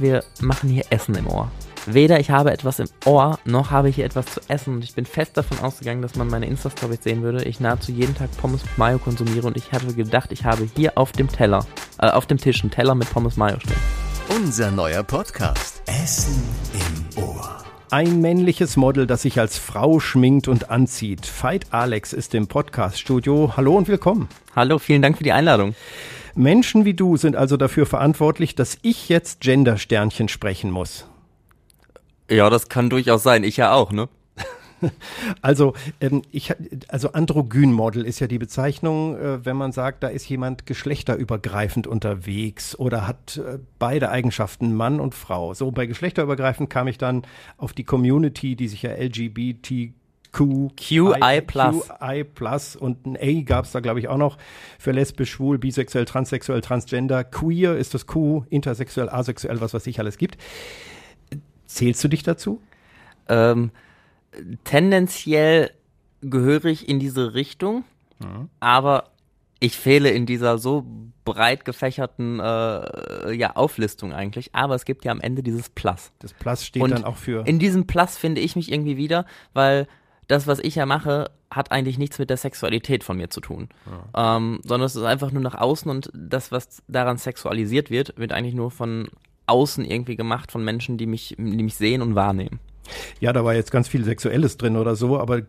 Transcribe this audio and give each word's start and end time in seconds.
wir 0.00 0.24
machen 0.40 0.68
hier 0.68 0.84
Essen 0.90 1.14
im 1.14 1.26
Ohr. 1.26 1.50
Weder 1.86 2.18
ich 2.18 2.30
habe 2.30 2.50
etwas 2.50 2.78
im 2.78 2.88
Ohr, 3.04 3.38
noch 3.44 3.70
habe 3.70 3.90
ich 3.90 3.96
hier 3.96 4.06
etwas 4.06 4.26
zu 4.26 4.40
essen. 4.48 4.76
Und 4.76 4.84
ich 4.84 4.94
bin 4.94 5.04
fest 5.04 5.36
davon 5.36 5.58
ausgegangen, 5.58 6.00
dass 6.00 6.14
man 6.14 6.28
meine 6.28 6.46
Insta-Stories 6.46 7.02
sehen 7.02 7.22
würde. 7.22 7.44
Ich 7.44 7.60
nahezu 7.60 7.92
jeden 7.92 8.14
Tag 8.14 8.30
Pommes 8.38 8.62
mit 8.62 8.78
Mayo 8.78 8.98
konsumiere 8.98 9.46
und 9.46 9.56
ich 9.56 9.70
hatte 9.72 9.92
gedacht, 9.92 10.32
ich 10.32 10.44
habe 10.44 10.66
hier 10.76 10.96
auf 10.96 11.12
dem 11.12 11.28
Teller, 11.28 11.66
äh, 11.98 12.08
auf 12.08 12.26
dem 12.26 12.38
Tisch 12.38 12.62
einen 12.62 12.70
Teller 12.70 12.94
mit 12.94 13.10
Pommes 13.10 13.36
Mayo 13.36 13.60
stehen. 13.60 13.76
Unser 14.34 14.70
neuer 14.70 15.02
Podcast. 15.02 15.82
Essen 15.86 16.42
im 16.72 17.22
Ohr. 17.22 17.62
Ein 17.90 18.22
männliches 18.22 18.76
Model, 18.76 19.06
das 19.06 19.22
sich 19.22 19.38
als 19.38 19.58
Frau 19.58 20.00
schminkt 20.00 20.48
und 20.48 20.70
anzieht. 20.70 21.30
Veit 21.42 21.66
Alex 21.70 22.14
ist 22.14 22.34
im 22.34 22.48
Podcast-Studio. 22.48 23.52
Hallo 23.56 23.76
und 23.76 23.88
willkommen. 23.88 24.28
Hallo, 24.56 24.78
vielen 24.78 25.02
Dank 25.02 25.18
für 25.18 25.24
die 25.24 25.32
Einladung. 25.32 25.74
Menschen 26.34 26.84
wie 26.84 26.94
du 26.94 27.16
sind 27.16 27.36
also 27.36 27.56
dafür 27.56 27.86
verantwortlich, 27.86 28.54
dass 28.54 28.78
ich 28.82 29.08
jetzt 29.08 29.40
Gender-Sternchen 29.40 30.28
sprechen 30.28 30.70
muss. 30.70 31.06
Ja, 32.30 32.50
das 32.50 32.68
kann 32.68 32.90
durchaus 32.90 33.22
sein. 33.22 33.44
Ich 33.44 33.56
ja 33.56 33.72
auch, 33.72 33.92
ne? 33.92 34.08
Also, 35.40 35.72
ähm, 36.00 36.22
ich, 36.30 36.52
also 36.88 37.12
Androgyn-Model 37.12 38.04
ist 38.04 38.20
ja 38.20 38.26
die 38.26 38.38
Bezeichnung, 38.38 39.16
äh, 39.16 39.44
wenn 39.44 39.56
man 39.56 39.72
sagt, 39.72 40.02
da 40.02 40.08
ist 40.08 40.28
jemand 40.28 40.66
geschlechterübergreifend 40.66 41.86
unterwegs 41.86 42.76
oder 42.78 43.06
hat 43.06 43.38
äh, 43.38 43.58
beide 43.78 44.10
Eigenschaften, 44.10 44.74
Mann 44.74 45.00
und 45.00 45.14
Frau. 45.14 45.54
So, 45.54 45.70
bei 45.70 45.86
geschlechterübergreifend 45.86 46.68
kam 46.68 46.88
ich 46.88 46.98
dann 46.98 47.22
auf 47.56 47.72
die 47.72 47.84
Community, 47.84 48.56
die 48.56 48.68
sich 48.68 48.82
ja 48.82 48.92
LGBT 48.92 49.92
Q, 50.34 50.70
QI 50.76 51.40
Plus. 51.42 51.88
QI 51.88 52.24
Plus 52.24 52.76
und 52.76 53.06
ein 53.06 53.16
A 53.16 53.42
gab 53.42 53.64
es 53.64 53.72
da, 53.72 53.80
glaube 53.80 54.00
ich, 54.00 54.08
auch 54.08 54.16
noch 54.16 54.36
für 54.78 54.90
lesbisch, 54.90 55.30
schwul, 55.30 55.58
bisexuell, 55.58 56.04
transsexuell, 56.04 56.60
transgender. 56.60 57.22
Queer 57.22 57.76
ist 57.76 57.94
das 57.94 58.06
Q, 58.06 58.44
intersexuell, 58.50 59.08
asexuell, 59.08 59.60
was 59.60 59.74
weiß 59.74 59.86
ich 59.86 60.00
alles 60.00 60.18
gibt. 60.18 60.36
Zählst 61.66 62.02
du 62.02 62.08
dich 62.08 62.24
dazu? 62.24 62.60
Ähm, 63.28 63.70
tendenziell 64.64 65.70
gehöre 66.20 66.66
ich 66.66 66.88
in 66.88 66.98
diese 66.98 67.34
Richtung, 67.34 67.84
mhm. 68.18 68.48
aber 68.58 69.10
ich 69.60 69.76
fehle 69.76 70.10
in 70.10 70.26
dieser 70.26 70.58
so 70.58 70.84
breit 71.24 71.64
gefächerten 71.64 72.40
äh, 72.40 73.32
ja, 73.32 73.54
Auflistung 73.54 74.12
eigentlich. 74.12 74.54
Aber 74.54 74.74
es 74.74 74.84
gibt 74.84 75.04
ja 75.04 75.12
am 75.12 75.20
Ende 75.20 75.42
dieses 75.42 75.70
Plus. 75.70 76.10
Das 76.18 76.34
Plus 76.34 76.66
steht 76.66 76.82
Und 76.82 76.90
dann 76.90 77.04
auch 77.04 77.16
für. 77.16 77.46
In 77.46 77.58
diesem 77.60 77.86
Plus 77.86 78.18
finde 78.18 78.40
ich 78.40 78.56
mich 78.56 78.70
irgendwie 78.70 78.96
wieder, 78.96 79.24
weil 79.52 79.86
das, 80.28 80.46
was 80.46 80.58
ich 80.58 80.74
ja 80.74 80.86
mache, 80.86 81.30
hat 81.50 81.70
eigentlich 81.70 81.98
nichts 81.98 82.18
mit 82.18 82.30
der 82.30 82.36
Sexualität 82.36 83.04
von 83.04 83.16
mir 83.16 83.30
zu 83.30 83.40
tun. 83.40 83.68
Ja. 84.14 84.36
Ähm, 84.36 84.60
sondern 84.64 84.86
es 84.86 84.96
ist 84.96 85.04
einfach 85.04 85.30
nur 85.30 85.42
nach 85.42 85.54
außen 85.54 85.90
und 85.90 86.10
das, 86.14 86.52
was 86.52 86.82
daran 86.88 87.18
sexualisiert 87.18 87.90
wird, 87.90 88.16
wird 88.16 88.32
eigentlich 88.32 88.54
nur 88.54 88.70
von 88.70 89.08
außen 89.46 89.84
irgendwie 89.84 90.16
gemacht 90.16 90.50
von 90.50 90.64
Menschen, 90.64 90.96
die 90.96 91.06
mich, 91.06 91.36
die 91.38 91.62
mich 91.62 91.76
sehen 91.76 92.02
und 92.02 92.14
wahrnehmen. 92.14 92.60
Ja, 93.20 93.32
da 93.32 93.44
war 93.44 93.54
jetzt 93.54 93.70
ganz 93.70 93.88
viel 93.88 94.04
Sexuelles 94.04 94.56
drin 94.56 94.76
oder 94.76 94.94
so, 94.94 95.18
aber 95.18 95.42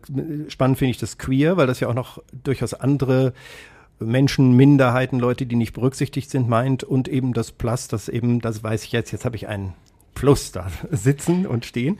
spannend 0.48 0.78
finde 0.78 0.90
ich 0.90 0.98
das 0.98 1.18
Queer, 1.18 1.56
weil 1.56 1.66
das 1.66 1.80
ja 1.80 1.88
auch 1.88 1.94
noch 1.94 2.22
durchaus 2.32 2.72
andere 2.72 3.34
Menschen, 3.98 4.52
Minderheiten, 4.52 5.18
Leute, 5.18 5.46
die 5.46 5.56
nicht 5.56 5.72
berücksichtigt 5.72 6.30
sind, 6.30 6.48
meint 6.48 6.84
und 6.84 7.08
eben 7.08 7.32
das 7.32 7.52
Plus, 7.52 7.88
das 7.88 8.08
eben, 8.08 8.40
das 8.40 8.62
weiß 8.62 8.84
ich 8.84 8.92
jetzt, 8.92 9.10
jetzt 9.10 9.24
habe 9.24 9.36
ich 9.36 9.48
einen 9.48 9.74
Plus 10.16 10.50
da 10.50 10.68
sitzen 10.90 11.46
und 11.46 11.66
stehen. 11.66 11.98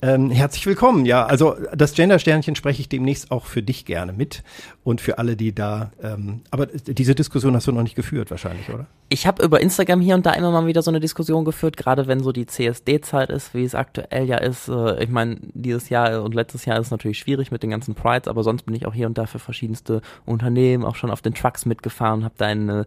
Ähm, 0.00 0.30
herzlich 0.30 0.64
willkommen. 0.64 1.04
Ja, 1.04 1.26
also 1.26 1.56
das 1.74 1.92
Gender-Sternchen 1.92 2.54
spreche 2.54 2.80
ich 2.80 2.88
demnächst 2.88 3.32
auch 3.32 3.46
für 3.46 3.64
dich 3.64 3.84
gerne 3.84 4.12
mit 4.12 4.44
und 4.84 5.00
für 5.00 5.18
alle, 5.18 5.34
die 5.34 5.52
da. 5.52 5.90
Ähm, 6.00 6.42
aber 6.52 6.66
diese 6.66 7.16
Diskussion 7.16 7.56
hast 7.56 7.66
du 7.66 7.72
noch 7.72 7.82
nicht 7.82 7.96
geführt, 7.96 8.30
wahrscheinlich, 8.30 8.68
oder? 8.68 8.86
Ich 9.08 9.26
habe 9.26 9.42
über 9.42 9.60
Instagram 9.60 10.00
hier 10.00 10.14
und 10.14 10.24
da 10.24 10.34
immer 10.34 10.52
mal 10.52 10.68
wieder 10.68 10.82
so 10.82 10.92
eine 10.92 11.00
Diskussion 11.00 11.44
geführt, 11.44 11.76
gerade 11.76 12.06
wenn 12.06 12.20
so 12.20 12.30
die 12.30 12.46
CSD-Zeit 12.46 13.28
ist, 13.30 13.52
wie 13.54 13.64
es 13.64 13.74
aktuell 13.74 14.26
ja 14.28 14.38
ist. 14.38 14.68
Äh, 14.68 15.02
ich 15.02 15.10
meine, 15.10 15.38
dieses 15.52 15.88
Jahr 15.88 16.22
und 16.22 16.36
letztes 16.36 16.64
Jahr 16.64 16.78
ist 16.78 16.86
es 16.86 16.90
natürlich 16.92 17.18
schwierig 17.18 17.50
mit 17.50 17.64
den 17.64 17.70
ganzen 17.70 17.96
Prides, 17.96 18.28
aber 18.28 18.44
sonst 18.44 18.66
bin 18.66 18.76
ich 18.76 18.86
auch 18.86 18.94
hier 18.94 19.08
und 19.08 19.18
da 19.18 19.26
für 19.26 19.40
verschiedenste 19.40 20.00
Unternehmen 20.24 20.84
auch 20.84 20.94
schon 20.94 21.10
auf 21.10 21.22
den 21.22 21.34
Trucks 21.34 21.66
mitgefahren, 21.66 22.22
habe 22.22 22.34
da 22.38 22.46
eine 22.46 22.86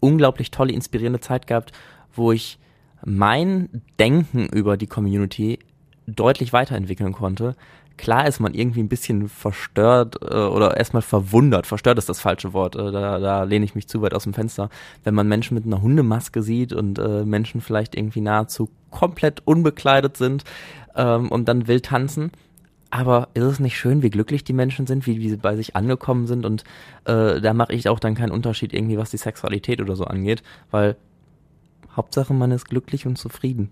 unglaublich 0.00 0.50
tolle, 0.50 0.72
inspirierende 0.72 1.20
Zeit 1.20 1.46
gehabt, 1.46 1.70
wo 2.12 2.32
ich 2.32 2.58
mein 3.04 3.82
Denken 3.98 4.46
über 4.46 4.76
die 4.76 4.86
Community 4.86 5.58
deutlich 6.06 6.52
weiterentwickeln 6.52 7.12
konnte. 7.12 7.54
Klar 7.96 8.28
ist 8.28 8.38
man 8.38 8.54
irgendwie 8.54 8.80
ein 8.80 8.88
bisschen 8.88 9.28
verstört 9.28 10.16
äh, 10.22 10.34
oder 10.34 10.76
erstmal 10.76 11.02
verwundert. 11.02 11.66
Verstört 11.66 11.98
ist 11.98 12.08
das 12.08 12.20
falsche 12.20 12.52
Wort. 12.52 12.76
Äh, 12.76 12.92
da, 12.92 13.18
da 13.18 13.42
lehne 13.42 13.64
ich 13.64 13.74
mich 13.74 13.88
zu 13.88 14.00
weit 14.02 14.14
aus 14.14 14.22
dem 14.22 14.34
Fenster. 14.34 14.70
Wenn 15.02 15.14
man 15.14 15.26
Menschen 15.26 15.54
mit 15.54 15.66
einer 15.66 15.82
Hundemaske 15.82 16.42
sieht 16.42 16.72
und 16.72 16.98
äh, 16.98 17.24
Menschen 17.24 17.60
vielleicht 17.60 17.96
irgendwie 17.96 18.20
nahezu 18.20 18.70
komplett 18.90 19.42
unbekleidet 19.44 20.16
sind 20.16 20.44
ähm, 20.94 21.28
und 21.28 21.48
dann 21.48 21.66
wild 21.66 21.86
tanzen. 21.86 22.30
Aber 22.90 23.28
ist 23.34 23.44
es 23.44 23.60
nicht 23.60 23.76
schön, 23.76 24.02
wie 24.02 24.10
glücklich 24.10 24.44
die 24.44 24.54
Menschen 24.54 24.86
sind, 24.86 25.06
wie, 25.06 25.18
wie 25.18 25.28
sie 25.28 25.36
bei 25.36 25.56
sich 25.56 25.76
angekommen 25.76 26.26
sind? 26.26 26.46
Und 26.46 26.64
äh, 27.04 27.40
da 27.40 27.52
mache 27.52 27.74
ich 27.74 27.88
auch 27.88 27.98
dann 27.98 28.14
keinen 28.14 28.30
Unterschied 28.30 28.72
irgendwie, 28.72 28.96
was 28.96 29.10
die 29.10 29.18
Sexualität 29.18 29.80
oder 29.80 29.94
so 29.94 30.04
angeht, 30.04 30.42
weil 30.70 30.96
Hauptsache, 31.98 32.32
man 32.32 32.52
ist 32.52 32.64
glücklich 32.66 33.06
und 33.06 33.18
zufrieden. 33.18 33.70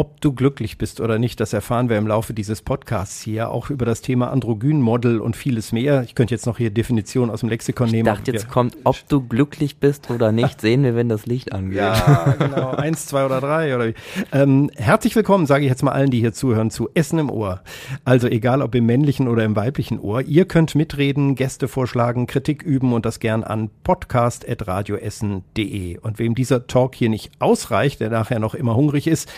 Ob 0.00 0.18
du 0.22 0.32
glücklich 0.32 0.78
bist 0.78 1.02
oder 1.02 1.18
nicht, 1.18 1.40
das 1.40 1.52
erfahren 1.52 1.90
wir 1.90 1.98
im 1.98 2.06
Laufe 2.06 2.32
dieses 2.32 2.62
Podcasts 2.62 3.20
hier, 3.20 3.50
auch 3.50 3.68
über 3.68 3.84
das 3.84 4.00
Thema 4.00 4.30
Androgynmodel 4.30 5.20
und 5.20 5.36
vieles 5.36 5.72
mehr. 5.72 6.04
Ich 6.04 6.14
könnte 6.14 6.32
jetzt 6.32 6.46
noch 6.46 6.56
hier 6.56 6.70
Definitionen 6.70 7.30
aus 7.30 7.40
dem 7.40 7.50
Lexikon 7.50 7.88
ich 7.88 7.92
nehmen. 7.92 8.08
Ich 8.08 8.14
dachte, 8.14 8.32
jetzt 8.32 8.48
kommt, 8.48 8.78
ob 8.84 8.96
du 9.10 9.20
glücklich 9.20 9.76
bist 9.76 10.10
oder 10.10 10.32
nicht, 10.32 10.58
sehen 10.62 10.84
wir, 10.84 10.96
wenn 10.96 11.10
das 11.10 11.26
Licht 11.26 11.52
angeht. 11.52 11.76
Ja, 11.76 12.34
genau. 12.38 12.70
Eins, 12.76 13.04
zwei 13.04 13.26
oder 13.26 13.42
drei 13.42 13.74
oder 13.74 13.88
wie. 13.88 13.94
Ähm, 14.32 14.70
herzlich 14.74 15.14
willkommen, 15.16 15.44
sage 15.44 15.64
ich 15.64 15.70
jetzt 15.70 15.82
mal 15.82 15.92
allen, 15.92 16.10
die 16.10 16.20
hier 16.20 16.32
zuhören, 16.32 16.70
zu 16.70 16.88
Essen 16.94 17.18
im 17.18 17.28
Ohr. 17.28 17.60
Also 18.06 18.26
egal, 18.26 18.62
ob 18.62 18.74
im 18.74 18.86
männlichen 18.86 19.28
oder 19.28 19.44
im 19.44 19.54
weiblichen 19.54 20.00
Ohr. 20.00 20.22
Ihr 20.22 20.46
könnt 20.46 20.74
mitreden, 20.74 21.34
Gäste 21.34 21.68
vorschlagen, 21.68 22.26
Kritik 22.26 22.62
üben 22.62 22.94
und 22.94 23.04
das 23.04 23.20
gern 23.20 23.44
an 23.44 23.68
podcast.radioessen.de. 23.84 25.98
Und 25.98 26.18
wem 26.18 26.34
dieser 26.34 26.66
Talk 26.66 26.94
hier 26.94 27.10
nicht 27.10 27.32
ausreicht, 27.38 28.00
der 28.00 28.08
nachher 28.08 28.38
noch 28.38 28.54
immer 28.54 28.76
hungrig 28.76 29.06
ist, 29.06 29.30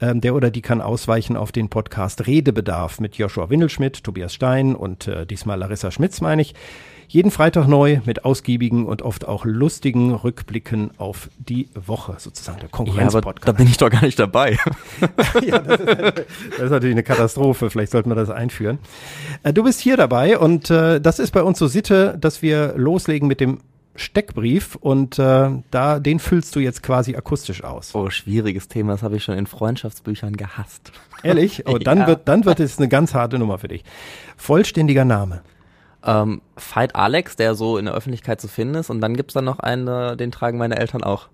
ähm, 0.00 0.20
der 0.20 0.34
oder 0.34 0.50
die 0.50 0.62
kann 0.62 0.80
ausweichen 0.80 1.36
auf 1.36 1.52
den 1.52 1.68
Podcast 1.68 2.26
Redebedarf 2.26 3.00
mit 3.00 3.16
Joshua 3.16 3.50
Windelschmidt, 3.50 4.04
Tobias 4.04 4.34
Stein 4.34 4.74
und 4.74 5.08
äh, 5.08 5.26
diesmal 5.26 5.58
Larissa 5.58 5.90
Schmitz, 5.90 6.20
meine 6.20 6.42
ich. 6.42 6.54
Jeden 7.10 7.30
Freitag 7.30 7.68
neu 7.68 8.00
mit 8.04 8.26
ausgiebigen 8.26 8.84
und 8.84 9.00
oft 9.00 9.26
auch 9.26 9.46
lustigen 9.46 10.12
Rückblicken 10.12 10.90
auf 10.98 11.30
die 11.38 11.70
Woche, 11.74 12.16
sozusagen 12.18 12.60
der 12.60 12.68
Konkurrenzpodcast. 12.68 13.46
Ja, 13.46 13.52
da 13.52 13.56
bin 13.56 13.66
ich 13.66 13.78
doch 13.78 13.88
gar 13.88 14.02
nicht 14.02 14.18
dabei. 14.18 14.58
ja, 15.42 15.58
das 15.58 15.80
ist, 15.80 15.88
das 15.88 16.64
ist, 16.64 16.70
natürlich 16.70 16.94
eine 16.94 17.02
Katastrophe. 17.02 17.70
Vielleicht 17.70 17.92
sollten 17.92 18.10
wir 18.10 18.14
das 18.14 18.28
einführen. 18.28 18.78
Äh, 19.42 19.54
du 19.54 19.64
bist 19.64 19.80
hier 19.80 19.96
dabei 19.96 20.38
und 20.38 20.68
äh, 20.68 21.00
das 21.00 21.18
ist 21.18 21.30
bei 21.30 21.42
uns 21.42 21.58
so 21.58 21.66
Sitte, 21.66 22.18
dass 22.20 22.42
wir 22.42 22.74
loslegen 22.76 23.26
mit 23.26 23.40
dem 23.40 23.60
Steckbrief 23.98 24.76
und 24.76 25.18
äh, 25.18 25.50
da 25.70 25.98
den 25.98 26.18
füllst 26.18 26.54
du 26.56 26.60
jetzt 26.60 26.82
quasi 26.82 27.16
akustisch 27.16 27.64
aus. 27.64 27.94
Oh, 27.94 28.10
schwieriges 28.10 28.68
Thema, 28.68 28.92
das 28.92 29.02
habe 29.02 29.16
ich 29.16 29.24
schon 29.24 29.36
in 29.36 29.46
Freundschaftsbüchern 29.46 30.36
gehasst. 30.36 30.92
Ehrlich? 31.22 31.64
Oh, 31.66 31.78
dann 31.78 31.98
ja. 31.98 32.06
wird 32.06 32.28
dann 32.28 32.44
wird 32.44 32.60
es 32.60 32.78
eine 32.78 32.88
ganz 32.88 33.14
harte 33.14 33.38
Nummer 33.38 33.58
für 33.58 33.68
dich. 33.68 33.84
Vollständiger 34.36 35.04
Name. 35.04 35.42
Ähm, 36.04 36.40
Fight 36.56 36.94
Alex, 36.94 37.36
der 37.36 37.54
so 37.54 37.76
in 37.76 37.86
der 37.86 37.94
Öffentlichkeit 37.94 38.40
zu 38.40 38.48
finden 38.48 38.76
ist 38.76 38.88
und 38.88 39.00
dann 39.00 39.16
gibt's 39.16 39.34
dann 39.34 39.44
noch 39.44 39.58
einen, 39.58 40.16
den 40.16 40.30
tragen 40.30 40.58
meine 40.58 40.78
Eltern 40.78 41.02
auch. 41.02 41.28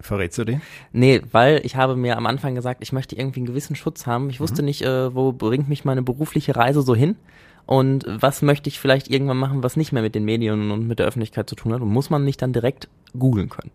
Verrätst 0.00 0.38
du 0.38 0.44
den? 0.44 0.62
Nee, 0.92 1.22
weil 1.32 1.60
ich 1.64 1.76
habe 1.76 1.96
mir 1.96 2.16
am 2.16 2.26
Anfang 2.26 2.54
gesagt, 2.54 2.82
ich 2.82 2.92
möchte 2.92 3.16
irgendwie 3.16 3.40
einen 3.40 3.46
gewissen 3.46 3.76
Schutz 3.76 4.06
haben. 4.06 4.30
Ich 4.30 4.40
wusste 4.40 4.62
mhm. 4.62 4.66
nicht, 4.66 4.82
äh, 4.82 5.14
wo 5.14 5.32
bringt 5.32 5.68
mich 5.68 5.84
meine 5.84 6.02
berufliche 6.02 6.56
Reise 6.56 6.82
so 6.82 6.94
hin 6.94 7.16
und 7.66 8.04
was 8.08 8.42
möchte 8.42 8.68
ich 8.68 8.78
vielleicht 8.78 9.08
irgendwann 9.08 9.36
machen, 9.36 9.62
was 9.62 9.76
nicht 9.76 9.92
mehr 9.92 10.02
mit 10.02 10.14
den 10.14 10.24
Medien 10.24 10.70
und 10.70 10.86
mit 10.86 11.00
der 11.00 11.06
Öffentlichkeit 11.06 11.48
zu 11.50 11.56
tun 11.56 11.72
hat 11.74 11.80
und 11.80 11.88
muss 11.88 12.10
man 12.10 12.24
nicht 12.24 12.40
dann 12.40 12.52
direkt 12.52 12.88
googeln 13.18 13.48
können. 13.48 13.70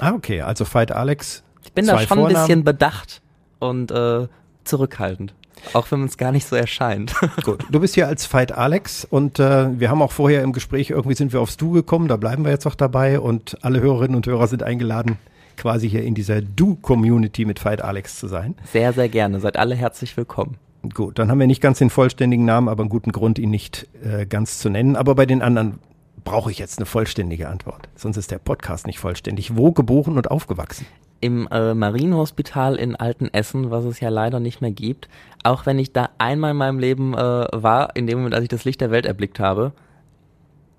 Ah, 0.00 0.12
okay, 0.12 0.40
also 0.40 0.64
Fight 0.64 0.92
Alex. 0.92 1.42
Ich 1.64 1.72
bin 1.72 1.86
da 1.86 1.98
schon 1.98 2.06
Vornamen. 2.06 2.36
ein 2.36 2.42
bisschen 2.42 2.64
bedacht 2.64 3.20
und 3.58 3.90
äh, 3.90 4.28
zurückhaltend. 4.64 5.34
Auch 5.74 5.90
wenn 5.90 6.04
es 6.04 6.16
gar 6.16 6.32
nicht 6.32 6.46
so 6.46 6.56
erscheint. 6.56 7.14
Gut, 7.44 7.64
du 7.70 7.80
bist 7.80 7.94
hier 7.94 8.08
als 8.08 8.26
Fight 8.26 8.52
Alex 8.52 9.04
und 9.04 9.38
äh, 9.38 9.78
wir 9.78 9.90
haben 9.90 10.02
auch 10.02 10.12
vorher 10.12 10.42
im 10.42 10.52
Gespräch, 10.52 10.90
irgendwie 10.90 11.14
sind 11.14 11.32
wir 11.32 11.40
aufs 11.40 11.56
Du 11.56 11.70
gekommen, 11.70 12.08
da 12.08 12.16
bleiben 12.16 12.44
wir 12.44 12.50
jetzt 12.50 12.66
auch 12.66 12.74
dabei 12.74 13.20
und 13.20 13.58
alle 13.62 13.80
Hörerinnen 13.80 14.16
und 14.16 14.26
Hörer 14.26 14.48
sind 14.48 14.62
eingeladen, 14.62 15.18
quasi 15.56 15.88
hier 15.88 16.02
in 16.02 16.14
dieser 16.14 16.40
Du-Community 16.40 17.44
mit 17.44 17.58
Fight 17.58 17.82
Alex 17.82 18.18
zu 18.18 18.28
sein. 18.28 18.54
Sehr, 18.72 18.92
sehr 18.92 19.08
gerne. 19.08 19.40
Seid 19.40 19.56
alle 19.56 19.74
herzlich 19.74 20.16
willkommen. 20.16 20.56
Gut, 20.94 21.18
dann 21.18 21.30
haben 21.30 21.38
wir 21.38 21.46
nicht 21.46 21.60
ganz 21.60 21.78
den 21.78 21.90
vollständigen 21.90 22.44
Namen, 22.44 22.68
aber 22.68 22.82
einen 22.82 22.90
guten 22.90 23.12
Grund, 23.12 23.38
ihn 23.38 23.50
nicht 23.50 23.86
äh, 24.02 24.26
ganz 24.26 24.58
zu 24.58 24.68
nennen. 24.68 24.96
Aber 24.96 25.14
bei 25.14 25.26
den 25.26 25.40
anderen 25.40 25.78
brauche 26.24 26.50
ich 26.50 26.58
jetzt 26.58 26.78
eine 26.78 26.86
vollständige 26.86 27.48
Antwort. 27.48 27.88
Sonst 27.94 28.16
ist 28.16 28.30
der 28.30 28.38
Podcast 28.38 28.86
nicht 28.86 28.98
vollständig. 28.98 29.56
Wo 29.56 29.72
geboren 29.72 30.16
und 30.16 30.30
aufgewachsen? 30.30 30.86
Im 31.20 31.46
äh, 31.52 31.74
Marienhospital 31.74 32.74
in 32.76 32.96
Altenessen, 32.96 33.70
was 33.70 33.84
es 33.84 34.00
ja 34.00 34.08
leider 34.08 34.40
nicht 34.40 34.60
mehr 34.60 34.72
gibt. 34.72 35.08
Auch 35.44 35.66
wenn 35.66 35.78
ich 35.78 35.92
da 35.92 36.10
einmal 36.18 36.50
in 36.50 36.56
meinem 36.56 36.78
Leben 36.80 37.14
äh, 37.14 37.46
war, 37.52 37.94
in 37.94 38.08
dem 38.08 38.18
Moment, 38.18 38.34
als 38.34 38.42
ich 38.42 38.48
das 38.48 38.64
Licht 38.64 38.80
der 38.80 38.90
Welt 38.90 39.06
erblickt 39.06 39.38
habe, 39.38 39.72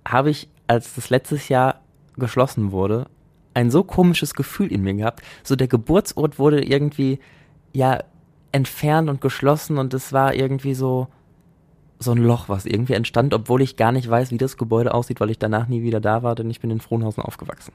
habe 0.06 0.30
ich, 0.30 0.50
als 0.68 0.96
das 0.96 1.10
letztes 1.10 1.48
Jahr 1.48 1.80
geschlossen 2.18 2.74
wurde, 2.74 3.06
ein 3.54 3.72
so 3.72 3.84
komisches 3.84 4.34
Gefühl 4.34 4.72
in 4.72 4.82
mir 4.82 4.94
gehabt. 4.94 5.22
So 5.44 5.56
der 5.56 5.68
Geburtsort 5.68 6.40
wurde 6.40 6.64
irgendwie 6.64 7.20
ja 7.72 8.00
entfernt 8.54 9.10
und 9.10 9.20
geschlossen 9.20 9.78
und 9.78 9.94
es 9.94 10.14
war 10.14 10.34
irgendwie 10.34 10.74
so 10.74 11.08
so 12.00 12.12
ein 12.12 12.18
Loch, 12.18 12.50
was 12.50 12.66
irgendwie 12.66 12.94
entstand, 12.94 13.34
obwohl 13.34 13.62
ich 13.62 13.78
gar 13.78 13.92
nicht 13.92 14.10
weiß, 14.10 14.32
wie 14.32 14.38
das 14.38 14.58
Gebäude 14.58 14.94
aussieht, 14.94 15.22
weil 15.22 15.30
ich 15.30 15.40
danach 15.40 15.68
nie 15.68 15.84
wieder 15.84 16.02
da 16.02 16.22
war, 16.22 16.36
denn 16.36 16.50
ich 16.50 16.60
bin 16.60 16.70
in 16.70 16.82
Frohnhausen 16.82 17.24
aufgewachsen. 17.24 17.72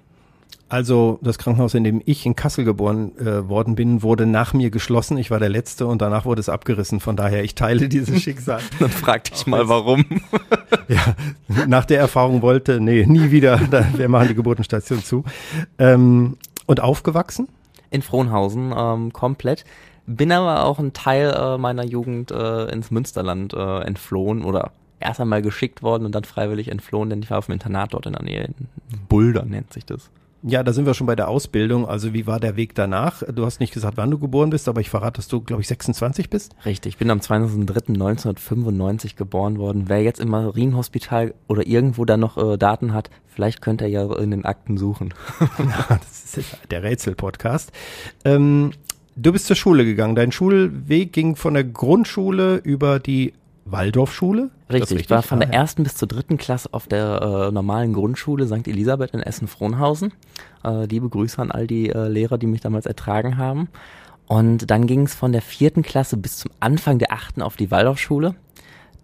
Also 0.70 1.18
das 1.22 1.38
Krankenhaus, 1.38 1.72
in 1.72 1.82
dem 1.82 2.02
ich 2.04 2.26
in 2.26 2.36
Kassel 2.36 2.64
geboren 2.64 3.16
äh, 3.18 3.48
worden 3.48 3.74
bin, 3.74 4.02
wurde 4.02 4.26
nach 4.26 4.52
mir 4.52 4.70
geschlossen. 4.70 5.16
Ich 5.16 5.30
war 5.30 5.38
der 5.38 5.48
Letzte 5.48 5.86
und 5.86 6.02
danach 6.02 6.26
wurde 6.26 6.40
es 6.40 6.50
abgerissen. 6.50 7.00
Von 7.00 7.16
daher, 7.16 7.42
ich 7.42 7.54
teile 7.54 7.88
dieses 7.88 8.20
Schicksal. 8.20 8.60
Dann 8.78 8.90
frag 8.90 9.24
dich 9.24 9.46
mal, 9.46 9.68
warum. 9.68 10.04
ja, 10.88 11.14
nach 11.66 11.86
der 11.86 12.00
Erfahrung 12.00 12.42
wollte, 12.42 12.80
nee, 12.80 13.06
nie 13.06 13.30
wieder. 13.30 13.58
Wir 13.96 14.10
machen 14.10 14.28
die 14.28 14.34
Geburtenstation 14.34 15.02
zu. 15.02 15.24
Ähm, 15.78 16.36
und 16.66 16.80
aufgewachsen? 16.80 17.48
In 17.90 18.02
Frohnhausen, 18.02 18.74
ähm, 18.76 19.12
komplett. 19.14 19.64
Bin 20.10 20.32
aber 20.32 20.64
auch 20.64 20.78
ein 20.78 20.94
Teil 20.94 21.30
äh, 21.30 21.58
meiner 21.58 21.84
Jugend 21.84 22.30
äh, 22.30 22.64
ins 22.72 22.90
Münsterland 22.90 23.52
äh, 23.52 23.80
entflohen 23.80 24.42
oder 24.42 24.72
erst 25.00 25.20
einmal 25.20 25.42
geschickt 25.42 25.82
worden 25.82 26.06
und 26.06 26.14
dann 26.14 26.24
freiwillig 26.24 26.68
entflohen, 26.68 27.10
denn 27.10 27.22
ich 27.22 27.30
war 27.30 27.36
auf 27.36 27.46
dem 27.46 27.52
Internat 27.52 27.92
dort 27.92 28.06
in 28.06 28.14
der 28.14 28.22
Nähe. 28.22 28.48
Bulder 29.08 29.44
nennt 29.44 29.70
sich 29.72 29.84
das. 29.84 30.10
Ja, 30.42 30.62
da 30.62 30.72
sind 30.72 30.86
wir 30.86 30.94
schon 30.94 31.06
bei 31.06 31.16
der 31.16 31.28
Ausbildung. 31.28 31.86
Also 31.86 32.14
wie 32.14 32.26
war 32.26 32.40
der 32.40 32.56
Weg 32.56 32.74
danach? 32.74 33.22
Du 33.24 33.44
hast 33.44 33.60
nicht 33.60 33.74
gesagt, 33.74 33.98
wann 33.98 34.10
du 34.10 34.18
geboren 34.18 34.50
bist, 34.50 34.68
aber 34.68 34.80
ich 34.80 34.88
verrate, 34.88 35.16
dass 35.16 35.26
du, 35.26 35.40
glaube 35.40 35.62
ich, 35.62 35.68
26 35.68 36.30
bist. 36.30 36.54
Richtig, 36.64 36.94
ich 36.94 36.98
bin 36.98 37.10
am 37.10 37.18
22.03.1995 37.18 39.16
geboren 39.16 39.58
worden. 39.58 39.88
Wer 39.88 40.02
jetzt 40.02 40.20
im 40.20 40.28
Marienhospital 40.28 41.34
oder 41.48 41.66
irgendwo 41.66 42.04
da 42.04 42.16
noch 42.16 42.38
äh, 42.38 42.56
Daten 42.56 42.94
hat, 42.94 43.10
vielleicht 43.26 43.60
könnte 43.60 43.84
er 43.84 43.90
ja 43.90 44.16
in 44.16 44.30
den 44.30 44.44
Akten 44.44 44.78
suchen. 44.78 45.12
ja, 45.58 45.86
das 45.88 46.36
ist 46.36 46.56
der 46.70 46.84
Rätsel-Podcast. 46.84 47.72
Ähm, 48.24 48.70
du 49.18 49.32
bist 49.32 49.46
zur 49.46 49.56
Schule 49.56 49.84
gegangen. 49.84 50.14
Dein 50.14 50.32
Schulweg 50.32 51.12
ging 51.12 51.36
von 51.36 51.54
der 51.54 51.64
Grundschule 51.64 52.56
über 52.56 52.98
die 53.00 53.34
Waldorfschule? 53.64 54.50
Richtig, 54.72 55.00
ich 55.00 55.10
war 55.10 55.22
von 55.22 55.40
der 55.40 55.52
ersten 55.52 55.82
bis 55.82 55.94
zur 55.94 56.08
dritten 56.08 56.38
Klasse 56.38 56.70
auf 56.72 56.86
der 56.86 57.48
äh, 57.48 57.52
normalen 57.52 57.92
Grundschule 57.92 58.46
St. 58.46 58.66
Elisabeth 58.66 59.12
in 59.12 59.20
Essen-Frohnhausen. 59.20 60.12
Äh, 60.64 60.86
liebe 60.86 61.08
Grüße 61.08 61.40
an 61.40 61.50
all 61.50 61.66
die 61.66 61.90
äh, 61.90 62.08
Lehrer, 62.08 62.38
die 62.38 62.46
mich 62.46 62.60
damals 62.60 62.86
ertragen 62.86 63.36
haben. 63.36 63.68
Und 64.26 64.70
dann 64.70 64.86
ging 64.86 65.02
es 65.02 65.14
von 65.14 65.32
der 65.32 65.42
vierten 65.42 65.82
Klasse 65.82 66.16
bis 66.16 66.36
zum 66.38 66.50
Anfang 66.60 66.98
der 66.98 67.12
achten 67.12 67.42
auf 67.42 67.56
die 67.56 67.70
Waldorfschule. 67.70 68.34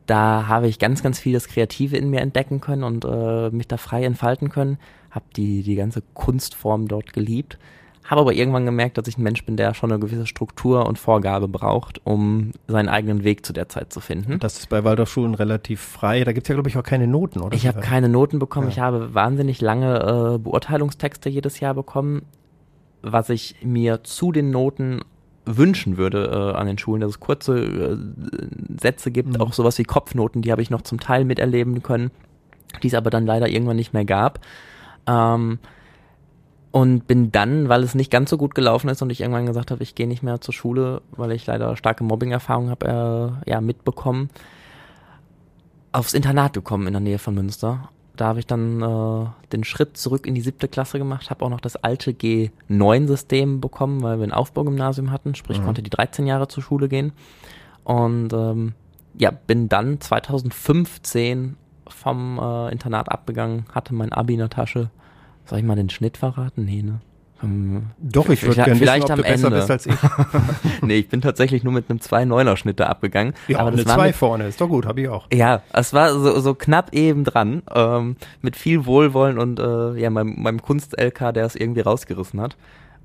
Da 0.06 0.46
habe 0.48 0.68
ich 0.68 0.78
ganz, 0.78 1.02
ganz 1.02 1.18
viel 1.18 1.32
das 1.32 1.48
Kreative 1.48 1.96
in 1.96 2.10
mir 2.10 2.20
entdecken 2.20 2.60
können 2.60 2.84
und 2.84 3.04
äh, 3.06 3.50
mich 3.50 3.68
da 3.68 3.78
frei 3.78 4.04
entfalten 4.04 4.50
können. 4.50 4.78
Habe 5.10 5.24
die, 5.34 5.62
die 5.62 5.76
ganze 5.76 6.02
Kunstform 6.12 6.88
dort 6.88 7.14
geliebt 7.14 7.58
habe 8.04 8.20
aber 8.20 8.34
irgendwann 8.34 8.66
gemerkt, 8.66 8.98
dass 8.98 9.08
ich 9.08 9.16
ein 9.16 9.22
Mensch 9.22 9.44
bin, 9.44 9.56
der 9.56 9.72
schon 9.72 9.90
eine 9.90 9.98
gewisse 9.98 10.26
Struktur 10.26 10.86
und 10.86 10.98
Vorgabe 10.98 11.48
braucht, 11.48 12.00
um 12.04 12.52
seinen 12.68 12.88
eigenen 12.88 13.24
Weg 13.24 13.46
zu 13.46 13.52
der 13.54 13.68
Zeit 13.68 13.92
zu 13.92 14.00
finden. 14.00 14.38
Das 14.38 14.58
ist 14.58 14.68
bei 14.68 14.84
Waldorfschulen 14.84 15.34
relativ 15.34 15.80
frei. 15.80 16.22
Da 16.24 16.32
gibt's 16.32 16.48
ja, 16.48 16.54
glaube 16.54 16.68
ich, 16.68 16.76
auch 16.76 16.82
keine 16.82 17.06
Noten, 17.06 17.40
oder? 17.40 17.56
Ich 17.56 17.66
habe 17.66 17.80
keine 17.80 18.10
Noten 18.10 18.38
bekommen. 18.38 18.66
Ja. 18.66 18.72
Ich 18.72 18.78
habe 18.80 19.14
wahnsinnig 19.14 19.62
lange 19.62 20.34
äh, 20.34 20.38
Beurteilungstexte 20.38 21.30
jedes 21.30 21.60
Jahr 21.60 21.72
bekommen, 21.72 22.22
was 23.00 23.30
ich 23.30 23.56
mir 23.62 24.04
zu 24.04 24.32
den 24.32 24.50
Noten 24.50 25.00
wünschen 25.46 25.96
würde 25.96 26.52
äh, 26.54 26.58
an 26.58 26.66
den 26.66 26.78
Schulen, 26.78 27.00
dass 27.00 27.10
es 27.10 27.20
kurze 27.20 27.58
äh, 27.58 27.96
Sätze 28.80 29.10
gibt, 29.10 29.30
mhm. 29.30 29.40
auch 29.40 29.52
sowas 29.52 29.78
wie 29.78 29.84
Kopfnoten, 29.84 30.42
die 30.42 30.52
habe 30.52 30.62
ich 30.62 30.70
noch 30.70 30.82
zum 30.82 31.00
Teil 31.00 31.24
miterleben 31.24 31.82
können, 31.82 32.10
die 32.82 32.88
es 32.88 32.94
aber 32.94 33.10
dann 33.10 33.26
leider 33.26 33.48
irgendwann 33.48 33.76
nicht 33.76 33.92
mehr 33.92 34.04
gab. 34.04 34.40
Ähm, 35.06 35.58
und 36.74 37.06
bin 37.06 37.30
dann, 37.30 37.68
weil 37.68 37.84
es 37.84 37.94
nicht 37.94 38.10
ganz 38.10 38.30
so 38.30 38.36
gut 38.36 38.56
gelaufen 38.56 38.88
ist 38.88 39.00
und 39.00 39.10
ich 39.10 39.20
irgendwann 39.20 39.46
gesagt 39.46 39.70
habe, 39.70 39.80
ich 39.84 39.94
gehe 39.94 40.08
nicht 40.08 40.24
mehr 40.24 40.40
zur 40.40 40.52
Schule, 40.52 41.02
weil 41.12 41.30
ich 41.30 41.46
leider 41.46 41.76
starke 41.76 42.02
Mobbing-Erfahrungen 42.02 42.70
habe, 42.70 43.38
äh, 43.46 43.48
ja, 43.48 43.60
mitbekommen, 43.60 44.28
aufs 45.92 46.14
Internat 46.14 46.54
gekommen 46.54 46.88
in 46.88 46.94
der 46.94 47.00
Nähe 47.00 47.20
von 47.20 47.32
Münster. 47.32 47.90
Da 48.16 48.26
habe 48.26 48.40
ich 48.40 48.48
dann 48.48 48.82
äh, 48.82 49.26
den 49.52 49.62
Schritt 49.62 49.96
zurück 49.96 50.26
in 50.26 50.34
die 50.34 50.40
siebte 50.40 50.66
Klasse 50.66 50.98
gemacht, 50.98 51.30
habe 51.30 51.44
auch 51.44 51.48
noch 51.48 51.60
das 51.60 51.76
alte 51.76 52.10
G9-System 52.10 53.60
bekommen, 53.60 54.02
weil 54.02 54.18
wir 54.18 54.26
ein 54.26 54.32
Aufbaugymnasium 54.32 55.12
hatten, 55.12 55.36
sprich 55.36 55.60
mhm. 55.60 55.66
konnte 55.66 55.82
die 55.84 55.90
13 55.90 56.26
Jahre 56.26 56.48
zur 56.48 56.64
Schule 56.64 56.88
gehen. 56.88 57.12
Und 57.84 58.32
ähm, 58.32 58.72
ja, 59.16 59.30
bin 59.30 59.68
dann 59.68 60.00
2015 60.00 61.54
vom 61.86 62.40
äh, 62.42 62.72
Internat 62.72 63.12
abgegangen, 63.12 63.66
hatte 63.70 63.94
mein 63.94 64.12
Abi 64.12 64.32
in 64.32 64.40
der 64.40 64.50
Tasche, 64.50 64.90
soll 65.46 65.58
ich 65.58 65.64
mal 65.64 65.76
den 65.76 65.90
Schnitt 65.90 66.16
verraten? 66.16 66.64
Nee, 66.64 66.82
ne? 66.82 67.00
Um, 67.42 67.90
Doch, 67.98 68.28
ich 68.30 68.42
würde 68.42 68.54
gerne 68.54 68.80
wissen, 68.80 69.02
ob 69.02 69.10
am 69.10 69.16
du 69.18 69.22
besser 69.22 69.46
Ende. 69.46 69.58
bist 69.58 69.70
als 69.70 69.86
ich. 69.86 69.94
nee, 70.82 70.96
ich 70.96 71.08
bin 71.08 71.20
tatsächlich 71.20 71.62
nur 71.62 71.72
mit 71.72 71.90
einem 71.90 71.98
2,9er 71.98 72.56
Schnitt 72.56 72.80
da 72.80 72.86
abgegangen. 72.86 73.34
Ja, 73.48 73.58
aber 73.58 73.72
eine 73.72 73.84
2 73.84 74.12
vorne 74.12 74.46
ist 74.46 74.60
doch 74.60 74.68
gut, 74.68 74.86
habe 74.86 75.02
ich 75.02 75.08
auch. 75.08 75.26
Ja, 75.32 75.62
es 75.72 75.92
war 75.92 76.12
so, 76.12 76.40
so 76.40 76.54
knapp 76.54 76.94
eben 76.94 77.24
dran, 77.24 77.62
ähm, 77.74 78.16
mit 78.40 78.56
viel 78.56 78.86
Wohlwollen 78.86 79.38
und 79.38 79.58
äh, 79.58 80.00
ja, 80.00 80.10
meinem, 80.10 80.40
meinem 80.40 80.62
Kunst-LK, 80.62 81.34
der 81.34 81.44
es 81.44 81.56
irgendwie 81.56 81.80
rausgerissen 81.80 82.40
hat. 82.40 82.56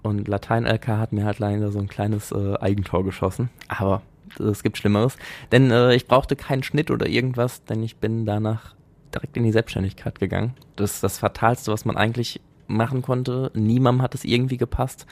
Und 0.04 0.28
Latein-LK 0.28 0.88
hat 0.88 1.12
mir 1.12 1.26
halt 1.26 1.40
leider 1.40 1.72
so 1.72 1.80
ein 1.80 1.90
kleines 1.90 2.32
äh, 2.32 2.56
Eigentor 2.60 3.04
geschossen. 3.04 3.50
Aber 3.68 4.02
es 4.40 4.64
gibt 4.64 4.78
Schlimmeres. 4.78 5.18
Denn 5.52 5.72
äh, 5.72 5.96
ich 5.96 6.08
brauchte 6.08 6.36
keinen 6.36 6.64
Schnitt 6.64 6.92
oder 6.92 7.08
irgendwas, 7.08 7.66
denn 7.66 7.84
ich 7.84 7.98
bin 7.98 8.26
danach 8.26 8.76
direkt 9.14 9.38
in 9.38 9.44
die 9.44 9.52
Selbstständigkeit 9.52 10.20
gegangen. 10.20 10.54
Das 10.76 10.96
ist 10.96 11.04
das 11.04 11.18
Fatalste, 11.18 11.72
was 11.72 11.86
man 11.86 11.98
eigentlich 11.98 12.42
machen 12.68 13.02
konnte. 13.02 13.52
Niemandem 13.54 14.02
hat 14.02 14.16
es 14.16 14.24
irgendwie 14.24 14.58
gepasst. 14.58 15.06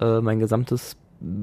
Äh, 0.00 0.20
mein 0.20 0.38
gesamtes 0.38 0.96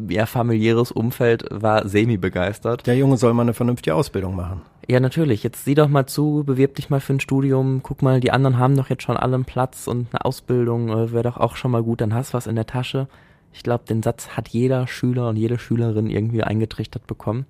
ja, 0.10 0.26
familiäres 0.26 0.92
Umfeld 0.92 1.46
war 1.52 1.88
semi-begeistert. 1.88 2.88
Der 2.88 2.96
Junge 2.96 3.18
soll 3.18 3.34
mal 3.34 3.42
eine 3.42 3.54
vernünftige 3.54 3.96
Ausbildung 3.96 4.36
machen. 4.36 4.62
Ja, 4.88 5.00
natürlich. 5.00 5.44
Jetzt 5.44 5.66
sieh 5.66 5.76
doch 5.76 5.90
mal 5.90 6.06
zu, 6.06 6.44
bewirb 6.46 6.76
dich 6.76 6.90
mal 6.90 7.02
für 7.02 7.14
ein 7.14 7.20
Studium. 7.20 7.82
Guck 7.84 8.02
mal, 8.02 8.20
die 8.20 8.32
anderen 8.32 8.58
haben 8.58 8.78
doch 8.78 8.90
jetzt 8.90 9.04
schon 9.04 9.18
alle 9.18 9.36
einen 9.36 9.46
Platz 9.46 9.88
und 9.88 10.08
eine 10.12 10.24
Ausbildung 10.24 10.90
äh, 10.90 11.12
wäre 11.12 11.24
doch 11.24 11.38
auch 11.38 11.56
schon 11.56 11.72
mal 11.72 11.84
gut. 11.84 12.02
Dann 12.02 12.14
hast 12.14 12.34
was 12.34 12.48
in 12.48 12.56
der 12.56 12.68
Tasche. 12.68 13.08
Ich 13.52 13.64
glaube, 13.64 13.86
den 13.86 14.04
Satz 14.04 14.30
hat 14.30 14.50
jeder 14.50 14.88
Schüler 14.88 15.30
und 15.30 15.38
jede 15.38 15.58
Schülerin 15.58 16.10
irgendwie 16.10 16.44
eingetrichtert 16.44 17.08
bekommen. 17.08 17.46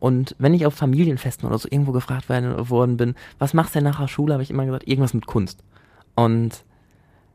Und 0.00 0.34
wenn 0.38 0.54
ich 0.54 0.66
auf 0.66 0.74
Familienfesten 0.74 1.46
oder 1.46 1.58
so 1.58 1.68
irgendwo 1.70 1.92
gefragt 1.92 2.28
worden 2.28 2.96
bin, 2.96 3.14
was 3.38 3.54
machst 3.54 3.74
du 3.74 3.78
denn 3.78 3.84
nach 3.84 4.00
der 4.00 4.08
Schule, 4.08 4.32
habe 4.32 4.42
ich 4.42 4.50
immer 4.50 4.64
gesagt, 4.64 4.88
irgendwas 4.88 5.14
mit 5.14 5.26
Kunst. 5.26 5.62
Und 6.16 6.64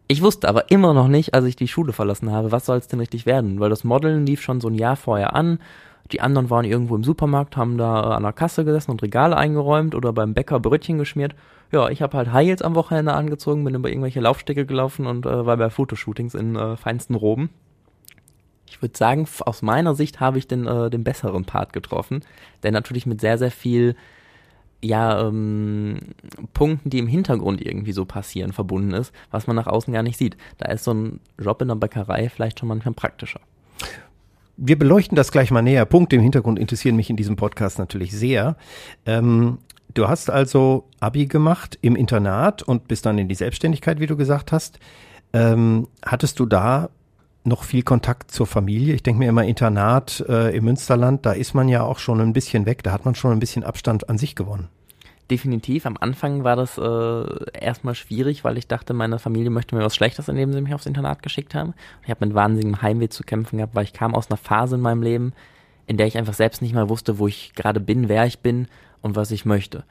ich 0.08 0.22
wusste 0.22 0.50
aber 0.50 0.72
immer 0.72 0.94
noch 0.94 1.08
nicht, 1.08 1.34
als 1.34 1.46
ich 1.46 1.56
die 1.56 1.68
Schule 1.68 1.94
verlassen 1.94 2.32
habe, 2.32 2.52
was 2.52 2.66
soll 2.66 2.78
es 2.78 2.88
denn 2.88 3.00
richtig 3.00 3.26
werden, 3.26 3.60
weil 3.60 3.70
das 3.70 3.84
Modeln 3.84 4.26
lief 4.26 4.42
schon 4.42 4.62
so 4.62 4.68
ein 4.68 4.76
Jahr 4.76 4.96
vorher 4.96 5.36
an. 5.36 5.60
Die 6.12 6.22
anderen 6.22 6.50
waren 6.50 6.66
irgendwo 6.66 6.96
im 6.96 7.04
Supermarkt, 7.04 7.58
haben 7.58 7.78
da 7.78 8.02
an 8.02 8.24
der 8.24 8.34
Kasse 8.34 8.66
gesessen 8.66 8.92
und 8.92 9.02
Regale 9.02 9.38
eingeräumt 9.38 9.96
oder 9.96 10.14
beim 10.14 10.34
Bäcker 10.34 10.60
Brötchen 10.60 10.98
geschmiert. 10.98 11.34
Ja, 11.72 11.90
ich 11.90 12.02
habe 12.02 12.18
halt 12.18 12.32
High 12.32 12.48
Heels 12.48 12.62
am 12.62 12.76
Wochenende 12.76 13.14
angezogen, 13.14 13.64
bin 13.64 13.74
über 13.74 13.90
irgendwelche 13.90 14.20
Laufstege 14.20 14.68
gelaufen 14.68 15.08
und 15.08 15.26
äh, 15.26 15.46
war 15.46 15.58
bei 15.58 15.70
Fotoshootings 15.70 16.36
in 16.36 16.56
äh, 16.56 16.78
feinsten 16.78 17.16
Roben 17.16 17.50
ich 18.68 18.82
würde 18.82 18.98
sagen, 18.98 19.28
aus 19.42 19.62
meiner 19.62 19.96
Sicht 19.96 20.20
habe 20.20 20.38
ich 20.38 20.48
den, 20.48 20.68
äh, 20.68 20.90
den 20.90 21.04
besseren 21.04 21.46
Part 21.46 21.74
getroffen, 21.74 22.22
der 22.64 22.72
natürlich 22.72 23.06
mit 23.06 23.22
sehr, 23.22 23.38
sehr 23.38 23.52
viel 23.52 23.96
ja, 24.82 25.28
ähm, 25.28 26.00
Punkten, 26.54 26.90
die 26.90 27.00
im 27.00 27.08
Hintergrund 27.08 27.62
irgendwie 27.66 27.92
so 27.92 28.06
passieren, 28.06 28.54
verbunden 28.54 28.92
ist, 28.92 29.12
was 29.32 29.48
man 29.48 29.56
nach 29.56 29.68
außen 29.68 29.94
gar 29.94 30.04
nicht 30.04 30.18
sieht. 30.18 30.38
Da 30.58 30.72
ist 30.72 30.84
so 30.84 30.94
ein 30.94 31.20
Job 31.40 31.62
in 31.62 31.70
der 31.70 31.76
Bäckerei 31.76 32.30
vielleicht 32.30 32.60
schon 32.60 32.70
manchmal 32.70 32.94
praktischer. 32.94 33.40
Wir 34.58 34.78
beleuchten 34.78 35.16
das 35.16 35.32
gleich 35.32 35.52
mal 35.52 35.62
näher. 35.62 35.86
Punkte 35.86 36.16
im 36.16 36.22
Hintergrund 36.22 36.60
interessieren 36.60 36.96
mich 36.96 37.10
in 37.10 37.18
diesem 37.18 37.36
Podcast 37.36 37.80
natürlich 37.80 38.12
sehr. 38.12 38.56
Ähm, 39.06 39.58
du 39.94 40.08
hast 40.08 40.30
also 40.30 40.86
Abi 41.00 41.26
gemacht 41.26 41.78
im 41.82 41.96
Internat 41.96 42.64
und 42.64 42.88
bist 42.88 43.06
dann 43.06 43.18
in 43.18 43.28
die 43.28 43.36
Selbstständigkeit, 43.36 44.00
wie 44.00 44.08
du 44.08 44.16
gesagt 44.16 44.52
hast. 44.52 44.80
Ähm, 45.34 45.88
hattest 46.06 46.40
du 46.40 46.46
da 46.46 46.90
noch 47.46 47.64
viel 47.64 47.84
Kontakt 47.84 48.32
zur 48.32 48.48
Familie. 48.48 48.94
Ich 48.96 49.04
denke 49.04 49.20
mir 49.20 49.30
immer 49.30 49.44
Internat 49.44 50.24
äh, 50.28 50.56
im 50.56 50.66
Münsterland, 50.66 51.26
da 51.26 51.32
ist 51.32 51.54
man 51.54 51.70
ja 51.70 51.84
auch 51.84 52.00
schon 52.00 52.22
ein 52.22 52.34
bisschen 52.34 52.66
weg, 52.66 52.84
da 52.84 52.92
hat 52.92 53.06
man 53.06 53.16
schon 53.16 53.32
ein 53.32 53.40
bisschen 53.40 53.64
Abstand 53.64 54.10
an 54.10 54.18
sich 54.18 54.36
gewonnen. 54.36 54.70
Definitiv. 55.32 55.88
Am 55.88 55.98
Anfang 56.00 56.44
war 56.44 56.56
das 56.56 56.78
äh, 56.78 57.60
erstmal 57.60 57.96
schwierig, 57.96 58.44
weil 58.44 58.60
ich 58.60 58.68
dachte, 58.68 58.94
meine 58.94 59.18
Familie 59.18 59.50
möchte 59.50 59.76
mir 59.76 59.84
was 59.84 59.96
Schlechtes, 59.96 60.28
indem 60.28 60.54
sie 60.54 60.62
mich 60.62 60.74
aufs 60.74 60.86
Internat 60.86 61.24
geschickt 61.24 61.56
haben. 61.56 61.74
Ich 62.04 62.12
habe 62.12 62.26
mit 62.26 62.36
wahnsinnigem 62.36 62.82
Heimweh 62.84 63.10
zu 63.10 63.24
kämpfen 63.24 63.58
gehabt, 63.58 63.74
weil 63.74 63.86
ich 63.86 63.94
kam 63.94 64.14
aus 64.14 64.30
einer 64.30 64.38
Phase 64.38 64.76
in 64.76 64.82
meinem 64.82 65.02
Leben, 65.02 65.34
in 65.88 65.98
der 65.98 66.06
ich 66.06 66.18
einfach 66.18 66.36
selbst 66.36 66.62
nicht 66.62 66.76
mal 66.76 66.90
wusste, 66.90 67.18
wo 67.18 67.28
ich 67.28 67.54
gerade 67.56 67.80
bin, 67.80 68.08
wer 68.08 68.26
ich 68.26 68.40
bin 68.40 68.68
und 69.02 69.16
was 69.16 69.32
ich 69.32 69.46
möchte 69.46 69.84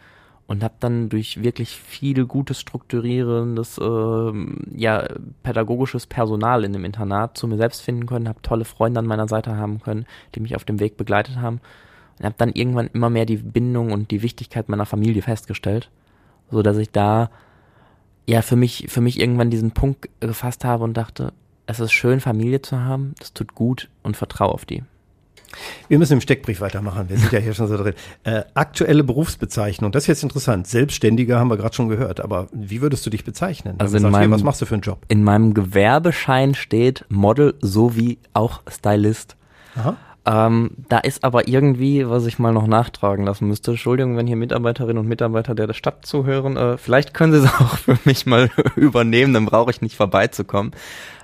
und 0.46 0.62
habe 0.62 0.74
dann 0.80 1.08
durch 1.08 1.42
wirklich 1.42 1.70
viel 1.70 2.26
gutes 2.26 2.60
strukturierendes 2.60 3.78
äh, 3.78 4.32
ja 4.76 5.06
pädagogisches 5.42 6.06
Personal 6.06 6.64
in 6.64 6.72
dem 6.72 6.84
Internat 6.84 7.38
zu 7.38 7.46
mir 7.46 7.56
selbst 7.56 7.80
finden 7.80 8.06
können, 8.06 8.28
habe 8.28 8.42
tolle 8.42 8.64
Freunde 8.64 9.00
an 9.00 9.06
meiner 9.06 9.28
Seite 9.28 9.56
haben 9.56 9.80
können, 9.80 10.06
die 10.34 10.40
mich 10.40 10.54
auf 10.56 10.64
dem 10.64 10.80
Weg 10.80 10.96
begleitet 10.96 11.36
haben 11.36 11.60
und 12.18 12.24
habe 12.24 12.34
dann 12.38 12.52
irgendwann 12.52 12.90
immer 12.92 13.10
mehr 13.10 13.26
die 13.26 13.38
Bindung 13.38 13.92
und 13.92 14.10
die 14.10 14.22
Wichtigkeit 14.22 14.68
meiner 14.68 14.86
Familie 14.86 15.22
festgestellt, 15.22 15.90
so 16.50 16.62
dass 16.62 16.76
ich 16.76 16.90
da 16.90 17.30
ja, 18.26 18.42
für 18.42 18.56
mich, 18.56 18.86
für 18.88 19.00
mich 19.00 19.20
irgendwann 19.20 19.50
diesen 19.50 19.72
Punkt 19.72 20.08
gefasst 20.20 20.64
habe 20.64 20.84
und 20.84 20.96
dachte, 20.96 21.32
es 21.66 21.80
ist 21.80 21.92
schön, 21.92 22.20
Familie 22.20 22.62
zu 22.62 22.80
haben, 22.80 23.14
das 23.18 23.32
tut 23.32 23.54
gut 23.54 23.88
und 24.02 24.16
vertraue 24.16 24.52
auf 24.52 24.64
die. 24.64 24.82
Wir 25.88 25.99
müssen 25.99 26.14
im 26.14 26.20
Steckbrief 26.20 26.61
weitermachen. 26.61 27.08
Wir 27.08 27.18
sind 27.18 27.32
ja 27.32 27.38
hier 27.38 27.54
schon 27.54 27.68
so 27.68 27.76
drin. 27.76 27.94
Äh, 28.25 28.42
aktuelle 28.54 29.04
Berufsbezeichnung, 29.04 29.92
das 29.92 30.04
ist 30.04 30.08
jetzt 30.08 30.23
interessant. 30.23 30.66
Selbstständiger 30.66 31.38
haben 31.38 31.49
wir 31.49 31.56
gerade 31.56 31.75
schon 31.75 31.88
gehört, 31.88 32.20
aber 32.20 32.49
wie 32.52 32.80
würdest 32.80 33.04
du 33.06 33.11
dich 33.11 33.25
bezeichnen? 33.25 33.76
Also 33.78 33.96
in 33.96 34.02
meinem, 34.04 34.23
hier, 34.23 34.30
was 34.30 34.42
machst 34.42 34.61
du 34.62 34.66
für 34.66 34.75
einen 34.75 34.82
Job? 34.82 35.04
In 35.08 35.25
meinem 35.25 35.54
Gewerbeschein 35.54 36.54
steht 36.54 37.04
Model 37.08 37.54
sowie 37.61 38.18
auch 38.32 38.62
Stylist. 38.70 39.37
Aha. 39.76 39.96
Ähm, 40.26 40.71
da 40.88 40.99
ist 40.99 41.23
aber 41.23 41.49
irgendwie, 41.49 42.09
was 42.09 42.25
ich 42.25 42.38
mal 42.38 42.52
noch 42.52 42.66
nachtragen 42.66 43.26
lassen 43.26 43.47
müsste. 43.47 43.73
Entschuldigung, 43.73 44.16
wenn 44.16 44.26
hier 44.26 44.37
Mitarbeiterinnen 44.37 44.99
und 44.99 45.07
Mitarbeiter 45.07 45.54
der 45.54 45.73
Stadt 45.75 46.07
zuhören. 46.07 46.57
Äh, 46.57 46.78
vielleicht 46.78 47.12
können 47.12 47.33
Sie 47.33 47.40
es 47.40 47.54
auch 47.61 47.76
für 47.76 47.99
mich 48.04 48.25
mal 48.25 48.50
übernehmen, 48.76 49.35
dann 49.35 49.45
brauche 49.45 49.71
ich 49.71 49.83
nicht 49.83 49.97
vorbeizukommen. 49.97 50.73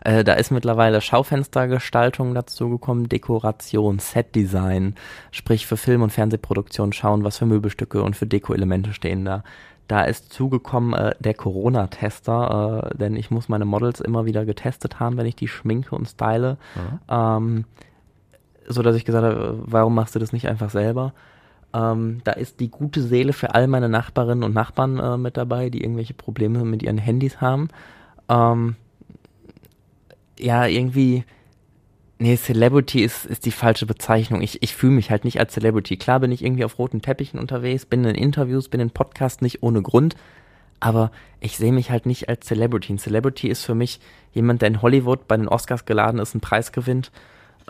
Äh, 0.05 0.23
da 0.23 0.35
ist 0.35 0.51
mittlerweile 0.51 1.01
Schaufenstergestaltung 1.01 2.35
dazugekommen, 2.35 3.09
Dekoration, 3.09 3.99
Setdesign, 3.99 4.97
sprich 5.31 5.67
für 5.67 5.79
Film- 5.79 6.03
und 6.03 6.11
Fernsehproduktion 6.11 6.93
schauen, 6.93 7.25
was 7.25 7.39
für 7.39 7.47
Möbelstücke 7.47 8.03
und 8.03 8.17
für 8.17 8.27
Deko-Elemente 8.27 8.93
stehen 8.93 9.25
da. 9.25 9.45
Da 9.89 10.05
ist 10.05 10.33
zugekommen 10.33 10.93
äh, 10.93 11.15
der 11.19 11.35
Corona-Tester, 11.35 12.91
äh, 12.93 12.99
denn 12.99 13.17
ich 13.17 13.31
muss 13.31 13.49
meine 13.49 13.65
Models 13.65 14.01
immer 14.01 14.27
wieder 14.27 14.45
getestet 14.45 15.01
haben, 15.01 15.17
wenn 15.17 15.27
ich 15.27 15.37
die 15.37 15.49
schminke 15.49 15.97
und 15.97 16.07
style. 16.07 16.59
Mhm. 16.77 16.99
Ähm, 17.09 17.65
so 18.73 18.83
dass 18.83 18.97
ich 18.97 19.05
gesagt 19.05 19.25
habe, 19.25 19.59
warum 19.67 19.95
machst 19.95 20.15
du 20.15 20.19
das 20.19 20.33
nicht 20.33 20.49
einfach 20.49 20.71
selber? 20.71 21.13
Ähm, 21.73 22.21
da 22.25 22.33
ist 22.33 22.61
die 22.61 22.71
gute 22.71 23.03
Seele 23.03 23.33
für 23.33 23.55
all 23.55 23.67
meine 23.67 23.89
Nachbarinnen 23.89 24.45
und 24.45 24.55
Nachbarn 24.55 24.99
äh, 24.99 25.17
mit 25.17 25.37
dabei, 25.37 25.71
die 25.71 25.83
irgendwelche 25.83 26.15
Probleme 26.15 26.65
mit 26.65 26.83
ihren 26.83 26.99
Handys 26.99 27.41
haben. 27.41 27.69
Ähm, 28.29 28.77
ja, 30.39 30.67
irgendwie, 30.67 31.25
nee, 32.19 32.37
Celebrity 32.37 33.03
ist, 33.03 33.27
ist 33.27 33.47
die 33.47 33.53
falsche 33.53 33.87
Bezeichnung. 33.87 34.43
Ich, 34.43 34.63
ich 34.63 34.75
fühle 34.75 34.93
mich 34.93 35.11
halt 35.11 35.25
nicht 35.25 35.39
als 35.39 35.53
Celebrity. 35.53 35.97
Klar 35.97 36.21
bin 36.21 36.33
ich 36.33 36.45
irgendwie 36.45 36.65
auf 36.65 36.79
roten 36.79 37.03
Teppichen 37.03 37.39
unterwegs, 37.39 37.87
bin 37.87 38.05
in 38.05 38.15
Interviews, 38.15 38.69
bin 38.69 38.81
in 38.81 38.91
Podcasts 38.91 39.43
nicht 39.43 39.63
ohne 39.63 39.83
Grund, 39.83 40.17
aber 40.81 41.13
ich 41.41 41.57
sehe 41.57 41.73
mich 41.73 41.91
halt 41.91 42.07
nicht 42.07 42.29
als 42.29 42.47
Celebrity. 42.47 42.95
Ein 42.95 42.99
Celebrity 42.99 43.49
ist 43.49 43.65
für 43.65 43.75
mich 43.75 44.01
jemand, 44.33 44.63
der 44.63 44.69
in 44.69 44.83
Hollywood 44.83 45.29
bei 45.29 45.37
den 45.37 45.49
Oscars 45.49 45.85
geladen 45.85 46.19
ist, 46.21 46.35
einen 46.35 46.41
Preis 46.41 46.73
gewinnt 46.73 47.13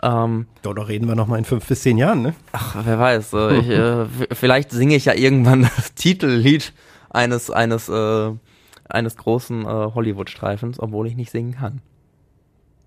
ähm, 0.01 0.47
da 0.63 0.71
reden 0.71 1.07
wir 1.07 1.15
noch 1.15 1.27
mal 1.27 1.37
in 1.37 1.45
fünf 1.45 1.67
bis 1.67 1.81
zehn 1.81 1.97
Jahren, 1.97 2.21
ne? 2.21 2.33
Ach, 2.53 2.75
wer 2.83 2.99
weiß. 2.99 3.33
Äh, 3.33 3.57
ich, 3.59 3.69
äh, 3.69 4.05
vielleicht 4.31 4.71
singe 4.71 4.95
ich 4.95 5.05
ja 5.05 5.13
irgendwann 5.13 5.61
das 5.75 5.93
Titellied 5.93 6.73
eines, 7.09 7.51
eines, 7.51 7.87
äh, 7.89 8.31
eines 8.89 9.17
großen 9.17 9.61
äh, 9.61 9.67
Hollywood-Streifens, 9.67 10.79
obwohl 10.79 11.07
ich 11.07 11.15
nicht 11.15 11.31
singen 11.31 11.53
kann. 11.53 11.81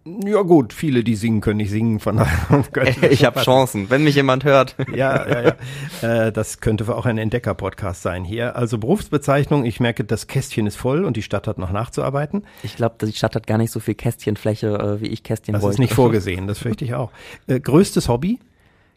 Ja 0.06 0.42
gut, 0.42 0.74
viele, 0.74 1.02
die 1.02 1.16
singen 1.16 1.40
können 1.40 1.56
nicht 1.56 1.70
singen, 1.70 1.98
von 1.98 2.18
daher. 2.18 3.10
ich 3.10 3.24
habe 3.24 3.40
Chancen, 3.40 3.88
wenn 3.88 4.04
mich 4.04 4.14
jemand 4.16 4.44
hört. 4.44 4.76
ja, 4.94 5.26
ja, 5.26 5.56
ja. 6.02 6.26
Äh, 6.26 6.32
das 6.32 6.60
könnte 6.60 6.94
auch 6.94 7.06
ein 7.06 7.16
Entdecker-Podcast 7.16 8.02
sein 8.02 8.22
hier. 8.22 8.54
Also 8.54 8.76
Berufsbezeichnung, 8.76 9.64
ich 9.64 9.80
merke, 9.80 10.04
das 10.04 10.26
Kästchen 10.26 10.66
ist 10.66 10.76
voll 10.76 11.06
und 11.06 11.16
die 11.16 11.22
Stadt 11.22 11.46
hat 11.46 11.56
noch 11.56 11.72
nachzuarbeiten. 11.72 12.44
Ich 12.62 12.76
glaube, 12.76 12.96
die 13.06 13.14
Stadt 13.14 13.34
hat 13.34 13.46
gar 13.46 13.56
nicht 13.56 13.70
so 13.70 13.80
viel 13.80 13.94
Kästchenfläche, 13.94 14.74
äh, 14.74 15.00
wie 15.00 15.06
ich 15.06 15.22
Kästchen 15.22 15.54
das 15.54 15.62
wollte. 15.62 15.72
Das 15.72 15.76
ist 15.76 15.80
nicht 15.80 15.94
vorgesehen, 15.94 16.46
das 16.46 16.58
fürchte 16.58 16.84
ich 16.84 16.94
auch. 16.94 17.10
Äh, 17.46 17.60
größtes 17.60 18.08
Hobby? 18.08 18.38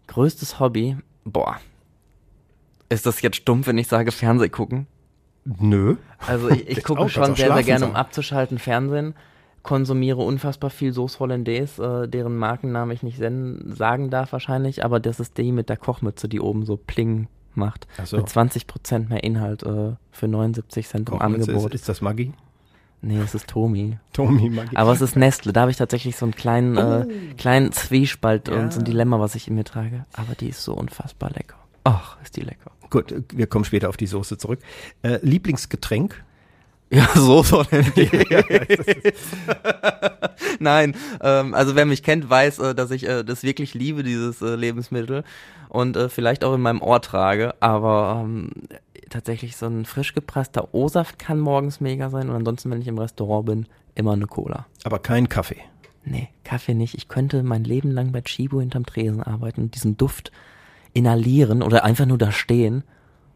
Größtes 0.08 0.60
Hobby? 0.60 0.98
Boah. 1.24 1.58
Ist 2.90 3.06
das 3.06 3.22
jetzt 3.22 3.38
stumpf, 3.38 3.68
wenn 3.68 3.78
ich 3.78 3.88
sage 3.88 4.12
Fernseh 4.12 4.50
gucken? 4.50 4.88
Nö. 5.46 5.96
Also 6.28 6.50
ich, 6.50 6.68
ich 6.68 6.84
gucke 6.84 7.08
schon 7.08 7.34
sehr, 7.36 7.54
sehr 7.54 7.64
gerne, 7.64 7.86
um 7.86 7.96
abzuschalten, 7.96 8.60
Fernsehen 8.60 9.14
konsumiere 9.68 10.22
unfassbar 10.22 10.70
viel 10.70 10.94
Sauce 10.94 11.20
Hollandaise, 11.20 11.84
äh, 11.84 12.08
deren 12.08 12.38
Markennamen 12.38 12.96
ich 12.96 13.04
nicht 13.04 13.20
sagen 13.20 14.10
darf 14.10 14.32
wahrscheinlich, 14.32 14.86
aber 14.86 15.02
das 15.02 15.20
ist 15.20 15.38
die 15.38 15.52
mit 15.52 15.68
der 15.68 15.76
Kochmütze, 15.76 16.30
die 16.30 16.40
oben 16.40 16.66
so 16.66 16.78
pling 16.78 17.28
macht. 17.54 17.86
So. 18.06 18.16
Mit 18.16 18.28
20% 18.28 19.10
mehr 19.10 19.26
Inhalt 19.26 19.64
äh, 19.64 19.96
für 20.10 20.28
79 20.30 20.88
Cent 20.88 21.10
im 21.10 21.22
Angebot. 21.22 21.74
Ist, 21.74 21.82
ist 21.82 21.90
das 21.90 22.00
Maggi? 22.00 22.32
Nee, 23.02 23.20
es 23.20 23.36
ist 23.36 23.48
Tomi. 23.48 23.98
Tomi 24.14 24.50
Maggi. 24.50 24.78
Aber 24.78 24.94
es 24.94 25.02
ist 25.02 25.18
Nestle. 25.18 25.52
Da 25.52 25.62
habe 25.62 25.72
ich 25.72 25.78
tatsächlich 25.78 26.16
so 26.16 26.26
einen 26.26 26.34
kleinen, 26.34 26.78
äh, 26.78 26.82
oh. 26.82 27.12
äh, 27.12 27.34
kleinen 27.34 27.74
Zwiespalt 27.74 28.48
ja. 28.48 28.62
und 28.62 28.72
so 28.72 28.80
ein 28.80 28.86
Dilemma, 28.86 29.20
was 29.20 29.36
ich 29.36 29.50
in 29.50 29.56
mir 29.56 29.66
trage. 29.66 30.06
Aber 30.14 30.34
die 30.36 30.48
ist 30.48 30.64
so 30.64 30.76
unfassbar 30.76 31.32
lecker. 31.32 31.58
Ach, 31.84 32.18
ist 32.24 32.38
die 32.38 32.42
lecker. 32.42 32.72
Gut, 32.90 33.14
wir 33.34 33.48
kommen 33.48 33.66
später 33.66 33.90
auf 33.90 33.98
die 33.98 34.08
Soße 34.08 34.38
zurück. 34.38 34.60
Äh, 35.02 35.20
Lieblingsgetränk? 35.24 36.24
Ja, 36.90 37.08
so 37.16 37.44
soll 37.44 37.66
es 37.72 37.96
Nein, 40.60 40.96
ähm, 41.22 41.54
also 41.54 41.76
wer 41.76 41.86
mich 41.86 42.02
kennt, 42.02 42.30
weiß, 42.30 42.60
äh, 42.60 42.76
dass 42.76 42.92
ich 42.92 43.08
äh, 43.08 43.24
das 43.24 43.44
wirklich 43.44 43.74
liebe, 43.74 44.04
dieses 44.04 44.42
äh, 44.42 44.56
Lebensmittel 44.56 45.24
und 45.70 45.98
äh, 45.98 46.10
vielleicht 46.10 46.44
auch 46.44 46.54
in 46.54 46.62
meinem 46.62 46.82
Ohr 46.82 47.02
trage, 47.02 47.56
aber 47.60 48.22
ähm, 48.24 48.52
tatsächlich 49.10 49.58
so 49.58 49.68
ein 49.68 49.86
frisch 49.86 50.14
gepresster 50.14 50.74
O-Saft 50.74 51.20
kann 51.20 51.40
morgens 51.40 51.82
mega 51.82 52.10
sein 52.10 52.30
und 52.30 52.36
ansonsten, 52.36 52.72
wenn 52.72 52.82
ich 52.82 52.88
im 52.88 52.98
Restaurant 52.98 53.46
bin, 53.46 53.66
immer 53.96 54.14
eine 54.14 54.28
Cola. 54.28 54.66
Aber 54.84 55.00
kein 55.00 55.28
Kaffee? 55.28 55.62
Nee, 56.06 56.30
Kaffee 56.46 56.74
nicht. 56.74 56.94
Ich 56.94 57.10
könnte 57.10 57.44
mein 57.44 57.66
Leben 57.66 57.92
lang 57.92 58.14
bei 58.14 58.22
Chibo 58.22 58.62
hinterm 58.62 58.86
Tresen 58.86 59.22
arbeiten 59.22 59.62
und 59.62 59.76
diesen 59.76 59.98
Duft 59.98 60.32
inhalieren 60.94 61.62
oder 61.62 61.84
einfach 61.84 62.06
nur 62.06 62.18
da 62.18 62.32
stehen 62.32 62.84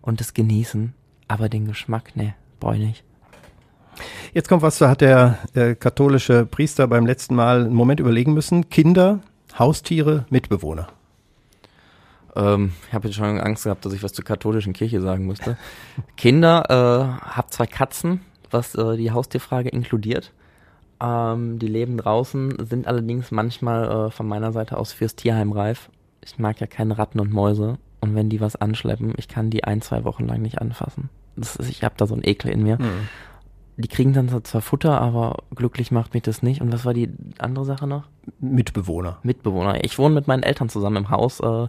und 0.01 0.21
das 0.21 0.33
genießen, 0.33 0.93
aber 1.27 1.49
den 1.49 1.65
Geschmack, 1.65 2.11
nee, 2.15 2.33
brauche 2.59 2.75
ich 2.75 2.81
nicht. 2.81 3.03
Jetzt 4.33 4.49
kommt 4.49 4.61
was, 4.61 4.77
da 4.77 4.89
hat 4.89 5.01
der, 5.01 5.37
der 5.55 5.75
katholische 5.75 6.45
Priester 6.45 6.87
beim 6.87 7.05
letzten 7.05 7.35
Mal 7.35 7.65
einen 7.65 7.73
Moment 7.73 7.99
überlegen 7.99 8.33
müssen. 8.33 8.69
Kinder, 8.69 9.19
Haustiere, 9.57 10.25
Mitbewohner. 10.29 10.87
Ähm, 12.35 12.71
ich 12.87 12.93
habe 12.93 13.07
jetzt 13.07 13.17
schon 13.17 13.39
Angst 13.39 13.65
gehabt, 13.65 13.85
dass 13.85 13.93
ich 13.93 14.03
was 14.03 14.13
zur 14.13 14.25
katholischen 14.25 14.73
Kirche 14.73 15.01
sagen 15.01 15.25
müsste. 15.25 15.57
Kinder, 16.17 16.65
äh, 16.69 17.27
hab 17.29 17.51
zwei 17.51 17.67
Katzen, 17.67 18.21
was 18.49 18.75
äh, 18.75 18.97
die 18.97 19.11
Haustierfrage 19.11 19.69
inkludiert. 19.69 20.31
Ähm, 21.01 21.59
die 21.59 21.67
leben 21.67 21.97
draußen, 21.97 22.65
sind 22.65 22.87
allerdings 22.87 23.31
manchmal 23.31 24.07
äh, 24.07 24.11
von 24.11 24.27
meiner 24.27 24.51
Seite 24.51 24.77
aus 24.77 24.93
fürs 24.93 25.15
Tierheim 25.15 25.51
reif. 25.51 25.89
Ich 26.23 26.37
mag 26.37 26.59
ja 26.61 26.67
keine 26.67 26.97
Ratten 26.97 27.19
und 27.19 27.33
Mäuse. 27.33 27.77
Und 27.99 28.15
wenn 28.15 28.29
die 28.29 28.41
was 28.41 28.55
anschleppen, 28.55 29.13
ich 29.17 29.27
kann 29.27 29.49
die 29.49 29.63
ein, 29.63 29.81
zwei 29.81 30.03
Wochen 30.05 30.25
lang 30.25 30.41
nicht 30.41 30.59
anfassen. 30.59 31.09
Das 31.35 31.55
ist, 31.55 31.69
ich 31.69 31.83
habe 31.83 31.95
da 31.97 32.07
so 32.07 32.13
einen 32.13 32.23
Ekel 32.23 32.51
in 32.51 32.63
mir. 32.63 32.77
Mhm 32.77 33.07
die 33.77 33.87
kriegen 33.87 34.13
dann 34.13 34.43
zwar 34.43 34.61
Futter, 34.61 34.99
aber 34.99 35.43
glücklich 35.55 35.91
macht 35.91 36.13
mich 36.13 36.23
das 36.23 36.43
nicht. 36.43 36.61
Und 36.61 36.71
was 36.71 36.85
war 36.85 36.93
die 36.93 37.09
andere 37.39 37.65
Sache 37.65 37.87
noch? 37.87 38.03
Mitbewohner. 38.39 39.19
Mitbewohner. 39.23 39.83
Ich 39.83 39.97
wohne 39.97 40.15
mit 40.15 40.27
meinen 40.27 40.43
Eltern 40.43 40.69
zusammen 40.69 40.97
im 40.97 41.09
Haus, 41.09 41.39
äh, 41.39 41.67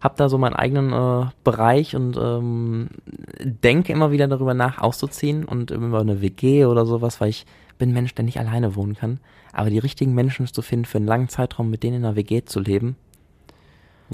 hab 0.00 0.16
da 0.16 0.28
so 0.28 0.38
meinen 0.38 0.54
eigenen 0.54 0.92
äh, 0.92 1.26
Bereich 1.44 1.94
und 1.94 2.16
ähm, 2.16 2.88
denke 3.40 3.92
immer 3.92 4.10
wieder 4.10 4.28
darüber 4.28 4.54
nach, 4.54 4.78
auszuziehen 4.78 5.44
und 5.44 5.70
über 5.70 6.00
eine 6.00 6.22
WG 6.22 6.64
oder 6.64 6.86
sowas, 6.86 7.20
weil 7.20 7.28
ich 7.28 7.44
bin 7.78 7.90
ein 7.90 7.94
Mensch, 7.94 8.14
der 8.14 8.24
nicht 8.24 8.38
alleine 8.38 8.76
wohnen 8.76 8.94
kann. 8.94 9.20
Aber 9.52 9.68
die 9.68 9.78
richtigen 9.78 10.14
Menschen 10.14 10.46
zu 10.46 10.62
finden, 10.62 10.86
für 10.86 10.98
einen 10.98 11.06
langen 11.06 11.28
Zeitraum 11.28 11.68
mit 11.68 11.82
denen 11.82 11.96
in 11.96 12.04
einer 12.04 12.16
WG 12.16 12.44
zu 12.44 12.60
leben, 12.60 12.96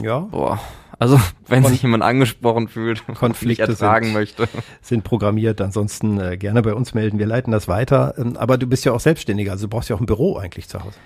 ja. 0.02 0.20
Boah. 0.20 0.60
Also, 0.98 1.20
wenn 1.46 1.62
Kon 1.62 1.72
sich 1.72 1.82
jemand 1.82 2.02
angesprochen 2.02 2.68
fühlt 2.68 3.06
Konflikte 3.14 3.64
und 3.64 3.70
ertragen 3.70 4.06
sind, 4.06 4.14
möchte. 4.14 4.48
Sind 4.80 5.04
programmiert, 5.04 5.60
ansonsten 5.60 6.18
äh, 6.18 6.36
gerne 6.36 6.62
bei 6.62 6.74
uns 6.74 6.94
melden. 6.94 7.18
Wir 7.18 7.26
leiten 7.26 7.52
das 7.52 7.68
weiter. 7.68 8.14
Ähm, 8.18 8.36
aber 8.36 8.58
du 8.58 8.66
bist 8.66 8.84
ja 8.84 8.92
auch 8.92 9.00
Selbstständiger, 9.00 9.52
also 9.52 9.66
du 9.66 9.70
brauchst 9.70 9.90
ja 9.90 9.96
auch 9.96 10.00
ein 10.00 10.06
Büro 10.06 10.36
eigentlich 10.36 10.68
zu 10.68 10.82
Hause. 10.82 10.96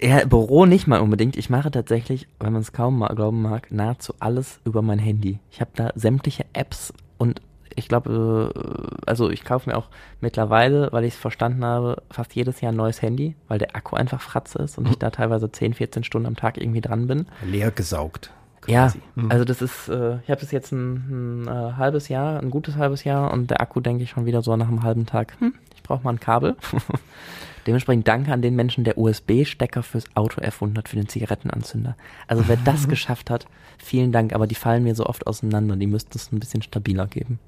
Ja, 0.00 0.24
Büro 0.24 0.64
nicht 0.64 0.86
mal 0.86 1.00
unbedingt. 1.00 1.36
Ich 1.36 1.50
mache 1.50 1.70
tatsächlich, 1.70 2.28
wenn 2.38 2.52
man 2.52 2.62
es 2.62 2.72
kaum 2.72 2.98
mal 2.98 3.14
glauben 3.14 3.42
mag, 3.42 3.72
nahezu 3.72 4.14
alles 4.20 4.60
über 4.64 4.80
mein 4.80 5.00
Handy. 5.00 5.40
Ich 5.50 5.60
habe 5.60 5.70
da 5.74 5.90
sämtliche 5.96 6.46
Apps 6.52 6.92
und 7.18 7.42
ich 7.74 7.88
glaube, 7.88 8.52
äh, 8.54 8.96
also 9.06 9.30
ich 9.30 9.44
kaufe 9.44 9.70
mir 9.70 9.76
auch 9.76 9.88
mittlerweile, 10.20 10.88
weil 10.92 11.04
ich 11.04 11.14
es 11.14 11.20
verstanden 11.20 11.64
habe, 11.64 12.02
fast 12.10 12.34
jedes 12.34 12.60
Jahr 12.60 12.72
ein 12.72 12.76
neues 12.76 13.02
Handy, 13.02 13.34
weil 13.48 13.58
der 13.58 13.74
Akku 13.74 13.96
einfach 13.96 14.20
fratze 14.20 14.58
ist 14.58 14.78
und 14.78 14.88
ich 14.88 14.98
da 14.98 15.10
teilweise 15.10 15.50
10, 15.50 15.74
14 15.74 16.04
Stunden 16.04 16.26
am 16.26 16.36
Tag 16.36 16.58
irgendwie 16.58 16.80
dran 16.80 17.06
bin. 17.06 17.26
Leer 17.44 17.70
gesaugt. 17.70 18.32
Ja, 18.68 18.92
mhm. 19.14 19.30
also 19.30 19.44
das 19.44 19.62
ist, 19.62 19.88
äh, 19.88 20.18
ich 20.18 20.30
habe 20.30 20.40
das 20.40 20.50
jetzt 20.50 20.72
ein, 20.72 21.44
ein 21.44 21.48
äh, 21.48 21.72
halbes 21.76 22.08
Jahr, 22.08 22.40
ein 22.40 22.50
gutes 22.50 22.76
halbes 22.76 23.04
Jahr 23.04 23.32
und 23.32 23.50
der 23.50 23.60
Akku 23.60 23.80
denke 23.80 24.04
ich 24.04 24.10
schon 24.10 24.26
wieder 24.26 24.42
so 24.42 24.54
nach 24.56 24.68
einem 24.68 24.82
halben 24.82 25.06
Tag, 25.06 25.34
hm, 25.40 25.54
ich 25.74 25.82
brauche 25.82 26.04
mal 26.04 26.10
ein 26.10 26.20
Kabel. 26.20 26.56
Dementsprechend 27.66 28.08
danke 28.08 28.32
an 28.32 28.40
den 28.40 28.56
Menschen, 28.56 28.84
der 28.84 28.96
USB-Stecker 28.96 29.82
fürs 29.82 30.04
Auto 30.14 30.40
erfunden 30.40 30.78
hat, 30.78 30.88
für 30.88 30.96
den 30.96 31.08
Zigarettenanzünder. 31.08 31.96
Also 32.26 32.44
wer 32.46 32.56
das 32.56 32.88
geschafft 32.88 33.30
hat, 33.30 33.46
vielen 33.78 34.12
Dank, 34.12 34.34
aber 34.34 34.46
die 34.46 34.54
fallen 34.54 34.84
mir 34.84 34.94
so 34.94 35.06
oft 35.06 35.26
auseinander, 35.26 35.76
die 35.76 35.86
müssten 35.86 36.16
es 36.16 36.32
ein 36.32 36.40
bisschen 36.40 36.62
stabiler 36.62 37.06
geben. 37.06 37.38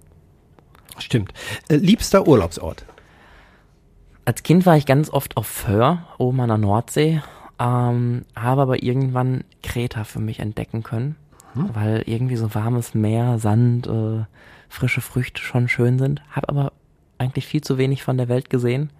Stimmt. 0.99 1.33
Äh, 1.69 1.77
liebster 1.77 2.27
Urlaubsort? 2.27 2.85
Als 4.25 4.43
Kind 4.43 4.67
war 4.67 4.77
ich 4.77 4.87
ganz 4.87 5.11
oft 5.11 5.37
auf 5.37 5.47
Föhr, 5.47 6.07
oben 6.19 6.41
an 6.41 6.49
der 6.49 6.59
Nordsee, 6.59 7.23
ähm, 7.61 8.23
habe 8.35 8.63
aber 8.63 8.83
irgendwann 8.83 9.45
Kreta 9.63 10.05
für 10.05 10.19
mich 10.19 10.41
entdecken 10.41 10.83
können, 10.83 11.17
hm. 11.53 11.71
weil 11.75 12.03
irgendwie 12.07 12.37
so 12.37 12.55
warmes 12.55 12.95
Meer, 12.95 13.39
Sand, 13.39 13.87
äh, 13.87 14.25
frische 14.69 15.03
Früchte 15.03 15.43
schon 15.43 15.69
schön 15.69 15.99
sind. 15.99 16.23
Habe 16.31 16.49
aber 16.49 16.73
eigentlich 17.19 17.47
viel 17.47 17.61
zu 17.61 17.77
wenig 17.77 18.03
von 18.03 18.17
der 18.17 18.29
Welt 18.29 18.49
gesehen, 18.49 18.91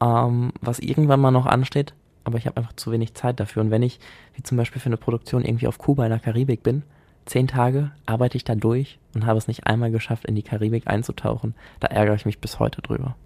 ähm, 0.00 0.52
was 0.60 0.78
irgendwann 0.78 1.20
mal 1.20 1.32
noch 1.32 1.46
ansteht, 1.46 1.92
aber 2.22 2.38
ich 2.38 2.46
habe 2.46 2.58
einfach 2.58 2.74
zu 2.74 2.92
wenig 2.92 3.14
Zeit 3.14 3.40
dafür. 3.40 3.62
Und 3.62 3.72
wenn 3.72 3.82
ich, 3.82 3.98
wie 4.34 4.44
zum 4.44 4.56
Beispiel 4.56 4.80
für 4.80 4.86
eine 4.86 4.96
Produktion 4.96 5.44
irgendwie 5.44 5.66
auf 5.66 5.78
Kuba 5.78 6.04
in 6.04 6.10
der 6.10 6.20
Karibik 6.20 6.62
bin, 6.62 6.84
zehn 7.26 7.48
Tage 7.48 7.90
arbeite 8.06 8.36
ich 8.36 8.44
da 8.44 8.54
durch 8.54 9.00
und 9.14 9.26
habe 9.26 9.38
es 9.38 9.48
nicht 9.48 9.66
einmal 9.66 9.90
geschafft, 9.90 10.24
in 10.24 10.36
die 10.36 10.42
Karibik 10.42 10.86
einzutauchen. 10.86 11.54
Da 11.80 11.88
ärgere 11.88 12.14
ich 12.14 12.26
mich 12.26 12.38
bis 12.38 12.60
heute 12.60 12.80
drüber. 12.80 13.16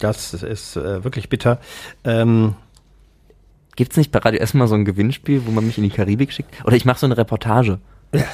Das 0.00 0.32
ist 0.32 0.76
äh, 0.76 1.04
wirklich 1.04 1.28
bitter. 1.28 1.60
Ähm, 2.04 2.54
Gibt 3.76 3.92
es 3.92 3.96
nicht 3.96 4.12
bei 4.12 4.18
Radio 4.18 4.40
Essen 4.40 4.58
mal 4.58 4.68
so 4.68 4.74
ein 4.74 4.84
Gewinnspiel, 4.84 5.46
wo 5.46 5.50
man 5.50 5.66
mich 5.66 5.78
in 5.78 5.84
die 5.84 5.90
Karibik 5.90 6.32
schickt? 6.32 6.64
Oder 6.64 6.76
ich 6.76 6.84
mache 6.84 6.98
so 6.98 7.06
eine 7.06 7.16
Reportage. 7.16 7.78
Ja. 8.14 8.24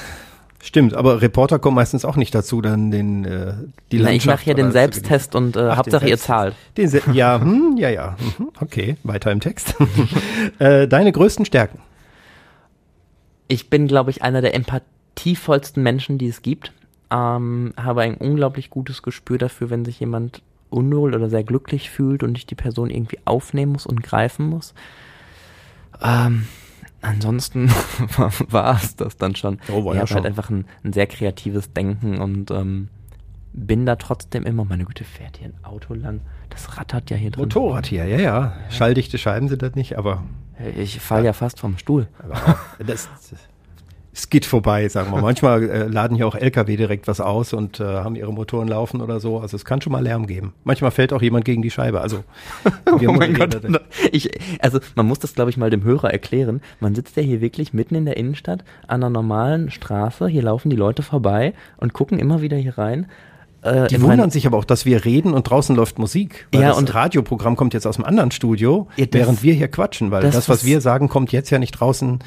Stimmt, 0.60 0.94
aber 0.94 1.22
Reporter 1.22 1.60
kommen 1.60 1.76
meistens 1.76 2.04
auch 2.04 2.16
nicht 2.16 2.34
dazu, 2.34 2.60
dann 2.60 2.90
den 2.90 3.24
äh, 3.24 3.54
die 3.92 4.00
Na, 4.00 4.10
ich 4.10 4.26
mache 4.26 4.42
hier 4.42 4.54
den 4.54 4.72
Selbsttest 4.72 5.36
und 5.36 5.56
äh, 5.56 5.70
Hauptsache 5.70 6.08
ihr 6.08 6.18
zahlt. 6.18 6.56
Den 6.76 6.88
Se 6.88 7.00
ja, 7.12 7.40
hm, 7.40 7.76
ja, 7.78 7.88
ja. 7.90 8.16
Mhm, 8.18 8.48
okay, 8.60 8.96
weiter 9.04 9.30
im 9.30 9.38
Text. 9.38 9.76
äh, 10.58 10.88
deine 10.88 11.12
größten 11.12 11.44
Stärken? 11.44 11.78
Ich 13.46 13.70
bin, 13.70 13.86
glaube 13.86 14.10
ich, 14.10 14.22
einer 14.22 14.42
der 14.42 14.54
empathievollsten 14.54 15.82
Menschen, 15.82 16.18
die 16.18 16.28
es 16.28 16.42
gibt. 16.42 16.72
Ähm, 17.10 17.72
habe 17.76 18.02
ein 18.02 18.16
unglaublich 18.16 18.68
gutes 18.68 19.02
Gespür 19.02 19.38
dafür, 19.38 19.70
wenn 19.70 19.84
sich 19.84 20.00
jemand 20.00 20.42
unwohl 20.70 21.14
oder 21.14 21.30
sehr 21.30 21.44
glücklich 21.44 21.88
fühlt 21.88 22.22
und 22.22 22.36
ich 22.36 22.46
die 22.46 22.56
Person 22.56 22.90
irgendwie 22.90 23.18
aufnehmen 23.24 23.72
muss 23.72 23.86
und 23.86 24.02
greifen 24.02 24.46
muss. 24.46 24.74
Ähm, 26.02 26.46
ansonsten 27.02 27.68
war 28.48 28.76
es 28.76 28.96
das 28.96 29.16
dann 29.16 29.34
schon. 29.36 29.58
Oh, 29.70 29.84
war 29.84 29.92
ich 29.92 29.96
ja 29.96 30.00
habe 30.00 30.06
schon. 30.08 30.16
halt 30.16 30.26
einfach 30.26 30.50
ein, 30.50 30.66
ein 30.84 30.92
sehr 30.92 31.06
kreatives 31.06 31.72
Denken 31.72 32.18
und 32.18 32.50
ähm, 32.50 32.88
bin 33.52 33.86
da 33.86 33.96
trotzdem 33.96 34.44
immer, 34.44 34.64
meine 34.64 34.84
Güte, 34.84 35.04
fährt 35.04 35.38
hier 35.38 35.48
ein 35.48 35.64
Auto 35.64 35.94
lang. 35.94 36.20
Das 36.50 36.76
rattert 36.76 37.10
ja 37.10 37.16
hier 37.16 37.30
drin. 37.30 37.44
Motorrad 37.44 37.86
hier, 37.86 38.04
ja, 38.06 38.18
ja. 38.18 38.52
Schalldichte 38.70 39.18
Scheiben 39.18 39.48
sind 39.48 39.62
das 39.62 39.74
nicht, 39.74 39.98
aber, 39.98 40.22
Ich 40.76 41.00
falle 41.00 41.26
ja 41.26 41.32
fast 41.32 41.60
vom 41.60 41.78
Stuhl. 41.78 42.08
aber 42.22 42.58
das, 42.86 43.08
es 44.18 44.30
geht 44.30 44.44
vorbei, 44.44 44.88
sagen 44.88 45.12
wir. 45.12 45.20
Manchmal 45.20 45.62
äh, 45.70 45.86
laden 45.86 46.16
hier 46.16 46.26
auch 46.26 46.34
LKW 46.34 46.76
direkt 46.76 47.06
was 47.06 47.20
aus 47.20 47.52
und 47.52 47.78
äh, 47.78 47.84
haben 47.84 48.16
ihre 48.16 48.32
Motoren 48.32 48.66
laufen 48.66 49.00
oder 49.00 49.20
so. 49.20 49.38
Also 49.38 49.56
es 49.56 49.64
kann 49.64 49.80
schon 49.80 49.92
mal 49.92 50.02
Lärm 50.02 50.26
geben. 50.26 50.54
Manchmal 50.64 50.90
fällt 50.90 51.12
auch 51.12 51.22
jemand 51.22 51.44
gegen 51.44 51.62
die 51.62 51.70
Scheibe. 51.70 52.00
Also 52.00 52.24
wir 52.98 53.08
Oh 53.10 53.12
mein 53.12 53.32
Gott. 53.34 53.56
Ich, 54.10 54.28
also 54.60 54.80
man 54.96 55.06
muss 55.06 55.20
das, 55.20 55.34
glaube 55.34 55.50
ich, 55.50 55.56
mal 55.56 55.70
dem 55.70 55.84
Hörer 55.84 56.10
erklären. 56.12 56.60
Man 56.80 56.96
sitzt 56.96 57.16
ja 57.16 57.22
hier 57.22 57.40
wirklich 57.40 57.72
mitten 57.72 57.94
in 57.94 58.04
der 58.06 58.16
Innenstadt 58.16 58.64
an 58.88 59.02
einer 59.04 59.10
normalen 59.10 59.70
Straße. 59.70 60.26
Hier 60.26 60.42
laufen 60.42 60.68
die 60.68 60.76
Leute 60.76 61.02
vorbei 61.02 61.52
und 61.76 61.92
gucken 61.92 62.18
immer 62.18 62.42
wieder 62.42 62.56
hier 62.56 62.76
rein. 62.76 63.06
Äh, 63.62 63.88
Die 63.88 64.00
wundern 64.02 64.30
sich 64.30 64.46
aber 64.46 64.56
auch, 64.56 64.64
dass 64.64 64.84
wir 64.86 65.04
reden 65.04 65.34
und 65.34 65.44
draußen 65.50 65.74
läuft 65.74 65.98
Musik. 65.98 66.46
Ja, 66.54 66.68
das 66.68 66.78
und- 66.78 66.94
Radioprogramm 66.94 67.56
kommt 67.56 67.74
jetzt 67.74 67.86
aus 67.86 67.96
einem 67.96 68.04
anderen 68.04 68.30
Studio, 68.30 68.86
Ja, 68.96 69.06
das- 69.06 69.14
während 69.20 69.42
wir 69.42 69.52
hier 69.54 69.68
quatschen, 69.68 70.10
weil 70.10 70.22
das, 70.22 70.34
das, 70.34 70.48
was 70.48 70.58
was- 70.58 70.64
wir 70.64 70.80
sagen, 70.80 71.08
kommt 71.08 71.32
jetzt 71.32 71.50
ja 71.50 71.58
nicht 71.58 71.72
draußen 71.72 72.20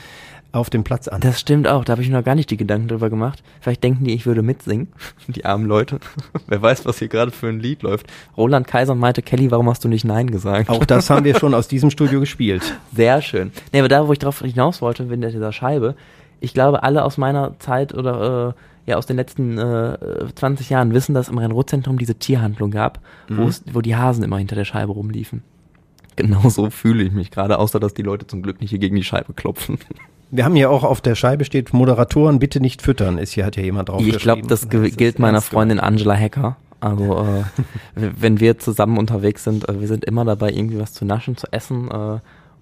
auf 0.51 0.69
dem 0.69 0.83
Platz 0.83 1.07
an. 1.07 1.21
Das 1.21 1.39
stimmt 1.39 1.67
auch, 1.67 1.85
da 1.85 1.91
habe 1.91 2.01
ich 2.01 2.09
mir 2.09 2.17
noch 2.17 2.25
gar 2.25 2.35
nicht 2.35 2.49
die 2.51 2.57
Gedanken 2.57 2.87
drüber 2.87 3.09
gemacht. 3.09 3.41
Vielleicht 3.61 3.83
denken 3.83 4.03
die, 4.05 4.13
ich 4.13 4.25
würde 4.25 4.41
mitsingen, 4.41 4.89
die 5.27 5.45
armen 5.45 5.65
Leute. 5.65 5.99
Wer 6.47 6.61
weiß, 6.61 6.85
was 6.85 6.99
hier 6.99 7.07
gerade 7.07 7.31
für 7.31 7.47
ein 7.47 7.59
Lied 7.59 7.83
läuft. 7.83 8.07
Roland 8.35 8.67
Kaiser 8.67 8.95
meinte, 8.95 9.21
Kelly, 9.21 9.51
warum 9.51 9.69
hast 9.69 9.83
du 9.83 9.87
nicht 9.87 10.03
Nein 10.03 10.29
gesagt? 10.29 10.69
Auch 10.69 10.85
das 10.85 11.09
haben 11.09 11.25
wir 11.25 11.35
schon 11.39 11.53
aus 11.53 11.67
diesem 11.67 11.89
Studio 11.89 12.19
gespielt. 12.19 12.77
Sehr 12.93 13.21
schön. 13.21 13.51
Nee, 13.71 13.79
aber 13.79 13.87
da, 13.87 14.07
wo 14.07 14.13
ich 14.13 14.19
drauf 14.19 14.39
hinaus 14.39 14.81
wollte, 14.81 15.03
mit 15.03 15.23
dieser 15.23 15.51
Scheibe, 15.53 15.95
ich 16.39 16.53
glaube, 16.53 16.83
alle 16.83 17.03
aus 17.05 17.17
meiner 17.17 17.57
Zeit 17.59 17.93
oder 17.93 18.55
äh, 18.85 18.89
ja 18.89 18.97
aus 18.97 19.05
den 19.05 19.15
letzten 19.15 19.57
äh, 19.57 19.97
20 20.33 20.69
Jahren 20.69 20.93
wissen, 20.93 21.13
dass 21.13 21.29
im 21.29 21.37
Rhein-Ruhr-Zentrum 21.37 21.97
diese 21.97 22.15
Tierhandlung 22.15 22.71
gab, 22.71 22.99
es, 23.29 23.63
wo 23.71 23.81
die 23.81 23.95
Hasen 23.95 24.23
immer 24.23 24.37
hinter 24.37 24.55
der 24.55 24.65
Scheibe 24.65 24.91
rumliefen. 24.91 25.43
Genau 26.15 26.49
so 26.49 26.69
fühle 26.69 27.03
ich 27.03 27.11
mich 27.11 27.31
gerade, 27.31 27.57
außer 27.59 27.79
dass 27.79 27.93
die 27.93 28.01
Leute 28.01 28.27
zum 28.27 28.41
Glück 28.41 28.59
nicht 28.59 28.71
hier 28.71 28.79
gegen 28.79 28.95
die 28.95 29.03
Scheibe 29.03 29.33
klopfen. 29.33 29.77
Wir 30.31 30.45
haben 30.45 30.55
hier 30.55 30.71
auch 30.71 30.83
auf 30.83 31.01
der 31.01 31.15
Scheibe 31.15 31.43
steht, 31.45 31.73
Moderatoren 31.73 32.39
bitte 32.39 32.59
nicht 32.61 32.81
füttern, 32.81 33.17
ist 33.17 33.33
hier, 33.33 33.45
hat 33.45 33.57
ja 33.57 33.63
jemand 33.63 33.89
drauf 33.89 34.01
Ich 34.05 34.17
glaube, 34.19 34.43
das 34.47 34.69
ge- 34.69 34.89
gilt 34.91 35.19
meiner 35.19 35.41
Freundin 35.41 35.79
Angela 35.79 36.15
Hacker. 36.15 36.55
Also 36.79 37.25
äh, 37.25 37.43
wenn 38.19 38.39
wir 38.39 38.57
zusammen 38.57 38.97
unterwegs 38.97 39.43
sind, 39.43 39.67
äh, 39.69 39.79
wir 39.81 39.87
sind 39.87 40.05
immer 40.05 40.25
dabei, 40.25 40.49
irgendwie 40.51 40.79
was 40.79 40.93
zu 40.93 41.05
naschen, 41.05 41.37
zu 41.37 41.47
essen 41.51 41.91
äh, 41.91 42.19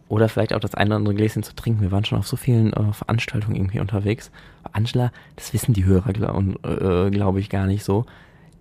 oder 0.09 0.27
vielleicht 0.27 0.53
auch 0.53 0.59
das 0.59 0.73
eine 0.73 0.89
oder 0.89 0.95
andere 0.97 1.13
Gläschen 1.15 1.43
zu 1.43 1.55
trinken. 1.55 1.81
Wir 1.81 1.91
waren 1.91 2.03
schon 2.03 2.17
auf 2.17 2.27
so 2.27 2.35
vielen 2.35 2.73
äh, 2.73 2.91
Veranstaltungen 2.93 3.55
irgendwie 3.55 3.79
unterwegs. 3.79 4.31
Aber 4.63 4.75
Angela, 4.75 5.11
das 5.35 5.53
wissen 5.53 5.73
die 5.73 5.85
Hörer, 5.85 6.11
glaube 6.13 6.55
äh, 6.63 7.11
glaub 7.11 7.37
ich, 7.37 7.49
gar 7.49 7.67
nicht 7.67 7.83
so. 7.83 8.05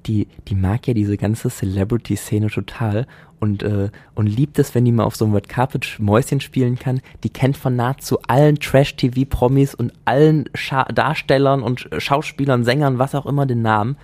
Die, 0.09 0.27
die 0.49 0.55
mag 0.55 0.88
ja 0.88 0.94
diese 0.94 1.16
ganze 1.16 1.51
Celebrity-Szene 1.51 2.49
total 2.49 3.07
und, 3.40 3.62
äh, 3.62 3.90
und 4.14 4.27
liebt 4.27 4.59
es, 4.59 4.75
wenn 4.75 4.85
die 4.85 4.92
mal 4.92 5.05
auf 5.05 5.16
so 5.16 5.25
einem 5.25 5.35
Red 5.35 5.49
Carpet 5.49 5.97
Mäuschen 5.99 6.40
spielen 6.40 6.79
kann. 6.79 7.01
Die 7.23 7.31
kennt 7.31 7.57
von 7.57 7.77
nahezu 7.77 8.18
allen 8.27 8.59
Trash-TV-Promis 8.59 9.75
und 9.75 9.92
allen 10.07 10.49
Scha 10.55 10.85
Darstellern 10.85 11.62
und 11.62 11.88
Schauspielern, 11.99 12.64
Sängern, 12.64 12.99
was 12.99 13.14
auch 13.14 13.27
immer 13.27 13.47
den 13.47 13.62
Namen, 13.62 13.97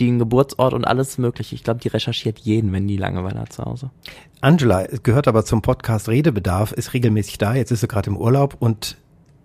den 0.00 0.18
Geburtsort 0.18 0.74
und 0.74 0.84
alles 0.84 1.18
mögliche. 1.18 1.54
Ich 1.54 1.62
glaube, 1.62 1.80
die 1.80 1.88
recherchiert 1.88 2.38
jeden, 2.38 2.72
wenn 2.72 2.88
die 2.88 2.96
Langeweile 2.96 3.40
hat 3.40 3.52
zu 3.52 3.64
Hause. 3.64 3.90
Angela 4.40 4.86
gehört 5.02 5.28
aber 5.28 5.44
zum 5.44 5.62
Podcast 5.62 6.08
Redebedarf, 6.08 6.72
ist 6.72 6.94
regelmäßig 6.94 7.38
da, 7.38 7.54
jetzt 7.54 7.70
ist 7.70 7.80
sie 7.80 7.88
gerade 7.88 8.08
im 8.08 8.16
Urlaub 8.16 8.56
und 8.58 8.96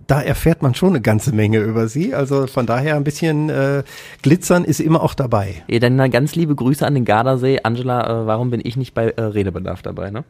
da 0.08 0.22
erfährt 0.22 0.62
man 0.62 0.76
schon 0.76 0.90
eine 0.90 1.02
ganze 1.02 1.34
Menge 1.34 1.60
über 1.60 1.88
sie. 1.88 2.14
Also 2.14 2.48
von 2.48 2.66
daher 2.66 2.96
ein 2.96 3.04
bisschen 3.04 3.50
äh, 3.50 3.84
Glitzern 4.22 4.64
ist 4.64 4.80
immer 4.80 5.02
auch 5.02 5.14
dabei. 5.14 5.64
Ja, 5.68 5.80
dann 5.80 5.96
mal 5.96 6.10
ganz 6.10 6.36
liebe 6.36 6.56
Grüße 6.56 6.86
an 6.86 6.94
den 6.94 7.06
Gardasee. 7.06 7.60
Angela, 7.64 8.24
äh, 8.24 8.28
warum 8.28 8.52
bin 8.52 8.62
ich 8.64 8.78
nicht 8.78 8.94
bei 8.94 9.10
äh, 9.10 9.22
Redebedarf 9.22 9.82
dabei, 9.82 10.12
ne? 10.12 10.24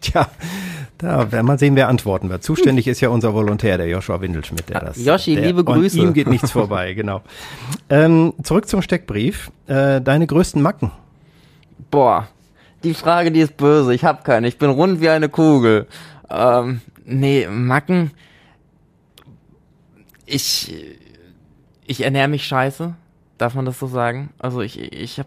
Tja, 0.00 0.28
da 0.98 1.32
werden 1.32 1.46
wir 1.46 1.58
sehen, 1.58 1.76
wer 1.76 1.88
antworten 1.88 2.28
wird. 2.28 2.42
Zuständig 2.42 2.86
ist 2.86 3.00
ja 3.00 3.08
unser 3.08 3.34
Volontär, 3.34 3.78
der 3.78 3.88
Joshua 3.88 4.20
Windelschmidt. 4.20 4.68
Der 4.68 4.80
das, 4.80 5.02
Joshi, 5.02 5.34
der, 5.34 5.46
liebe 5.46 5.64
Grüße. 5.64 5.98
Ihm 5.98 6.12
geht 6.12 6.26
nichts 6.26 6.50
vorbei, 6.50 6.92
genau. 6.94 7.22
Ähm, 7.88 8.34
zurück 8.42 8.68
zum 8.68 8.82
Steckbrief. 8.82 9.50
Äh, 9.66 10.00
deine 10.00 10.26
größten 10.26 10.60
Macken. 10.60 10.90
Boah, 11.90 12.28
die 12.84 12.94
Frage, 12.94 13.30
die 13.30 13.40
ist 13.40 13.56
böse. 13.56 13.94
Ich 13.94 14.04
hab 14.04 14.24
keine. 14.24 14.48
Ich 14.48 14.58
bin 14.58 14.70
rund 14.70 15.00
wie 15.00 15.08
eine 15.08 15.28
Kugel. 15.28 15.86
Ähm, 16.30 16.80
nee, 17.04 17.46
Macken. 17.48 18.10
Ich, 20.26 20.74
ich 21.86 22.02
ernähre 22.02 22.28
mich 22.28 22.44
scheiße. 22.44 22.94
Darf 23.38 23.54
man 23.54 23.66
das 23.66 23.78
so 23.78 23.86
sagen? 23.86 24.30
Also 24.38 24.62
ich, 24.62 24.80
ich 24.80 25.18
hab, 25.18 25.26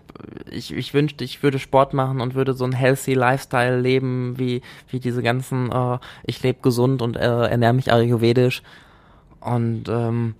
ich, 0.49 0.73
ich 0.73 0.93
wünschte, 0.95 1.23
ich 1.23 1.43
würde 1.43 1.59
Sport 1.59 1.93
machen 1.93 2.21
und 2.21 2.33
würde 2.33 2.53
so 2.53 2.65
ein 2.65 2.71
healthy 2.71 3.13
Lifestyle 3.13 3.79
leben, 3.79 4.39
wie, 4.39 4.61
wie 4.89 4.99
diese 4.99 5.21
ganzen, 5.21 5.71
äh, 5.71 5.99
ich 6.25 6.41
lebe 6.41 6.59
gesund 6.61 7.03
und 7.03 7.17
äh, 7.17 7.47
ernähre 7.47 7.73
mich 7.73 7.93
ayurvedisch 7.93 8.63
und 9.41 9.83
ähm, 9.89 10.33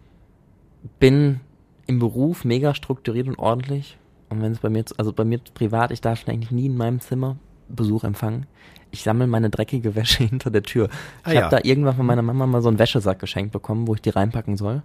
bin 0.99 1.41
im 1.85 1.99
Beruf 1.99 2.43
mega 2.43 2.73
strukturiert 2.73 3.27
und 3.27 3.37
ordentlich. 3.37 3.97
Und 4.29 4.41
wenn 4.41 4.51
es 4.51 4.59
bei 4.59 4.69
mir, 4.69 4.85
also 4.97 5.13
bei 5.13 5.23
mir 5.23 5.39
privat, 5.53 5.91
ich 5.91 6.01
darf 6.01 6.27
eigentlich 6.27 6.51
nie 6.51 6.67
in 6.67 6.77
meinem 6.77 6.99
Zimmer 7.01 7.37
Besuch 7.67 8.03
empfangen. 8.03 8.47
Ich 8.91 9.03
sammle 9.03 9.27
meine 9.27 9.49
dreckige 9.49 9.95
Wäsche 9.95 10.23
hinter 10.27 10.51
der 10.51 10.63
Tür. 10.63 10.89
Ah 11.23 11.29
Ich 11.29 11.35
ja. 11.35 11.43
habe 11.43 11.55
da 11.55 11.61
irgendwann 11.63 11.95
von 11.95 12.05
meiner 12.05 12.21
Mama 12.21 12.45
mal 12.47 12.61
so 12.61 12.69
einen 12.69 12.79
Wäschesack 12.79 13.19
geschenkt 13.19 13.51
bekommen, 13.51 13.87
wo 13.87 13.95
ich 13.95 14.01
die 14.01 14.09
reinpacken 14.09 14.57
soll. 14.57 14.81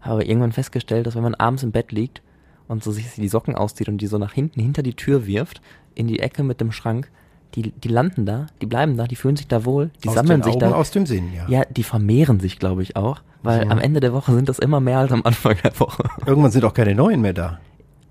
Habe 0.00 0.24
irgendwann 0.24 0.52
festgestellt, 0.52 1.06
dass 1.06 1.14
wenn 1.14 1.22
man 1.22 1.34
abends 1.36 1.62
im 1.62 1.70
Bett 1.72 1.92
liegt 1.92 2.22
und 2.68 2.82
so 2.82 2.90
sich 2.90 3.06
die 3.14 3.28
Socken 3.28 3.54
auszieht 3.54 3.88
und 3.88 3.98
die 3.98 4.06
so 4.08 4.18
nach 4.18 4.32
hinten 4.32 4.60
hinter 4.60 4.82
die 4.82 4.94
Tür 4.94 5.26
wirft, 5.26 5.60
in 5.94 6.08
die 6.08 6.18
Ecke 6.20 6.42
mit 6.42 6.60
dem 6.60 6.72
Schrank, 6.72 7.10
die, 7.54 7.70
die 7.70 7.88
landen 7.88 8.24
da, 8.26 8.46
die 8.60 8.66
bleiben 8.66 8.96
da, 8.96 9.06
die 9.06 9.16
fühlen 9.16 9.36
sich 9.36 9.46
da 9.46 9.64
wohl, 9.64 9.90
die 10.02 10.08
aus 10.08 10.14
sammeln 10.14 10.42
sich 10.42 10.54
Augen, 10.54 10.60
da. 10.60 10.72
aus 10.72 10.90
dem 10.90 11.06
Sinn, 11.06 11.32
ja. 11.34 11.46
Ja, 11.48 11.64
die 11.66 11.82
vermehren 11.82 12.40
sich, 12.40 12.58
glaube 12.58 12.82
ich, 12.82 12.96
auch. 12.96 13.20
Weil 13.42 13.64
So. 13.64 13.70
am 13.70 13.78
Ende 13.78 14.00
der 14.00 14.12
Woche 14.12 14.32
sind 14.32 14.48
das 14.48 14.58
immer 14.58 14.80
mehr 14.80 14.98
als 14.98 15.12
am 15.12 15.22
Anfang 15.24 15.56
der 15.62 15.78
Woche. 15.78 16.04
Irgendwann 16.26 16.50
sind 16.50 16.64
auch 16.64 16.74
keine 16.74 16.94
neuen 16.94 17.20
mehr 17.20 17.34
da. 17.34 17.60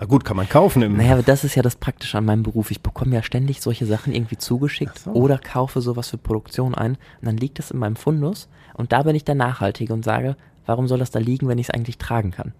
Na 0.02 0.08
gut, 0.08 0.26
kann 0.26 0.36
man 0.36 0.50
kaufen 0.50 0.82
im. 0.82 0.98
Naja, 0.98 1.14
aber 1.14 1.22
das 1.22 1.44
ist 1.44 1.54
ja 1.54 1.62
das 1.62 1.76
Praktische 1.76 2.18
an 2.18 2.26
meinem 2.26 2.42
Beruf. 2.42 2.72
Ich 2.72 2.82
bekomme 2.82 3.14
ja 3.14 3.22
ständig 3.22 3.62
solche 3.62 3.86
Sachen 3.86 4.14
irgendwie 4.14 4.36
zugeschickt 4.36 4.98
so. 4.98 5.12
oder 5.12 5.38
kaufe 5.38 5.80
sowas 5.80 6.10
für 6.10 6.18
Produktion 6.18 6.74
ein. 6.74 6.94
Und 6.94 7.28
dann 7.28 7.38
liegt 7.38 7.60
es 7.60 7.70
in 7.70 7.78
meinem 7.78 7.96
Fundus 7.96 8.50
und 8.74 8.92
da 8.94 9.04
bin 9.04 9.16
ich 9.16 9.26
dann 9.26 9.38
nachhaltig 9.38 9.92
und 9.92 10.04
sage, 10.04 10.38
warum 10.66 10.88
soll 10.88 10.98
das 10.98 11.12
da 11.12 11.20
liegen, 11.20 11.48
wenn 11.48 11.60
ich 11.60 11.68
es 11.68 11.70
eigentlich 11.70 12.00
tragen 12.00 12.32
kann? 12.32 12.54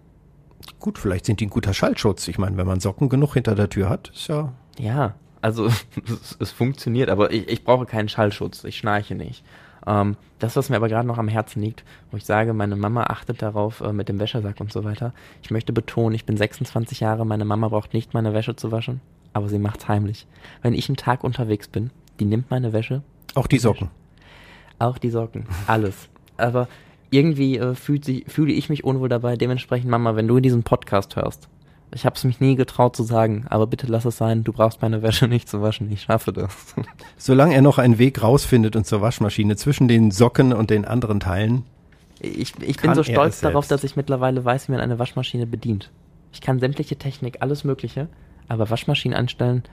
Gut, 0.78 1.00
vielleicht 1.00 1.26
sind 1.26 1.40
die 1.40 1.46
ein 1.46 1.50
guter 1.50 1.74
Schallschutz. 1.74 2.28
Ich 2.28 2.38
meine, 2.38 2.56
wenn 2.56 2.66
man 2.66 2.78
Socken 2.78 3.08
genug 3.08 3.34
hinter 3.34 3.56
der 3.56 3.68
Tür 3.68 3.88
hat, 3.88 4.12
ist 4.14 4.28
ja. 4.28 4.52
Ja, 4.78 5.16
also 5.40 5.66
es, 6.06 6.36
es 6.38 6.52
funktioniert, 6.52 7.10
aber 7.10 7.32
ich, 7.32 7.48
ich 7.48 7.64
brauche 7.64 7.86
keinen 7.86 8.08
Schallschutz. 8.08 8.62
Ich 8.62 8.76
schnarche 8.76 9.16
nicht. 9.16 9.42
Ähm, 9.86 10.16
das, 10.38 10.56
was 10.56 10.68
mir 10.70 10.76
aber 10.76 10.88
gerade 10.88 11.06
noch 11.06 11.18
am 11.18 11.28
Herzen 11.28 11.60
liegt, 11.62 11.84
wo 12.10 12.16
ich 12.16 12.24
sage, 12.24 12.52
meine 12.52 12.76
Mama 12.76 13.04
achtet 13.04 13.42
darauf 13.42 13.80
äh, 13.80 13.92
mit 13.92 14.08
dem 14.08 14.18
Wäschesack 14.20 14.60
und 14.60 14.72
so 14.72 14.84
weiter. 14.84 15.12
Ich 15.42 15.50
möchte 15.50 15.72
betonen, 15.72 16.14
ich 16.14 16.24
bin 16.24 16.36
26 16.36 17.00
Jahre, 17.00 17.24
meine 17.26 17.44
Mama 17.44 17.68
braucht 17.68 17.94
nicht 17.94 18.14
meine 18.14 18.32
Wäsche 18.34 18.54
zu 18.56 18.70
waschen, 18.72 19.00
aber 19.32 19.48
sie 19.48 19.58
macht's 19.58 19.88
heimlich. 19.88 20.26
Wenn 20.62 20.74
ich 20.74 20.88
einen 20.88 20.96
Tag 20.96 21.24
unterwegs 21.24 21.68
bin, 21.68 21.90
die 22.20 22.24
nimmt 22.24 22.50
meine 22.50 22.72
Wäsche, 22.72 23.02
Auch 23.34 23.46
die 23.46 23.58
Socken. 23.58 23.88
auch 24.78 24.98
die 24.98 25.10
Socken, 25.10 25.46
alles. 25.66 26.08
Aber 26.36 26.68
irgendwie 27.10 27.58
äh, 27.58 27.74
fühlt 27.74 28.04
sie, 28.04 28.24
fühle 28.26 28.52
ich 28.52 28.68
mich 28.70 28.84
unwohl 28.84 29.08
dabei. 29.08 29.36
Dementsprechend, 29.36 29.90
Mama, 29.90 30.16
wenn 30.16 30.28
du 30.28 30.40
diesen 30.40 30.62
Podcast 30.62 31.16
hörst, 31.16 31.48
Ich 31.94 32.06
habe 32.06 32.16
es 32.16 32.24
mich 32.24 32.40
nie 32.40 32.56
getraut 32.56 32.96
zu 32.96 33.02
sagen, 33.02 33.44
aber 33.48 33.66
bitte 33.66 33.86
lass 33.86 34.04
es 34.04 34.16
sein. 34.16 34.44
Du 34.44 34.52
brauchst 34.52 34.80
meine 34.80 35.02
Wäsche 35.02 35.28
nicht 35.28 35.48
zu 35.48 35.60
waschen. 35.60 35.92
Ich 35.92 36.02
schaffe 36.02 36.32
das. 36.32 36.74
Solange 37.18 37.54
er 37.54 37.62
noch 37.62 37.78
einen 37.78 37.98
Weg 37.98 38.22
rausfindet 38.22 38.76
und 38.76 38.86
zur 38.86 39.02
Waschmaschine 39.02 39.56
zwischen 39.56 39.88
den 39.88 40.10
Socken 40.10 40.52
und 40.52 40.70
den 40.70 40.84
anderen 40.84 41.20
Teilen. 41.20 41.64
Ich, 42.18 42.54
ich 42.60 42.76
bin 42.78 42.94
so 42.94 43.02
stolz 43.02 43.40
darauf, 43.40 43.66
dass 43.66 43.84
ich 43.84 43.96
mittlerweile 43.96 44.44
weiß, 44.44 44.68
wie 44.68 44.72
man 44.72 44.80
eine 44.80 44.98
Waschmaschine 44.98 45.46
bedient. 45.46 45.90
Ich 46.32 46.40
kann 46.40 46.60
sämtliche 46.60 46.96
Technik, 46.96 47.38
alles 47.40 47.64
Mögliche, 47.64 48.08
aber 48.48 48.70
Waschmaschinen 48.70 49.16
anstellen, 49.16 49.64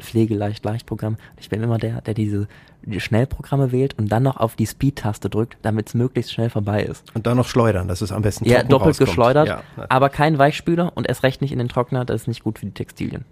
pflegeleicht, 0.00 0.64
Leichtprogramm. 0.64 1.16
Ich 1.38 1.48
bin 1.48 1.62
immer 1.62 1.78
der, 1.78 2.00
der 2.00 2.14
diese 2.14 2.48
die 2.82 2.98
Schnellprogramme 3.00 3.72
wählt 3.72 3.98
und 3.98 4.10
dann 4.10 4.22
noch 4.22 4.38
auf 4.38 4.56
die 4.56 4.64
Speed-Taste 4.66 5.28
drückt, 5.28 5.58
damit 5.60 5.88
es 5.88 5.94
möglichst 5.94 6.32
schnell 6.32 6.48
vorbei 6.48 6.82
ist. 6.82 7.04
Und 7.14 7.26
dann 7.26 7.36
noch 7.36 7.46
schleudern, 7.46 7.88
dass 7.88 8.00
es 8.00 8.10
am 8.10 8.22
besten 8.22 8.46
Ja, 8.46 8.62
doppelt 8.62 8.90
rauskommt. 8.92 9.08
geschleudert, 9.10 9.48
Ja, 9.48 9.62
aber 9.90 10.08
kein 10.08 10.38
Weichspüler 10.38 10.92
und 10.96 11.06
erst 11.06 11.22
recht 11.22 11.42
nicht 11.42 11.52
in 11.52 11.58
den 11.58 11.68
Trockner, 11.68 12.06
das 12.06 12.22
ist 12.22 12.26
nicht 12.28 12.42
gut 12.42 12.58
für 12.58 12.64
die 12.66 12.72
Textilien. 12.72 13.26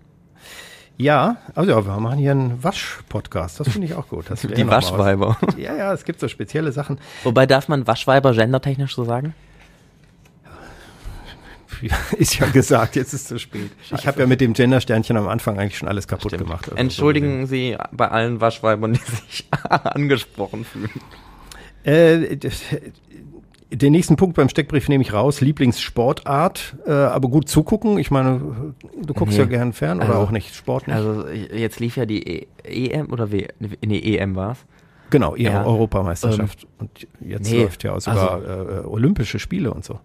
ja 0.98 1.36
also 1.54 1.70
ja, 1.70 1.86
wir 1.86 1.98
machen 1.98 2.18
hier 2.18 2.32
einen 2.32 2.62
Wasch-Podcast. 2.62 3.60
Das 3.60 3.68
finde 3.68 3.86
ich 3.86 3.94
auch 3.94 4.08
gut. 4.08 4.26
Das 4.28 4.40
Die. 4.42 4.66
Waschweiber. 4.68 5.38
Ja, 5.56 5.74
ja, 5.74 5.92
es 5.94 6.04
gibt 6.04 6.20
so 6.20 6.28
spezielle 6.28 6.72
Sachen. 6.72 6.98
Wobei 7.24 7.46
darf 7.46 7.68
man 7.68 7.86
Waschweiber 7.86 8.32
gendertechnisch 8.32 8.94
so 8.94 9.04
sagen? 9.04 9.34
Ist 12.18 12.38
ja 12.38 12.46
gesagt, 12.46 12.96
jetzt 12.96 13.12
ist 13.14 13.22
es 13.22 13.28
zu 13.28 13.38
spät. 13.38 13.70
Ich 13.94 14.06
habe 14.06 14.20
ja 14.20 14.26
mit 14.26 14.40
dem 14.40 14.52
Gender-Sternchen 14.52 15.16
am 15.16 15.28
Anfang 15.28 15.58
eigentlich 15.58 15.78
schon 15.78 15.88
alles 15.88 16.06
kaputt 16.08 16.36
gemacht. 16.36 16.64
Also 16.66 16.76
Entschuldigen 16.76 17.46
Sie 17.46 17.76
bei 17.92 18.08
allen 18.08 18.40
Waschweibern, 18.40 18.92
die 18.94 19.00
sich 19.00 19.46
angesprochen 19.68 20.64
fühlen. 20.64 20.90
so. 21.84 21.90
Äh, 21.90 22.36
den 23.70 23.92
nächsten 23.92 24.16
Punkt 24.16 24.34
beim 24.36 24.48
Steckbrief 24.48 24.88
nehme 24.88 25.02
ich 25.02 25.12
raus. 25.12 25.40
Lieblingssportart, 25.42 26.76
äh, 26.86 26.90
aber 26.90 27.28
gut 27.28 27.48
zugucken. 27.48 27.98
Ich 27.98 28.10
meine, 28.10 28.74
du 29.02 29.14
guckst 29.14 29.34
Nee. 29.34 29.40
ja 29.40 29.44
gern 29.44 29.72
fern 29.74 29.98
oder 29.98 30.08
Also- 30.10 30.20
auch 30.20 30.30
nicht 30.30 30.54
Sport 30.54 30.86
nicht. 30.88 30.96
Also 30.96 31.28
jetzt 31.28 31.78
lief 31.78 31.96
ja 31.96 32.06
die 32.06 32.22
e 32.26 32.46
EM 32.64 33.12
oder 33.12 33.30
w 33.30 33.46
nee, 33.84 34.16
EM 34.16 34.36
war's. 34.36 34.58
genau, 35.10 35.34
ihre 35.34 35.52
ja. 35.52 35.64
Europameisterschaft. 35.64 36.66
und 36.78 37.06
jetzt 37.20 37.50
nee, 37.50 37.62
läuft 37.64 37.84
ja 37.84 37.92
auch 37.92 38.00
sogar 38.00 38.40
äh, 38.42 38.86
Olympische 38.86 39.38
Spiele 39.38 39.72
und 39.72 39.84
so. 39.84 40.00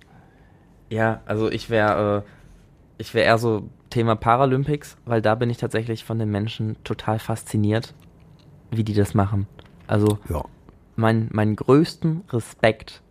Ja, 0.89 1.22
also 1.26 1.50
ich 1.50 1.69
wäre 1.69 2.24
äh, 2.26 2.30
ich 2.98 3.13
wäre 3.13 3.26
eher 3.26 3.38
so 3.38 3.69
Thema 3.89 4.15
Paralympics, 4.15 4.98
weil 5.06 5.22
da 5.22 5.36
bin 5.36 5.50
ich 5.50 5.58
tatsächlich 5.58 6.04
von 6.04 6.19
den 6.19 6.30
Menschen 6.32 6.78
total 6.84 7.19
fasziniert, 7.19 7.93
wie 8.72 8.84
die 8.84 8.93
das 8.93 9.13
machen. 9.13 9.48
Also 9.88 10.17
Ja. 10.30 10.43
mein, 10.96 11.30
mein 11.32 11.56
größten 11.56 12.24
Respekt, 12.32 13.02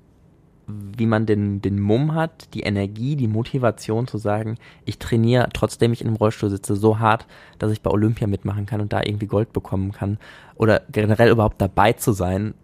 wie 0.67 1.07
man 1.07 1.27
den, 1.27 1.61
den 1.61 1.81
Mumm 1.81 2.15
hat, 2.15 2.55
die 2.55 2.63
Energie, 2.63 3.17
die 3.17 3.29
Motivation 3.29 4.07
zu 4.07 4.19
sagen, 4.19 4.57
ich 4.85 4.99
trainiere, 4.99 5.49
trotzdem 5.53 5.93
ich 5.93 6.01
in 6.01 6.09
einem 6.09 6.17
Rollstuhl 6.17 6.51
sitze, 6.51 6.75
so 6.75 6.99
hart, 6.99 7.27
dass 7.59 7.71
ich 7.73 7.83
bei 7.83 7.91
Olympia 7.91 8.27
mitmachen 8.27 8.67
kann 8.67 8.81
und 8.81 8.93
da 8.93 9.03
irgendwie 9.05 9.27
Gold 9.27 9.53
bekommen 9.53 9.93
kann. 9.93 10.19
Oder 10.57 10.83
generell 10.91 11.31
überhaupt 11.31 11.61
dabei 11.61 11.93
zu 11.93 12.13
sein. 12.13 12.55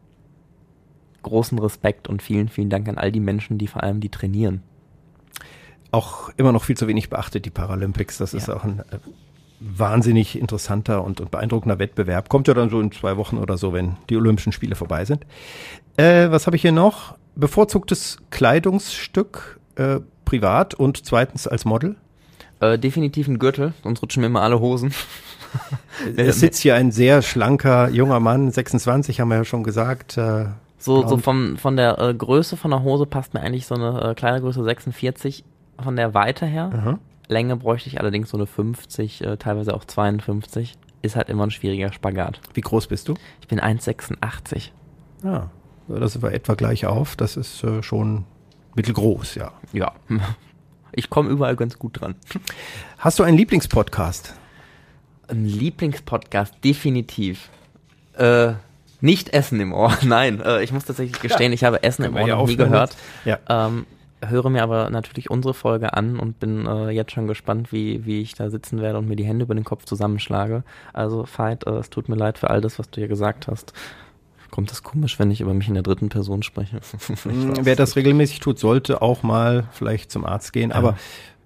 Großen 1.23 1.59
Respekt 1.59 2.09
und 2.09 2.23
vielen, 2.23 2.49
vielen 2.49 2.71
Dank 2.71 2.88
an 2.88 2.97
all 2.97 3.12
die 3.12 3.21
Menschen, 3.21 3.59
die 3.59 3.66
vor 3.66 3.83
allem 3.83 4.01
die 4.01 4.09
trainieren. 4.09 4.62
Auch 5.90 6.31
immer 6.37 6.53
noch 6.53 6.64
viel 6.64 6.77
zu 6.77 6.87
wenig 6.88 7.09
beachtet, 7.11 7.44
die 7.44 7.51
Paralympics. 7.51 8.18
Das 8.18 8.35
ist 8.35 8.48
Ja. 8.48 8.57
auch 8.57 8.64
ein 8.64 8.81
äh, 8.81 8.98
wahnsinnig 9.61 10.38
interessanter 10.38 11.03
und, 11.03 11.20
und 11.20 11.31
beeindruckender 11.31 11.79
Wettbewerb. 11.79 12.29
Kommt 12.29 12.46
ja 12.48 12.55
dann 12.55 12.70
so 12.70 12.81
in 12.81 12.92
zwei 12.92 13.16
Wochen 13.16 13.38
oder 13.38 13.57
so, 13.59 13.72
wenn 13.72 13.96
die 14.09 14.16
Olympischen 14.16 14.53
Spiele 14.53 14.74
vorbei 14.77 15.05
sind. 15.05 15.24
Äh, 15.96 16.31
was 16.31 16.46
habe 16.46 16.57
ich 16.57 16.62
hier 16.62 16.72
noch? 16.72 17.16
Bevorzugtes 17.35 18.18
Kleidungsstück, 18.31 19.59
äh, 19.77 20.01
privat 20.24 20.74
und 20.74 21.05
zweitens 21.07 21.46
als 21.46 21.64
Model. 21.64 21.96
Äh, 22.61 22.79
definitiv 22.79 23.29
ein 23.29 23.38
Gürtel, 23.38 23.72
sonst 23.83 24.03
rutschen 24.03 24.20
mir 24.20 24.27
immer 24.27 24.42
alle 24.42 24.61
Hosen. 24.61 24.92
Es 26.16 26.40
sitzt 26.40 26.61
hier 26.61 26.74
ein 26.74 26.92
sehr 26.92 27.22
schlanker 27.22 27.88
junger 27.88 28.20
Mann, 28.20 28.51
26 28.51 29.18
haben 29.20 29.29
wir 29.29 29.37
ja 29.37 29.44
schon 29.46 29.62
gesagt. 29.62 30.18
Äh, 30.18 30.44
So, 30.79 31.07
so 31.09 31.16
vom, 31.16 31.57
von 31.57 31.77
der 31.79 31.98
äh, 31.98 32.12
Größe 32.12 32.59
von 32.59 32.70
der 32.70 32.83
Hose 32.83 33.07
passt 33.07 33.33
mir 33.33 33.40
eigentlich 33.40 33.66
so 33.66 33.74
eine 33.74 34.14
Kleidergröße 34.14 34.62
46 34.62 35.44
von 35.83 35.97
der 35.97 36.14
Weite 36.14 36.47
her. 36.47 36.71
aha. 36.73 36.99
Länge 37.29 37.57
bräuchte 37.57 37.88
ich 37.88 38.01
allerdings 38.01 38.31
so 38.31 38.38
eine 38.38 38.47
50, 38.47 39.23
äh, 39.23 39.37
teilweise 39.37 39.75
auch 39.75 39.85
52. 39.85 40.75
Ist 41.03 41.14
halt 41.14 41.29
immer 41.29 41.47
ein 41.47 41.51
schwieriger 41.51 41.93
Spagat. 41.93 42.41
Wie 42.55 42.62
groß 42.62 42.87
bist 42.87 43.09
du? 43.09 43.14
Ich 43.41 43.49
bin 43.49 43.61
1,86. 43.61 44.71
Ja, 45.23 45.51
so, 45.88 45.99
das 45.99 46.21
war 46.23 46.33
etwa 46.33 46.55
gleich 46.55 46.87
auf. 46.87 47.17
Das 47.17 47.37
ist 47.37 47.62
äh, 47.64 47.83
schon 47.83 48.25
mittelgroß, 48.75 49.35
ja. 49.37 49.53
Ja. 49.73 49.93
Ich 50.93 51.11
komme 51.11 51.29
überall 51.31 51.57
ganz 51.57 51.79
gut 51.79 52.01
dran. 52.01 52.14
Hast 52.99 53.19
du 53.19 53.23
einen 53.23 53.37
Lieblingspodcast? 53.37 54.35
Ein 55.29 55.45
Lieblingspodcast, 55.45 56.55
definitiv. 56.64 57.51
Äh, 58.14 58.55
nicht 59.01 59.29
Essen 59.31 59.61
im 59.61 59.73
Ohr. 59.73 59.97
Nein, 60.03 60.41
äh, 60.41 60.62
ich 60.62 60.73
muss 60.73 60.85
tatsächlich 60.85 61.21
gestehen, 61.21 61.53
ich 61.53 61.64
habe 61.64 61.83
Essen 61.83 62.05
im 62.05 62.14
Können 62.14 62.27
wir 62.27 62.35
Ohr 62.35 62.38
ja 62.38 62.43
noch 62.43 62.49
nie 62.49 62.57
gehört. 62.57 62.97
Ja. 63.25 63.38
Ähm, 63.49 63.87
höre 64.26 64.50
mir 64.50 64.62
aber 64.62 64.90
natürlich 64.90 65.31
unsere 65.31 65.54
Folge 65.54 65.94
an 65.94 66.18
und 66.18 66.40
bin 66.40 66.66
äh, 66.66 66.90
jetzt 66.90 67.12
schon 67.12 67.26
gespannt, 67.26 67.72
wie, 67.72 68.04
wie 68.04 68.20
ich 68.20 68.35
da 68.35 68.50
sitzen 68.50 68.81
werde 68.81 68.98
und 68.98 69.09
mir 69.09 69.16
die 69.16 69.24
Hände 69.24 69.44
über 69.44 69.54
den 69.54 69.64
Kopf 69.64 69.85
zusammenschlage. 69.85 70.64
Also, 70.92 71.26
Veit, 71.26 71.66
äh, 71.66 71.78
es 71.78 71.90
tut 71.90 72.09
mir 72.09 72.16
leid 72.16 72.38
für 72.38 72.50
all 72.50 72.61
das, 72.61 72.78
was 72.78 72.90
du 72.90 73.00
hier 73.00 73.09
gesagt 73.09 73.48
hast. 73.48 73.72
Kommt 74.50 74.70
das 74.70 74.83
komisch, 74.83 75.18
wenn 75.18 75.31
ich 75.31 75.40
über 75.40 75.52
mich 75.54 75.68
in 75.68 75.74
der 75.74 75.83
dritten 75.83 76.09
Person 76.09 76.42
spreche? 76.42 76.81
Mm, 77.24 77.52
Wer 77.62 77.76
das 77.76 77.96
regelmäßig 77.96 78.40
tut, 78.40 78.59
sollte 78.59 79.02
auch 79.02 79.22
mal 79.22 79.68
vielleicht 79.72 80.11
zum 80.11 80.24
Arzt 80.24 80.52
gehen. 80.52 80.72
Aber 80.72 80.96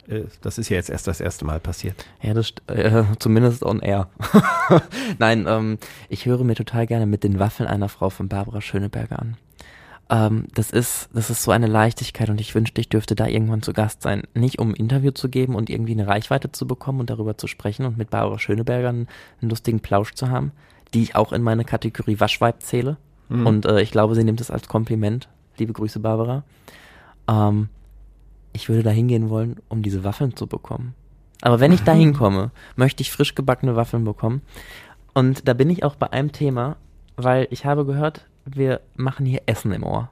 äh, 0.08 0.22
das 0.40 0.58
ist 0.58 0.68
ja 0.68 0.76
jetzt 0.76 0.90
erst 0.90 1.06
das 1.06 1.20
erste 1.20 1.44
Mal 1.44 1.60
passiert. 1.60 2.04
Ja, 2.20 2.34
das 2.34 2.52
äh, 2.68 3.04
zumindest 3.18 3.64
on 3.64 3.80
air. 3.80 4.08
Nein, 5.18 5.46
ähm, 5.48 5.78
ich 6.08 6.26
höre 6.26 6.44
mir 6.44 6.54
total 6.54 6.86
gerne 6.86 7.06
mit 7.06 7.24
den 7.24 7.38
Waffeln 7.38 7.68
einer 7.68 7.88
Frau 7.88 8.10
von 8.10 8.28
Barbara 8.28 8.60
Schöneberger 8.60 9.18
an. 9.18 9.36
Ähm, 10.12 10.44
das 10.54 10.70
ist, 10.70 11.08
das 11.14 11.30
ist 11.30 11.42
so 11.42 11.50
eine 11.52 11.66
Leichtigkeit 11.66 12.28
und 12.28 12.38
ich 12.38 12.54
wünschte, 12.54 12.82
ich 12.82 12.90
dürfte 12.90 13.14
da 13.14 13.26
irgendwann 13.26 13.62
zu 13.62 13.72
Gast 13.72 14.02
sein. 14.02 14.24
Nicht 14.34 14.58
um 14.58 14.70
ein 14.70 14.74
Interview 14.74 15.10
zu 15.10 15.30
geben 15.30 15.54
und 15.54 15.70
irgendwie 15.70 15.92
eine 15.92 16.06
Reichweite 16.06 16.52
zu 16.52 16.66
bekommen 16.66 17.00
und 17.00 17.08
darüber 17.08 17.38
zu 17.38 17.46
sprechen 17.46 17.86
und 17.86 17.96
mit 17.96 18.10
Barbara 18.10 18.38
Schöneberger 18.38 18.90
einen, 18.90 19.08
einen 19.40 19.50
lustigen 19.50 19.80
Plausch 19.80 20.12
zu 20.12 20.28
haben, 20.28 20.52
die 20.92 21.02
ich 21.02 21.16
auch 21.16 21.32
in 21.32 21.42
meine 21.42 21.64
Kategorie 21.64 22.20
Waschweib 22.20 22.62
zähle. 22.62 22.98
Und 23.30 23.64
äh, 23.64 23.80
ich 23.80 23.90
glaube, 23.90 24.14
sie 24.14 24.24
nimmt 24.24 24.42
es 24.42 24.50
als 24.50 24.68
Kompliment. 24.68 25.28
Liebe 25.56 25.72
Grüße, 25.72 26.00
Barbara. 26.00 26.44
Ähm, 27.26 27.70
ich 28.52 28.68
würde 28.68 28.82
da 28.82 28.90
hingehen 28.90 29.30
wollen, 29.30 29.56
um 29.70 29.82
diese 29.82 30.04
Waffeln 30.04 30.36
zu 30.36 30.46
bekommen. 30.46 30.94
Aber 31.40 31.58
wenn 31.58 31.72
ich 31.72 31.82
da 31.82 31.92
hinkomme, 31.94 32.50
möchte 32.76 33.00
ich 33.00 33.10
frisch 33.10 33.34
gebackene 33.34 33.74
Waffeln 33.74 34.04
bekommen. 34.04 34.42
Und 35.14 35.48
da 35.48 35.54
bin 35.54 35.70
ich 35.70 35.84
auch 35.84 35.94
bei 35.94 36.12
einem 36.12 36.32
Thema, 36.32 36.76
weil 37.16 37.48
ich 37.50 37.64
habe 37.64 37.86
gehört, 37.86 38.26
wir 38.44 38.80
machen 38.96 39.26
hier 39.26 39.42
Essen 39.46 39.72
im 39.72 39.84
Ohr. 39.84 40.10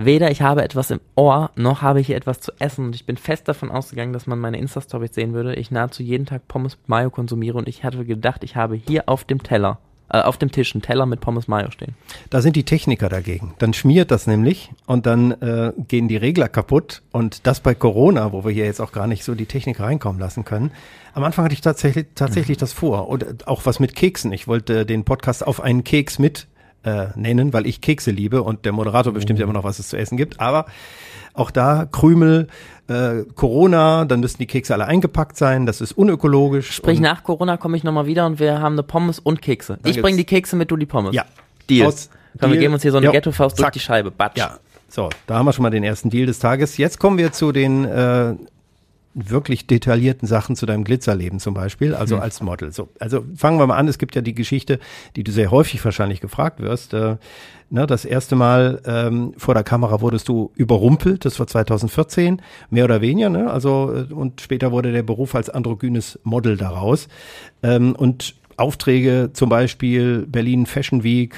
Weder 0.00 0.30
ich 0.30 0.42
habe 0.42 0.62
etwas 0.62 0.92
im 0.92 1.00
Ohr, 1.16 1.50
noch 1.56 1.82
habe 1.82 2.00
ich 2.00 2.06
hier 2.06 2.16
etwas 2.16 2.38
zu 2.38 2.52
essen. 2.60 2.86
Und 2.86 2.94
ich 2.94 3.04
bin 3.04 3.16
fest 3.16 3.48
davon 3.48 3.68
ausgegangen, 3.72 4.12
dass 4.12 4.28
man 4.28 4.38
meine 4.38 4.58
Insta-Stories 4.58 5.12
sehen 5.12 5.32
würde. 5.32 5.56
Ich 5.56 5.72
nahezu 5.72 6.04
jeden 6.04 6.24
Tag 6.24 6.46
Pommes 6.46 6.78
Mayo 6.86 7.10
konsumiere 7.10 7.58
und 7.58 7.66
ich 7.68 7.82
hatte 7.82 8.04
gedacht, 8.04 8.44
ich 8.44 8.54
habe 8.54 8.76
hier 8.76 9.08
auf 9.08 9.24
dem 9.24 9.42
Teller, 9.42 9.78
äh, 10.08 10.20
auf 10.20 10.36
dem 10.36 10.52
Tisch 10.52 10.72
einen 10.72 10.82
Teller 10.82 11.04
mit 11.04 11.20
Pommes 11.20 11.48
Mayo 11.48 11.72
stehen. 11.72 11.96
Da 12.30 12.40
sind 12.42 12.54
die 12.54 12.62
Techniker 12.62 13.08
dagegen. 13.08 13.54
Dann 13.58 13.74
schmiert 13.74 14.12
das 14.12 14.28
nämlich 14.28 14.70
und 14.86 15.04
dann 15.06 15.32
äh, 15.32 15.72
gehen 15.88 16.06
die 16.06 16.16
Regler 16.16 16.48
kaputt. 16.48 17.02
Und 17.10 17.48
das 17.48 17.58
bei 17.58 17.74
Corona, 17.74 18.30
wo 18.30 18.44
wir 18.44 18.52
hier 18.52 18.66
jetzt 18.66 18.80
auch 18.80 18.92
gar 18.92 19.08
nicht 19.08 19.24
so 19.24 19.34
die 19.34 19.46
Technik 19.46 19.80
reinkommen 19.80 20.20
lassen 20.20 20.44
können. 20.44 20.70
Am 21.12 21.24
Anfang 21.24 21.44
hatte 21.44 21.54
ich 21.54 21.60
tatsächlich, 21.60 22.06
tatsächlich 22.14 22.56
das 22.56 22.72
vor. 22.72 23.08
Und 23.08 23.48
auch 23.48 23.66
was 23.66 23.80
mit 23.80 23.96
Keksen. 23.96 24.32
Ich 24.32 24.46
wollte 24.46 24.86
den 24.86 25.04
Podcast 25.04 25.44
auf 25.44 25.60
einen 25.60 25.82
Keks 25.82 26.20
mit 26.20 26.46
äh, 26.84 27.06
nennen, 27.16 27.52
weil 27.52 27.66
ich 27.66 27.80
Kekse 27.80 28.10
liebe 28.10 28.42
und 28.42 28.64
der 28.64 28.72
Moderator 28.72 29.12
bestimmt 29.12 29.38
ja 29.38 29.44
immer 29.44 29.52
noch, 29.54 29.64
was 29.64 29.78
es 29.78 29.88
zu 29.88 29.96
essen 29.96 30.16
gibt. 30.16 30.40
Aber 30.40 30.66
auch 31.34 31.50
da 31.50 31.86
Krümel, 31.90 32.48
äh, 32.88 33.22
Corona, 33.34 34.04
dann 34.04 34.20
müssten 34.20 34.38
die 34.38 34.46
Kekse 34.46 34.74
alle 34.74 34.86
eingepackt 34.86 35.36
sein. 35.36 35.66
Das 35.66 35.80
ist 35.80 35.92
unökologisch. 35.92 36.70
Sprich, 36.72 37.00
nach 37.00 37.22
Corona 37.22 37.56
komme 37.56 37.76
ich 37.76 37.84
nochmal 37.84 38.06
wieder 38.06 38.26
und 38.26 38.40
wir 38.40 38.60
haben 38.60 38.74
eine 38.74 38.82
Pommes 38.82 39.18
und 39.18 39.42
Kekse. 39.42 39.78
ich 39.84 40.00
bringe 40.00 40.16
die 40.16 40.24
Kekse 40.24 40.56
mit, 40.56 40.70
du 40.70 40.76
die 40.76 40.86
Pommes. 40.86 41.14
Ja. 41.14 41.24
Deal. 41.68 41.86
Aus- 41.86 42.10
Komm, 42.40 42.52
wir 42.52 42.58
geben 42.58 42.74
uns 42.74 42.82
hier 42.82 42.92
so 42.92 42.98
eine. 42.98 43.10
Ghetto-Faust 43.10 43.58
durch 43.58 43.70
die 43.70 43.80
Scheibe. 43.80 44.10
Batsch. 44.12 44.38
Ja, 44.38 44.58
so, 44.88 45.08
da 45.26 45.36
haben 45.38 45.46
wir 45.46 45.52
schon 45.52 45.64
mal 45.64 45.70
den 45.70 45.82
ersten 45.82 46.08
Deal 46.08 46.26
des 46.26 46.38
Tages. 46.38 46.76
Jetzt 46.76 46.98
kommen 47.00 47.18
wir 47.18 47.32
zu 47.32 47.50
den 47.52 47.84
äh, 47.84 48.34
wirklich 49.14 49.66
detaillierten 49.66 50.28
Sachen 50.28 50.54
zu 50.54 50.66
deinem 50.66 50.84
Glitzerleben 50.84 51.40
zum 51.40 51.54
Beispiel, 51.54 51.94
also 51.94 52.16
Hm. 52.16 52.22
als 52.22 52.40
Model. 52.40 52.72
So, 52.72 52.88
also 53.00 53.24
fangen 53.34 53.58
wir 53.58 53.66
mal 53.66 53.76
an. 53.76 53.88
Es 53.88 53.98
gibt 53.98 54.14
ja 54.14 54.22
die 54.22 54.34
Geschichte, 54.34 54.78
die 55.16 55.24
du 55.24 55.32
sehr 55.32 55.50
häufig 55.50 55.84
wahrscheinlich 55.84 56.20
gefragt 56.20 56.60
wirst. 56.60 56.94
Äh, 56.94 57.16
ne, 57.70 57.86
das 57.86 58.04
erste 58.04 58.36
Mal 58.36 58.80
ähm, 58.86 59.34
vor 59.36 59.54
der 59.54 59.64
Kamera 59.64 60.00
wurdest 60.00 60.28
du 60.28 60.52
überrumpelt. 60.54 61.24
Das 61.24 61.38
war 61.38 61.46
2014, 61.46 62.42
mehr 62.70 62.84
oder 62.84 63.00
weniger. 63.00 63.30
Ne? 63.30 63.50
Also 63.50 63.92
äh, 63.94 64.12
und 64.12 64.40
später 64.40 64.72
wurde 64.72 64.92
der 64.92 65.02
Beruf 65.02 65.34
als 65.34 65.50
androgynes 65.50 66.18
Model 66.22 66.56
daraus. 66.56 67.08
Ähm, 67.62 67.94
und 67.96 68.34
Aufträge 68.56 69.30
zum 69.32 69.48
Beispiel 69.48 70.26
Berlin 70.26 70.66
Fashion 70.66 71.02
Week, 71.04 71.34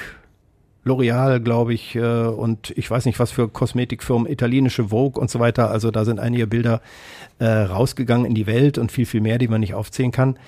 L'Oreal, 0.90 1.40
glaube 1.40 1.72
ich, 1.72 1.94
äh, 1.94 2.00
und 2.00 2.70
ich 2.76 2.90
weiß 2.90 3.05
nicht, 3.07 3.18
was 3.18 3.31
für 3.31 3.48
Kosmetikfirmen, 3.48 4.31
italienische 4.31 4.88
Vogue 4.88 5.20
und 5.20 5.31
so 5.31 5.38
weiter. 5.38 5.70
Also 5.70 5.90
da 5.90 6.05
sind 6.05 6.18
einige 6.18 6.46
Bilder 6.46 6.81
äh, 7.38 7.46
rausgegangen 7.46 8.26
in 8.26 8.35
die 8.35 8.46
Welt 8.46 8.76
und 8.76 8.90
viel, 8.90 9.07
viel 9.07 9.20
mehr, 9.20 9.38
die 9.38 9.48
man 9.48 9.61
nicht 9.61 9.74
aufzählen 9.74 10.11
kann. 10.11 10.38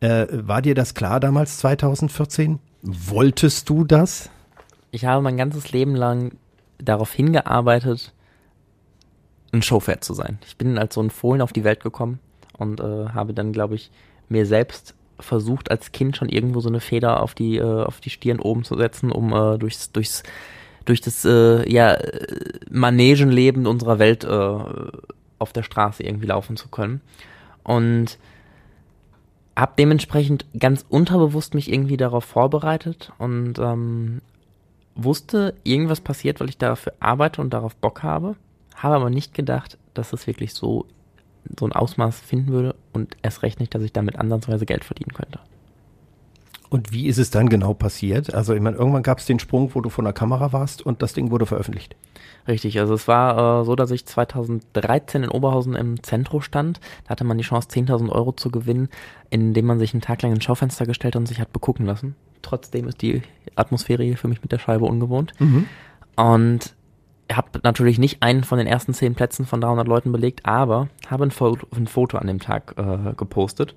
Äh, 0.00 0.26
war 0.30 0.62
dir 0.62 0.74
das 0.74 0.94
klar 0.94 1.20
damals, 1.20 1.58
2014? 1.58 2.58
Wolltest 2.82 3.68
du 3.68 3.84
das? 3.84 4.30
Ich 4.90 5.04
habe 5.04 5.22
mein 5.22 5.36
ganzes 5.36 5.70
Leben 5.72 5.94
lang 5.94 6.32
darauf 6.78 7.12
hingearbeitet, 7.12 8.14
ein 9.52 9.62
Showpferd 9.62 10.02
zu 10.02 10.14
sein. 10.14 10.38
Ich 10.46 10.56
bin 10.56 10.78
als 10.78 10.94
so 10.94 11.02
ein 11.02 11.10
Fohlen 11.10 11.42
auf 11.42 11.52
die 11.52 11.64
Welt 11.64 11.82
gekommen 11.82 12.20
und 12.56 12.80
äh, 12.80 13.08
habe 13.10 13.34
dann, 13.34 13.52
glaube 13.52 13.74
ich, 13.74 13.90
mir 14.28 14.46
selbst 14.46 14.94
versucht, 15.20 15.70
als 15.70 15.92
Kind 15.92 16.16
schon 16.16 16.28
irgendwo 16.28 16.60
so 16.60 16.68
eine 16.68 16.80
Feder 16.80 17.22
auf 17.22 17.34
die, 17.34 17.56
äh, 17.56 17.84
auf 17.84 18.00
die 18.00 18.10
Stirn 18.10 18.40
oben 18.40 18.64
zu 18.64 18.76
setzen, 18.76 19.10
um 19.12 19.32
äh, 19.32 19.58
durchs, 19.58 19.92
durchs, 19.92 20.22
durch 20.84 21.00
das 21.00 21.24
äh, 21.24 21.70
ja, 21.70 21.96
Manegenleben 22.70 23.66
unserer 23.66 23.98
Welt 23.98 24.24
äh, 24.24 24.58
auf 25.38 25.52
der 25.52 25.62
Straße 25.62 26.02
irgendwie 26.02 26.26
laufen 26.26 26.56
zu 26.56 26.68
können. 26.68 27.00
Und 27.62 28.18
habe 29.56 29.72
dementsprechend 29.78 30.46
ganz 30.58 30.84
unterbewusst 30.88 31.54
mich 31.54 31.70
irgendwie 31.70 31.96
darauf 31.96 32.24
vorbereitet 32.24 33.12
und 33.18 33.58
ähm, 33.58 34.22
wusste, 34.94 35.54
irgendwas 35.64 36.00
passiert, 36.00 36.40
weil 36.40 36.48
ich 36.48 36.58
dafür 36.58 36.94
arbeite 37.00 37.40
und 37.40 37.50
darauf 37.50 37.76
Bock 37.76 38.02
habe, 38.02 38.36
habe 38.74 38.96
aber 38.96 39.10
nicht 39.10 39.34
gedacht, 39.34 39.78
dass 39.94 40.12
es 40.12 40.26
wirklich 40.26 40.54
so 40.54 40.86
so 41.58 41.66
ein 41.66 41.72
Ausmaß 41.72 42.20
finden 42.20 42.48
würde 42.48 42.74
und 42.92 43.16
erst 43.22 43.42
recht 43.42 43.60
nicht, 43.60 43.74
dass 43.74 43.82
ich 43.82 43.92
damit 43.92 44.18
ansatzweise 44.18 44.66
Geld 44.66 44.84
verdienen 44.84 45.12
könnte. 45.12 45.40
Und 46.70 46.92
wie 46.92 47.08
ist 47.08 47.18
es 47.18 47.30
dann 47.30 47.48
genau 47.48 47.74
passiert? 47.74 48.32
Also 48.32 48.54
ich 48.54 48.60
meine, 48.60 48.76
irgendwann 48.76 49.02
gab 49.02 49.18
es 49.18 49.26
den 49.26 49.40
Sprung, 49.40 49.74
wo 49.74 49.80
du 49.80 49.90
vor 49.90 50.04
der 50.04 50.12
Kamera 50.12 50.52
warst 50.52 50.86
und 50.86 51.02
das 51.02 51.12
Ding 51.12 51.32
wurde 51.32 51.44
veröffentlicht. 51.44 51.96
Richtig, 52.46 52.78
also 52.78 52.94
es 52.94 53.08
war 53.08 53.60
äh, 53.60 53.64
so, 53.64 53.74
dass 53.74 53.90
ich 53.90 54.06
2013 54.06 55.24
in 55.24 55.30
Oberhausen 55.30 55.74
im 55.74 56.02
Zentrum 56.02 56.42
stand. 56.42 56.80
Da 57.04 57.10
hatte 57.10 57.24
man 57.24 57.38
die 57.38 57.44
Chance, 57.44 57.68
10.000 57.68 58.08
Euro 58.10 58.32
zu 58.32 58.50
gewinnen, 58.50 58.88
indem 59.30 59.66
man 59.66 59.80
sich 59.80 59.92
einen 59.92 60.00
Tag 60.00 60.22
lang 60.22 60.32
ins 60.32 60.44
Schaufenster 60.44 60.86
gestellt 60.86 61.16
und 61.16 61.26
sich 61.26 61.40
hat 61.40 61.52
begucken 61.52 61.86
lassen. 61.86 62.14
Trotzdem 62.40 62.86
ist 62.86 63.02
die 63.02 63.22
Atmosphäre 63.56 64.04
hier 64.04 64.16
für 64.16 64.28
mich 64.28 64.40
mit 64.40 64.52
der 64.52 64.58
Scheibe 64.58 64.84
ungewohnt. 64.84 65.32
Mhm. 65.40 65.66
Und 66.16 66.74
habe 67.32 67.60
natürlich 67.62 67.98
nicht 67.98 68.22
einen 68.22 68.44
von 68.44 68.58
den 68.58 68.66
ersten 68.66 68.94
zehn 68.94 69.14
Plätzen 69.14 69.46
von 69.46 69.60
300 69.60 69.86
Leuten 69.86 70.12
belegt, 70.12 70.46
aber 70.46 70.88
habe 71.08 71.24
ein 71.24 71.30
Foto, 71.30 71.66
ein 71.74 71.86
Foto 71.86 72.18
an 72.18 72.26
dem 72.26 72.40
Tag 72.40 72.74
äh, 72.76 73.14
gepostet 73.16 73.74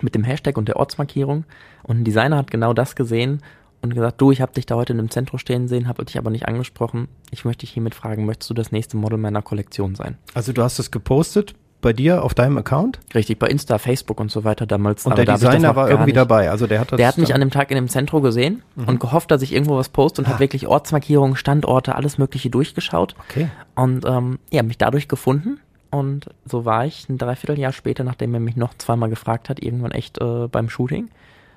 mit 0.00 0.14
dem 0.14 0.24
Hashtag 0.24 0.56
und 0.56 0.68
der 0.68 0.76
Ortsmarkierung 0.76 1.44
und 1.82 2.00
ein 2.00 2.04
Designer 2.04 2.36
hat 2.36 2.50
genau 2.50 2.72
das 2.72 2.94
gesehen 2.94 3.42
und 3.80 3.94
gesagt, 3.94 4.20
du, 4.20 4.32
ich 4.32 4.40
habe 4.40 4.52
dich 4.52 4.66
da 4.66 4.76
heute 4.76 4.92
in 4.92 4.98
einem 4.98 5.10
Zentrum 5.10 5.38
stehen 5.38 5.68
sehen, 5.68 5.88
habe 5.88 6.04
dich 6.04 6.18
aber 6.18 6.30
nicht 6.30 6.48
angesprochen. 6.48 7.08
Ich 7.30 7.44
möchte 7.44 7.60
dich 7.60 7.70
hiermit 7.70 7.94
fragen, 7.94 8.26
möchtest 8.26 8.50
du 8.50 8.54
das 8.54 8.72
nächste 8.72 8.96
Model 8.96 9.18
meiner 9.18 9.42
Kollektion 9.42 9.94
sein? 9.94 10.18
Also 10.34 10.52
du 10.52 10.62
hast 10.62 10.78
es 10.78 10.90
gepostet 10.90 11.54
bei 11.80 11.92
dir 11.92 12.24
auf 12.24 12.34
deinem 12.34 12.58
Account? 12.58 12.98
Richtig, 13.14 13.38
bei 13.38 13.48
Insta, 13.48 13.78
Facebook 13.78 14.20
und 14.20 14.30
so 14.30 14.44
weiter 14.44 14.66
damals. 14.66 15.06
Und 15.06 15.16
der 15.16 15.24
Designer 15.24 15.76
war 15.76 15.88
irgendwie 15.88 16.06
nicht. 16.06 16.16
dabei, 16.16 16.50
also 16.50 16.66
der 16.66 16.80
hat 16.80 16.92
das 16.92 16.96
Der 16.96 17.08
hat 17.08 17.18
mich 17.18 17.34
an 17.34 17.40
dem 17.40 17.50
Tag 17.50 17.70
in 17.70 17.76
dem 17.76 17.88
Zentrum 17.88 18.22
gesehen 18.22 18.62
mhm. 18.74 18.88
und 18.88 19.00
gehofft, 19.00 19.30
dass 19.30 19.42
ich 19.42 19.52
irgendwo 19.52 19.76
was 19.76 19.88
poste 19.88 20.22
und 20.22 20.28
ah. 20.28 20.32
hat 20.32 20.40
wirklich 20.40 20.66
Ortsmarkierungen, 20.66 21.36
Standorte, 21.36 21.94
alles 21.94 22.18
mögliche 22.18 22.50
durchgeschaut. 22.50 23.14
Okay. 23.28 23.48
Und 23.74 24.04
ähm, 24.06 24.38
ja, 24.50 24.62
mich 24.62 24.78
dadurch 24.78 25.08
gefunden 25.08 25.60
und 25.90 26.26
so 26.44 26.64
war 26.64 26.84
ich 26.84 27.08
ein 27.08 27.18
Dreivierteljahr 27.18 27.72
später, 27.72 28.04
nachdem 28.04 28.34
er 28.34 28.40
mich 28.40 28.56
noch 28.56 28.74
zweimal 28.74 29.08
gefragt 29.08 29.48
hat, 29.48 29.62
irgendwann 29.62 29.92
echt 29.92 30.20
äh, 30.20 30.48
beim 30.48 30.68
Shooting, 30.68 31.10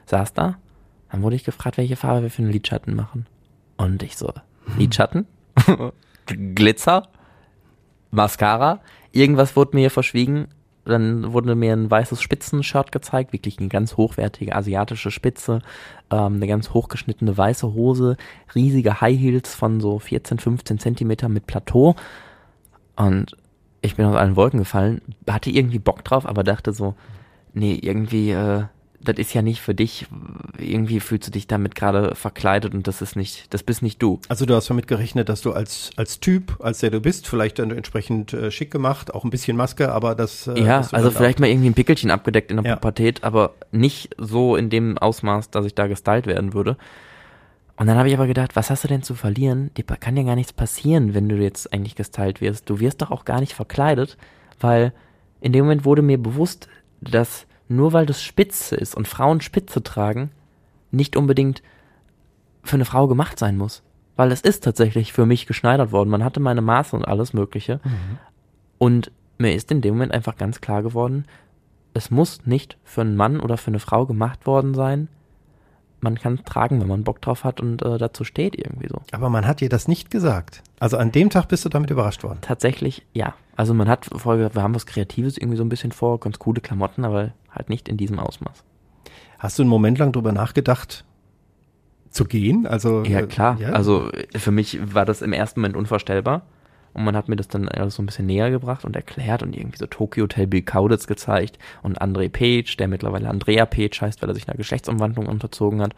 saß 0.06 0.34
da. 0.34 0.58
Dann 1.12 1.22
wurde 1.22 1.36
ich 1.36 1.44
gefragt, 1.44 1.78
welche 1.78 1.98
Farbe 1.98 2.24
wir 2.24 2.30
für 2.30 2.42
einen 2.42 2.52
Lidschatten 2.52 2.96
machen. 2.96 3.26
Und 3.76 4.02
ich 4.04 4.18
so, 4.18 4.34
mhm. 4.68 4.78
Lidschatten? 4.78 5.28
Glitzer? 6.26 7.10
Mascara? 8.12 8.80
Irgendwas 9.12 9.56
wurde 9.56 9.76
mir 9.76 9.91
verschwiegen. 9.91 10.47
Dann 10.86 11.32
wurde 11.32 11.54
mir 11.54 11.74
ein 11.74 11.91
weißes 11.91 12.21
Spitzenshirt 12.21 12.91
gezeigt, 12.91 13.34
wirklich 13.34 13.60
eine 13.60 13.67
ganz 13.67 13.97
hochwertige 13.97 14.56
asiatische 14.56 15.12
Spitze, 15.12 15.62
ähm, 16.10 16.36
eine 16.36 16.47
ganz 16.47 16.71
hochgeschnittene 16.71 17.38
weiße 17.38 17.74
Hose, 17.74 18.17
riesige 18.56 19.00
High 19.00 19.19
Heels 19.19 19.54
von 19.54 19.80
so 19.80 20.00
14, 20.00 20.39
15 20.39 20.80
Zentimeter 20.80 21.30
mit 21.30 21.45
Plateau. 21.45 21.95
Und 22.95 23.38
ich 23.82 23.95
bin 23.95 24.06
aus 24.08 24.15
allen 24.15 24.36
Wolken 24.36 24.60
gefallen, 24.60 25.02
hatte 25.30 25.52
irgendwie 25.52 25.80
Bock 25.80 26.04
drauf, 26.04 26.26
aber 26.26 26.43
dachte 26.43 26.74
so, 26.74 26.95
nee, 27.54 27.78
irgendwie, 27.80 28.32
äh, 28.32 28.63
das 29.04 29.18
ist 29.18 29.34
ja 29.34 29.42
nicht 29.42 29.62
für 29.62 29.74
dich. 29.74 30.06
Irgendwie 30.58 31.00
fühlst 31.00 31.28
du 31.28 31.32
dich 31.32 31.48
damit 31.48 31.76
gerade 31.76 32.16
verkleidet 32.16 32.74
und 32.74 32.88
das 32.88 33.02
ist 33.02 33.16
nicht, 33.16 33.54
das 33.54 33.64
bist 33.64 33.82
nicht 33.82 34.02
du. 34.02 34.20
Also 34.30 34.46
du 34.46 34.56
hast 34.56 34.70
damit 34.70 34.88
gerechnet, 34.88 35.30
dass 35.30 35.42
du 35.42 35.54
als 35.54 35.92
als 35.96 36.20
Typ, 36.20 36.58
als 36.60 36.80
der 36.80 36.92
du 36.92 37.00
bist, 37.00 37.28
vielleicht 37.28 37.60
dann 37.60 37.72
entsprechend 37.72 38.34
äh, 38.34 38.52
schick 38.52 38.72
gemacht, 38.72 39.14
auch 39.14 39.24
ein 39.24 39.30
bisschen 39.30 39.58
Maske, 39.58 39.92
aber 39.92 40.16
das. 40.16 40.48
Äh, 40.48 40.62
ja, 40.62 40.88
also 40.92 41.12
vielleicht 41.12 41.40
mal 41.40 41.48
irgendwie 41.48 41.70
ein 41.70 41.74
Pickelchen 41.74 42.12
abgedeckt 42.12 42.52
in 42.52 42.58
der 42.58 42.66
ja. 42.66 42.76
Pubertät, 42.76 43.24
aber 43.24 43.56
nicht 43.72 44.16
so 44.18 44.56
in 44.56 44.70
dem 44.70 44.98
Ausmaß, 44.98 45.50
dass 45.50 45.66
ich 45.66 45.76
da 45.76 45.88
gestylt 45.88 46.28
werden 46.28 46.54
würde. 46.54 46.78
Und 47.78 47.88
dann 47.88 47.98
habe 47.98 48.10
ich 48.10 48.14
aber 48.14 48.28
gedacht, 48.28 48.56
was 48.56 48.70
hast 48.70 48.84
du 48.84 48.88
denn 48.88 49.02
zu 49.02 49.16
verlieren? 49.16 49.72
Dir 49.76 49.84
kann 49.84 50.16
dir 50.16 50.24
gar 50.24 50.36
nichts 50.36 50.54
passieren, 50.54 51.16
wenn 51.16 51.28
du 51.28 51.38
jetzt 51.38 51.74
eigentlich 51.74 51.96
gestylt 51.96 52.40
wirst. 52.40 52.70
Du 52.70 52.80
wirst 52.80 53.02
doch 53.02 53.10
auch 53.10 53.26
gar 53.26 53.40
nicht 53.40 53.54
verkleidet, 53.54 54.18
weil 54.60 54.94
in 55.40 55.52
dem 55.52 55.66
Moment 55.66 55.84
wurde 55.84 56.04
mir 56.04 56.22
bewusst, 56.22 56.68
dass 57.02 57.48
nur 57.72 57.94
weil 57.94 58.06
das 58.06 58.22
spitze 58.22 58.76
ist 58.76 58.96
und 58.96 59.08
Frauen 59.08 59.42
Spitze 59.42 59.82
tragen, 59.82 60.32
nicht 60.92 61.16
unbedingt 61.16 61.64
für 62.64 62.76
eine 62.76 62.86
Frau 62.86 63.08
gemacht 63.08 63.40
sein 63.40 63.58
muss. 63.58 63.82
Weil 64.16 64.32
es 64.32 64.42
ist 64.42 64.64
tatsächlich 64.64 65.14
für 65.14 65.26
mich 65.26 65.48
geschneidert 65.48 65.92
worden. 65.92 66.10
Man 66.10 66.24
hatte 66.24 66.40
meine 66.40 66.62
Maße 66.62 66.96
und 66.96 67.06
alles 67.06 67.34
Mögliche. 67.34 67.80
Mhm. 67.84 68.18
Und 68.78 69.12
mir 69.38 69.56
ist 69.56 69.72
in 69.72 69.82
dem 69.82 69.96
Moment 69.96 70.14
einfach 70.14 70.36
ganz 70.36 70.62
klar 70.62 70.84
geworden, 70.84 71.26
es 71.94 72.12
muss 72.12 72.46
nicht 72.46 72.78
für 72.84 73.02
einen 73.02 73.16
Mann 73.16 73.40
oder 73.40 73.58
für 73.58 73.68
eine 73.72 73.80
Frau 73.80 74.06
gemacht 74.06 74.46
worden 74.46 74.74
sein. 74.74 75.08
Man 76.02 76.18
kann 76.20 76.36
es 76.36 76.44
tragen, 76.44 76.82
wenn 76.82 76.88
man 76.88 77.04
Bock 77.04 77.22
drauf 77.22 77.44
hat 77.44 77.62
und 77.62 77.82
äh, 77.84 77.98
dazu 77.98 78.24
steht 78.24 78.58
irgendwie 78.58 78.88
so. 78.88 79.02
Aber 79.12 79.30
man 79.30 79.46
hat 79.48 79.62
dir 79.62 79.70
das 79.70 79.88
nicht 79.88 80.10
gesagt. 80.12 80.64
Also 80.80 80.98
an 80.98 81.12
dem 81.12 81.30
Tag 81.30 81.48
bist 81.48 81.64
du 81.64 81.70
damit 81.70 81.92
überrascht 81.92 82.24
worden. 82.24 82.40
Tatsächlich, 82.42 83.06
ja. 83.14 83.36
Also 83.56 83.74
man 83.74 83.88
hat 83.88 84.08
vorher, 84.16 84.54
wir 84.56 84.64
haben 84.64 84.74
was 84.74 84.88
Kreatives 84.88 85.38
irgendwie 85.38 85.58
so 85.58 85.64
ein 85.64 85.70
bisschen 85.70 85.92
vor, 85.92 86.20
ganz 86.20 86.40
coole 86.40 86.60
Klamotten, 86.60 87.06
aber 87.06 87.32
halt 87.52 87.70
nicht 87.70 87.88
in 87.88 87.98
diesem 87.98 88.20
Ausmaß. 88.20 88.64
Hast 89.38 89.60
du 89.60 89.64
einen 89.64 89.70
Moment 89.70 90.00
lang 90.00 90.12
drüber 90.12 90.32
nachgedacht, 90.32 91.06
zu 92.10 92.26
gehen? 92.26 92.68
Also 92.68 93.04
ja 93.04 93.26
klar. 93.26 93.58
Ja. 93.60 93.70
Also 93.70 94.10
für 94.36 94.52
mich 94.52 94.80
war 94.94 95.06
das 95.06 95.22
im 95.22 95.34
ersten 95.34 95.62
Moment 95.62 95.76
unvorstellbar 95.76 96.44
und 96.93 97.04
man 97.04 97.15
hat 97.15 97.30
mir 97.30 97.36
das 97.36 97.47
dann 97.47 97.67
alles 97.69 97.95
so 97.95 98.04
ein 98.04 98.06
bisschen 98.06 98.25
näher 98.25 98.51
gebracht 98.51 98.86
und 98.86 98.95
erklärt 98.95 99.43
und 99.43 99.56
irgendwie 99.56 99.77
so 99.77 99.86
Tokyo 99.86 100.23
Hotel 100.23 100.47
Bill 100.47 100.62
Kauditz 100.62 101.08
gezeigt 101.08 101.58
und 101.84 102.01
André 102.01 102.30
Page, 102.30 102.75
der 102.77 102.88
mittlerweile 102.88 103.30
Andrea 103.30 103.65
Page 103.65 104.01
heißt, 104.01 104.21
weil 104.21 104.30
er 104.30 104.36
sich 104.36 104.47
einer 104.47 104.58
Geschlechtsumwandlung 104.58 105.27
unterzogen 105.27 105.82
hat. 105.82 105.93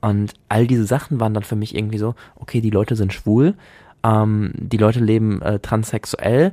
Und 0.00 0.34
all 0.48 0.66
diese 0.66 0.86
Sachen 0.86 1.20
waren 1.20 1.34
dann 1.34 1.42
für 1.42 1.56
mich 1.56 1.74
irgendwie 1.74 1.98
so, 1.98 2.14
okay, 2.36 2.60
die 2.60 2.70
Leute 2.70 2.96
sind 2.96 3.12
schwul, 3.12 3.54
ähm, 4.02 4.52
die 4.56 4.78
Leute 4.78 5.00
leben 5.00 5.42
äh, 5.42 5.58
transsexuell, 5.58 6.52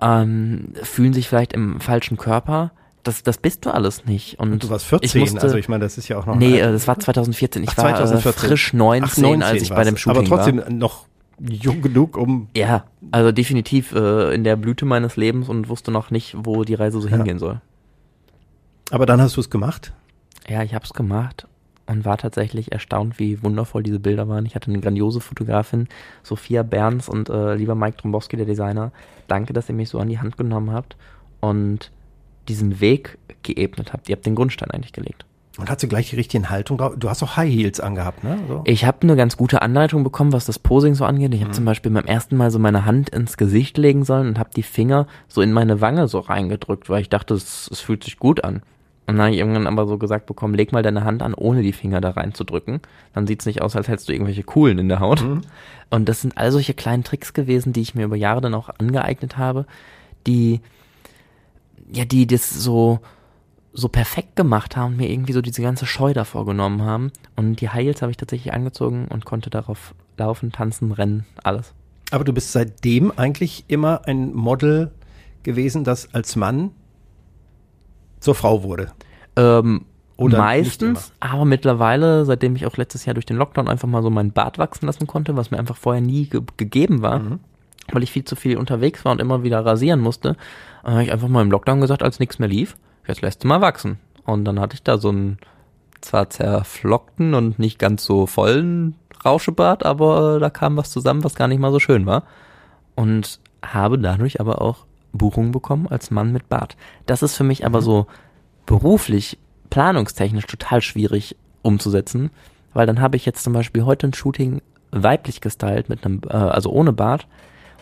ähm, 0.00 0.72
fühlen 0.82 1.12
sich 1.12 1.28
vielleicht 1.28 1.52
im 1.52 1.80
falschen 1.80 2.16
Körper. 2.16 2.72
Das, 3.02 3.22
das 3.22 3.38
bist 3.38 3.64
du 3.64 3.70
alles 3.70 4.06
nicht. 4.06 4.38
Und, 4.38 4.52
und 4.52 4.64
du 4.64 4.70
warst 4.70 4.86
14, 4.86 5.06
ich 5.06 5.14
musste, 5.32 5.42
also 5.42 5.56
ich 5.56 5.68
meine, 5.68 5.84
das 5.84 5.98
ist 5.98 6.08
ja 6.08 6.18
auch 6.18 6.26
noch. 6.26 6.36
Nee, 6.36 6.58
äh, 6.58 6.72
das 6.72 6.88
war 6.88 6.98
2014. 6.98 7.62
Ich 7.62 7.70
Ach, 7.70 7.74
2014. 7.74 8.24
war 8.24 8.30
äh, 8.30 8.48
frisch 8.48 8.72
19, 8.72 9.04
Ach, 9.04 9.16
19 9.16 9.42
als 9.42 9.62
ich 9.62 9.70
bei 9.70 9.84
dem 9.84 9.96
Shooting 9.96 10.28
war. 10.28 10.32
Aber 10.32 10.36
trotzdem 10.36 10.58
war. 10.58 10.70
noch 10.70 11.06
jung 11.48 11.82
genug, 11.82 12.16
um. 12.16 12.48
Ja, 12.56 12.84
also 13.10 13.32
definitiv 13.32 13.92
äh, 13.92 14.34
in 14.34 14.44
der 14.44 14.56
Blüte 14.56 14.84
meines 14.84 15.16
Lebens 15.16 15.48
und 15.48 15.68
wusste 15.68 15.90
noch 15.90 16.10
nicht, 16.10 16.36
wo 16.38 16.64
die 16.64 16.74
Reise 16.74 17.00
so 17.00 17.08
ja. 17.08 17.16
hingehen 17.16 17.38
soll. 17.38 17.60
Aber 18.90 19.06
dann 19.06 19.20
hast 19.20 19.36
du 19.36 19.40
es 19.40 19.50
gemacht? 19.50 19.92
Ja, 20.48 20.62
ich 20.62 20.74
habe 20.74 20.84
es 20.84 20.92
gemacht 20.92 21.46
und 21.86 22.04
war 22.04 22.18
tatsächlich 22.18 22.72
erstaunt, 22.72 23.18
wie 23.18 23.42
wundervoll 23.42 23.82
diese 23.82 24.00
Bilder 24.00 24.28
waren. 24.28 24.46
Ich 24.46 24.54
hatte 24.54 24.70
eine 24.70 24.80
grandiose 24.80 25.20
Fotografin, 25.20 25.88
Sophia 26.22 26.62
Berns 26.62 27.08
und 27.08 27.28
äh, 27.28 27.54
lieber 27.54 27.74
Mike 27.74 27.98
Trombowski, 27.98 28.36
der 28.36 28.46
Designer. 28.46 28.92
Danke, 29.28 29.52
dass 29.52 29.68
ihr 29.68 29.74
mich 29.74 29.88
so 29.88 29.98
an 29.98 30.08
die 30.08 30.18
Hand 30.18 30.36
genommen 30.36 30.72
habt 30.72 30.96
und 31.40 31.90
diesen 32.48 32.80
Weg 32.80 33.18
geebnet 33.42 33.92
habt. 33.92 34.08
Ihr 34.08 34.16
habt 34.16 34.26
den 34.26 34.34
Grundstein 34.34 34.70
eigentlich 34.70 34.92
gelegt. 34.92 35.24
Und 35.60 35.68
hat 35.70 35.78
sie 35.78 35.88
gleich 35.88 36.08
die 36.08 36.16
richtige 36.16 36.48
Haltung 36.48 36.78
drauf? 36.78 36.94
Du 36.96 37.10
hast 37.10 37.22
auch 37.22 37.36
High 37.36 37.52
Heels 37.52 37.80
angehabt, 37.80 38.24
ne? 38.24 38.38
So. 38.48 38.62
Ich 38.64 38.86
habe 38.86 39.02
eine 39.02 39.14
ganz 39.14 39.36
gute 39.36 39.60
Anleitung 39.60 40.02
bekommen, 40.02 40.32
was 40.32 40.46
das 40.46 40.58
Posing 40.58 40.94
so 40.94 41.04
angeht. 41.04 41.34
Ich 41.34 41.40
habe 41.40 41.50
mhm. 41.50 41.54
zum 41.54 41.64
Beispiel 41.66 41.92
beim 41.92 42.06
ersten 42.06 42.36
Mal 42.36 42.50
so 42.50 42.58
meine 42.58 42.86
Hand 42.86 43.10
ins 43.10 43.36
Gesicht 43.36 43.76
legen 43.76 44.04
sollen 44.04 44.28
und 44.28 44.38
habe 44.38 44.50
die 44.56 44.62
Finger 44.62 45.06
so 45.28 45.42
in 45.42 45.52
meine 45.52 45.82
Wange 45.82 46.08
so 46.08 46.18
reingedrückt, 46.18 46.88
weil 46.88 47.02
ich 47.02 47.10
dachte, 47.10 47.34
es, 47.34 47.68
es 47.70 47.80
fühlt 47.80 48.04
sich 48.04 48.18
gut 48.18 48.42
an. 48.42 48.62
Und 49.06 49.16
dann 49.16 49.26
habe 49.26 49.32
ich 49.32 49.38
irgendwann 49.38 49.66
aber 49.66 49.86
so 49.86 49.98
gesagt 49.98 50.26
bekommen, 50.26 50.54
leg 50.54 50.72
mal 50.72 50.82
deine 50.82 51.04
Hand 51.04 51.22
an, 51.22 51.34
ohne 51.34 51.62
die 51.62 51.72
Finger 51.72 52.00
da 52.00 52.10
reinzudrücken. 52.10 52.80
Dann 53.12 53.26
sieht's 53.26 53.44
nicht 53.44 53.60
aus, 53.60 53.76
als 53.76 53.88
hättest 53.88 54.08
du 54.08 54.12
irgendwelche 54.12 54.44
Kuhlen 54.44 54.78
in 54.78 54.88
der 54.88 55.00
Haut. 55.00 55.22
Mhm. 55.22 55.42
Und 55.90 56.08
das 56.08 56.22
sind 56.22 56.38
all 56.38 56.52
solche 56.52 56.72
kleinen 56.72 57.04
Tricks 57.04 57.34
gewesen, 57.34 57.72
die 57.72 57.82
ich 57.82 57.94
mir 57.94 58.04
über 58.04 58.16
Jahre 58.16 58.40
dann 58.40 58.54
auch 58.54 58.70
angeeignet 58.78 59.36
habe, 59.36 59.66
die, 60.26 60.60
ja, 61.92 62.04
die 62.04 62.26
das 62.26 62.50
so 62.50 63.00
so 63.72 63.88
perfekt 63.88 64.36
gemacht 64.36 64.76
haben 64.76 64.92
und 64.92 64.96
mir 64.96 65.08
irgendwie 65.10 65.32
so 65.32 65.40
diese 65.42 65.62
ganze 65.62 65.86
Scheu 65.86 66.12
davor 66.12 66.44
genommen 66.44 66.82
haben. 66.82 67.12
Und 67.36 67.60
die 67.60 67.70
Heels 67.70 68.02
habe 68.02 68.10
ich 68.10 68.16
tatsächlich 68.16 68.52
angezogen 68.52 69.06
und 69.08 69.24
konnte 69.24 69.48
darauf 69.50 69.94
laufen, 70.18 70.50
tanzen, 70.52 70.92
rennen, 70.92 71.24
alles. 71.44 71.72
Aber 72.10 72.24
du 72.24 72.32
bist 72.32 72.52
seitdem 72.52 73.12
eigentlich 73.16 73.64
immer 73.68 74.02
ein 74.06 74.34
Model 74.34 74.90
gewesen, 75.44 75.84
das 75.84 76.12
als 76.14 76.34
Mann 76.36 76.72
zur 78.18 78.34
Frau 78.34 78.62
wurde. 78.62 78.92
Ähm, 79.36 79.84
Oder 80.16 80.38
meistens, 80.38 81.12
aber 81.20 81.44
mittlerweile, 81.44 82.24
seitdem 82.26 82.56
ich 82.56 82.66
auch 82.66 82.76
letztes 82.76 83.04
Jahr 83.06 83.14
durch 83.14 83.26
den 83.26 83.36
Lockdown 83.36 83.68
einfach 83.68 83.88
mal 83.88 84.02
so 84.02 84.10
meinen 84.10 84.32
Bart 84.32 84.58
wachsen 84.58 84.86
lassen 84.86 85.06
konnte, 85.06 85.36
was 85.36 85.50
mir 85.50 85.58
einfach 85.58 85.76
vorher 85.76 86.02
nie 86.02 86.26
ge 86.26 86.42
gegeben 86.56 87.00
war, 87.02 87.20
Mhm. 87.20 87.38
weil 87.92 88.02
ich 88.02 88.10
viel 88.12 88.24
zu 88.24 88.36
viel 88.36 88.58
unterwegs 88.58 89.04
war 89.04 89.12
und 89.12 89.20
immer 89.20 89.42
wieder 89.42 89.64
rasieren 89.64 90.00
musste, 90.00 90.36
äh, 90.84 90.90
habe 90.90 91.04
ich 91.04 91.12
einfach 91.12 91.28
mal 91.28 91.42
im 91.42 91.50
Lockdown 91.50 91.80
gesagt, 91.80 92.02
als 92.02 92.18
nichts 92.18 92.38
mehr 92.38 92.48
lief, 92.48 92.76
jetzt 93.06 93.22
lässt 93.22 93.44
du 93.44 93.48
mal 93.48 93.60
wachsen. 93.60 93.98
Und 94.24 94.44
dann 94.44 94.60
hatte 94.60 94.74
ich 94.74 94.82
da 94.82 94.98
so 94.98 95.08
einen 95.08 95.38
zwar 96.00 96.30
zerflockten 96.30 97.34
und 97.34 97.58
nicht 97.58 97.78
ganz 97.78 98.04
so 98.04 98.26
vollen 98.26 98.94
Rauschebart, 99.24 99.84
aber 99.84 100.40
da 100.40 100.50
kam 100.50 100.76
was 100.76 100.90
zusammen, 100.90 101.24
was 101.24 101.34
gar 101.34 101.48
nicht 101.48 101.58
mal 101.58 101.72
so 101.72 101.78
schön 101.78 102.06
war. 102.06 102.24
Und 102.94 103.40
habe 103.62 103.98
dadurch 103.98 104.40
aber 104.40 104.60
auch 104.60 104.86
Buchungen 105.12 105.52
bekommen 105.52 105.88
als 105.88 106.10
Mann 106.10 106.32
mit 106.32 106.48
Bart. 106.48 106.76
Das 107.06 107.22
ist 107.22 107.36
für 107.36 107.44
mich 107.44 107.66
aber 107.66 107.82
so 107.82 108.06
beruflich, 108.66 109.38
planungstechnisch 109.70 110.46
total 110.46 110.80
schwierig 110.82 111.36
umzusetzen, 111.62 112.30
weil 112.72 112.86
dann 112.86 113.00
habe 113.00 113.16
ich 113.16 113.26
jetzt 113.26 113.42
zum 113.42 113.52
Beispiel 113.52 113.84
heute 113.84 114.06
ein 114.06 114.14
Shooting 114.14 114.62
weiblich 114.92 115.40
gestylt 115.40 115.88
mit 115.88 116.04
einem, 116.04 116.20
äh, 116.28 116.32
also 116.32 116.70
ohne 116.70 116.92
Bart. 116.92 117.26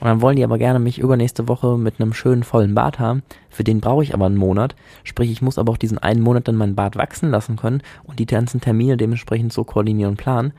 Und 0.00 0.06
dann 0.06 0.20
wollen 0.20 0.36
die 0.36 0.44
aber 0.44 0.58
gerne 0.58 0.78
mich 0.78 0.98
übernächste 0.98 1.48
Woche 1.48 1.76
mit 1.76 2.00
einem 2.00 2.12
schönen 2.12 2.44
vollen 2.44 2.74
Bart 2.74 2.98
haben. 2.98 3.22
Für 3.50 3.64
den 3.64 3.80
brauche 3.80 4.02
ich 4.02 4.14
aber 4.14 4.26
einen 4.26 4.36
Monat. 4.36 4.76
Sprich, 5.04 5.30
ich 5.30 5.42
muss 5.42 5.58
aber 5.58 5.72
auch 5.72 5.76
diesen 5.76 5.98
einen 5.98 6.22
Monat 6.22 6.46
dann 6.46 6.56
meinen 6.56 6.76
Bart 6.76 6.96
wachsen 6.96 7.30
lassen 7.30 7.56
können 7.56 7.82
und 8.04 8.18
die 8.18 8.26
ganzen 8.26 8.60
Termine 8.60 8.96
dementsprechend 8.96 9.52
so 9.52 9.64
koordinieren 9.64 10.12
und 10.12 10.16
planen. 10.16 10.52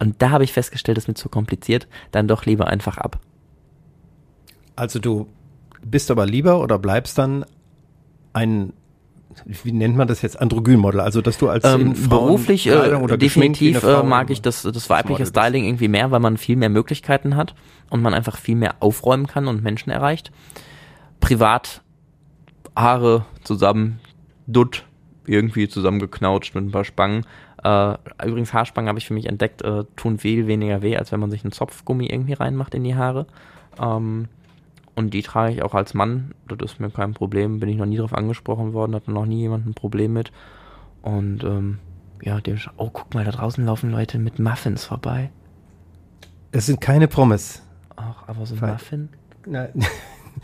Und 0.00 0.20
da 0.22 0.30
habe 0.30 0.44
ich 0.44 0.52
festgestellt, 0.52 0.96
das 0.96 1.04
ist 1.04 1.08
mir 1.08 1.14
zu 1.14 1.28
kompliziert. 1.28 1.86
Dann 2.10 2.26
doch 2.26 2.46
lieber 2.46 2.66
einfach 2.66 2.98
ab. 2.98 3.20
Also 4.74 4.98
du 4.98 5.28
bist 5.84 6.10
aber 6.10 6.26
lieber 6.26 6.60
oder 6.60 6.78
bleibst 6.78 7.18
dann 7.18 7.44
ein, 8.32 8.72
wie 9.44 9.72
nennt 9.72 9.96
man 9.96 10.08
das 10.08 10.22
jetzt, 10.22 10.40
Androgynmodel? 10.40 11.00
Also 11.00 11.22
dass 11.22 11.38
du 11.38 11.48
als 11.48 11.64
Ähm, 11.64 11.94
beruflich 12.08 12.66
äh, 12.66 12.94
oder 12.94 13.16
definitiv 13.16 13.82
äh, 13.82 14.02
mag 14.02 14.30
ich 14.30 14.42
das, 14.42 14.62
das 14.62 14.90
weibliche. 14.90 15.26
Styling 15.26 15.64
irgendwie 15.64 15.88
mehr, 15.88 16.10
weil 16.10 16.20
man 16.20 16.36
viel 16.36 16.56
mehr 16.56 16.68
Möglichkeiten 16.68 17.36
hat 17.36 17.54
und 17.90 18.02
man 18.02 18.14
einfach 18.14 18.36
viel 18.36 18.56
mehr 18.56 18.76
aufräumen 18.80 19.26
kann 19.26 19.48
und 19.48 19.62
Menschen 19.62 19.90
erreicht. 19.90 20.32
Privat 21.20 21.82
Haare 22.76 23.24
zusammen, 23.44 24.00
dutt, 24.46 24.84
irgendwie 25.26 25.68
zusammengeknautscht 25.68 26.54
mit 26.54 26.64
ein 26.64 26.70
paar 26.70 26.84
Spangen. 26.84 27.24
Äh, 27.62 27.94
übrigens, 28.26 28.52
Haarspangen 28.54 28.88
habe 28.88 28.98
ich 28.98 29.06
für 29.06 29.14
mich 29.14 29.26
entdeckt, 29.26 29.62
äh, 29.62 29.84
tun 29.96 30.18
viel 30.18 30.46
weniger 30.46 30.82
weh, 30.82 30.96
als 30.96 31.12
wenn 31.12 31.20
man 31.20 31.30
sich 31.30 31.44
einen 31.44 31.52
Zopfgummi 31.52 32.06
irgendwie 32.06 32.32
reinmacht 32.32 32.74
in 32.74 32.84
die 32.84 32.94
Haare. 32.94 33.26
Ähm, 33.80 34.28
und 35.00 35.14
die 35.14 35.22
trage 35.22 35.52
ich 35.52 35.62
auch 35.62 35.74
als 35.74 35.94
Mann. 35.94 36.34
Das 36.46 36.72
ist 36.72 36.80
mir 36.80 36.90
kein 36.90 37.14
Problem. 37.14 37.60
Bin 37.60 37.68
ich 37.68 37.76
noch 37.76 37.86
nie 37.86 37.96
drauf 37.96 38.14
angesprochen 38.14 38.72
worden, 38.72 38.94
hatte 38.94 39.10
noch 39.10 39.26
nie 39.26 39.40
jemand 39.40 39.66
ein 39.66 39.74
Problem 39.74 40.12
mit. 40.12 40.30
Und 41.02 41.42
ähm, 41.42 41.78
ja, 42.22 42.40
dem 42.40 42.58
oh, 42.76 42.90
guck 42.92 43.14
mal, 43.14 43.24
da 43.24 43.30
draußen 43.30 43.64
laufen 43.64 43.90
Leute 43.90 44.18
mit 44.18 44.38
Muffins 44.38 44.84
vorbei. 44.84 45.30
Es 46.52 46.66
sind 46.66 46.80
keine 46.80 47.08
Pommes. 47.08 47.62
Ach, 47.96 48.28
aber 48.28 48.46
so 48.46 48.54
ein. 48.54 48.72
Muffin? 48.72 49.08
Na, 49.46 49.68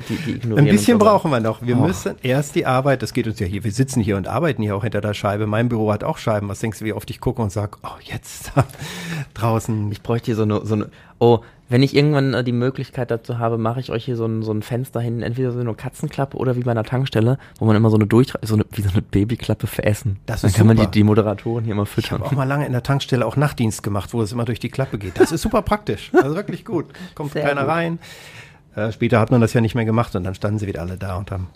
Die, 0.09 0.17
die 0.17 0.31
ignorieren 0.33 0.69
Ein 0.69 0.73
bisschen 0.73 0.99
brauchen 0.99 1.31
wir 1.31 1.41
noch. 1.41 1.63
Wir 1.63 1.77
Och. 1.77 1.87
müssen 1.87 2.17
erst 2.23 2.55
die 2.55 2.67
Arbeit, 2.67 3.03
das 3.03 3.13
geht 3.13 3.27
uns 3.27 3.39
ja 3.39 3.47
hier, 3.47 3.65
wir 3.65 3.73
sitzen 3.73 4.01
hier 4.01 4.17
und 4.17 4.29
arbeiten 4.29 4.63
hier 4.63 4.77
auch 4.77 4.83
hinter 4.83 5.01
der 5.01 5.15
Scheibe. 5.15 5.47
Mein 5.47 5.69
Büro 5.69 5.93
hat 5.93 6.05
auch 6.05 6.19
Scheiben. 6.19 6.49
Was 6.49 6.61
denkst 6.61 6.81
du, 6.81 6.85
wie 6.85 6.93
oft 6.93 7.09
ich 7.11 7.21
gucke 7.21 7.43
und 7.43 7.51
sage, 7.51 7.79
oh, 7.83 7.99
jetzt 8.03 8.53
draußen. 9.35 9.91
Ich 9.93 10.03
bräuchte 10.03 10.27
hier 10.27 10.37
so 10.37 10.43
eine, 10.43 10.65
so 10.67 10.75
eine, 10.75 10.91
oh, 11.19 11.41
wenn 11.69 11.83
ich 11.83 11.97
irgendwann 11.97 12.35
äh, 12.35 12.45
die 12.45 12.53
Möglichkeit 12.53 13.11
dazu 13.11 13.39
habe, 13.39 13.59
mache 13.59 13.81
ich 13.81 13.91
euch 13.91 14.05
hier 14.05 14.17
so 14.17 14.25
ein, 14.27 14.43
so 14.43 14.53
ein 14.53 14.63
Fenster 14.63 15.01
hin, 15.01 15.23
entweder 15.23 15.51
so 15.53 15.61
eine 15.61 15.75
Katzenklappe 15.75 16.37
oder 16.37 16.57
wie 16.57 16.61
bei 16.61 16.71
einer 16.71 16.85
Tankstelle, 16.85 17.39
wo 17.59 17.65
man 17.65 17.75
immer 17.77 17.91
so 17.91 17.97
eine 17.97 18.07
durch, 18.07 18.33
so 18.43 18.55
eine, 18.55 18.65
wie 18.73 18.83
so 18.83 18.91
eine 18.91 19.03
Babyklappe 19.03 19.67
für 19.67 19.85
Essen. 19.85 20.19
Das 20.27 20.43
Dann 20.43 20.51
ist 20.51 20.57
kann 20.57 20.67
man 20.67 20.77
die, 20.77 20.83
super. 20.83 20.93
die 20.93 21.05
Moderatoren 21.05 21.65
hier 21.65 21.73
immer 21.73 21.83
Ich 21.85 21.89
füttern. 21.89 22.19
habe 22.21 22.27
auch 22.27 22.33
mal 22.33 22.45
lange 22.45 22.67
in 22.67 22.73
der 22.73 22.83
Tankstelle 22.83 23.27
auch 23.27 23.37
Nachtdienst 23.37 23.83
gemacht, 23.83 24.13
wo 24.15 24.23
es 24.23 24.33
immer 24.33 24.45
durch 24.45 24.61
die 24.61 24.69
Klappe 24.69 24.99
geht. 24.99 25.19
Das 25.19 25.33
ist 25.33 25.43
super 25.43 25.63
praktisch. 25.63 26.11
Also 26.15 26.37
wirklich 26.37 26.65
gut. 26.65 26.87
Kommt 27.15 27.33
Sehr 27.33 27.43
keiner 27.43 27.63
gut. 27.63 27.71
rein. 27.71 27.99
Äh, 28.75 28.93
später 28.93 29.19
hat 29.21 29.31
man 29.31 29.41
das 29.41 29.53
ja 29.55 29.61
nicht 29.61 29.75
mehr 29.75 29.85
gemacht 29.87 30.15
und 30.15 30.25
dann 30.25 30.35
standen 30.35 30.59
sie 30.59 30.67
wieder 30.67 30.83
alle 30.83 30.97
da 30.99 31.17
und 31.17 31.31
haben. 31.31 31.49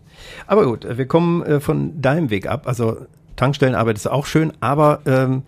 Aber 0.46 0.64
gut, 0.64 0.85
äh, 0.85 0.96
wir 0.99 1.07
kommen 1.07 1.42
äh, 1.42 1.61
von 1.61 2.01
deinem 2.01 2.31
Weg 2.31 2.49
ab. 2.49 2.66
Also 2.66 2.96
Tankstellenarbeit 3.37 3.96
ist 3.96 4.07
auch 4.09 4.27
schön, 4.27 4.53
aber 4.61 5.01
ähm, 5.07 5.42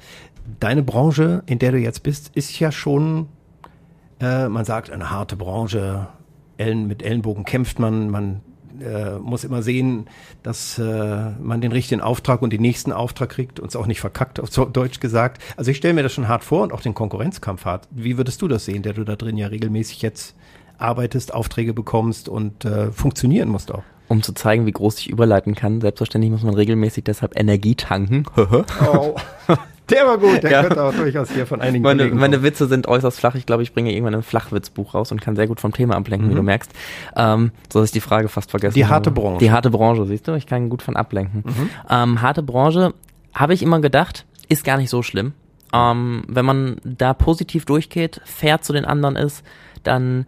deine 0.60 0.82
Branche, 0.82 1.42
in 1.46 1.58
der 1.58 1.72
du 1.72 1.78
jetzt 1.78 2.02
bist, 2.02 2.30
ist 2.34 2.58
ja 2.60 2.70
schon, 2.72 3.26
äh, 4.22 4.48
man 4.48 4.64
sagt, 4.64 4.90
eine 4.90 5.10
harte 5.10 5.36
Branche. 5.36 6.08
Ellen, 6.56 6.86
mit 6.86 7.02
Ellenbogen 7.02 7.44
kämpft 7.44 7.78
man, 7.78 8.08
man 8.10 8.40
äh, 8.80 9.18
muss 9.18 9.44
immer 9.44 9.62
sehen, 9.62 10.06
dass 10.42 10.78
äh, 10.78 11.30
man 11.40 11.60
den 11.60 11.72
richtigen 11.72 12.00
Auftrag 12.00 12.42
und 12.42 12.52
den 12.52 12.60
nächsten 12.60 12.92
Auftrag 12.92 13.30
kriegt 13.30 13.60
und 13.60 13.68
es 13.68 13.76
auch 13.76 13.86
nicht 13.86 14.00
verkackt, 14.00 14.40
auf 14.40 14.50
so 14.50 14.64
Deutsch 14.64 15.00
gesagt. 15.00 15.42
Also 15.56 15.70
ich 15.70 15.76
stelle 15.76 15.94
mir 15.94 16.02
das 16.02 16.12
schon 16.12 16.28
hart 16.28 16.44
vor 16.44 16.62
und 16.62 16.72
auch 16.72 16.80
den 16.80 16.94
Konkurrenzkampf 16.94 17.64
hart. 17.64 17.88
Wie 17.90 18.16
würdest 18.16 18.42
du 18.42 18.48
das 18.48 18.64
sehen, 18.64 18.82
der 18.82 18.92
du 18.92 19.04
da 19.04 19.16
drin 19.16 19.36
ja 19.36 19.48
regelmäßig 19.48 20.02
jetzt 20.02 20.36
arbeitest, 20.78 21.34
Aufträge 21.34 21.74
bekommst 21.74 22.28
und 22.28 22.64
äh, 22.64 22.92
funktionieren 22.92 23.48
musst 23.48 23.72
auch? 23.72 23.82
Um 24.08 24.22
zu 24.22 24.34
zeigen, 24.34 24.66
wie 24.66 24.72
groß 24.72 24.98
ich 24.98 25.10
überleiten 25.10 25.54
kann, 25.54 25.80
selbstverständlich 25.80 26.30
muss 26.30 26.42
man 26.42 26.54
regelmäßig 26.54 27.04
deshalb 27.04 27.38
Energie 27.38 27.74
tanken. 27.74 28.24
Oh, 28.92 29.16
der 29.92 30.06
war 30.06 30.18
gut, 30.18 30.42
der 30.42 30.50
Ja. 30.50 30.62
könnte 30.62 30.82
auch 30.82 30.92
durchaus 30.94 31.30
hier 31.30 31.46
von 31.46 31.60
einigen 31.60 31.82
Meine, 31.84 32.02
Kollegen 32.02 32.18
meine. 32.18 32.42
Witze 32.42 32.66
sind 32.66 32.88
äußerst 32.88 33.20
flach. 33.20 33.34
Ich 33.34 33.46
glaube, 33.46 33.62
ich 33.62 33.72
bringe 33.72 33.92
irgendwann 33.92 34.14
ein 34.14 34.22
Flachwitzbuch 34.22 34.94
raus 34.94 35.12
und 35.12 35.20
kann 35.20 35.36
sehr 35.36 35.46
gut 35.46 35.60
vom 35.60 35.72
Thema 35.72 35.96
ablenken, 35.96 36.28
Mhm. 36.28 36.32
wie 36.32 36.36
du 36.36 36.42
merkst. 36.42 36.72
Ähm, 37.16 37.52
so 37.72 37.78
dass 37.80 37.88
ich 37.90 37.92
die 37.92 38.00
Frage 38.00 38.28
fast 38.28 38.50
vergessen 38.50 38.74
Die 38.74 38.86
harte 38.86 39.10
habe. 39.10 39.20
Branche. 39.20 39.34
Mhm. 39.36 39.38
Die 39.40 39.50
harte 39.52 39.70
Branche, 39.70 40.04
siehst 40.06 40.26
du? 40.26 40.34
Ich 40.34 40.46
kann 40.46 40.68
gut 40.68 40.82
von 40.82 40.96
ablenken. 40.96 41.44
Ähm, 41.88 42.22
harte 42.22 42.42
Branche, 42.42 42.94
habe 43.34 43.54
ich 43.54 43.62
immer 43.62 43.80
gedacht, 43.80 44.24
ist 44.48 44.64
gar 44.64 44.76
nicht 44.78 44.90
so 44.90 45.02
schlimm. 45.02 45.32
Ähm, 45.74 46.24
wenn 46.28 46.44
man 46.44 46.76
da 46.84 47.14
positiv 47.14 47.64
durchgeht, 47.64 48.20
fair 48.24 48.60
zu 48.60 48.72
den 48.72 48.84
anderen 48.84 49.16
ist, 49.16 49.44
dann 49.84 50.26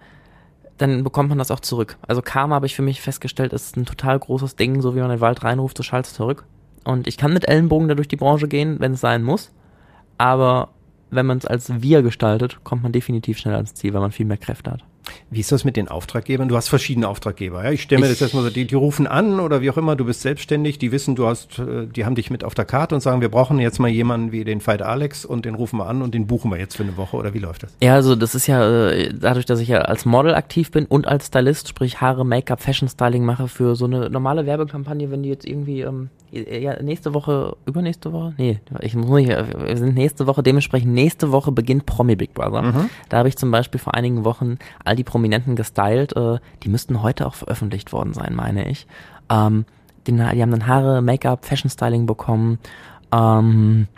dann 0.76 1.04
bekommt 1.04 1.28
man 1.28 1.38
das 1.38 1.52
auch 1.52 1.60
zurück. 1.60 1.96
Also 2.08 2.20
Karma 2.20 2.56
habe 2.56 2.66
ich 2.66 2.74
für 2.74 2.82
mich 2.82 3.00
festgestellt, 3.00 3.52
ist 3.52 3.76
ein 3.76 3.86
total 3.86 4.18
großes 4.18 4.56
Ding, 4.56 4.82
so 4.82 4.96
wie 4.96 5.00
man 5.00 5.08
den 5.08 5.20
Wald 5.20 5.44
reinruft, 5.44 5.76
so 5.76 5.84
schallt 5.84 6.06
es 6.06 6.14
zurück. 6.14 6.44
Und 6.84 7.06
ich 7.06 7.16
kann 7.16 7.32
mit 7.32 7.48
Ellenbogen 7.48 7.88
da 7.88 7.94
durch 7.94 8.08
die 8.08 8.16
Branche 8.16 8.48
gehen, 8.48 8.78
wenn 8.78 8.92
es 8.92 9.00
sein 9.00 9.22
muss. 9.22 9.50
Aber 10.18 10.68
wenn 11.10 11.26
man 11.26 11.38
es 11.38 11.46
als 11.46 11.82
wir 11.82 12.02
gestaltet, 12.02 12.62
kommt 12.64 12.82
man 12.82 12.92
definitiv 12.92 13.38
schneller 13.38 13.56
ans 13.56 13.74
Ziel, 13.74 13.94
weil 13.94 14.00
man 14.00 14.12
viel 14.12 14.26
mehr 14.26 14.36
Kräfte 14.36 14.70
hat. 14.70 14.84
Wie 15.30 15.40
ist 15.40 15.52
das 15.52 15.64
mit 15.64 15.76
den 15.76 15.88
Auftraggebern? 15.88 16.48
Du 16.48 16.56
hast 16.56 16.68
verschiedene 16.68 17.08
Auftraggeber. 17.08 17.64
Ja? 17.64 17.70
Ich 17.70 17.82
stelle 17.82 18.00
mir 18.00 18.06
Ich- 18.06 18.12
das 18.12 18.22
erstmal 18.22 18.44
so, 18.44 18.50
die, 18.50 18.66
die 18.66 18.74
rufen 18.74 19.06
an 19.06 19.40
oder 19.40 19.60
wie 19.60 19.70
auch 19.70 19.76
immer, 19.76 19.96
du 19.96 20.04
bist 20.04 20.22
selbstständig, 20.22 20.78
die 20.78 20.92
wissen, 20.92 21.14
du 21.16 21.26
hast, 21.26 21.58
äh, 21.58 21.86
die 21.86 22.04
haben 22.04 22.14
dich 22.14 22.30
mit 22.30 22.44
auf 22.44 22.54
der 22.54 22.64
Karte 22.64 22.94
und 22.94 23.00
sagen, 23.00 23.20
wir 23.20 23.28
brauchen 23.30 23.58
jetzt 23.58 23.78
mal 23.78 23.88
jemanden 23.88 24.32
wie 24.32 24.44
den 24.44 24.60
Fight 24.60 24.82
Alex 24.82 25.24
und 25.24 25.44
den 25.44 25.54
rufen 25.54 25.78
wir 25.78 25.86
an 25.86 26.02
und 26.02 26.14
den 26.14 26.26
buchen 26.26 26.50
wir 26.50 26.58
jetzt 26.58 26.76
für 26.76 26.82
eine 26.82 26.96
Woche 26.96 27.16
oder 27.16 27.34
wie 27.34 27.38
läuft 27.38 27.62
das? 27.64 27.76
Ja, 27.82 27.94
also 27.94 28.16
das 28.16 28.34
ist 28.34 28.46
ja 28.46 28.88
äh, 28.90 29.12
dadurch, 29.12 29.46
dass 29.46 29.60
ich 29.60 29.68
ja 29.68 29.78
als 29.82 30.04
Model 30.04 30.34
aktiv 30.34 30.70
bin 30.70 30.86
und 30.86 31.06
als 31.08 31.26
Stylist, 31.26 31.68
sprich 31.68 32.00
Haare, 32.00 32.24
Make-up, 32.24 32.60
Fashion 32.62 32.88
Styling 32.88 33.24
mache 33.24 33.48
für 33.48 33.76
so 33.76 33.84
eine 33.84 34.10
normale 34.10 34.46
Werbekampagne, 34.46 35.10
wenn 35.10 35.22
die 35.22 35.28
jetzt 35.28 35.46
irgendwie 35.46 35.80
ähm, 35.82 36.08
ja, 36.32 36.82
nächste 36.82 37.14
Woche, 37.14 37.56
übernächste 37.64 38.12
Woche? 38.12 38.34
Nee, 38.38 38.58
ich 38.80 38.96
muss 38.96 39.08
nicht, 39.20 39.28
wir 39.28 39.76
sind 39.76 39.94
nächste 39.94 40.26
Woche, 40.26 40.42
dementsprechend 40.42 40.92
nächste 40.92 41.30
Woche 41.30 41.52
beginnt 41.52 41.86
Promi 41.86 42.16
Big 42.16 42.34
Brother. 42.34 42.88
Da 43.08 43.18
habe 43.18 43.28
ich 43.28 43.36
zum 43.36 43.52
Beispiel 43.52 43.78
vor 43.78 43.94
einigen 43.94 44.24
Wochen 44.24 44.58
all 44.94 44.96
die 44.96 45.04
Prominenten 45.04 45.56
gestylt, 45.56 46.14
äh, 46.16 46.38
die 46.62 46.68
müssten 46.68 47.02
heute 47.02 47.26
auch 47.26 47.34
veröffentlicht 47.34 47.92
worden 47.92 48.12
sein, 48.14 48.34
meine 48.34 48.68
ich. 48.70 48.86
Ähm, 49.28 49.64
den, 50.06 50.16
die 50.18 50.22
haben 50.42 50.50
dann 50.52 50.66
Haare, 50.68 51.02
Make-up, 51.02 51.44
Fashion 51.44 51.68
Styling 51.70 52.06
bekommen. 52.06 52.58
Ähm, 53.12 53.88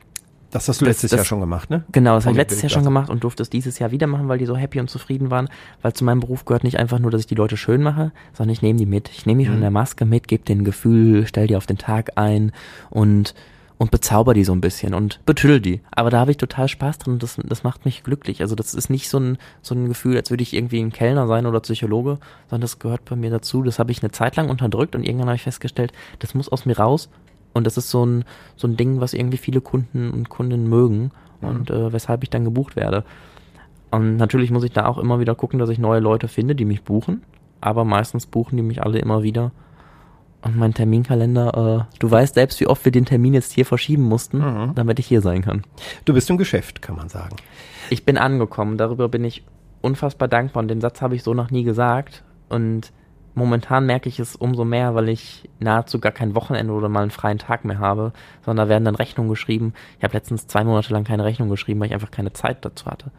Das 0.53 0.69
hast 0.69 0.81
du 0.81 0.85
letztes 0.87 1.11
das- 1.11 1.19
Jahr 1.19 1.25
schon 1.27 1.41
gemacht, 1.41 1.69
ne? 1.69 1.85
Genau, 1.93 2.15
das 2.15 2.25
habe 2.25 2.33
ich 2.33 2.39
letztes 2.39 2.63
Jahr 2.63 2.71
schon 2.71 2.85
gemacht 2.85 3.11
und 3.11 3.25
durfte 3.25 3.43
es 3.43 3.51
dieses 3.51 3.79
Jahr 3.79 3.91
wieder 3.91 4.07
machen, 4.07 4.29
weil 4.29 4.39
die 4.39 4.47
so 4.47 4.57
happy 4.57 4.81
und 4.81 4.89
zufrieden 4.89 5.31
waren. 5.31 5.49
Weil 5.83 5.93
zu 5.93 6.05
meinem 6.05 6.21
Beruf 6.21 6.45
gehört 6.47 6.65
nicht 6.65 6.79
einfach 6.79 6.99
nur, 6.99 7.11
dass 7.11 7.21
ich 7.23 7.27
die 7.27 7.35
Leute 7.35 7.57
schön 7.57 7.83
mache, 7.83 8.13
sondern 8.33 8.53
ich 8.53 8.63
nehme 8.63 8.79
die 8.79 8.87
mit. 8.87 9.11
Ich 9.11 9.27
nehme 9.27 9.41
die 9.41 9.47
schon 9.47 9.57
in 9.57 9.61
der 9.61 9.71
Maske 9.71 10.07
mit, 10.07 10.29
gebe 10.29 10.45
denen 10.45 10.65
Gefühl, 10.65 11.27
stell 11.27 11.47
die 11.47 11.57
auf 11.57 11.67
den 11.67 11.77
Tag 11.79 12.13
ein 12.17 12.53
und 12.89 13.35
und 13.79 13.91
bezauber 13.91 14.33
die 14.33 14.45
so 14.45 14.53
ein 14.53 14.61
bisschen 14.61 14.95
und 14.95 15.21
betüdel 15.27 15.61
die. 15.61 15.81
Aber 15.91 16.11
da 16.11 16.21
habe 16.21 16.31
ich 16.31 16.39
total 16.39 16.69
Spaß 16.69 16.99
drin 16.99 17.15
und 17.15 17.23
das, 17.23 17.39
das 17.45 17.63
macht 17.63 17.85
mich 17.85 18.05
glücklich. 18.05 18.41
Also 18.41 18.55
das 18.55 18.75
ist 18.75 18.89
nicht 18.89 19.09
so 19.09 19.19
ein, 19.19 19.39
so 19.61 19.75
ein 19.75 19.89
Gefühl, 19.89 20.17
als 20.17 20.31
würde 20.31 20.43
ich 20.43 20.55
irgendwie 20.55 20.81
ein 20.81 20.93
Kellner 20.93 21.27
sein 21.27 21.47
oder 21.47 21.61
Psychologe, 21.61 22.19
sondern 22.49 22.63
das 22.63 22.79
gehört 22.79 23.05
bei 23.05 23.17
mir 23.17 23.31
dazu. 23.31 23.63
Das 23.63 23.79
habe 23.79 23.93
ich 23.93 24.03
eine 24.03 24.13
Zeit 24.13 24.37
lang 24.37 24.49
unterdrückt 24.49 24.95
und 24.95 25.05
irgendwann 25.05 25.29
habe 25.29 25.37
ich 25.37 25.43
festgestellt, 25.43 25.93
das 26.21 26.35
muss 26.35 26.49
aus 26.49 26.65
mir 26.65 26.79
raus 26.79 27.11
und 27.53 27.67
das 27.67 27.77
ist 27.77 27.91
so 27.91 28.05
ein, 28.05 28.25
so 28.57 28.67
ein 28.67 28.77
Ding, 28.77 29.01
was 29.01 29.13
irgendwie 29.13 29.39
viele 29.39 29.61
Kunden 29.61 30.11
und 30.11 30.29
Kundinnen 30.31 30.69
mögen 30.69 31.11
und 31.41 31.71
äh, 31.71 31.93
weshalb 31.93 32.23
ich 32.23 32.31
dann 32.31 32.45
gebucht 32.45 32.77
werde. 32.77 33.05
Und 33.91 34.17
natürlich 34.17 34.51
muss 34.51 34.65
ich 34.65 34.73
da 34.73 34.87
auch 34.87 34.99
immer 34.99 35.21
wieder 35.21 35.35
gucken, 35.35 35.59
dass 35.59 35.71
ich 35.71 35.79
neue 35.79 36.01
Leute 36.01 36.29
finde, 36.29 36.55
die 36.55 36.65
mich 36.65 36.83
buchen. 36.83 37.23
Aber 37.61 37.85
meistens 37.85 38.27
buchen 38.27 38.57
die 38.57 38.63
mich 38.63 38.83
alle 38.83 38.99
immer 38.99 39.23
wieder. 39.23 39.53
Und 40.47 40.57
mein 40.57 40.75
Terminkalender, 40.75 41.89
äh, 41.91 41.97
du 41.99 42.11
weißt 42.11 42.35
selbst, 42.35 42.61
wie 42.61 42.67
oft 42.67 42.85
wir 42.85 42.93
den 42.93 43.05
Termin 43.05 43.35
jetzt 43.35 43.53
hier 43.53 43.67
verschieben 43.67 44.05
mussten, 44.05 44.39
Mhm. 44.39 44.75
damit 44.75 44.99
ich 44.99 45.07
hier 45.07 45.21
sein 45.21 45.43
kann. 45.43 45.63
Du 46.05 46.15
bist 46.15 46.31
im 46.31 46.37
Geschäft, 46.39 46.83
kann 46.83 46.97
man 46.97 47.09
sagen. 47.09 47.37
Ich 47.91 48.05
bin 48.05 48.17
angekommen, 48.19 48.77
darüber 48.79 49.09
bin 49.09 49.25
ich 49.25 49.45
unfassbar 49.81 50.29
dankbar 50.29 50.63
und 50.63 50.69
den 50.69 50.81
Satz 50.81 51.03
habe 51.03 51.15
ich 51.17 51.23
so 51.23 51.35
noch 51.35 51.51
nie 51.51 51.65
gesagt. 51.65 52.23
Und 52.49 52.93
momentan 53.35 53.87
merke 53.87 54.09
ich 54.09 54.19
es 54.19 54.37
umso 54.37 54.65
mehr, 54.65 54.95
weil 54.95 55.09
ich 55.09 55.49
nahezu 55.61 55.99
gar 56.01 56.13
kein 56.13 56.35
Wochenende 56.35 56.73
oder 56.73 56.89
mal 56.89 57.03
einen 57.03 57.11
freien 57.11 57.39
Tag 57.39 57.65
mehr 57.65 57.79
habe, 57.79 58.13
sondern 58.45 58.67
da 58.67 58.71
werden 58.71 58.85
dann 58.85 58.95
Rechnungen 58.97 59.31
geschrieben. 59.31 59.75
Ich 59.99 60.05
habe 60.05 60.15
letztens 60.15 60.47
zwei 60.47 60.65
Monate 60.65 60.93
lang 60.93 61.05
keine 61.05 61.25
Rechnung 61.25 61.49
geschrieben, 61.49 61.81
weil 61.81 61.89
ich 61.89 61.95
einfach 61.95 62.11
keine 62.11 62.33
Zeit 62.33 62.65
dazu 62.65 62.87
hatte. 62.87 63.11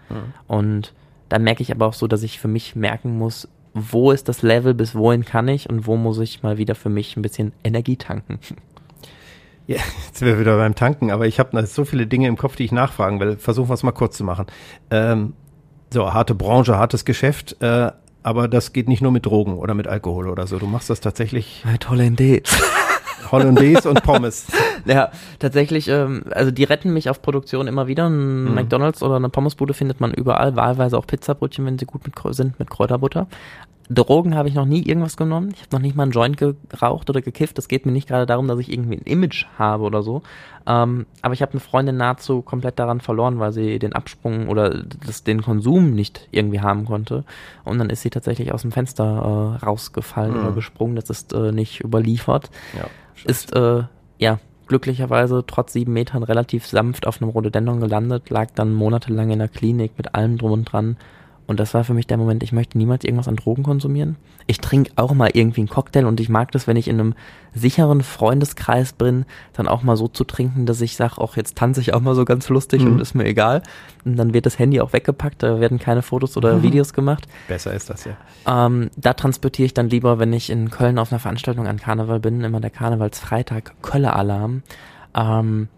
Und 0.48 0.94
dann 1.30 1.44
merke 1.44 1.62
ich 1.62 1.72
aber 1.72 1.86
auch 1.88 1.94
so, 1.94 2.08
dass 2.08 2.24
ich 2.24 2.40
für 2.40 2.48
mich 2.48 2.76
merken 2.76 3.18
muss, 3.18 3.48
wo 3.92 4.12
ist 4.12 4.28
das 4.30 4.42
Level, 4.42 4.74
bis 4.74 4.96
wohin 4.96 5.26
kann 5.26 5.48
ich 5.48 5.70
und 5.70 5.88
wo 5.88 5.96
muss 5.96 6.20
ich 6.20 6.44
mal 6.44 6.58
wieder 6.58 6.76
für 6.76 6.90
mich 6.90 7.16
ein 7.18 7.22
bisschen 7.22 7.54
Energie 7.64 7.98
tanken. 7.98 8.40
Ja, 9.68 9.78
jetzt 10.06 10.20
sind 10.20 10.28
wir 10.28 10.40
wieder 10.40 10.56
beim 10.58 10.76
Tanken, 10.76 11.12
aber 11.12 11.28
ich 11.28 11.40
habe 11.40 11.66
so 11.66 11.84
viele 11.84 12.08
Dinge 12.08 12.28
im 12.28 12.38
Kopf, 12.38 12.56
die 12.56 12.64
ich 12.64 12.72
nachfragen 12.72 13.20
will. 13.20 13.38
Versuchen 13.38 13.70
wir 13.70 13.74
es 13.74 13.84
mal 13.84 13.92
kurz 13.92 14.18
zu 14.18 14.24
machen. 14.24 14.46
Ähm, 14.90 15.34
so, 15.92 16.14
harte 16.14 16.36
Branche, 16.36 16.78
hartes 16.78 17.04
Geschäft, 17.04 17.62
äh, 17.62 17.92
aber 18.24 18.48
das 18.48 18.74
geht 18.74 18.88
nicht 18.88 19.02
nur 19.02 19.12
mit 19.12 19.26
Drogen 19.26 19.58
oder 19.58 19.74
mit 19.74 19.88
Alkohol 19.88 20.30
oder 20.30 20.48
so. 20.48 20.58
Du 20.58 20.68
machst 20.68 20.90
das 20.90 21.02
tatsächlich 21.02 21.64
Tolle 21.80 22.06
Idee. 22.06 22.44
Hollandaise 23.32 23.90
und 23.90 24.04
Pommes. 24.04 24.48
Ja, 24.86 25.12
tatsächlich, 25.40 25.90
ähm, 25.90 26.24
also 26.32 26.50
die 26.50 26.64
retten 26.64 26.94
mich 26.94 27.10
auf 27.10 27.22
Produktion 27.22 27.68
immer 27.68 27.88
wieder. 27.88 28.08
Ein 28.10 28.46
Mhm. 28.46 28.54
McDonalds 28.56 29.04
oder 29.04 29.18
eine 29.18 29.28
Pommesbude 29.28 29.74
findet 29.74 30.00
man 30.00 30.14
überall, 30.14 30.56
wahlweise 30.56 30.98
auch 30.98 31.06
Pizzabrötchen, 31.06 31.66
wenn 31.66 31.78
sie 31.78 31.86
gut 31.86 32.04
mit, 32.06 32.14
sind, 32.36 32.58
mit 32.58 32.70
Kräuterbutter. 32.70 33.28
Drogen 33.90 34.36
habe 34.36 34.50
ich 34.50 34.56
noch 34.56 34.66
nie 34.66 34.84
irgendwas 34.84 35.16
genommen. 35.16 35.52
Ich 35.54 35.62
habe 35.62 35.76
noch 35.76 35.82
nicht 35.82 35.96
mal 35.96 36.04
einen 36.04 36.12
Joint 36.12 36.38
geraucht 36.38 37.10
oder 37.10 37.22
gekifft. 37.22 37.58
Es 37.58 37.68
geht 37.70 37.86
mir 37.86 37.94
nicht 37.94 38.08
gerade 38.08 38.26
darum, 38.26 38.48
dass 38.48 38.60
ich 38.60 38.72
irgendwie 38.72 38.98
ein 38.98 39.04
Image 39.06 39.46
habe 39.58 39.84
oder 39.84 40.04
so. 40.04 40.24
Ähm, 40.66 41.06
aber 41.22 41.34
ich 41.34 41.42
habe 41.42 41.54
eine 41.54 41.62
Freundin 41.62 41.96
nahezu 41.96 42.42
komplett 42.42 42.80
daran 42.80 43.00
verloren, 43.00 43.40
weil 43.40 43.54
sie 43.54 43.80
den 43.80 43.94
Absprung 43.94 44.50
oder 44.50 44.84
das, 45.06 45.24
den 45.24 45.42
Konsum 45.42 45.94
nicht 45.94 46.28
irgendwie 46.32 46.60
haben 46.60 46.84
konnte. 46.84 47.24
Und 47.64 47.78
dann 47.80 47.90
ist 47.90 48.02
sie 48.02 48.10
tatsächlich 48.10 48.54
aus 48.54 48.64
dem 48.64 48.74
Fenster 48.74 49.58
äh, 49.62 49.66
rausgefallen 49.66 50.34
Mhm. 50.34 50.40
oder 50.42 50.52
gesprungen. 50.52 50.96
Das 50.98 51.10
ist 51.10 51.32
äh, 51.34 51.54
nicht 51.54 51.82
überliefert 51.82 52.50
Ja, 52.78 52.88
ist 53.24 53.56
äh, 53.56 53.84
ja 54.20 54.40
glücklicherweise 54.68 55.46
trotz 55.48 55.72
sieben 55.72 55.94
Metern 55.94 56.24
relativ 56.24 56.68
sanft 56.68 57.08
auf 57.08 57.22
einem 57.22 57.32
Rhododendron 57.32 57.80
gelandet, 57.80 58.30
lag 58.30 58.50
dann 58.54 58.74
monatelang 58.74 59.30
in 59.30 59.40
der 59.40 59.48
Klinik 59.48 59.94
mit 59.98 60.14
allem 60.14 60.38
drum 60.38 60.52
und 60.52 60.66
dran. 60.66 60.98
Und 61.48 61.60
das 61.62 61.74
war 61.74 61.86
für 61.86 61.94
mich 61.94 62.06
der 62.08 62.18
Moment, 62.18 62.44
ich 62.44 62.52
möchte 62.52 62.78
niemals 62.78 63.06
irgendwas 63.06 63.30
an 63.30 63.38
Drogen 63.38 63.64
konsumieren. 63.64 64.18
Ich 64.48 64.60
trinke 64.60 64.92
auch 64.98 65.14
mal 65.14 65.30
irgendwie 65.34 65.62
einen 65.62 65.70
Cocktail 65.70 66.06
und 66.06 66.20
ich 66.20 66.28
mag 66.28 66.52
das, 66.52 66.68
wenn 66.68 66.76
ich 66.76 66.88
in 66.90 67.00
einem 67.00 67.14
sicheren 67.54 68.02
Freundeskreis 68.04 68.92
bin, 68.94 69.26
dann 69.54 69.68
auch 69.70 69.82
mal 69.82 69.96
so 69.96 70.08
zu 70.10 70.26
trinken, 70.26 70.66
dass 70.66 70.82
ich 70.82 70.98
sage, 70.98 71.18
auch 71.20 71.38
jetzt 71.38 71.58
tanze 71.58 71.80
ich 71.82 71.94
auch 71.94 72.02
mal 72.02 72.16
so 72.16 72.26
ganz 72.26 72.50
lustig 72.50 72.84
Mhm. 72.84 72.94
und 72.94 73.00
ist 73.02 73.16
mir 73.16 73.26
egal. 73.26 73.64
Und 74.04 74.18
dann 74.18 74.34
wird 74.34 74.46
das 74.46 74.60
Handy 74.60 74.82
auch 74.82 74.92
weggepackt, 74.94 75.42
da 75.42 75.60
werden 75.62 75.80
keine 75.80 76.02
Fotos 76.02 76.36
oder 76.36 76.62
Videos 76.64 76.92
gemacht. 76.94 77.28
besser 77.48 77.74
ist 77.74 77.90
das 77.90 78.04
ja. 78.06 78.18
Ähm, 78.46 78.90
da 78.98 79.14
transportiere 79.14 79.66
ich 79.68 79.74
dann 79.74 79.90
lieber, 79.90 80.20
wenn 80.20 80.34
ich 80.34 80.50
in 80.50 80.70
Köln 80.70 81.00
auf 81.00 81.12
einer 81.12 81.20
Veranstaltung 81.20 81.66
an 81.66 81.78
Karneval 81.78 82.20
bin, 82.20 82.42
immer 82.44 82.60
der 82.60 82.70
Karnevalsfreitag 82.72 83.74
Kölle 83.82 84.14
Alarm. 84.14 84.64
Ähm, 85.16 85.70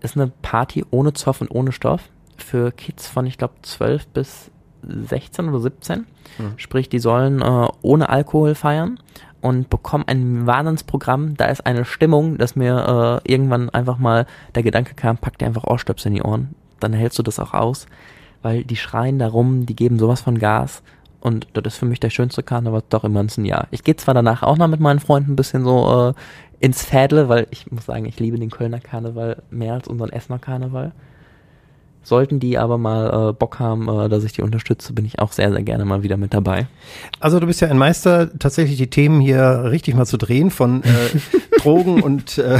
ist 0.00 0.16
eine 0.16 0.32
Party 0.42 0.84
ohne 0.90 1.12
Zoff 1.12 1.40
und 1.40 1.48
ohne 1.50 1.70
Stoff 1.70 2.02
für 2.36 2.72
Kids 2.72 3.06
von, 3.06 3.24
ich 3.26 3.38
glaube, 3.38 3.54
12 3.62 4.08
bis 4.08 4.50
16 4.82 5.48
oder 5.48 5.60
17. 5.60 5.98
Mhm. 6.00 6.04
Sprich, 6.56 6.88
die 6.88 6.98
sollen 6.98 7.40
äh, 7.40 7.68
ohne 7.82 8.08
Alkohol 8.08 8.54
feiern 8.54 8.98
und 9.40 9.70
bekommen 9.70 10.04
ein 10.06 10.46
Wahnsinnsprogramm. 10.46 11.36
Da 11.36 11.46
ist 11.46 11.66
eine 11.66 11.84
Stimmung, 11.84 12.38
dass 12.38 12.56
mir 12.56 13.20
äh, 13.24 13.30
irgendwann 13.30 13.70
einfach 13.70 13.98
mal 13.98 14.26
der 14.54 14.62
Gedanke 14.62 14.94
kam, 14.94 15.18
pack 15.18 15.38
dir 15.38 15.46
einfach 15.46 15.64
Ohrstöpsel 15.64 16.08
in 16.08 16.14
die 16.14 16.22
Ohren. 16.22 16.54
Dann 16.80 16.92
hältst 16.92 17.18
du 17.18 17.22
das 17.22 17.38
auch 17.38 17.52
aus, 17.52 17.86
weil 18.42 18.64
die 18.64 18.76
schreien 18.76 19.18
darum, 19.18 19.66
die 19.66 19.76
geben 19.76 19.98
sowas 19.98 20.20
von 20.20 20.38
Gas. 20.38 20.82
Und 21.20 21.46
das 21.52 21.74
ist 21.74 21.78
für 21.78 21.86
mich 21.86 22.00
der 22.00 22.10
schönste 22.10 22.42
Karneval 22.42 22.82
doch 22.88 23.04
im 23.04 23.14
ganzen 23.14 23.44
Jahr. 23.44 23.68
Ich 23.70 23.84
gehe 23.84 23.94
zwar 23.96 24.14
danach 24.14 24.42
auch 24.42 24.56
noch 24.56 24.68
mit 24.68 24.80
meinen 24.80 24.98
Freunden 24.98 25.32
ein 25.32 25.36
bisschen 25.36 25.64
so 25.64 26.14
äh, 26.16 26.64
ins 26.64 26.84
Fädle, 26.84 27.28
weil 27.28 27.46
ich 27.50 27.70
muss 27.70 27.86
sagen, 27.86 28.06
ich 28.06 28.18
liebe 28.18 28.38
den 28.38 28.50
Kölner 28.50 28.80
Karneval 28.80 29.42
mehr 29.50 29.74
als 29.74 29.88
unseren 29.88 30.10
Essener 30.10 30.38
Karneval. 30.38 30.92
Sollten 32.04 32.40
die 32.40 32.58
aber 32.58 32.78
mal 32.78 33.30
äh, 33.30 33.32
Bock 33.32 33.58
haben, 33.60 33.88
äh, 33.88 34.08
dass 34.08 34.24
ich 34.24 34.32
die 34.32 34.42
unterstütze, 34.42 34.92
bin 34.92 35.04
ich 35.04 35.20
auch 35.20 35.32
sehr, 35.32 35.52
sehr 35.52 35.62
gerne 35.62 35.84
mal 35.84 36.02
wieder 36.02 36.16
mit 36.16 36.34
dabei. 36.34 36.66
Also 37.20 37.38
du 37.38 37.46
bist 37.46 37.60
ja 37.60 37.68
ein 37.68 37.78
Meister, 37.78 38.36
tatsächlich 38.38 38.76
die 38.76 38.88
Themen 38.88 39.20
hier 39.20 39.64
richtig 39.70 39.94
mal 39.94 40.06
zu 40.06 40.16
drehen 40.16 40.50
von 40.50 40.82
äh, 40.82 40.88
Drogen 41.60 42.02
und 42.02 42.38
äh, 42.38 42.58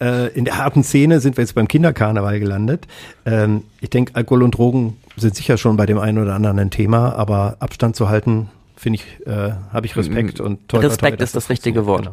äh, 0.00 0.28
in 0.34 0.44
der 0.44 0.58
harten 0.58 0.84
Szene 0.84 1.20
sind 1.20 1.36
wir 1.36 1.42
jetzt 1.42 1.54
beim 1.54 1.66
Kinderkarneval 1.66 2.38
gelandet. 2.38 2.86
Ähm, 3.26 3.64
ich 3.80 3.90
denke, 3.90 4.14
Alkohol 4.14 4.44
und 4.44 4.52
Drogen 4.56 4.96
sind 5.16 5.34
sicher 5.34 5.56
schon 5.56 5.76
bei 5.76 5.86
dem 5.86 5.98
einen 5.98 6.18
oder 6.18 6.34
anderen 6.34 6.58
ein 6.58 6.70
Thema, 6.70 7.14
aber 7.16 7.56
Abstand 7.58 7.96
zu 7.96 8.08
halten, 8.08 8.50
finde 8.76 9.00
ich, 9.00 9.26
äh, 9.26 9.52
habe 9.72 9.86
ich 9.86 9.96
Respekt 9.96 10.40
und 10.40 10.68
toi, 10.68 10.78
toi, 10.78 10.82
toi, 10.82 10.86
Respekt 10.88 11.20
dass 11.20 11.30
ist 11.30 11.36
das 11.36 11.46
funktioniert. 11.46 11.76
richtige 11.78 11.86
Wort. 11.86 12.04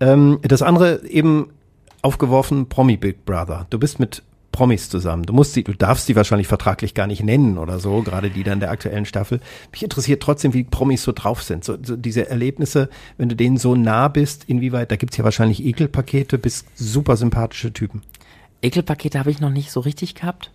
Genau. 0.00 0.12
Ähm, 0.12 0.38
das 0.42 0.62
andere 0.62 1.06
eben 1.06 1.48
aufgeworfen, 2.02 2.68
Promi 2.68 2.96
Big 2.96 3.24
Brother. 3.24 3.66
Du 3.70 3.78
bist 3.78 4.00
mit 4.00 4.22
Promis 4.62 4.88
zusammen. 4.88 5.24
Du 5.24 5.32
musst 5.32 5.54
sie, 5.54 5.64
du 5.64 5.72
darfst 5.74 6.06
sie 6.06 6.14
wahrscheinlich 6.14 6.46
vertraglich 6.46 6.94
gar 6.94 7.08
nicht 7.08 7.24
nennen 7.24 7.58
oder 7.58 7.80
so, 7.80 8.02
gerade 8.02 8.30
die 8.30 8.44
dann 8.44 8.60
der 8.60 8.70
aktuellen 8.70 9.04
Staffel. 9.06 9.40
Mich 9.72 9.82
interessiert 9.82 10.22
trotzdem, 10.22 10.54
wie 10.54 10.62
Promis 10.62 11.02
so 11.02 11.10
drauf 11.10 11.42
sind. 11.42 11.64
So, 11.64 11.76
so 11.82 11.96
diese 11.96 12.30
Erlebnisse, 12.30 12.88
wenn 13.18 13.28
du 13.28 13.34
denen 13.34 13.56
so 13.56 13.74
nah 13.74 14.06
bist, 14.06 14.44
inwieweit, 14.44 14.92
da 14.92 14.94
gibt's 14.94 15.16
ja 15.16 15.24
wahrscheinlich 15.24 15.64
Ekelpakete 15.64 16.38
bis 16.38 16.64
super 16.76 17.16
sympathische 17.16 17.72
Typen. 17.72 18.02
Ekelpakete 18.62 19.18
habe 19.18 19.32
ich 19.32 19.40
noch 19.40 19.50
nicht 19.50 19.72
so 19.72 19.80
richtig 19.80 20.14
gehabt. 20.14 20.52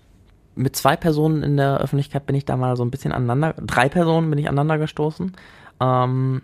Mit 0.56 0.78
zwei 0.78 0.96
Personen 0.96 1.44
in 1.44 1.58
der 1.58 1.80
Öffentlichkeit 1.82 2.26
bin 2.26 2.36
ich 2.38 2.46
da 2.46 2.56
mal 2.56 2.78
so 2.78 2.86
ein 2.86 2.92
bisschen 2.92 3.12
aneinander, 3.12 3.56
drei 3.62 3.90
Personen 3.90 4.30
bin 4.30 4.40
ich 4.40 4.48
aneinander 4.48 4.78
gestoßen, 4.78 5.34
ähm, 5.82 6.42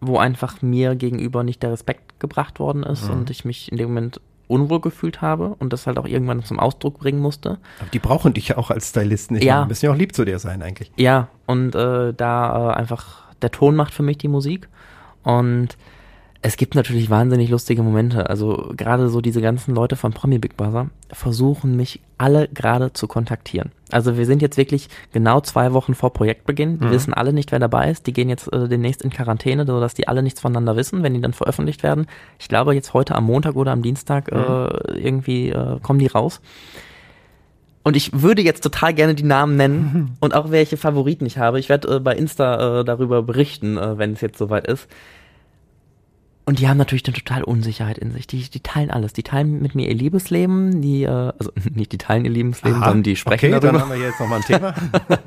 wo 0.00 0.16
einfach 0.16 0.62
mir 0.62 0.94
gegenüber 0.94 1.44
nicht 1.44 1.62
der 1.62 1.72
Respekt 1.72 2.18
gebracht 2.18 2.60
worden 2.60 2.82
ist 2.82 3.10
Mhm. 3.10 3.14
und 3.14 3.30
ich 3.30 3.44
mich 3.44 3.70
in 3.70 3.76
dem 3.76 3.88
Moment 3.90 4.22
unwohl 4.52 4.80
gefühlt 4.80 5.20
habe 5.22 5.56
und 5.58 5.72
das 5.72 5.86
halt 5.86 5.98
auch 5.98 6.06
irgendwann 6.06 6.44
zum 6.44 6.60
Ausdruck 6.60 6.98
bringen 6.98 7.18
musste. 7.20 7.58
Aber 7.80 7.90
die 7.92 7.98
brauchen 7.98 8.34
dich 8.34 8.48
ja 8.48 8.58
auch 8.58 8.70
als 8.70 8.90
Stylisten. 8.90 9.36
Ich 9.36 9.44
Ja. 9.44 9.62
die 9.62 9.68
müssen 9.68 9.86
ja 9.86 9.92
auch 9.92 9.96
lieb 9.96 10.14
zu 10.14 10.24
dir 10.24 10.38
sein 10.38 10.62
eigentlich. 10.62 10.92
Ja, 10.96 11.28
und 11.46 11.74
äh, 11.74 12.12
da 12.14 12.70
äh, 12.70 12.74
einfach 12.74 13.22
der 13.42 13.50
Ton 13.50 13.74
macht 13.74 13.92
für 13.94 14.02
mich 14.02 14.18
die 14.18 14.28
Musik. 14.28 14.68
Und 15.24 15.76
es 16.44 16.56
gibt 16.56 16.74
natürlich 16.74 17.08
wahnsinnig 17.08 17.48
lustige 17.50 17.84
Momente. 17.84 18.28
Also 18.28 18.72
gerade 18.76 19.08
so 19.08 19.20
diese 19.20 19.40
ganzen 19.40 19.76
Leute 19.76 19.94
von 19.94 20.12
Promi 20.12 20.38
Big 20.38 20.56
Brother 20.56 20.90
versuchen 21.12 21.76
mich 21.76 22.00
alle 22.18 22.48
gerade 22.48 22.92
zu 22.92 23.06
kontaktieren. 23.06 23.70
Also 23.90 24.16
wir 24.16 24.26
sind 24.26 24.42
jetzt 24.42 24.56
wirklich 24.56 24.88
genau 25.12 25.40
zwei 25.40 25.72
Wochen 25.72 25.94
vor 25.94 26.12
Projektbeginn. 26.12 26.80
Die 26.80 26.90
wissen 26.90 27.14
alle 27.14 27.32
nicht, 27.32 27.52
wer 27.52 27.60
dabei 27.60 27.90
ist. 27.90 28.08
Die 28.08 28.12
gehen 28.12 28.28
jetzt 28.28 28.52
äh, 28.52 28.68
demnächst 28.68 29.02
in 29.02 29.10
Quarantäne, 29.10 29.64
sodass 29.66 29.94
die 29.94 30.08
alle 30.08 30.22
nichts 30.22 30.40
voneinander 30.40 30.74
wissen, 30.74 31.04
wenn 31.04 31.14
die 31.14 31.20
dann 31.20 31.32
veröffentlicht 31.32 31.84
werden. 31.84 32.06
Ich 32.40 32.48
glaube 32.48 32.74
jetzt 32.74 32.92
heute 32.92 33.14
am 33.14 33.24
Montag 33.24 33.54
oder 33.54 33.70
am 33.70 33.82
Dienstag 33.82 34.32
äh, 34.32 34.98
irgendwie 34.98 35.50
äh, 35.50 35.78
kommen 35.80 36.00
die 36.00 36.08
raus. 36.08 36.40
Und 37.84 37.96
ich 37.96 38.20
würde 38.20 38.42
jetzt 38.42 38.62
total 38.62 38.94
gerne 38.94 39.14
die 39.14 39.24
Namen 39.24 39.56
nennen 39.56 40.16
und 40.20 40.34
auch 40.34 40.50
welche 40.50 40.76
Favoriten 40.76 41.26
ich 41.26 41.38
habe. 41.38 41.60
Ich 41.60 41.68
werde 41.68 41.96
äh, 41.96 42.00
bei 42.00 42.16
Insta 42.16 42.80
äh, 42.80 42.84
darüber 42.84 43.22
berichten, 43.22 43.76
äh, 43.76 43.98
wenn 43.98 44.12
es 44.14 44.20
jetzt 44.20 44.38
soweit 44.38 44.66
ist. 44.66 44.88
Und 46.52 46.58
die 46.58 46.68
haben 46.68 46.76
natürlich 46.76 47.06
eine 47.06 47.14
total 47.14 47.44
Unsicherheit 47.44 47.96
in 47.96 48.10
sich. 48.12 48.26
Die, 48.26 48.42
die 48.42 48.60
teilen 48.60 48.90
alles. 48.90 49.14
Die 49.14 49.22
teilen 49.22 49.62
mit 49.62 49.74
mir 49.74 49.88
ihr 49.88 49.94
Liebesleben, 49.94 50.82
die, 50.82 51.04
äh, 51.04 51.08
also 51.08 51.50
nicht 51.74 51.92
die 51.92 51.96
teilen 51.96 52.26
ihr 52.26 52.30
Liebesleben, 52.30 52.76
Aha, 52.76 52.88
sondern 52.88 53.04
die 53.04 53.16
sprechen 53.16 53.54
okay, 53.54 53.58
darüber 53.58 53.72
dann 53.72 53.80
haben 53.80 53.88
wir 53.88 53.96
hier 53.96 54.08
jetzt 54.08 54.20
nochmal 54.20 54.40
ein 54.40 54.44
Thema. 54.44 54.74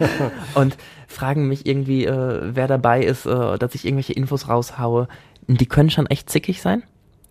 und 0.53 0.77
fragen 1.07 1.47
mich 1.47 1.65
irgendwie, 1.65 2.05
äh, 2.05 2.41
wer 2.53 2.67
dabei 2.67 3.03
ist, 3.03 3.25
äh, 3.25 3.57
dass 3.57 3.73
ich 3.73 3.85
irgendwelche 3.85 4.13
Infos 4.13 4.49
raushaue. 4.49 5.07
Die 5.47 5.65
können 5.65 5.89
schon 5.89 6.05
echt 6.05 6.29
zickig 6.29 6.61
sein. 6.61 6.83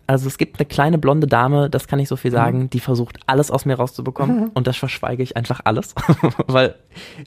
Also 0.07 0.27
es 0.27 0.37
gibt 0.37 0.59
eine 0.59 0.65
kleine 0.67 0.97
blonde 0.97 1.25
Dame, 1.27 1.69
das 1.69 1.87
kann 1.87 1.97
ich 1.99 2.07
so 2.07 2.15
viel 2.15 2.31
sagen, 2.31 2.69
die 2.69 2.79
versucht 2.79 3.17
alles 3.25 3.49
aus 3.49 3.65
mir 3.65 3.75
rauszubekommen 3.75 4.49
und 4.53 4.67
das 4.67 4.77
verschweige 4.77 5.23
ich 5.23 5.35
einfach 5.35 5.61
alles, 5.63 5.95
weil 6.47 6.75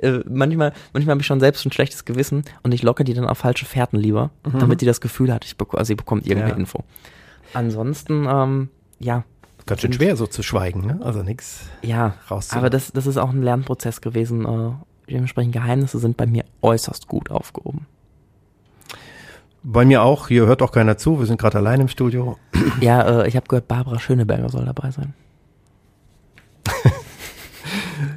äh, 0.00 0.20
manchmal 0.28 0.72
manchmal 0.92 1.14
habe 1.14 1.20
ich 1.20 1.26
schon 1.26 1.40
selbst 1.40 1.66
ein 1.66 1.72
schlechtes 1.72 2.04
Gewissen 2.04 2.44
und 2.62 2.72
ich 2.72 2.82
locke 2.82 3.02
die 3.02 3.14
dann 3.14 3.26
auf 3.26 3.38
falsche 3.38 3.66
Fährten 3.66 3.98
lieber, 3.98 4.30
damit 4.44 4.80
die 4.80 4.86
das 4.86 5.00
Gefühl 5.00 5.32
hat, 5.32 5.44
ich 5.44 5.56
bek 5.56 5.74
also 5.74 5.84
sie 5.88 5.96
bekommt 5.96 6.26
irgendeine 6.26 6.52
Ja. 6.52 6.58
Info. 6.58 6.84
Ansonsten 7.52 8.26
ähm, 8.30 8.68
ja, 9.00 9.24
Ganz 9.66 9.82
schön 9.82 9.92
schwer 9.92 10.16
so 10.16 10.26
zu 10.26 10.42
schweigen, 10.42 10.86
ne? 10.86 10.98
Also 11.02 11.22
nix. 11.22 11.66
ja, 11.82 12.14
aber 12.50 12.70
das, 12.70 12.90
das 12.92 13.06
ist 13.06 13.18
auch 13.18 13.30
ein 13.30 13.42
Lernprozess 13.42 14.00
gewesen. 14.00 14.46
Äh, 14.46 14.70
dementsprechend 15.10 15.52
Geheimnisse 15.52 15.98
sind 15.98 16.16
bei 16.16 16.26
mir 16.26 16.44
äußerst 16.62 17.06
gut 17.06 17.30
aufgehoben. 17.30 17.86
Bei 19.70 19.84
mir 19.84 20.02
auch, 20.02 20.28
hier 20.28 20.46
hört 20.46 20.62
auch 20.62 20.72
keiner 20.72 20.96
zu, 20.96 21.18
wir 21.18 21.26
sind 21.26 21.38
gerade 21.38 21.58
allein 21.58 21.82
im 21.82 21.88
Studio. 21.88 22.38
Ja, 22.80 23.20
äh, 23.20 23.28
ich 23.28 23.36
habe 23.36 23.46
gehört, 23.48 23.68
Barbara 23.68 23.98
Schöneberger 23.98 24.48
soll 24.48 24.64
dabei 24.64 24.90
sein. 24.90 25.12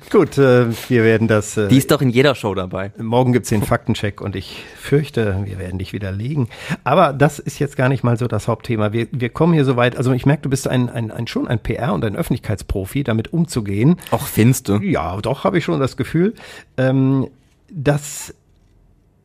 Gut, 0.09 0.37
äh, 0.37 0.67
wir 0.89 1.03
werden 1.03 1.27
das. 1.27 1.57
Äh, 1.57 1.67
Die 1.67 1.77
ist 1.77 1.91
doch 1.91 2.01
in 2.01 2.09
jeder 2.09 2.35
Show 2.35 2.55
dabei. 2.55 2.93
Morgen 2.97 3.33
gibt's 3.33 3.49
den 3.49 3.63
Faktencheck 3.63 4.21
und 4.21 4.37
ich 4.37 4.63
fürchte, 4.77 5.41
wir 5.43 5.59
werden 5.59 5.77
dich 5.77 5.91
widerlegen. 5.91 6.47
Aber 6.85 7.11
das 7.11 7.37
ist 7.37 7.59
jetzt 7.59 7.75
gar 7.75 7.89
nicht 7.89 8.05
mal 8.05 8.17
so 8.17 8.27
das 8.27 8.47
Hauptthema. 8.47 8.93
Wir, 8.93 9.07
wir 9.11 9.27
kommen 9.29 9.51
hier 9.53 9.65
so 9.65 9.75
weit, 9.75 9.97
also 9.97 10.13
ich 10.13 10.25
merke, 10.25 10.43
du 10.43 10.49
bist 10.49 10.69
ein, 10.69 10.89
ein, 10.89 11.11
ein 11.11 11.27
schon 11.27 11.49
ein 11.49 11.59
PR- 11.59 11.91
und 11.93 12.05
ein 12.05 12.15
Öffentlichkeitsprofi, 12.15 13.03
damit 13.03 13.33
umzugehen. 13.33 13.97
Auch 14.11 14.25
findest 14.25 14.69
du? 14.69 14.77
Ja, 14.77 15.17
doch, 15.17 15.43
habe 15.43 15.57
ich 15.57 15.65
schon 15.65 15.81
das 15.81 15.97
Gefühl. 15.97 16.33
Ähm, 16.77 17.27
das 17.69 18.33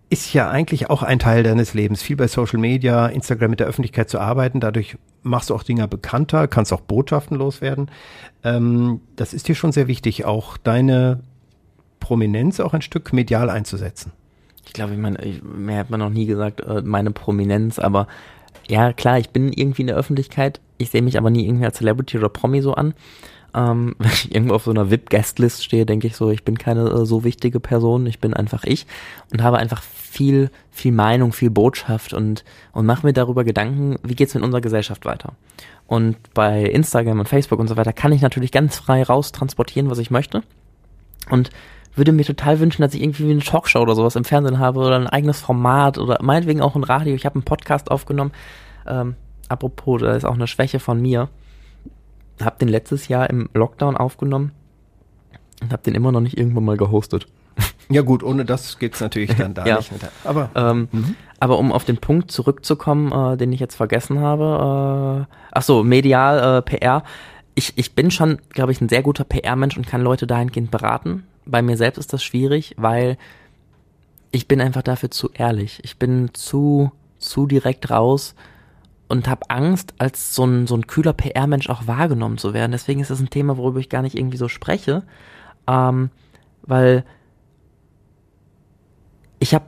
ist 0.08 0.32
ja 0.32 0.48
eigentlich 0.48 0.88
auch 0.88 1.02
ein 1.02 1.18
Teil 1.18 1.42
deines 1.42 1.74
Lebens, 1.74 2.02
viel 2.02 2.16
bei 2.16 2.28
Social 2.28 2.60
Media, 2.60 3.06
Instagram 3.06 3.50
mit 3.50 3.60
der 3.60 3.66
Öffentlichkeit 3.66 4.08
zu 4.08 4.20
arbeiten. 4.20 4.60
Dadurch 4.60 4.96
machst 5.22 5.50
du 5.50 5.54
auch 5.54 5.64
Dinge 5.64 5.88
bekannter, 5.88 6.46
kannst 6.46 6.72
auch 6.72 6.80
Botschaften 6.80 7.36
loswerden. 7.36 7.90
Ähm, 8.44 9.00
das 9.16 9.34
ist 9.34 9.48
dir 9.48 9.54
schon 9.54 9.72
sehr 9.72 9.88
wichtig, 9.88 10.24
auch 10.24 10.56
deine 10.56 11.20
Prominenz 11.98 12.60
auch 12.60 12.72
ein 12.72 12.82
Stück 12.82 13.12
medial 13.12 13.50
einzusetzen. 13.50 14.12
Ich 14.64 14.72
glaube, 14.72 14.92
ich 14.92 14.98
meine, 14.98 15.18
mir 15.42 15.78
hat 15.78 15.90
man 15.90 16.00
noch 16.00 16.10
nie 16.10 16.26
gesagt, 16.26 16.60
äh, 16.60 16.82
meine 16.82 17.10
Prominenz, 17.10 17.78
aber 17.78 18.06
ja, 18.68 18.92
klar, 18.92 19.18
ich 19.18 19.30
bin 19.30 19.52
irgendwie 19.52 19.82
in 19.82 19.88
der 19.88 19.96
Öffentlichkeit. 19.96 20.60
Ich 20.78 20.90
sehe 20.90 21.02
mich 21.02 21.18
aber 21.18 21.30
nie 21.30 21.46
irgendwie 21.46 21.64
als 21.64 21.78
Celebrity 21.78 22.18
oder 22.18 22.28
Promi 22.28 22.62
so 22.62 22.74
an. 22.74 22.94
Ähm, 23.56 23.96
wenn 23.98 24.12
ich 24.12 24.32
irgendwo 24.32 24.54
auf 24.54 24.64
so 24.64 24.70
einer 24.70 24.90
VIP-Guest-List 24.90 25.64
stehe, 25.64 25.86
denke 25.86 26.06
ich 26.06 26.14
so, 26.14 26.30
ich 26.30 26.44
bin 26.44 26.58
keine 26.58 26.88
äh, 26.90 27.06
so 27.06 27.24
wichtige 27.24 27.58
Person, 27.58 28.06
ich 28.06 28.20
bin 28.20 28.34
einfach 28.34 28.64
ich 28.64 28.86
und 29.32 29.42
habe 29.42 29.58
einfach 29.58 29.82
viel, 29.82 30.50
viel 30.70 30.92
Meinung, 30.92 31.32
viel 31.32 31.50
Botschaft 31.50 32.12
und, 32.12 32.44
und 32.72 32.86
mache 32.86 33.06
mir 33.06 33.12
darüber 33.12 33.44
Gedanken, 33.44 33.96
wie 34.02 34.14
geht's 34.14 34.34
in 34.34 34.42
unserer 34.42 34.60
Gesellschaft 34.60 35.04
weiter. 35.04 35.32
Und 35.86 36.16
bei 36.34 36.64
Instagram 36.64 37.20
und 37.20 37.28
Facebook 37.28 37.58
und 37.58 37.68
so 37.68 37.76
weiter 37.76 37.92
kann 37.92 38.12
ich 38.12 38.22
natürlich 38.22 38.52
ganz 38.52 38.76
frei 38.76 39.02
raus 39.02 39.32
transportieren, 39.32 39.90
was 39.90 39.98
ich 39.98 40.10
möchte. 40.10 40.42
Und 41.30 41.50
würde 41.94 42.12
mir 42.12 42.24
total 42.24 42.60
wünschen, 42.60 42.82
dass 42.82 42.94
ich 42.94 43.02
irgendwie 43.02 43.30
eine 43.30 43.40
Talkshow 43.40 43.80
oder 43.80 43.94
sowas 43.94 44.16
im 44.16 44.24
Fernsehen 44.24 44.58
habe 44.58 44.80
oder 44.80 44.96
ein 44.96 45.06
eigenes 45.06 45.40
Format 45.40 45.96
oder 45.96 46.18
meinetwegen 46.20 46.60
auch 46.60 46.76
ein 46.76 46.84
Radio. 46.84 47.14
Ich 47.14 47.24
habe 47.24 47.36
einen 47.36 47.44
Podcast 47.44 47.90
aufgenommen. 47.90 48.32
Ähm, 48.86 49.14
apropos, 49.48 50.02
da 50.02 50.14
ist 50.14 50.24
auch 50.24 50.34
eine 50.34 50.46
Schwäche 50.46 50.78
von 50.78 51.00
mir. 51.00 51.28
Hab 52.42 52.58
den 52.58 52.68
letztes 52.68 53.08
Jahr 53.08 53.30
im 53.30 53.48
Lockdown 53.54 53.96
aufgenommen 53.96 54.52
und 55.62 55.72
hab 55.72 55.82
den 55.82 55.94
immer 55.94 56.12
noch 56.12 56.20
nicht 56.20 56.36
irgendwann 56.38 56.64
mal 56.64 56.76
gehostet. 56.76 57.26
Ja 57.88 58.02
gut, 58.02 58.24
ohne 58.24 58.44
das 58.44 58.80
geht's 58.80 59.00
natürlich 59.00 59.32
dann 59.36 59.54
da 59.54 59.64
Ja. 59.66 59.76
nicht. 59.76 59.92
Mit. 59.92 60.02
Aber 60.24 60.50
Ähm, 60.56 60.88
Aber 61.38 61.56
um 61.60 61.70
auf 61.70 61.84
den 61.84 61.98
Punkt 61.98 62.32
zurückzukommen, 62.32 63.12
äh, 63.12 63.36
den 63.36 63.52
ich 63.52 63.60
jetzt 63.60 63.76
vergessen 63.76 64.18
habe, 64.18 65.26
äh, 65.30 65.34
ach 65.52 65.62
so, 65.62 65.84
medial, 65.84 66.58
äh, 66.58 66.62
PR. 66.62 67.04
Ich, 67.54 67.74
ich 67.78 67.94
bin 67.94 68.10
schon, 68.10 68.38
glaube 68.50 68.72
ich, 68.72 68.80
ein 68.80 68.88
sehr 68.88 69.02
guter 69.04 69.22
PR-Mensch 69.22 69.76
und 69.76 69.86
kann 69.86 70.02
Leute 70.02 70.26
dahingehend 70.26 70.72
beraten. 70.72 71.28
Bei 71.44 71.62
mir 71.62 71.76
selbst 71.76 71.98
ist 71.98 72.12
das 72.12 72.24
schwierig, 72.24 72.74
weil 72.76 73.18
ich 74.32 74.48
bin 74.48 74.60
einfach 74.60 74.82
dafür 74.82 75.12
zu 75.12 75.30
ehrlich. 75.32 75.78
Ich 75.84 75.96
bin 75.96 76.30
zu, 76.34 76.90
zu 77.20 77.46
direkt 77.46 77.88
raus 77.90 78.34
und 79.08 79.28
habe 79.28 79.50
Angst, 79.50 79.94
als 79.98 80.34
so 80.34 80.44
ein, 80.44 80.66
so 80.66 80.76
ein 80.76 80.86
kühler 80.86 81.12
PR-Mensch 81.12 81.68
auch 81.70 81.86
wahrgenommen 81.86 82.38
zu 82.38 82.54
werden. 82.54 82.72
Deswegen 82.72 83.00
ist 83.00 83.10
das 83.10 83.20
ein 83.20 83.30
Thema, 83.30 83.56
worüber 83.56 83.78
ich 83.78 83.88
gar 83.88 84.02
nicht 84.02 84.16
irgendwie 84.16 84.36
so 84.36 84.48
spreche. 84.48 85.04
Ähm, 85.68 86.10
weil 86.62 87.04
ich 89.38 89.54
habe 89.54 89.66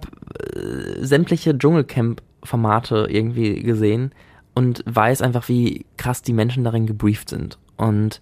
äh, 0.54 1.04
sämtliche 1.04 1.56
Dschungelcamp-Formate 1.56 3.06
irgendwie 3.10 3.62
gesehen 3.62 4.12
und 4.54 4.82
weiß 4.86 5.22
einfach, 5.22 5.48
wie 5.48 5.86
krass 5.96 6.22
die 6.22 6.32
Menschen 6.32 6.64
darin 6.64 6.86
gebrieft 6.86 7.28
sind. 7.28 7.58
Und 7.76 8.20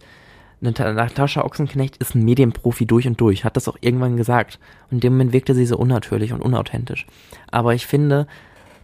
Nat- 0.61 0.79
Natascha 0.79 1.43
Ochsenknecht 1.43 1.97
ist 1.99 2.15
ein 2.15 2.25
Medienprofi 2.25 2.87
durch 2.87 3.07
und 3.07 3.21
durch, 3.21 3.45
hat 3.45 3.57
das 3.57 3.69
auch 3.69 3.77
irgendwann 3.81 4.17
gesagt. 4.17 4.59
Und 4.91 4.97
in 4.97 5.01
dem 5.01 5.13
Moment 5.15 5.33
wirkte 5.33 5.55
sie 5.55 5.67
so 5.67 5.77
unnatürlich 5.79 6.33
und 6.33 6.43
unauthentisch. 6.43 7.07
Aber 7.51 7.75
ich 7.75 7.87
finde, 7.87 8.27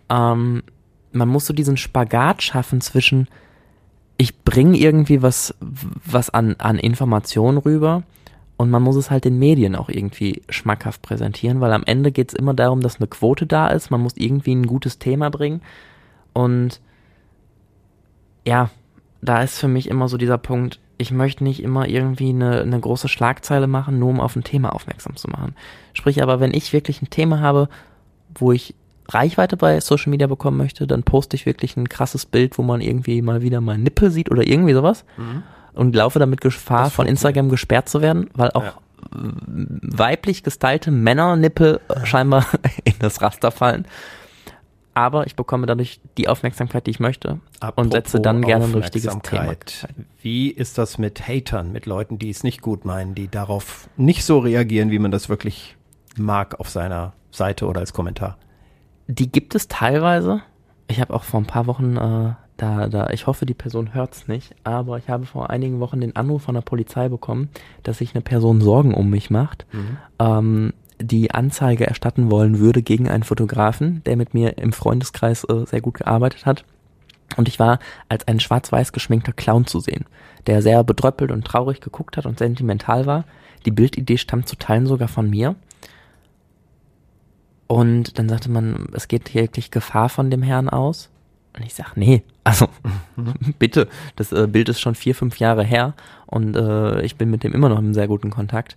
ähm, 0.09 0.63
man 1.13 1.29
muss 1.29 1.47
so 1.47 1.55
diesen 1.55 1.77
Spagat 1.77 2.43
schaffen 2.43 2.81
zwischen, 2.81 3.29
ich 4.17 4.43
bringe 4.45 4.77
irgendwie 4.77 5.23
was, 5.23 5.55
was 5.61 6.31
an, 6.31 6.57
an 6.59 6.79
Informationen 6.79 7.59
rüber 7.59 8.03
und 8.57 8.71
man 8.71 8.83
muss 8.83 8.97
es 8.97 9.11
halt 9.11 9.25
den 9.25 9.39
Medien 9.39 9.75
auch 9.75 9.89
irgendwie 9.89 10.43
schmackhaft 10.49 11.03
präsentieren, 11.03 11.61
weil 11.61 11.73
am 11.73 11.85
Ende 11.85 12.13
geht 12.13 12.31
es 12.31 12.35
immer 12.35 12.55
darum, 12.55 12.81
dass 12.81 12.97
eine 12.97 13.09
Quote 13.09 13.47
da 13.47 13.69
ist, 13.69 13.91
man 13.91 14.01
muss 14.01 14.17
irgendwie 14.17 14.55
ein 14.55 14.67
gutes 14.67 14.99
Thema 14.99 15.31
bringen 15.31 15.63
und 16.33 16.81
ja, 18.45 18.71
da 19.21 19.43
ist 19.43 19.59
für 19.59 19.69
mich 19.69 19.89
immer 19.89 20.09
so 20.09 20.17
dieser 20.17 20.39
Punkt, 20.39 20.81
ich 20.99 21.11
möchte 21.11 21.45
nicht 21.45 21.63
immer 21.63 21.89
irgendwie 21.89 22.31
eine, 22.31 22.61
eine 22.63 22.79
große 22.79 23.09
Schlagzeile 23.09 23.67
machen, 23.67 23.99
nur 23.99 24.11
um 24.11 24.21
auf 24.21 24.37
ein 24.37 24.45
Thema 24.45 24.75
aufmerksam 24.75 25.17
zu 25.17 25.29
machen. 25.29 25.55
Sprich 25.95 26.23
aber, 26.23 26.41
wenn 26.41 26.55
ich 26.55 26.73
wirklich 26.73 27.03
ein 27.03 27.11
Thema 27.11 27.41
habe, 27.41 27.69
wo 28.35 28.53
ich 28.53 28.75
Reichweite 29.09 29.57
bei 29.57 29.81
Social 29.81 30.11
Media 30.11 30.27
bekommen 30.27 30.57
möchte, 30.57 30.87
dann 30.87 31.03
poste 31.03 31.37
ich 31.37 31.45
wirklich 31.47 31.77
ein 31.77 31.89
krasses 31.89 32.25
Bild, 32.27 32.57
wo 32.59 32.63
man 32.63 32.81
irgendwie 32.81 33.21
mal 33.23 33.43
wieder 33.43 33.61
mal 33.61 33.77
Nippel 33.79 34.11
sieht 34.11 34.31
oder 34.31 34.47
irgendwie 34.47 34.73
sowas 34.75 35.05
und 35.75 35.95
laufe 35.95 36.19
damit 36.19 36.41
Gefahr, 36.41 36.91
von. 36.91 37.07
Instagram 37.07 37.49
gesperrt 37.49 37.89
zu 37.89 38.01
werden, 38.03 38.31
weil 38.35 38.51
auch 38.53 38.63
Ja. 38.63 38.75
weiblich 39.11 40.43
gestylte 40.43 40.91
Männernippel 40.91 41.81
scheinbar 42.05 42.47
in 42.85 42.95
das 43.01 43.21
Raster 43.23 43.51
fallen. 43.51 43.87
Aber 44.95 45.27
ich 45.27 45.37
bekomme 45.37 45.67
dadurch 45.67 46.01
die 46.19 46.29
Aufmerksamkeit, 46.29 46.87
die 46.87 46.91
ich 46.91 47.01
möchte 47.01 47.41
und 47.77 47.93
setze 47.93 48.21
dann 48.21 48.43
gerne 48.43 48.67
ein 48.67 48.75
richtiges 48.75 49.17
Thema. 49.23 49.55
Wie 50.21 50.51
ist 50.51 50.77
das 50.77 50.99
mit 50.99 51.27
Hatern, 51.27 51.73
mit 51.73 51.87
Leuten, 51.87 52.19
die 52.19 52.29
es 52.29 52.45
nicht 52.45 52.61
gut 52.61 52.85
meinen, 52.85 53.15
die 53.15 53.29
darauf 53.29 53.89
nicht 53.97 54.23
so 54.25 54.39
reagieren, 54.39 54.91
wie 54.91 54.99
man 54.99 55.11
das 55.11 55.31
wirklich 55.31 55.77
mag 56.19 56.61
auf 56.61 56.69
seiner 56.69 57.15
Seite 57.31 57.67
oder 57.67 57.81
als 57.81 57.95
Kommentar? 57.95 58.37
Die 59.13 59.31
gibt 59.31 59.55
es 59.55 59.69
teilweise. 59.69 60.41
Ich 60.89 61.01
habe 61.01 61.13
auch 61.15 61.23
vor 61.23 61.41
ein 61.41 61.47
paar 61.47 61.67
Wochen, 61.67 61.97
äh, 61.97 62.35
da, 62.57 62.89
da, 62.89 63.11
ich 63.11 63.27
hoffe, 63.27 63.47
die 63.47 63.55
Person 63.55 63.95
hört's 63.95 64.29
nicht, 64.29 64.55
aber 64.65 64.99
ich 64.99 65.09
habe 65.09 65.27
vor 65.27 65.51
einigen 65.51 65.81
Wochen 65.81 66.01
den 66.01 66.17
Anruf 66.17 66.43
von 66.43 66.55
der 66.55 66.63
Polizei 66.63 67.09
bekommen, 67.09 67.51
dass 67.83 67.99
sich 67.99 68.15
eine 68.15 68.23
Person 68.23 68.61
Sorgen 68.61 68.95
um 68.95 69.11
mich 69.11 69.31
macht, 69.31 69.67
ähm, 70.19 70.73
die 71.01 71.33
Anzeige 71.33 71.87
erstatten 71.87 72.31
wollen 72.31 72.59
würde 72.59 72.83
gegen 72.83 73.09
einen 73.09 73.25
Fotografen, 73.25 74.03
der 74.05 74.17
mit 74.17 74.35
mir 74.35 74.59
im 74.59 74.73
Freundeskreis 74.73 75.45
äh, 75.45 75.67
sehr 75.67 75.81
gut 75.81 75.95
gearbeitet 75.95 76.47
hat. 76.47 76.65
Und 77.37 77.49
ich 77.49 77.59
war 77.59 77.79
als 78.09 78.29
ein 78.29 78.41
schwarz-weiß 78.41 78.93
geschminkter 78.93 79.33
Clown 79.33 79.67
zu 79.67 79.81
sehen, 79.81 80.05
der 80.47 80.63
sehr 80.63 80.85
bedröppelt 80.85 81.31
und 81.31 81.45
traurig 81.45 81.81
geguckt 81.81 82.17
hat 82.17 82.27
und 82.27 82.39
sentimental 82.39 83.07
war. 83.07 83.25
Die 83.65 83.71
Bildidee 83.71 84.19
stammt 84.19 84.49
zu 84.49 84.57
Teilen 84.57 84.87
sogar 84.87 85.09
von 85.09 85.29
mir. 85.29 85.57
Und 87.73 88.19
dann 88.19 88.29
sagte 88.29 88.51
man, 88.51 88.89
es 88.93 89.09
geht 89.09 89.35
wirklich 89.35 89.71
Gefahr 89.71 90.11
von 90.11 90.31
dem 90.31 90.43
Herrn 90.43 90.69
aus. 90.69 91.09
Und 91.57 91.65
ich 91.65 91.73
sag, 91.73 91.97
nee, 91.97 92.23
also 92.45 92.69
bitte, 93.59 93.89
das 94.15 94.31
äh, 94.31 94.47
Bild 94.47 94.69
ist 94.69 94.79
schon 94.79 94.95
vier, 94.95 95.15
fünf 95.15 95.39
Jahre 95.39 95.65
her 95.65 95.95
und 96.27 96.55
äh, 96.55 97.01
ich 97.01 97.17
bin 97.17 97.31
mit 97.31 97.45
dem 97.45 97.55
immer 97.55 97.71
noch 97.71 97.79
im 97.79 97.95
sehr 97.95 98.09
guten 98.09 98.29
Kontakt. 98.29 98.77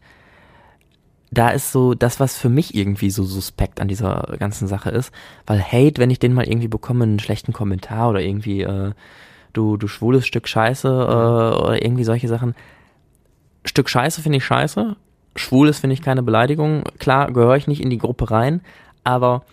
Da 1.30 1.50
ist 1.50 1.74
so 1.74 1.94
das, 1.94 2.22
was 2.22 2.38
für 2.38 2.48
mich 2.48 2.74
irgendwie 2.74 3.10
so 3.10 3.26
suspekt 3.26 3.82
an 3.82 3.90
dieser 3.90 4.34
ganzen 4.40 4.66
Sache 4.70 4.92
ist, 4.92 5.12
weil 5.46 5.62
Hate, 5.62 5.98
wenn 5.98 6.10
ich 6.10 6.20
den 6.20 6.34
mal 6.34 6.48
irgendwie 6.48 6.70
bekomme, 6.70 7.04
einen 7.04 7.20
schlechten 7.20 7.52
Kommentar 7.52 8.10
oder 8.12 8.22
irgendwie 8.22 8.62
äh, 8.62 8.94
du 9.52 9.76
du 9.76 9.90
schwules 9.90 10.26
Stück 10.26 10.48
Scheiße 10.48 10.88
äh, 10.88 11.62
oder 11.62 11.84
irgendwie 11.84 12.06
solche 12.06 12.30
Sachen. 12.30 12.56
Stück 13.66 13.90
Scheiße 13.90 14.22
finde 14.22 14.38
ich 14.38 14.46
scheiße, 14.46 14.96
Schwules 15.36 15.80
finde 15.80 15.94
ich 15.94 16.02
keine 16.02 16.24
Beleidigung. 16.24 16.84
Klar, 16.98 17.32
gehöre 17.32 17.58
ich 17.58 17.68
nicht 17.68 17.82
in 17.82 17.90
die 17.90 17.98
Gruppe 17.98 18.32
rein, 18.32 18.62
aber 19.06 19.44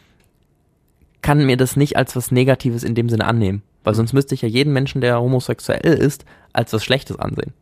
kann 1.22 1.46
mir 1.46 1.56
das 1.56 1.76
nicht 1.76 1.96
als 1.96 2.16
was 2.16 2.32
Negatives 2.32 2.82
in 2.82 2.96
dem 2.96 3.08
Sinne 3.08 3.26
annehmen. 3.26 3.62
Weil 3.84 3.94
sonst 3.94 4.12
müsste 4.12 4.34
ich 4.34 4.42
ja 4.42 4.48
jeden 4.48 4.72
Menschen, 4.72 5.00
der 5.00 5.20
homosexuell 5.20 5.94
ist, 5.94 6.24
als 6.52 6.72
was 6.72 6.84
Schlechtes 6.84 7.18
ansehen. 7.18 7.52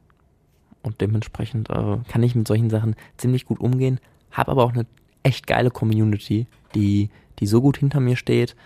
Und 0.82 1.00
dementsprechend 1.00 1.68
äh, 1.70 1.98
kann 2.08 2.22
ich 2.22 2.34
mit 2.34 2.48
solchen 2.48 2.70
Sachen 2.70 2.96
ziemlich 3.18 3.44
gut 3.44 3.60
umgehen, 3.60 4.00
habe 4.30 4.50
aber 4.52 4.64
auch 4.64 4.72
eine 4.72 4.86
echt 5.22 5.46
geile 5.46 5.70
Community, 5.70 6.46
die, 6.74 7.10
die 7.38 7.46
so 7.46 7.60
gut 7.60 7.76
hinter 7.76 8.00
mir 8.00 8.16
steht 8.16 8.56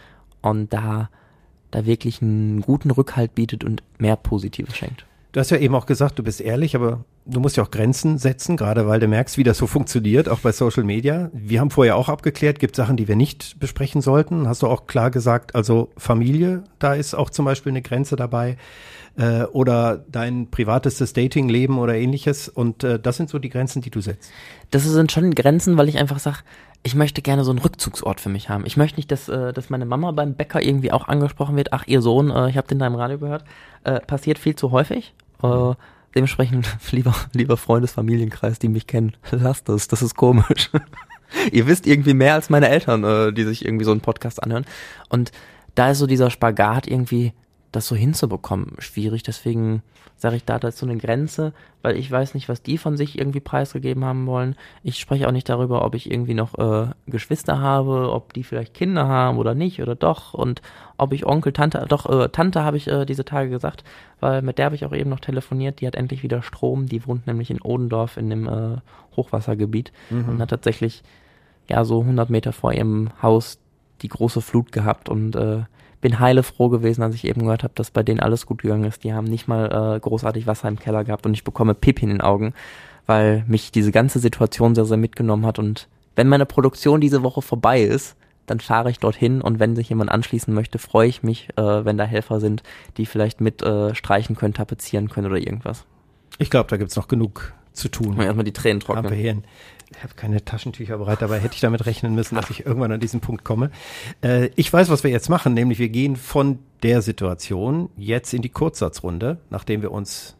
und 0.43 0.73
da, 0.73 1.11
da 1.73 1.87
wirklich 1.87 2.23
einen 2.23 2.61
guten 2.61 2.93
Rückhalt 2.93 3.35
bietet 3.35 3.65
und 3.65 3.83
mehr 3.99 4.17
Positives 4.17 4.77
schenkt. 4.77 5.07
Du 5.35 5.41
hast 5.41 5.51
ja 5.51 5.57
eben 5.57 5.75
auch 5.75 5.87
gesagt, 5.87 6.17
du 6.21 6.23
bist 6.23 6.41
ehrlich, 6.41 6.77
aber 6.77 7.05
du 7.27 7.41
musst 7.41 7.57
ja 7.57 7.65
auch 7.65 7.73
Grenzen 7.73 8.19
setzen, 8.19 8.57
gerade 8.57 8.87
weil 8.87 9.01
du 9.01 9.09
merkst, 9.09 9.37
wie 9.37 9.43
das 9.43 9.59
so 9.59 9.67
funktioniert, 9.67 10.29
auch 10.29 10.39
bei 10.39 10.53
Social 10.53 10.85
Media. 10.85 11.29
Wir 11.33 11.59
haben 11.59 11.73
vorher 11.73 11.97
auch 11.97 12.09
abgeklärt, 12.09 12.61
gibt 12.61 12.77
Sachen, 12.77 12.97
die 12.97 13.09
wir 13.09 13.17
nicht 13.17 13.59
besprechen 13.59 14.01
sollten. 14.01 14.47
Hast 14.47 14.63
du 14.63 14.69
auch 14.69 14.87
klar 14.87 15.11
gesagt, 15.11 15.57
also 15.57 15.91
Familie, 15.97 16.63
da 16.79 16.95
ist 16.95 17.15
auch 17.15 17.31
zum 17.31 17.47
Beispiel 17.47 17.73
eine 17.73 17.83
Grenze 17.83 18.15
dabei. 18.15 18.59
Äh, 19.17 19.43
oder 19.47 20.05
dein 20.09 20.53
privatestes 20.53 21.15
Datingleben 21.15 21.79
oder 21.79 21.97
ähnliches. 21.97 22.49
Und 22.49 22.85
äh, 22.85 23.01
das 23.01 23.17
sind 23.17 23.29
so 23.29 23.41
die 23.41 23.51
Grenzen, 23.51 23.83
die 23.83 23.91
du 23.91 24.01
setzt. 24.01 24.31
das 24.71 24.85
sind 24.85 25.11
schon 25.11 25.35
Grenzen, 25.35 25.77
weil 25.77 25.89
ich 25.89 25.99
einfach 25.99 26.21
sage, 26.21 26.39
ich 26.85 26.95
möchte 26.95 27.23
gerne 27.23 27.43
so 27.43 27.51
einen 27.51 27.59
Rückzugsort 27.59 28.21
für 28.21 28.29
mich 28.29 28.51
haben. 28.51 28.67
Ich 28.67 28.77
möchte 28.77 28.99
nicht, 28.99 29.11
dass, 29.11 29.29
äh, 29.29 29.53
dass 29.53 29.69
meine 29.69 29.87
Mama 29.87 30.13
beim 30.13 30.35
Bäcker 30.35 30.63
irgendwie 30.63 30.93
auch 30.93 31.09
angesprochen 31.09 31.57
wird. 31.57 31.73
Ach, 31.73 31.85
ihr 31.89 32.03
Sohn, 32.03 32.31
äh, 32.31 32.51
ich 32.51 32.57
habe 32.57 32.69
den 32.69 32.79
da 32.79 32.87
im 32.87 32.95
Radio 32.95 33.19
gehört. 33.19 33.45
Äh, 33.83 34.01
passiert 34.01 34.39
viel 34.39 34.55
zu 34.55 34.71
häufig. 34.71 35.13
Äh, 35.45 35.75
dementsprechend, 36.15 36.67
lieber, 36.91 37.15
lieber 37.33 37.57
Freundesfamilienkreis, 37.57 38.59
die 38.59 38.69
mich 38.69 38.87
kennen, 38.87 39.17
lasst 39.31 39.69
das, 39.69 39.89
das 39.89 40.03
ist 40.03 40.17
komisch. 40.17 40.71
Ihr 41.53 41.67
wisst 41.67 41.87
irgendwie 41.87 42.15
mehr 42.15 42.35
als 42.35 42.51
meine 42.51 42.69
Eltern, 42.69 43.05
äh, 43.05 43.33
die 43.33 43.45
sich 43.45 43.65
irgendwie 43.65 43.85
so 43.85 43.91
einen 43.91 44.01
Podcast 44.01 44.43
anhören. 44.43 44.67
Und 45.09 45.33
da 45.75 45.91
ist 45.91 45.99
so 45.99 46.07
dieser 46.07 46.31
Spagat 46.31 46.87
irgendwie, 46.87 47.33
das 47.73 47.89
so 47.89 47.97
hinzubekommen, 47.97 48.77
schwierig. 48.79 49.25
Deswegen 49.25 49.83
sage 50.25 50.37
ich, 50.37 50.45
da 50.47 50.59
da 50.59 50.69
ist 50.69 50.79
so 50.79 50.87
eine 50.87 50.97
Grenze, 50.97 51.53
weil 51.83 51.99
ich 51.99 52.11
weiß 52.11 52.33
nicht, 52.33 52.49
was 52.49 52.63
die 52.63 52.79
von 52.79 52.97
sich 52.97 53.19
irgendwie 53.19 53.41
preisgegeben 53.41 54.07
haben 54.07 54.27
wollen. 54.27 54.57
Ich 54.83 54.99
spreche 54.99 55.29
auch 55.29 55.33
nicht 55.33 55.51
darüber, 55.51 55.85
ob 55.85 55.95
ich 55.95 56.11
irgendwie 56.11 56.33
noch 56.33 56.59
äh, 56.59 56.87
Geschwister 57.07 57.61
habe, 57.61 58.11
ob 58.11 58.33
die 58.33 58.43
vielleicht 58.43 58.73
Kinder 58.73 59.07
haben 59.07 59.37
oder 59.37 59.55
nicht 59.55 59.83
oder 59.83 59.95
doch 59.95 60.33
und 60.33 60.63
ob 60.97 61.13
ich 61.13 61.27
Onkel, 61.27 61.53
Tante, 61.53 61.85
doch, 61.87 62.09
äh, 62.09 62.31
Tante 62.31 62.65
habe 62.65 62.79
ich 62.79 62.89
äh, 62.89 63.05
diese 63.05 63.27
Tage 63.27 63.51
gesagt, 63.51 63.85
weil 64.21 64.41
mit 64.41 64.57
der 64.57 64.65
habe 64.65 64.77
ich 64.77 64.87
auch 64.87 64.95
eben 64.95 65.11
noch 65.11 65.21
telefoniert, 65.21 65.83
die 65.83 65.87
hat 65.87 65.95
endlich 65.95 66.23
wieder 66.23 66.41
Strom, 66.41 66.87
die 66.87 67.07
wohnt 67.07 67.27
nämlich 67.27 67.51
in 67.51 67.61
Odendorf 67.61 68.17
in 68.17 68.31
dem 68.31 68.49
äh, 68.49 68.79
Hochwassergebiet 69.17 69.93
mhm. 70.09 70.27
und 70.31 70.41
hat 70.41 70.49
tatsächlich 70.49 71.03
ja 71.69 71.85
so 71.85 72.01
100 72.01 72.31
Meter 72.31 72.55
vor 72.55 72.73
ihrem 72.73 73.11
Haus 73.21 73.59
die 74.01 74.09
große 74.09 74.41
Flut 74.41 74.73
gehabt 74.73 75.11
und 75.11 75.37
äh, 75.37 75.65
bin 76.05 76.21
heile 76.21 76.43
froh 76.43 76.69
gewesen, 76.69 77.03
als 77.03 77.15
ich 77.15 77.25
eben 77.25 77.45
gehört 77.45 77.63
habe, 77.63 77.73
dass 77.77 77.91
bei 77.91 78.03
denen 78.03 78.21
alles 78.21 78.45
gut 78.45 78.61
gegangen 78.61 78.85
ist. 78.85 79.05
Die 79.05 79.15
haben 79.15 79.25
nicht 79.25 79.49
mal 79.49 79.97
äh, 79.97 80.01
großartig 80.01 80.47
Wasser 80.47 80.69
im 80.69 80.79
Keller 80.79 81.03
gehabt 81.03 81.25
und 81.25 81.33
ich 81.33 81.45
bekomme 81.45 81.73
Pipi 81.73 82.03
in 82.03 82.11
den 82.11 82.21
Augen, 82.21 82.53
weil 83.07 83.43
mich 83.49 83.73
diese 83.73 83.91
ganze 83.91 84.19
Situation 84.19 84.75
sehr, 84.75 84.85
sehr 84.85 84.99
mitgenommen 84.99 85.47
hat. 85.47 85.59
Und 85.59 85.89
wenn 86.15 86.29
meine 86.29 86.45
Produktion 86.45 87.01
diese 87.01 87.23
Woche 87.23 87.41
vorbei 87.41 87.81
ist, 87.81 88.17
dann 88.45 88.61
fahre 88.61 88.91
ich 88.91 88.99
dorthin 88.99 89.41
und 89.41 89.61
wenn 89.61 89.77
sich 89.77 89.89
jemand 89.89 90.11
anschließen 90.11 90.53
möchte, 90.53 90.79
freue 90.79 91.09
ich 91.09 91.23
mich, 91.23 91.49
äh, 91.57 91.87
wenn 91.87 91.97
da 91.97 92.05
Helfer 92.05 92.39
sind, 92.39 92.63
die 92.99 93.07
vielleicht 93.07 93.41
mit 93.41 93.63
äh, 93.63 93.95
streichen 93.95 94.37
können, 94.37 94.53
tapezieren 94.53 95.09
können 95.09 95.29
oder 95.29 95.39
irgendwas. 95.39 95.87
Ich 96.37 96.51
glaube, 96.51 96.69
da 96.69 96.77
gibt's 96.77 96.97
noch 96.97 97.09
genug 97.09 97.55
zu 97.73 97.89
tun. 97.89 98.21
Erstmal 98.21 98.45
die 98.45 98.53
Tränen 98.53 98.81
trocknen 98.81 99.47
habe 100.03 100.15
keine 100.15 100.45
Taschentücher 100.45 100.99
bereit, 100.99 101.23
dabei 101.23 101.39
hätte 101.39 101.55
ich 101.55 101.61
damit 101.61 101.87
rechnen 101.87 102.15
müssen, 102.15 102.35
dass 102.37 102.51
ich 102.51 102.67
irgendwann 102.67 102.93
an 102.93 103.01
diesen 103.01 103.21
Punkt 103.21 103.45
komme. 103.45 103.71
Äh, 104.23 104.51
ich 104.57 104.73
weiß, 104.73 104.89
was 104.89 105.05
wir 105.05 105.11
jetzt 105.11 105.29
machen, 105.29 105.55
nämlich 105.55 105.79
wir 105.79 105.89
gehen 105.89 106.17
von 106.17 106.59
der 106.83 107.03
Situation 107.03 107.91
jetzt 107.97 108.35
in 108.35 108.43
die 108.43 108.49
Kurzsatzrunde, 108.49 109.39
nachdem 109.51 109.83
wir 109.83 109.93
uns 109.93 110.37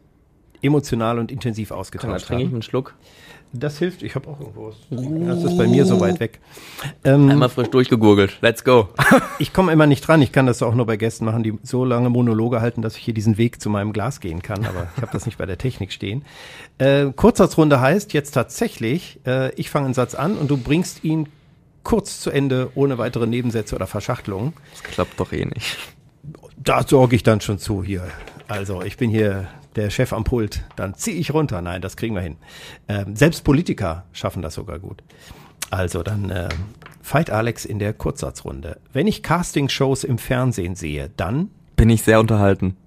emotional 0.61 1.19
und 1.19 1.31
intensiv 1.31 1.71
ausgetauscht 1.71 2.11
Komm, 2.11 2.19
da 2.19 2.25
trinke 2.25 2.43
ich 2.43 2.51
einen 2.51 2.61
Schluck. 2.61 2.95
Das 3.57 3.79
hilft. 3.79 4.03
Ich 4.03 4.15
habe 4.15 4.27
auch 4.27 4.39
irgendwo 4.39 4.67
was. 4.67 4.75
Das 4.89 5.51
ist 5.51 5.57
bei 5.57 5.67
mir 5.67 5.85
so 5.85 5.99
weit 6.01 6.19
weg. 6.19 6.39
Ähm, 7.03 7.29
Einmal 7.29 7.49
frisch 7.49 7.69
durchgegurgelt. 7.69 8.37
Let's 8.41 8.63
go. 8.63 8.89
ich 9.39 9.53
komme 9.53 9.71
immer 9.71 9.87
nicht 9.87 10.05
dran. 10.05 10.21
Ich 10.21 10.31
kann 10.31 10.45
das 10.45 10.61
auch 10.61 10.75
nur 10.75 10.85
bei 10.85 10.97
Gästen 10.97 11.25
machen, 11.25 11.43
die 11.43 11.57
so 11.63 11.85
lange 11.85 12.09
Monologe 12.09 12.59
halten, 12.59 12.81
dass 12.81 12.97
ich 12.97 13.03
hier 13.03 13.13
diesen 13.13 13.37
Weg 13.37 13.61
zu 13.61 13.69
meinem 13.69 13.93
Glas 13.93 14.19
gehen 14.19 14.41
kann. 14.41 14.65
Aber 14.65 14.87
ich 14.95 15.01
habe 15.01 15.11
das 15.13 15.25
nicht 15.25 15.37
bei 15.37 15.45
der 15.45 15.57
Technik 15.57 15.93
stehen. 15.93 16.25
Äh, 16.79 17.11
Kurzsatzrunde 17.15 17.79
heißt 17.79 18.13
jetzt 18.13 18.31
tatsächlich, 18.31 19.19
äh, 19.25 19.53
ich 19.55 19.69
fange 19.69 19.85
einen 19.85 19.93
Satz 19.93 20.15
an 20.15 20.37
und 20.37 20.51
du 20.51 20.57
bringst 20.57 21.03
ihn 21.03 21.29
kurz 21.83 22.19
zu 22.19 22.31
Ende, 22.31 22.71
ohne 22.75 22.97
weitere 22.97 23.27
Nebensätze 23.27 23.75
oder 23.75 23.87
Verschachtelungen. 23.87 24.53
Das 24.71 24.83
klappt 24.83 25.19
doch 25.19 25.31
eh 25.31 25.45
nicht. 25.45 25.77
Da 26.57 26.83
sorge 26.85 27.15
ich 27.15 27.23
dann 27.23 27.39
schon 27.39 27.59
zu 27.59 27.83
hier. 27.83 28.03
Also 28.47 28.81
ich 28.81 28.97
bin 28.97 29.09
hier 29.09 29.47
der 29.75 29.89
Chef 29.89 30.13
am 30.13 30.23
Pult, 30.23 30.63
dann 30.75 30.95
ziehe 30.95 31.17
ich 31.17 31.33
runter. 31.33 31.61
Nein, 31.61 31.81
das 31.81 31.97
kriegen 31.97 32.15
wir 32.15 32.21
hin. 32.21 32.37
Ähm, 32.87 33.15
selbst 33.15 33.43
Politiker 33.43 34.05
schaffen 34.13 34.41
das 34.41 34.55
sogar 34.55 34.79
gut. 34.79 35.03
Also 35.71 36.03
dann 36.03 36.29
äh, 36.29 36.49
Fight 37.01 37.29
Alex 37.29 37.65
in 37.65 37.79
der 37.79 37.93
Kurzsatzrunde. 37.93 38.79
Wenn 38.93 39.07
ich 39.07 39.23
Castingshows 39.23 40.03
im 40.03 40.17
Fernsehen 40.17 40.75
sehe, 40.75 41.11
dann 41.17 41.49
bin 41.75 41.89
ich 41.89 42.03
sehr 42.03 42.19
unterhalten. 42.19 42.77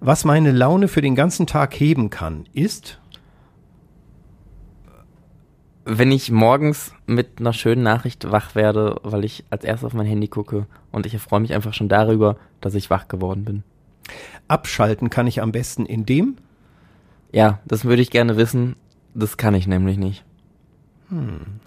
Was 0.00 0.24
meine 0.24 0.52
Laune 0.52 0.88
für 0.88 1.00
den 1.00 1.14
ganzen 1.14 1.46
Tag 1.46 1.78
heben 1.78 2.10
kann, 2.10 2.46
ist 2.52 2.98
wenn 5.84 6.12
ich 6.12 6.30
morgens 6.30 6.94
mit 7.06 7.40
einer 7.40 7.52
schönen 7.52 7.82
Nachricht 7.82 8.30
wach 8.30 8.54
werde, 8.54 9.00
weil 9.02 9.24
ich 9.24 9.44
als 9.50 9.64
erstes 9.64 9.86
auf 9.86 9.94
mein 9.94 10.06
Handy 10.06 10.28
gucke 10.28 10.66
und 10.92 11.06
ich 11.06 11.18
freue 11.18 11.40
mich 11.40 11.54
einfach 11.54 11.74
schon 11.74 11.88
darüber, 11.88 12.36
dass 12.60 12.74
ich 12.74 12.90
wach 12.90 13.08
geworden 13.08 13.44
bin. 13.44 13.64
Abschalten 14.48 15.10
kann 15.10 15.26
ich 15.26 15.40
am 15.40 15.52
besten 15.52 15.86
in 15.86 16.04
dem? 16.06 16.36
Ja, 17.32 17.60
das 17.64 17.84
würde 17.84 18.02
ich 18.02 18.10
gerne 18.10 18.36
wissen. 18.36 18.76
Das 19.14 19.36
kann 19.36 19.54
ich 19.54 19.66
nämlich 19.66 19.98
nicht. 19.98 20.24
Hm. 21.08 21.60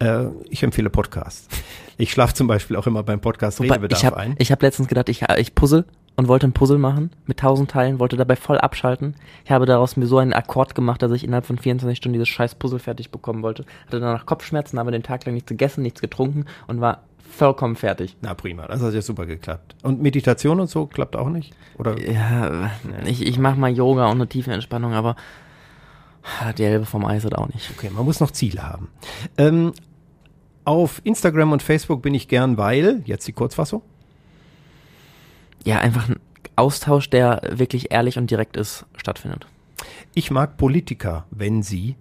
Äh, 0.00 0.26
ich 0.48 0.62
empfehle 0.62 0.90
Podcasts. 0.90 1.48
Ich 1.96 2.12
schlafe 2.12 2.34
zum 2.34 2.46
Beispiel 2.46 2.76
auch 2.76 2.86
immer 2.86 3.02
beim 3.02 3.20
Podcast 3.20 3.60
Redebedarf 3.60 4.00
ich 4.00 4.06
hab, 4.06 4.14
ein. 4.14 4.36
Ich 4.38 4.52
habe 4.52 4.64
letztens 4.64 4.88
gedacht, 4.88 5.08
ich, 5.08 5.22
ich 5.36 5.54
puzzle 5.54 5.84
und 6.16 6.28
wollte 6.28 6.46
ein 6.46 6.52
Puzzle 6.52 6.78
machen 6.78 7.10
mit 7.26 7.38
tausend 7.38 7.70
Teilen, 7.70 7.98
wollte 7.98 8.16
dabei 8.16 8.36
voll 8.36 8.58
abschalten. 8.58 9.14
Ich 9.44 9.50
habe 9.50 9.66
daraus 9.66 9.96
mir 9.96 10.06
so 10.06 10.18
einen 10.18 10.32
Akkord 10.32 10.74
gemacht, 10.74 11.02
dass 11.02 11.12
ich 11.12 11.24
innerhalb 11.24 11.46
von 11.46 11.58
24 11.58 11.96
Stunden 11.96 12.14
dieses 12.14 12.28
scheiß 12.28 12.54
Puzzle 12.56 12.78
fertig 12.78 13.10
bekommen 13.10 13.42
wollte. 13.42 13.64
Hatte 13.86 14.00
danach 14.00 14.26
Kopfschmerzen, 14.26 14.78
habe 14.78 14.90
den 14.90 15.02
Tag 15.02 15.24
lang 15.26 15.34
nichts 15.34 15.48
gegessen, 15.48 15.82
nichts 15.82 16.00
getrunken 16.00 16.46
und 16.66 16.80
war 16.80 17.02
vollkommen 17.30 17.76
fertig. 17.76 18.16
Na 18.20 18.34
prima, 18.34 18.66
das 18.66 18.82
hat 18.82 18.94
ja 18.94 19.02
super 19.02 19.26
geklappt. 19.26 19.76
Und 19.82 20.02
Meditation 20.02 20.60
und 20.60 20.68
so 20.68 20.86
klappt 20.86 21.16
auch 21.16 21.28
nicht? 21.28 21.54
Oder? 21.78 22.00
Ja, 22.00 22.70
ich, 23.06 23.26
ich 23.26 23.38
mache 23.38 23.58
mal 23.58 23.70
Yoga 23.70 24.06
und 24.06 24.18
eine 24.18 24.28
tiefe 24.28 24.52
Entspannung, 24.52 24.92
aber 24.94 25.16
die 26.56 26.64
Hälfte 26.64 26.86
vom 26.86 27.04
Eis 27.04 27.24
hat 27.24 27.34
auch 27.34 27.48
nicht. 27.48 27.70
Okay, 27.76 27.90
man 27.90 28.04
muss 28.04 28.20
noch 28.20 28.30
Ziele 28.30 28.62
haben. 28.62 28.88
Ähm, 29.36 29.72
auf 30.64 31.00
Instagram 31.04 31.52
und 31.52 31.62
Facebook 31.62 32.02
bin 32.02 32.14
ich 32.14 32.28
gern, 32.28 32.58
weil, 32.58 33.02
jetzt 33.06 33.26
die 33.26 33.32
Kurzfassung. 33.32 33.82
Ja, 35.64 35.78
einfach 35.78 36.08
ein 36.08 36.20
Austausch, 36.56 37.08
der 37.08 37.40
wirklich 37.52 37.90
ehrlich 37.92 38.18
und 38.18 38.30
direkt 38.30 38.56
ist, 38.56 38.84
stattfindet. 38.96 39.46
Ich 40.14 40.30
mag 40.30 40.56
Politiker, 40.56 41.26
wenn 41.30 41.62
sie 41.62 41.96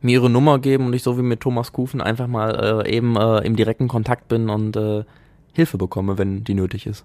mir 0.00 0.12
ihre 0.12 0.30
Nummer 0.30 0.58
geben 0.58 0.86
und 0.86 0.92
ich 0.92 1.02
so 1.02 1.18
wie 1.18 1.22
mit 1.22 1.40
Thomas 1.40 1.72
Kufen 1.72 2.00
einfach 2.00 2.26
mal 2.26 2.84
äh, 2.84 2.96
eben 2.96 3.16
äh, 3.16 3.38
im 3.38 3.56
direkten 3.56 3.88
Kontakt 3.88 4.28
bin 4.28 4.48
und 4.48 4.76
äh, 4.76 5.04
Hilfe 5.52 5.78
bekomme, 5.78 6.18
wenn 6.18 6.44
die 6.44 6.54
nötig 6.54 6.86
ist. 6.86 7.04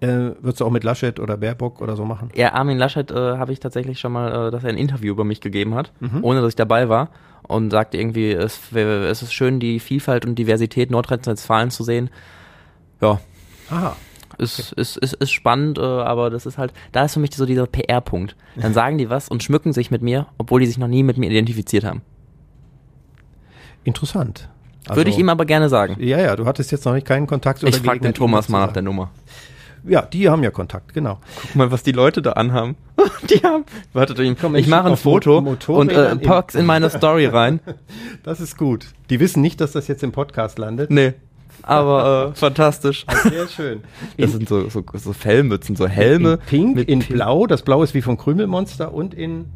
Äh, 0.00 0.32
würdest 0.40 0.60
du 0.60 0.64
auch 0.64 0.70
mit 0.70 0.84
Laschet 0.84 1.18
oder 1.18 1.36
Baerbock 1.36 1.80
oder 1.80 1.96
so 1.96 2.04
machen? 2.04 2.30
Ja, 2.34 2.54
Armin 2.54 2.78
Laschet 2.78 3.10
äh, 3.10 3.14
habe 3.14 3.52
ich 3.52 3.60
tatsächlich 3.60 3.98
schon 3.98 4.12
mal, 4.12 4.48
äh, 4.48 4.50
dass 4.50 4.64
er 4.64 4.70
ein 4.70 4.76
Interview 4.76 5.12
über 5.12 5.24
mich 5.24 5.40
gegeben 5.40 5.74
hat, 5.74 5.92
mhm. 6.00 6.22
ohne 6.22 6.40
dass 6.40 6.50
ich 6.50 6.56
dabei 6.56 6.88
war 6.88 7.10
und 7.42 7.70
sagte 7.70 7.98
irgendwie, 7.98 8.30
es, 8.30 8.72
es 8.72 9.22
ist 9.22 9.32
schön, 9.32 9.58
die 9.58 9.80
Vielfalt 9.80 10.24
und 10.24 10.36
Diversität 10.36 10.90
Nordrhein-Westfalen 10.90 11.70
zu 11.70 11.82
sehen. 11.82 12.10
Ja. 13.00 13.20
Aha 13.70 13.96
ist, 14.38 14.72
ist, 14.72 14.96
ist, 14.96 15.14
ist 15.14 15.30
spannend, 15.30 15.78
äh, 15.78 15.82
aber 15.82 16.30
das 16.30 16.46
ist 16.46 16.58
halt, 16.58 16.72
da 16.92 17.04
ist 17.04 17.14
für 17.14 17.20
mich 17.20 17.34
so 17.34 17.46
dieser 17.46 17.66
PR-Punkt. 17.66 18.36
Dann 18.56 18.72
sagen 18.72 18.98
die 18.98 19.10
was 19.10 19.28
und 19.28 19.42
schmücken 19.42 19.72
sich 19.72 19.90
mit 19.90 20.02
mir, 20.02 20.26
obwohl 20.38 20.60
die 20.60 20.66
sich 20.66 20.78
noch 20.78 20.88
nie 20.88 21.02
mit 21.02 21.18
mir 21.18 21.30
identifiziert 21.30 21.84
haben. 21.84 22.02
Interessant. 23.84 24.48
Also, 24.86 25.00
Würde 25.00 25.10
ich 25.10 25.18
ihm 25.18 25.28
aber 25.28 25.44
gerne 25.44 25.68
sagen. 25.68 25.96
Ja, 26.00 26.18
ja, 26.18 26.36
du 26.36 26.46
hattest 26.46 26.72
jetzt 26.72 26.84
noch 26.84 26.94
nicht 26.94 27.06
keinen 27.06 27.26
Kontakt. 27.26 27.62
Oder 27.62 27.70
ich 27.70 27.80
frage 27.80 28.00
den 28.00 28.14
Thomas 28.14 28.48
mal 28.48 28.64
nach 28.64 28.72
der 28.72 28.82
Nummer. 28.82 29.10
Ja, 29.84 30.02
die 30.02 30.28
haben 30.28 30.42
ja 30.42 30.50
Kontakt, 30.50 30.92
genau. 30.92 31.20
Guck 31.40 31.54
mal, 31.54 31.70
was 31.70 31.82
die 31.82 31.92
Leute 31.92 32.20
da 32.20 32.32
anhaben. 32.32 32.76
die 33.30 33.38
haben. 33.42 33.64
Wartet, 33.92 34.18
ich, 34.18 34.42
ich 34.54 34.66
mache 34.66 34.88
ein 34.88 34.96
Foto 34.96 35.38
und 35.38 35.92
äh, 35.92 36.16
pack's 36.16 36.54
in 36.54 36.66
meine 36.66 36.90
Story 36.90 37.26
rein. 37.26 37.60
Das 38.24 38.40
ist 38.40 38.58
gut. 38.58 38.86
Die 39.08 39.20
wissen 39.20 39.40
nicht, 39.40 39.60
dass 39.60 39.72
das 39.72 39.88
jetzt 39.88 40.02
im 40.02 40.12
Podcast 40.12 40.58
landet. 40.58 40.90
Nee 40.90 41.14
aber 41.62 42.32
äh, 42.32 42.38
fantastisch. 42.38 43.04
Sehr 43.24 43.48
schön. 43.48 43.80
Das 44.16 44.32
sind 44.32 44.48
so, 44.48 44.68
so, 44.68 44.84
so 44.94 45.12
Fellmützen, 45.12 45.76
so 45.76 45.86
Helme. 45.86 46.32
In 46.50 46.74
Pink, 46.74 46.88
in 46.88 47.00
Blau, 47.00 47.46
das 47.46 47.62
Blau 47.62 47.82
ist 47.82 47.94
wie 47.94 48.02
vom 48.02 48.16
Krümelmonster 48.16 48.92
und 48.92 49.14
in 49.14 49.46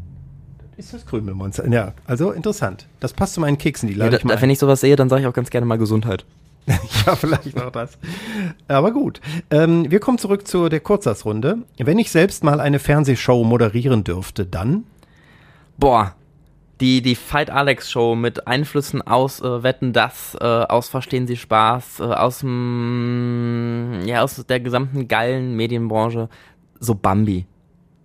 ist 0.76 0.94
das 0.94 1.06
Krümelmonster. 1.06 1.68
Ja, 1.68 1.92
also 2.06 2.32
interessant. 2.32 2.86
Das 2.98 3.12
passt 3.12 3.34
zu 3.34 3.40
meinen 3.40 3.58
Keksen, 3.58 3.88
die 3.88 3.94
lade 3.94 4.12
ja, 4.12 4.18
ich 4.18 4.24
mal. 4.24 4.40
Wenn 4.40 4.50
ich 4.50 4.58
sowas 4.58 4.80
sehe, 4.80 4.96
dann 4.96 5.08
sage 5.08 5.22
ich 5.22 5.28
auch 5.28 5.34
ganz 5.34 5.50
gerne 5.50 5.66
mal 5.66 5.78
Gesundheit. 5.78 6.24
ja, 6.66 7.16
vielleicht 7.16 7.56
noch 7.56 7.70
das. 7.70 7.98
Aber 8.68 8.92
gut. 8.92 9.20
Ähm, 9.50 9.90
wir 9.90 10.00
kommen 10.00 10.18
zurück 10.18 10.46
zu 10.46 10.68
der 10.68 10.80
Kurzsatzrunde. 10.80 11.58
Wenn 11.78 11.98
ich 11.98 12.10
selbst 12.10 12.44
mal 12.44 12.60
eine 12.60 12.78
Fernsehshow 12.78 13.44
moderieren 13.44 14.04
dürfte, 14.04 14.46
dann? 14.46 14.84
Boah, 15.76 16.14
die, 16.82 17.00
die 17.00 17.14
Fight 17.14 17.48
Alex 17.48 17.90
Show 17.90 18.16
mit 18.16 18.48
Einflüssen 18.48 19.02
aus 19.02 19.40
äh, 19.40 19.62
Wetten 19.62 19.92
das, 19.92 20.36
äh, 20.40 20.44
aus 20.44 20.88
Verstehen 20.88 21.28
Sie 21.28 21.36
Spaß, 21.36 22.00
äh, 22.00 22.02
aus 22.02 22.40
dem, 22.40 24.00
ja, 24.04 24.22
aus 24.22 24.44
der 24.44 24.58
gesamten 24.58 25.06
geilen 25.06 25.54
Medienbranche, 25.56 26.28
so 26.80 26.94
Bambi. 26.94 27.46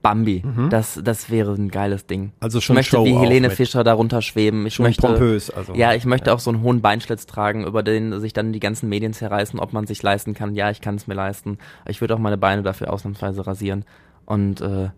Bambi, 0.04 0.44
mhm. 0.46 0.70
das, 0.70 1.02
das 1.04 1.32
wäre 1.32 1.54
ein 1.54 1.70
geiles 1.70 2.06
Ding. 2.06 2.32
Also 2.40 2.62
schon 2.62 2.76
Ich 2.76 2.78
möchte 2.78 2.98
Show 2.98 3.06
wie 3.06 3.18
Helene 3.18 3.50
Fischer 3.50 3.84
darunter 3.84 4.22
schweben. 4.22 4.68
Ich 4.68 4.76
schon 4.76 4.86
möchte, 4.86 5.02
pompös, 5.02 5.50
also. 5.50 5.74
Ja, 5.74 5.96
ich 5.96 6.06
möchte 6.06 6.30
ja. 6.30 6.36
auch 6.36 6.40
so 6.40 6.52
einen 6.52 6.62
hohen 6.62 6.82
Beinschlitz 6.82 7.26
tragen, 7.26 7.66
über 7.66 7.82
den 7.82 8.20
sich 8.20 8.32
dann 8.32 8.54
die 8.54 8.60
ganzen 8.60 8.90
Medien 8.90 9.12
zerreißen, 9.12 9.60
ob 9.60 9.74
man 9.74 9.88
sich 9.88 10.04
leisten 10.04 10.36
kann. 10.36 10.54
Ja, 10.54 10.70
ich 10.70 10.82
kann 10.82 10.96
es 10.96 11.08
mir 11.08 11.16
leisten. 11.16 11.58
Ich 11.90 12.00
würde 12.00 12.14
auch 12.14 12.20
meine 12.20 12.38
Beine 12.38 12.62
dafür 12.62 12.94
ausnahmsweise 12.94 13.48
rasieren. 13.48 13.86
Und 14.26 14.62
äh, 14.62 14.90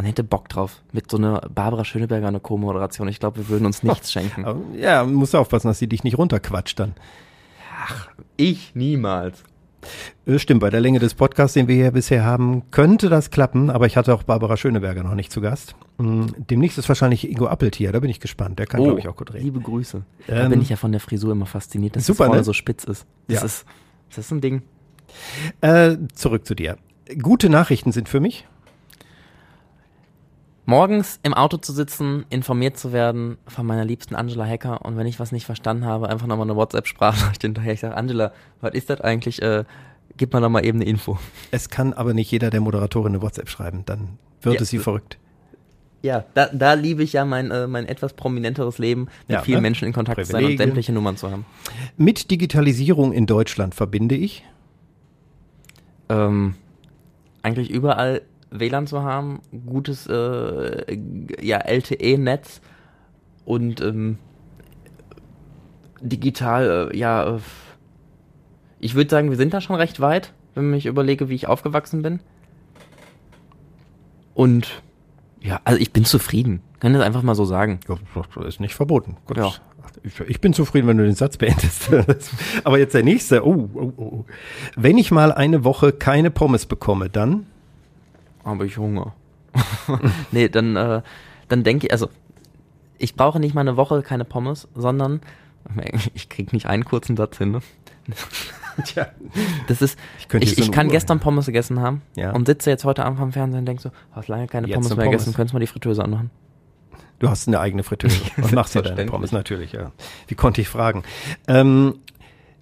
man 0.00 0.06
hätte 0.06 0.24
Bock 0.24 0.48
drauf. 0.48 0.80
Mit 0.92 1.10
so 1.10 1.18
einer 1.18 1.42
Barbara 1.54 1.84
Schöneberger 1.84 2.26
eine 2.28 2.40
Co-Moderation. 2.40 3.06
Ich 3.08 3.20
glaube, 3.20 3.36
wir 3.36 3.48
würden 3.50 3.66
uns 3.66 3.82
nichts 3.82 4.10
schenken. 4.12 4.46
Ja, 4.78 5.04
musst 5.04 5.34
du 5.34 5.38
aufpassen, 5.38 5.68
dass 5.68 5.78
sie 5.78 5.88
dich 5.88 6.04
nicht 6.04 6.16
runterquatscht 6.16 6.80
dann. 6.80 6.94
Ach, 7.84 8.08
ich 8.38 8.74
niemals. 8.74 9.42
Äh, 10.24 10.38
Stimmt, 10.38 10.60
bei 10.62 10.70
der 10.70 10.80
Länge 10.80 11.00
des 11.00 11.12
Podcasts, 11.12 11.52
den 11.52 11.68
wir 11.68 11.74
hier 11.74 11.90
bisher 11.90 12.24
haben, 12.24 12.70
könnte 12.70 13.10
das 13.10 13.30
klappen, 13.30 13.68
aber 13.68 13.84
ich 13.84 13.98
hatte 13.98 14.14
auch 14.14 14.22
Barbara 14.22 14.56
Schöneberger 14.56 15.02
noch 15.02 15.14
nicht 15.14 15.30
zu 15.32 15.42
Gast. 15.42 15.74
Mm, 15.98 16.28
Demnächst 16.48 16.78
ist 16.78 16.88
wahrscheinlich 16.88 17.30
Ingo 17.30 17.46
Appeltier, 17.46 17.92
da 17.92 18.00
bin 18.00 18.08
ich 18.08 18.20
gespannt. 18.20 18.58
Der 18.58 18.66
kann, 18.66 18.82
glaube 18.82 19.00
ich, 19.00 19.06
auch 19.08 19.16
gut 19.16 19.34
reden. 19.34 19.44
Liebe 19.44 19.60
Grüße. 19.60 20.02
da 20.28 20.44
Ähm, 20.44 20.48
bin 20.50 20.62
ich 20.62 20.70
ja 20.70 20.76
von 20.76 20.92
der 20.92 21.00
Frisur 21.02 21.32
immer 21.32 21.44
fasziniert, 21.46 21.96
dass 21.96 22.06
super, 22.06 22.24
das 22.24 22.26
vorne 22.28 22.40
ne? 22.40 22.44
so 22.44 22.54
spitz 22.54 22.84
ist. 22.84 23.04
Das 23.28 23.40
Ja. 23.40 23.44
ist, 23.44 23.66
das 24.08 24.18
ist 24.18 24.30
ein 24.30 24.40
Ding. 24.40 24.62
Äh, 25.60 25.96
zurück 26.14 26.46
zu 26.46 26.54
dir. 26.54 26.78
Gute 27.20 27.50
Nachrichten 27.50 27.92
sind 27.92 28.08
für 28.08 28.20
mich. 28.20 28.46
Morgens 30.70 31.18
im 31.24 31.34
Auto 31.34 31.56
zu 31.56 31.72
sitzen, 31.72 32.24
informiert 32.30 32.78
zu 32.78 32.92
werden 32.92 33.38
von 33.48 33.66
meiner 33.66 33.84
liebsten 33.84 34.14
Angela 34.14 34.46
Hacker 34.46 34.84
und 34.84 34.96
wenn 34.96 35.06
ich 35.08 35.18
was 35.18 35.32
nicht 35.32 35.44
verstanden 35.44 35.84
habe, 35.84 36.08
einfach 36.08 36.28
nochmal 36.28 36.46
eine 36.46 36.54
WhatsApp-Sprachnachricht 36.54 37.42
hinterher. 37.42 37.72
Ich 37.72 37.80
sage, 37.80 37.96
Angela, 37.96 38.32
was 38.60 38.72
ist 38.74 38.88
das 38.88 39.00
eigentlich? 39.00 39.42
Äh, 39.42 39.64
gib 40.16 40.32
mir 40.32 40.40
doch 40.40 40.48
mal 40.48 40.64
eben 40.64 40.78
eine 40.78 40.88
Info. 40.88 41.18
Es 41.50 41.70
kann 41.70 41.92
aber 41.92 42.14
nicht 42.14 42.30
jeder 42.30 42.50
der 42.50 42.60
Moderatorin 42.60 43.14
eine 43.14 43.20
WhatsApp 43.22 43.48
schreiben, 43.48 43.82
dann 43.84 44.18
wird 44.42 44.54
Ja, 44.54 44.62
es 44.62 44.68
sie 44.68 44.76
äh, 44.76 44.80
verrückt. 44.80 45.18
Ja, 46.02 46.24
da, 46.34 46.46
da 46.52 46.74
liebe 46.74 47.02
ich 47.02 47.14
ja 47.14 47.24
mein, 47.24 47.50
äh, 47.50 47.66
mein 47.66 47.86
etwas 47.86 48.12
prominenteres 48.14 48.78
Leben, 48.78 49.08
mit 49.26 49.38
Ja, 49.38 49.42
vielen 49.42 49.58
ne? 49.58 49.62
Menschen 49.62 49.86
in 49.86 49.92
Kontakt 49.92 50.24
zu 50.24 50.30
sein 50.32 50.44
und 50.44 50.56
sämtliche 50.56 50.92
Nummern 50.92 51.16
zu 51.16 51.30
haben. 51.32 51.44
Mit 51.96 52.30
Digitalisierung 52.30 53.12
in 53.12 53.26
Deutschland 53.26 53.74
verbinde 53.74 54.14
ich. 54.14 54.44
ähm, 56.08 56.54
eigentlich 57.42 57.70
überall 57.70 58.22
WLAN 58.50 58.86
zu 58.86 59.02
haben, 59.02 59.40
gutes 59.66 60.06
äh, 60.06 60.98
ja, 61.40 61.58
LTE-Netz 61.58 62.60
und 63.44 63.80
ähm, 63.80 64.18
digital, 66.00 66.90
äh, 66.92 66.96
ja, 66.96 67.36
äh, 67.36 67.40
ich 68.78 68.94
würde 68.94 69.10
sagen, 69.10 69.30
wir 69.30 69.36
sind 69.36 69.54
da 69.54 69.60
schon 69.60 69.76
recht 69.76 70.00
weit, 70.00 70.32
wenn 70.54 70.72
ich 70.74 70.86
überlege, 70.86 71.28
wie 71.28 71.34
ich 71.34 71.46
aufgewachsen 71.46 72.02
bin. 72.02 72.20
Und 74.34 74.82
ja, 75.42 75.60
also 75.64 75.78
ich 75.78 75.92
bin 75.92 76.04
zufrieden. 76.04 76.62
Kann 76.80 76.94
das 76.94 77.02
einfach 77.02 77.22
mal 77.22 77.34
so 77.34 77.44
sagen. 77.44 77.80
Ja, 77.88 77.96
das 78.14 78.46
ist 78.46 78.60
nicht 78.60 78.74
verboten. 78.74 79.16
Gut. 79.26 79.36
Ja. 79.36 79.52
Ich, 80.02 80.18
ich 80.20 80.40
bin 80.40 80.54
zufrieden, 80.54 80.86
wenn 80.86 80.96
du 80.96 81.04
den 81.04 81.14
Satz 81.14 81.36
beendest. 81.36 81.90
Aber 82.64 82.78
jetzt 82.78 82.94
der 82.94 83.02
nächste. 83.02 83.46
Oh, 83.46 83.68
oh, 83.74 83.92
oh. 83.96 84.24
Wenn 84.76 84.96
ich 84.96 85.10
mal 85.10 85.32
eine 85.32 85.64
Woche 85.64 85.92
keine 85.92 86.30
Pommes 86.30 86.64
bekomme, 86.64 87.10
dann 87.10 87.46
Aber 88.44 88.64
ich 88.64 88.76
Hunger. 88.78 89.14
nee, 90.30 90.48
dann, 90.48 90.76
äh, 90.76 91.02
dann 91.48 91.64
denke 91.64 91.86
ich, 91.86 91.92
also 91.92 92.08
ich 92.98 93.14
brauche 93.14 93.40
nicht 93.40 93.54
mal 93.54 93.62
eine 93.62 93.76
Woche 93.76 94.02
keine 94.02 94.24
Pommes, 94.24 94.68
sondern 94.74 95.20
ich 96.14 96.28
krieg 96.28 96.52
nicht 96.52 96.66
einen 96.66 96.84
kurzen 96.84 97.16
Satz 97.16 97.38
hin. 97.38 97.52
Ne? 97.52 97.60
Tja. 98.84 99.08
Das 99.66 99.82
ist, 99.82 99.98
Ich 100.18 100.28
könnte 100.28 100.46
ich, 100.46 100.56
ich 100.58 100.72
kann 100.72 100.86
Uhr- 100.86 100.92
gestern 100.92 101.20
Pommes 101.20 101.46
gegessen 101.46 101.80
haben 101.80 102.02
Ja. 102.16 102.30
und 102.32 102.46
sitze 102.46 102.70
jetzt 102.70 102.84
heute 102.84 103.04
Abend 103.04 103.18
vom 103.18 103.32
Fernsehen 103.32 103.60
und 103.60 103.66
denke 103.66 103.82
so, 103.82 103.90
hast 104.12 104.28
lange 104.28 104.46
keine 104.46 104.68
Jetzt 104.68 104.74
Pommes 104.76 104.88
mehr 104.90 104.96
Pommes. 105.04 105.10
gegessen, 105.10 105.34
könntest 105.34 105.52
du 105.52 105.56
mal 105.56 105.60
die 105.60 105.66
Fritteuse 105.66 106.02
anmachen? 106.04 106.30
Du 107.18 107.28
hast 107.28 107.46
eine 107.48 107.60
eigene 107.60 107.82
Fritteuse 107.82 108.18
und 108.38 108.52
machst 108.52 108.74
ja 108.74 108.80
deine. 108.80 109.04
Pommes, 109.10 109.32
natürlich, 109.32 109.72
ja. 109.72 109.92
Wie 110.28 110.34
konnte 110.34 110.62
ich 110.62 110.68
fragen? 110.68 111.02
Ähm, 111.48 111.96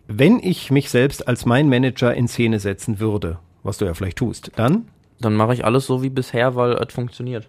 wenn 0.08 0.40
ich 0.40 0.72
mich 0.72 0.90
selbst 0.90 1.28
als 1.28 1.46
mein 1.46 1.68
Manager 1.68 2.12
in 2.14 2.26
Szene 2.26 2.58
setzen 2.58 2.98
würde, 2.98 3.38
was 3.62 3.78
du 3.78 3.84
ja 3.84 3.94
vielleicht 3.94 4.16
tust, 4.18 4.50
dann? 4.56 4.88
Dann 5.20 5.34
mache 5.34 5.54
ich 5.54 5.64
alles 5.64 5.86
so 5.86 6.02
wie 6.02 6.10
bisher, 6.10 6.54
weil 6.54 6.72
es 6.72 6.92
funktioniert. 6.94 7.48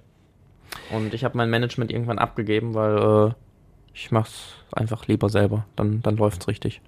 Und 0.92 1.14
ich 1.14 1.24
habe 1.24 1.38
mein 1.38 1.50
Management 1.50 1.92
irgendwann 1.92 2.20
abgegeben, 2.20 2.74
weil 2.74 3.30
äh, 3.30 3.34
ich 3.94 4.12
mach's 4.12 4.54
einfach 4.72 5.08
lieber 5.08 5.30
selber. 5.30 5.66
Dann, 5.76 6.02
dann 6.02 6.18
läuft's 6.18 6.48
richtig. 6.48 6.82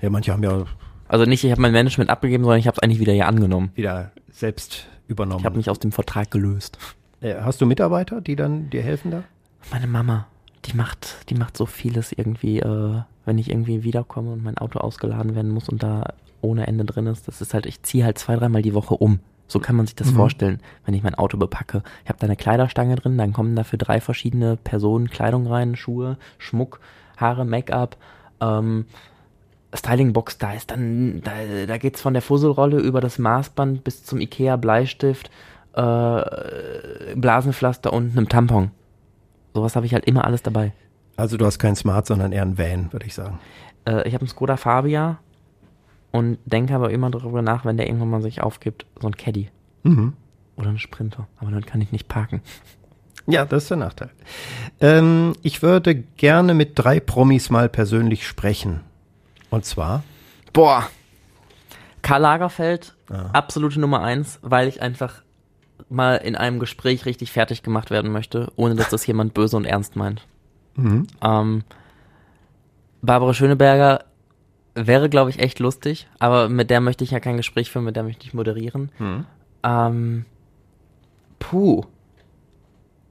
Ja, 0.00 0.10
manche 0.10 0.32
haben 0.32 0.42
ja 0.42 0.64
Also 1.08 1.24
nicht, 1.24 1.44
ich 1.44 1.50
habe 1.50 1.60
mein 1.60 1.72
Management 1.72 2.10
abgegeben, 2.10 2.44
sondern 2.44 2.58
ich 2.60 2.66
habe 2.66 2.76
es 2.76 2.82
eigentlich 2.82 3.00
wieder 3.00 3.12
ja 3.12 3.26
angenommen. 3.26 3.70
wieder 3.74 4.12
selbst 4.30 4.86
übernommen. 5.08 5.40
Ich 5.40 5.44
habe 5.46 5.56
mich 5.56 5.68
aus 5.70 5.78
dem 5.78 5.92
Vertrag 5.92 6.30
gelöst. 6.30 6.78
äh, 7.20 7.34
hast 7.42 7.60
du 7.60 7.66
Mitarbeiter, 7.66 8.20
die 8.20 8.36
dann 8.36 8.70
dir 8.70 8.82
helfen 8.82 9.10
da? 9.10 9.24
Meine 9.70 9.86
Mama, 9.86 10.26
die 10.64 10.74
macht, 10.76 11.28
die 11.28 11.34
macht 11.34 11.56
so 11.56 11.66
vieles 11.66 12.12
irgendwie, 12.12 12.60
äh, 12.60 13.02
wenn 13.24 13.38
ich 13.38 13.50
irgendwie 13.50 13.82
wiederkomme 13.84 14.32
und 14.32 14.42
mein 14.42 14.58
Auto 14.58 14.78
ausgeladen 14.78 15.34
werden 15.34 15.50
muss 15.50 15.68
und 15.68 15.82
da 15.82 16.14
ohne 16.40 16.66
Ende 16.66 16.84
drin 16.84 17.06
ist. 17.06 17.28
Das 17.28 17.40
ist 17.42 17.52
halt, 17.52 17.66
ich 17.66 17.82
ziehe 17.82 18.04
halt 18.04 18.16
zwei, 18.18 18.36
dreimal 18.36 18.62
die 18.62 18.74
Woche 18.74 18.94
um. 18.94 19.20
So 19.50 19.58
kann 19.58 19.74
man 19.74 19.86
sich 19.86 19.96
das 19.96 20.10
vorstellen, 20.10 20.60
wenn 20.86 20.94
ich 20.94 21.02
mein 21.02 21.16
Auto 21.16 21.36
bepacke. 21.36 21.82
Ich 22.04 22.08
habe 22.08 22.20
da 22.20 22.26
eine 22.26 22.36
Kleiderstange 22.36 22.94
drin, 22.94 23.18
dann 23.18 23.32
kommen 23.32 23.56
da 23.56 23.64
für 23.64 23.78
drei 23.78 24.00
verschiedene 24.00 24.56
Personen 24.56 25.10
Kleidung 25.10 25.48
rein, 25.48 25.74
Schuhe, 25.74 26.18
Schmuck, 26.38 26.78
Haare, 27.16 27.44
Make-up, 27.44 27.96
ähm, 28.40 28.84
Stylingbox, 29.74 30.38
da 30.38 30.52
ist 30.52 30.70
dann, 30.70 31.20
da, 31.22 31.32
da 31.66 31.78
geht's 31.78 32.00
von 32.00 32.12
der 32.12 32.22
Fusselrolle 32.22 32.78
über 32.78 33.00
das 33.00 33.18
Maßband 33.18 33.82
bis 33.82 34.04
zum 34.04 34.20
Ikea 34.20 34.54
Bleistift, 34.54 35.32
äh, 35.74 37.14
Blasenpflaster 37.16 37.92
und 37.92 38.16
einem 38.16 38.28
Tampon. 38.28 38.70
Sowas 39.52 39.74
habe 39.74 39.84
ich 39.84 39.94
halt 39.94 40.04
immer 40.04 40.24
alles 40.24 40.44
dabei. 40.44 40.72
Also 41.16 41.36
du 41.36 41.44
hast 41.44 41.58
kein 41.58 41.74
Smart, 41.74 42.06
sondern 42.06 42.30
eher 42.30 42.42
ein 42.42 42.56
Van, 42.56 42.92
würde 42.92 43.06
ich 43.06 43.14
sagen. 43.14 43.40
Äh, 43.84 44.06
ich 44.06 44.14
habe 44.14 44.22
einen 44.22 44.28
Skoda 44.28 44.56
Fabia 44.56 45.18
und 46.12 46.38
denke 46.44 46.74
aber 46.74 46.90
immer 46.90 47.10
darüber 47.10 47.42
nach, 47.42 47.64
wenn 47.64 47.76
der 47.76 47.86
irgendwann 47.86 48.10
mal 48.10 48.22
sich 48.22 48.42
aufgibt, 48.42 48.86
so 49.00 49.06
ein 49.06 49.16
Caddy 49.16 49.48
Mhm. 49.82 50.12
oder 50.56 50.68
ein 50.70 50.78
Sprinter. 50.78 51.26
Aber 51.38 51.50
dann 51.50 51.64
kann 51.64 51.80
ich 51.80 51.92
nicht 51.92 52.08
parken. 52.08 52.42
Ja, 53.26 53.44
das 53.44 53.64
ist 53.64 53.70
der 53.70 53.76
Nachteil. 53.76 54.10
Ähm, 54.80 55.34
ich 55.42 55.62
würde 55.62 55.94
gerne 55.94 56.54
mit 56.54 56.72
drei 56.74 57.00
Promis 57.00 57.48
mal 57.50 57.68
persönlich 57.68 58.26
sprechen. 58.26 58.80
Und 59.50 59.64
zwar, 59.64 60.02
Boah. 60.52 60.88
Karl 62.02 62.22
Lagerfeld, 62.22 62.94
Aha. 63.10 63.30
absolute 63.34 63.78
Nummer 63.78 64.00
eins, 64.02 64.38
weil 64.42 64.66
ich 64.68 64.80
einfach 64.82 65.22
mal 65.88 66.16
in 66.16 66.34
einem 66.34 66.58
Gespräch 66.58 67.04
richtig 67.06 67.30
fertig 67.30 67.62
gemacht 67.62 67.90
werden 67.90 68.10
möchte, 68.10 68.50
ohne 68.56 68.74
dass 68.74 68.88
das 68.90 69.06
jemand 69.06 69.34
böse 69.34 69.56
und 69.56 69.64
ernst 69.64 69.96
meint. 69.96 70.26
mhm. 70.76 71.06
Ähm, 71.22 71.62
Barbara 73.02 73.32
Schöneberger 73.32 74.04
wäre, 74.74 75.08
glaube 75.08 75.30
ich, 75.30 75.38
echt 75.38 75.58
lustig, 75.58 76.08
aber 76.18 76.48
mit 76.48 76.70
der 76.70 76.80
möchte 76.80 77.04
ich 77.04 77.10
ja 77.10 77.20
kein 77.20 77.36
Gespräch 77.36 77.70
führen, 77.70 77.84
mit 77.84 77.96
der 77.96 78.02
möchte 78.02 78.26
ich 78.26 78.34
moderieren. 78.34 78.90
Mhm. 78.98 79.26
Ähm, 79.62 80.24
puh. 81.38 81.84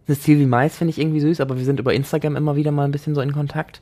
Eine 0.07 0.15
Sylvie 0.15 0.45
Mais 0.45 0.75
finde 0.75 0.91
ich 0.91 0.99
irgendwie 0.99 1.19
süß, 1.19 1.39
aber 1.41 1.57
wir 1.57 1.65
sind 1.65 1.79
über 1.79 1.93
Instagram 1.93 2.35
immer 2.35 2.55
wieder 2.55 2.71
mal 2.71 2.85
ein 2.85 2.91
bisschen 2.91 3.13
so 3.13 3.21
in 3.21 3.31
Kontakt. 3.31 3.81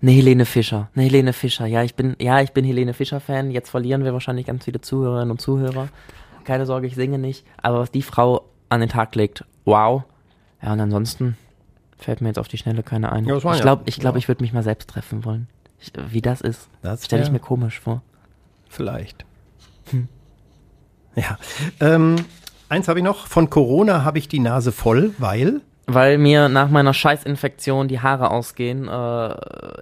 Eine 0.00 0.12
Helene 0.12 0.44
Fischer. 0.44 0.90
Eine 0.94 1.04
Helene 1.04 1.32
Fischer. 1.32 1.66
Ja, 1.66 1.82
ich 1.82 1.94
bin, 1.94 2.16
ja, 2.20 2.40
ich 2.40 2.52
bin 2.52 2.64
Helene 2.64 2.94
Fischer-Fan. 2.94 3.50
Jetzt 3.50 3.70
verlieren 3.70 4.04
wir 4.04 4.12
wahrscheinlich 4.12 4.46
ganz 4.46 4.64
viele 4.64 4.80
Zuhörerinnen 4.80 5.30
und 5.30 5.40
Zuhörer. 5.40 5.88
Keine 6.44 6.66
Sorge, 6.66 6.86
ich 6.86 6.94
singe 6.94 7.18
nicht. 7.18 7.44
Aber 7.62 7.80
was 7.80 7.90
die 7.90 8.02
Frau 8.02 8.44
an 8.68 8.80
den 8.80 8.88
Tag 8.88 9.14
legt, 9.14 9.44
wow. 9.64 10.04
Ja, 10.62 10.72
und 10.72 10.80
ansonsten 10.80 11.36
fällt 11.96 12.20
mir 12.20 12.28
jetzt 12.28 12.38
auf 12.38 12.48
die 12.48 12.58
Schnelle 12.58 12.82
keine 12.82 13.12
ein. 13.12 13.24
Ja, 13.24 13.36
ich 13.36 13.42
glaube, 13.60 13.82
ich, 13.86 13.98
glaub, 13.98 14.14
ja. 14.14 14.18
ich 14.18 14.28
würde 14.28 14.42
mich 14.42 14.52
mal 14.52 14.62
selbst 14.62 14.88
treffen 14.88 15.24
wollen. 15.24 15.48
Wie 16.08 16.20
das 16.20 16.40
ist, 16.40 16.68
Das 16.82 17.04
stelle 17.04 17.22
ich 17.22 17.30
mir 17.30 17.38
komisch 17.38 17.80
vor. 17.80 18.02
Vielleicht. 18.68 19.24
Ja. 21.14 21.38
Ähm, 21.80 22.16
eins 22.68 22.88
habe 22.88 22.98
ich 22.98 23.04
noch. 23.04 23.26
Von 23.26 23.50
Corona 23.50 24.04
habe 24.04 24.18
ich 24.18 24.28
die 24.28 24.38
Nase 24.38 24.72
voll, 24.72 25.14
weil. 25.18 25.60
weil 25.86 26.18
mir 26.18 26.48
nach 26.48 26.68
meiner 26.70 26.94
Scheißinfektion 26.94 27.88
die 27.88 28.00
Haare 28.00 28.30
ausgehen, 28.30 28.88
äh, 28.88 29.34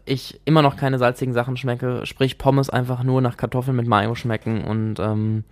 ich 0.05 0.41
immer 0.45 0.63
noch 0.63 0.77
keine 0.77 0.99
salzigen 0.99 1.35
Sachen 1.35 1.57
schmecke, 1.57 2.07
sprich 2.07 2.39
Pommes 2.39 2.71
einfach 2.71 3.03
nur 3.03 3.21
nach 3.21 3.37
Kartoffeln 3.37 3.77
mit 3.77 3.87
Mayo 3.87 4.15
schmecken 4.15 4.65
und 4.65 4.99
ähm, 4.99 5.45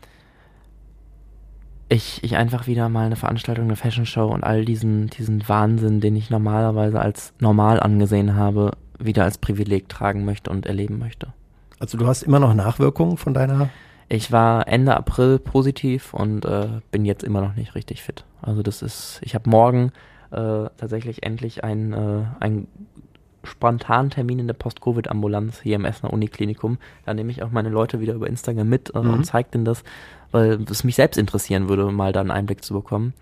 ich, 1.89 2.23
ich 2.23 2.37
einfach 2.37 2.67
wieder 2.67 2.89
mal 2.89 3.07
eine 3.07 3.17
Veranstaltung, 3.17 3.67
eine 3.67 3.77
Fashion 3.77 4.07
Show 4.07 4.29
und 4.29 4.43
all 4.43 4.65
diesen, 4.65 5.09
diesen 5.11 5.47
Wahnsinn, 5.49 6.01
den 6.01 6.17
ich 6.17 6.31
normalerweise 6.31 6.99
als 7.01 7.35
normal 7.41 7.79
angesehen 7.81 8.37
habe, 8.37 8.73
wieder 8.99 9.25
als 9.25 9.39
Privileg 9.39 9.89
tragen 9.89 10.25
möchte 10.25 10.51
und 10.51 10.67
erleben 10.67 10.99
möchte. 10.99 11.29
Also 11.79 11.99
du 11.99 12.07
hast 12.07 12.23
immer 12.23 12.39
noch 12.39 12.55
Nachwirkungen 12.55 13.17
von 13.17 13.35
deiner. 13.35 13.69
Ich 14.09 14.31
war 14.31 14.69
Ende 14.69 14.97
April 14.97 15.39
positiv 15.39 16.15
und 16.15 16.45
äh, 16.45 16.69
bin 16.91 17.05
jetzt 17.05 17.25
immer 17.25 17.41
noch 17.41 17.57
nicht 17.57 17.75
richtig 17.75 18.03
fit. 18.03 18.25
Also 18.43 18.63
das 18.63 18.83
ist, 18.83 19.21
ich 19.23 19.35
habe 19.35 19.49
morgen 19.51 19.93
äh, 20.31 20.69
tatsächlich 20.77 21.23
endlich 21.23 21.65
einen, 21.65 21.93
äh, 21.93 22.25
einen 22.41 22.69
spontanen 23.43 24.11
Termin 24.11 24.39
in 24.39 24.47
der 24.47 24.55
Post-Covid-Ambulanz 24.55 25.61
hier 25.61 25.77
im 25.77 25.85
Essener 25.85 26.13
Uniklinikum. 26.13 26.79
Da 27.05 27.15
nehme 27.15 27.31
ich 27.31 27.43
auch 27.43 27.51
meine 27.51 27.69
Leute 27.69 28.01
wieder 28.01 28.15
über 28.15 28.27
Instagram 28.27 28.69
mit 28.69 28.95
äh, 28.95 28.99
Mhm. 29.01 29.15
und 29.15 29.25
zeige 29.25 29.51
denen 29.51 29.65
das, 29.65 29.83
weil 30.33 30.63
es 30.71 30.85
mich 30.85 30.97
selbst 30.97 31.17
interessieren 31.19 31.69
würde, 31.69 31.91
mal 31.91 32.13
da 32.13 32.21
einen 32.21 32.31
Einblick 32.31 32.65
zu 32.65 32.75
bekommen, 32.75 33.15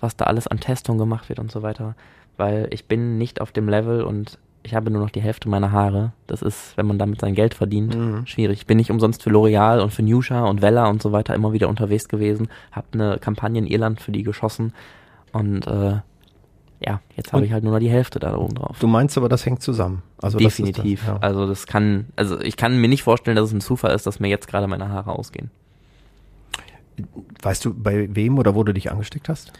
was 0.00 0.16
da 0.16 0.24
alles 0.26 0.46
an 0.46 0.60
Testungen 0.60 0.98
gemacht 0.98 1.28
wird 1.28 1.38
und 1.38 1.50
so 1.50 1.62
weiter. 1.62 1.94
Weil 2.36 2.68
ich 2.70 2.86
bin 2.86 3.18
nicht 3.18 3.40
auf 3.40 3.52
dem 3.52 3.68
Level 3.68 4.02
und 4.02 4.38
ich 4.62 4.74
habe 4.74 4.90
nur 4.90 5.00
noch 5.02 5.10
die 5.10 5.22
Hälfte 5.22 5.48
meiner 5.48 5.72
Haare. 5.72 6.12
Das 6.26 6.42
ist, 6.42 6.76
wenn 6.76 6.86
man 6.86 6.98
damit 6.98 7.20
sein 7.20 7.34
Geld 7.34 7.54
verdient, 7.54 7.94
Mhm. 7.96 8.26
schwierig. 8.26 8.58
Ich 8.60 8.66
bin 8.66 8.76
nicht 8.76 8.90
umsonst 8.90 9.22
für 9.22 9.30
L'Oreal 9.30 9.80
und 9.80 9.92
für 9.92 10.02
Nusha 10.02 10.44
und 10.44 10.60
Vella 10.62 10.88
und 10.88 11.00
so 11.02 11.12
weiter 11.12 11.34
immer 11.34 11.52
wieder 11.52 11.68
unterwegs 11.68 12.08
gewesen. 12.08 12.48
Hab 12.72 12.86
eine 12.92 13.18
Kampagne 13.18 13.58
in 13.60 13.66
Irland 13.66 14.00
für 14.00 14.12
die 14.12 14.22
geschossen 14.24 14.74
und 15.32 15.66
äh, 15.66 16.00
ja, 16.80 17.00
jetzt 17.16 17.32
habe 17.32 17.44
ich 17.44 17.52
halt 17.52 17.64
nur 17.64 17.72
noch 17.72 17.80
die 17.80 17.90
Hälfte 17.90 18.20
da 18.20 18.36
oben 18.36 18.54
drauf. 18.54 18.76
Du 18.78 18.86
meinst 18.86 19.16
aber, 19.18 19.28
das 19.28 19.44
hängt 19.44 19.62
zusammen. 19.62 20.02
Also 20.22 20.38
das 20.38 20.56
Definitiv. 20.56 21.00
Das, 21.00 21.08
ja. 21.08 21.16
Also 21.20 21.46
das 21.48 21.66
kann, 21.66 22.06
also 22.14 22.40
ich 22.40 22.56
kann 22.56 22.80
mir 22.80 22.88
nicht 22.88 23.02
vorstellen, 23.02 23.36
dass 23.36 23.46
es 23.46 23.52
ein 23.52 23.60
Zufall 23.60 23.94
ist, 23.94 24.06
dass 24.06 24.20
mir 24.20 24.28
jetzt 24.28 24.46
gerade 24.46 24.68
meine 24.68 24.88
Haare 24.88 25.10
ausgehen. 25.10 25.50
Weißt 27.42 27.64
du, 27.64 27.74
bei 27.74 28.14
wem 28.14 28.38
oder 28.38 28.54
wo 28.54 28.64
du 28.64 28.72
dich 28.74 28.90
angesteckt 28.90 29.28
hast? 29.28 29.52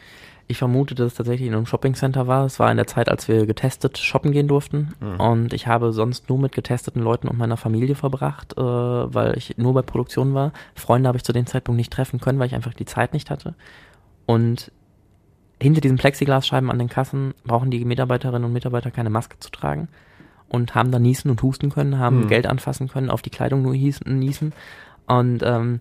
Ich 0.51 0.57
vermute, 0.59 0.95
dass 0.95 1.09
es 1.09 1.15
tatsächlich 1.15 1.47
in 1.47 1.55
einem 1.55 1.67
Shoppingcenter 1.67 2.27
war. 2.27 2.47
Es 2.47 2.59
war 2.59 2.71
in 2.71 2.79
der 2.79 2.87
Zeit, 2.87 3.11
als 3.11 3.29
wir 3.29 3.45
getestet 3.45 3.99
shoppen 3.99 4.33
gehen 4.33 4.49
durften. 4.49 4.95
Und 5.19 5.53
ich 5.53 5.67
habe 5.67 5.93
sonst 5.93 6.31
nur 6.31 6.39
mit 6.39 6.53
getesteten 6.53 7.03
Leuten 7.03 7.29
und 7.29 7.37
meiner 7.37 7.59
Familie 7.59 7.95
verbracht, 7.95 8.55
äh, 8.57 8.61
weil 8.63 9.37
ich 9.37 9.59
nur 9.59 9.75
bei 9.75 9.83
Produktion 9.83 10.33
war. 10.33 10.53
Freunde 10.75 11.07
habe 11.09 11.19
ich 11.19 11.25
zu 11.25 11.35
dem 11.35 11.45
Zeitpunkt 11.47 11.77
nicht 11.77 11.93
treffen 11.93 12.19
können, 12.19 12.39
weil 12.39 12.47
ich 12.47 12.55
einfach 12.55 12.73
die 12.73 12.87
Zeit 12.87 13.13
nicht 13.13 13.29
hatte. 13.31 13.55
Und 14.25 14.73
hinter 15.61 15.83
diesen 15.83 15.99
Plexiglasscheiben 15.99 16.71
an 16.71 16.79
den 16.79 16.89
Kassen 16.89 17.35
brauchen 17.45 17.71
die 17.71 17.85
Mitarbeiterinnen 17.85 18.45
und 18.45 18.53
Mitarbeiter 18.53 18.91
keine 18.91 19.11
Maske 19.11 19.39
zu 19.41 19.51
tragen 19.51 19.89
und 20.49 20.75
haben 20.75 20.91
dann 20.91 21.03
niesen 21.03 21.31
und 21.31 21.43
husten 21.43 21.69
können, 21.71 21.99
haben 21.99 22.23
Hm. 22.23 22.29
Geld 22.29 22.47
anfassen 22.47 22.89
können, 22.89 23.11
auf 23.11 23.21
die 23.21 23.31
Kleidung 23.31 23.61
nur 23.61 23.75
hießen, 23.75 24.19
niesen. 24.19 24.55
Und 25.07 25.43
ähm, 25.43 25.81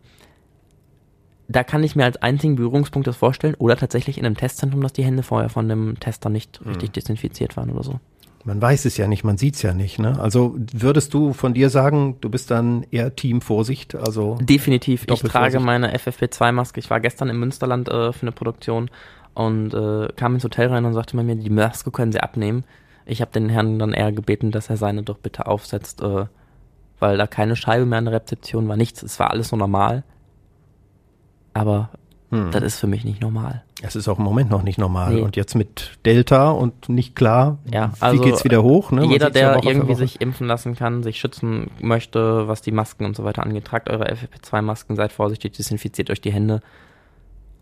da 1.48 1.64
kann 1.64 1.84
ich 1.84 1.96
mir 1.96 2.06
als 2.06 2.22
einzigen 2.22 2.56
Berührungspunkt 2.56 3.08
das 3.08 3.18
vorstellen 3.18 3.56
oder 3.56 3.78
tatsächlich 3.78 4.18
in 4.18 4.26
einem 4.26 4.36
Testzentrum, 4.36 4.82
dass 4.82 4.94
die 4.94 5.04
Hände 5.04 5.24
vorher 5.24 5.50
von 5.50 5.70
dem 5.70 6.00
Tester 6.00 6.30
nicht 6.30 6.60
richtig 6.66 6.92
desinfiziert 6.92 7.56
waren 7.58 7.70
oder 7.70 7.84
so. 7.84 8.00
Man 8.44 8.62
weiß 8.62 8.86
es 8.86 8.96
ja 8.96 9.08
nicht, 9.08 9.26
man 9.26 9.38
sieht 9.38 9.56
es 9.56 9.62
ja 9.62 9.74
nicht. 9.74 10.00
Ne? 10.00 10.18
Also 10.20 10.56
würdest 10.72 11.14
du 11.14 11.34
von 11.34 11.54
dir 11.54 11.70
sagen, 11.70 12.16
du 12.22 12.30
bist 12.30 12.50
dann 12.50 12.86
eher 12.92 13.14
Team 13.14 13.42
Vorsicht? 13.42 13.94
Also 13.96 14.38
Definitiv. 14.42 15.06
Ich 15.10 15.22
trage 15.22 15.60
meine 15.60 15.94
FFP2-Maske. 15.94 16.80
Ich 16.80 16.90
war 16.90 17.02
gestern 17.02 17.30
im 17.30 17.40
Münsterland 17.40 17.90
äh, 17.90 18.14
für 18.14 18.22
eine 18.22 18.32
Produktion 18.32 18.90
und 19.34 19.74
äh, 19.74 20.08
kam 20.16 20.36
ins 20.36 20.46
Hotel 20.46 20.70
rein 20.70 20.86
und 20.86 20.94
sagte 20.94 21.18
man 21.18 21.26
mir, 21.26 21.36
die 21.36 21.50
Maske 21.50 21.92
können 21.92 22.14
Sie 22.14 22.22
abnehmen. 22.22 22.64
Ich 23.06 23.20
habe 23.20 23.32
den 23.32 23.50
Herrn 23.50 23.80
dann 23.80 23.94
eher 23.94 24.12
gebeten, 24.14 24.52
dass 24.52 24.70
er 24.70 24.78
seine 24.78 25.04
doch 25.04 25.18
bitte 25.18 25.46
aufsetzt, 25.46 26.02
äh, 26.02 26.26
weil 27.00 27.18
da 27.18 27.28
keine 27.28 27.56
Scheibe 27.56 27.86
mehr 27.86 28.00
an 28.00 28.06
der 28.06 28.14
Rezeption 28.14 28.68
war, 28.70 28.78
nichts. 28.78 29.04
Es 29.04 29.20
war 29.20 29.32
alles 29.32 29.50
so 29.50 29.58
normal. 29.58 30.04
Aber 31.60 31.90
hm. 32.30 32.52
das 32.52 32.64
ist 32.64 32.80
für 32.80 32.88
mich 32.88 33.06
nicht 33.06 33.22
normal. 33.22 33.64
es 33.82 33.96
ist 33.96 34.08
auch 34.08 34.18
im 34.18 34.26
Moment 34.26 34.50
noch 34.50 34.62
nicht 34.62 34.78
normal. 34.78 35.14
Nee. 35.14 35.22
Und 35.22 35.36
jetzt 35.36 35.56
mit 35.56 35.98
Delta 36.06 36.52
und 36.52 36.90
nicht 36.90 37.16
klar, 37.16 37.58
Ja, 37.72 37.94
wie 37.96 38.02
also 38.02 38.24
geht's 38.24 38.44
wieder 38.44 38.64
hoch? 38.64 38.92
Ne? 38.92 39.06
Jeder, 39.06 39.30
der 39.30 39.64
irgendwie 39.64 39.96
sich 39.96 40.20
impfen 40.20 40.48
lassen 40.48 40.76
kann, 40.76 41.04
sich 41.04 41.20
schützen 41.20 41.72
möchte, 41.80 42.48
was 42.48 42.62
die 42.62 42.72
Masken 42.72 43.06
und 43.06 43.16
so 43.16 43.24
weiter 43.24 43.44
angeht, 43.44 43.66
tragt 43.66 43.90
eure 43.90 44.12
FFP2-Masken, 44.12 44.96
seid 44.96 45.14
vorsichtig, 45.14 45.54
desinfiziert 45.54 46.10
euch 46.10 46.20
die 46.20 46.32
Hände. 46.32 46.62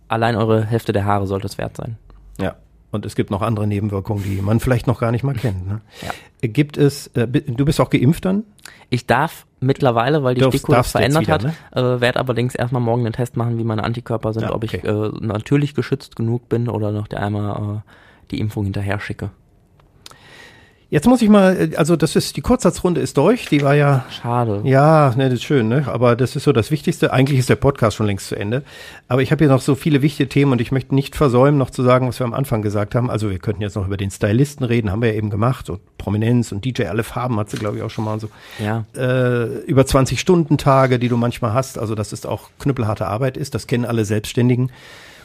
Allein 0.07 0.35
eure 0.35 0.63
Hälfte 0.65 0.93
der 0.93 1.05
Haare 1.05 1.27
sollte 1.27 1.47
es 1.47 1.57
wert 1.57 1.77
sein. 1.77 1.97
Ja. 2.39 2.55
Und 2.91 3.05
es 3.05 3.15
gibt 3.15 3.29
noch 3.29 3.41
andere 3.41 3.67
Nebenwirkungen, 3.67 4.23
die 4.23 4.41
man 4.41 4.59
vielleicht 4.59 4.87
noch 4.87 4.99
gar 4.99 5.11
nicht 5.11 5.23
mal 5.23 5.33
kennt. 5.33 5.67
Ne? 5.67 5.81
Ja. 6.01 6.47
Gibt 6.47 6.77
es, 6.77 7.07
äh, 7.07 7.27
du 7.27 7.65
bist 7.65 7.79
auch 7.81 7.89
geimpft 7.89 8.25
dann? 8.25 8.45
Ich 8.89 9.05
darf 9.05 9.45
mittlerweile, 9.59 10.23
weil 10.23 10.35
die 10.35 10.41
Darfst- 10.41 10.59
STIKO 10.59 10.73
das 10.73 10.91
verändert 10.91 11.23
wieder, 11.23 11.33
hat, 11.33 11.45
äh, 11.75 12.01
werde 12.01 12.19
allerdings 12.19 12.55
erstmal 12.55 12.81
morgen 12.81 13.03
den 13.03 13.13
Test 13.13 13.37
machen, 13.37 13.57
wie 13.57 13.63
meine 13.63 13.83
Antikörper 13.83 14.33
sind, 14.33 14.43
Ja, 14.43 14.53
ob 14.53 14.63
ich 14.63 14.73
äh, 14.83 15.09
natürlich 15.21 15.73
geschützt 15.75 16.15
genug 16.15 16.49
bin 16.49 16.69
oder 16.69 16.91
noch 16.91 17.07
der 17.07 17.21
einmal 17.21 17.77
äh, 17.77 17.79
die 18.31 18.39
Impfung 18.39 18.63
hinterher 18.65 18.99
schicke. 18.99 19.29
Jetzt 20.89 21.07
muss 21.07 21.21
ich 21.21 21.29
mal, 21.29 21.71
äh, 21.73 21.75
also 21.77 21.95
das 21.95 22.15
ist, 22.15 22.37
die 22.37 22.41
Kurzsatzrunde 22.41 23.01
ist 23.01 23.17
durch, 23.17 23.47
die 23.47 23.61
war 23.61 23.75
ja 23.75 24.05
Schade. 24.09 24.61
Ja, 24.63 25.13
ne, 25.15 25.25
das 25.25 25.39
ist 25.39 25.43
schön, 25.43 25.67
ne? 25.67 25.85
Aber 25.87 26.15
das 26.15 26.35
ist 26.35 26.43
so 26.43 26.51
das 26.51 26.69
Wichtigste. 26.71 27.11
Eigentlich 27.11 27.39
ist 27.39 27.49
der 27.49 27.55
Podcast 27.55 27.97
schon 27.97 28.05
längst 28.05 28.27
zu 28.27 28.35
Ende. 28.35 28.63
Aber 29.07 29.21
ich 29.21 29.31
habe 29.31 29.43
hier 29.43 29.51
noch 29.51 29.61
so 29.61 29.75
viele 29.75 30.01
wichtige 30.01 30.29
Themen 30.29 30.51
und 30.51 30.61
ich 30.61 30.71
möchte 30.71 30.93
nicht 30.93 31.15
versäumen, 31.15 31.57
noch 31.57 31.71
zu 31.71 31.81
sagen, 31.81 32.07
was 32.07 32.19
wir 32.19 32.25
am 32.25 32.33
Anfang 32.33 32.61
gesagt 32.61 32.93
haben. 32.93 33.09
Also 33.09 33.29
wir 33.31 33.39
könnten 33.39 33.61
jetzt 33.61 33.75
noch 33.75 33.87
über 33.87 33.97
den 33.97 34.11
Stylisten 34.11 34.65
reden, 34.65 34.91
haben 34.91 35.01
wir 35.01 35.09
ja 35.09 35.15
eben 35.15 35.29
gemacht. 35.29 35.69
Und 35.69 35.79
Prominenz 35.97 36.51
und 36.51 36.63
DJ 36.63 36.85
alle 36.85 37.03
Farben 37.03 37.39
hat 37.39 37.49
sie, 37.49 37.57
glaube 37.57 37.77
ich, 37.77 37.83
auch 37.83 37.89
schon 37.89 38.05
mal 38.05 38.13
und 38.13 38.19
so. 38.19 38.29
Ja. 38.63 38.85
Äh, 38.95 39.59
über 39.65 39.81
20-Stunden-Tage, 39.81 40.99
die 40.99 41.09
du 41.09 41.17
manchmal 41.17 41.53
hast. 41.53 41.79
Also 41.79 41.95
das 41.95 42.13
ist 42.13 42.27
auch 42.27 42.49
knüppelharte 42.59 43.07
Arbeit 43.07 43.37
ist. 43.37 43.55
Das 43.55 43.65
kennen 43.65 43.85
alle 43.85 44.05
Selbstständigen. 44.05 44.71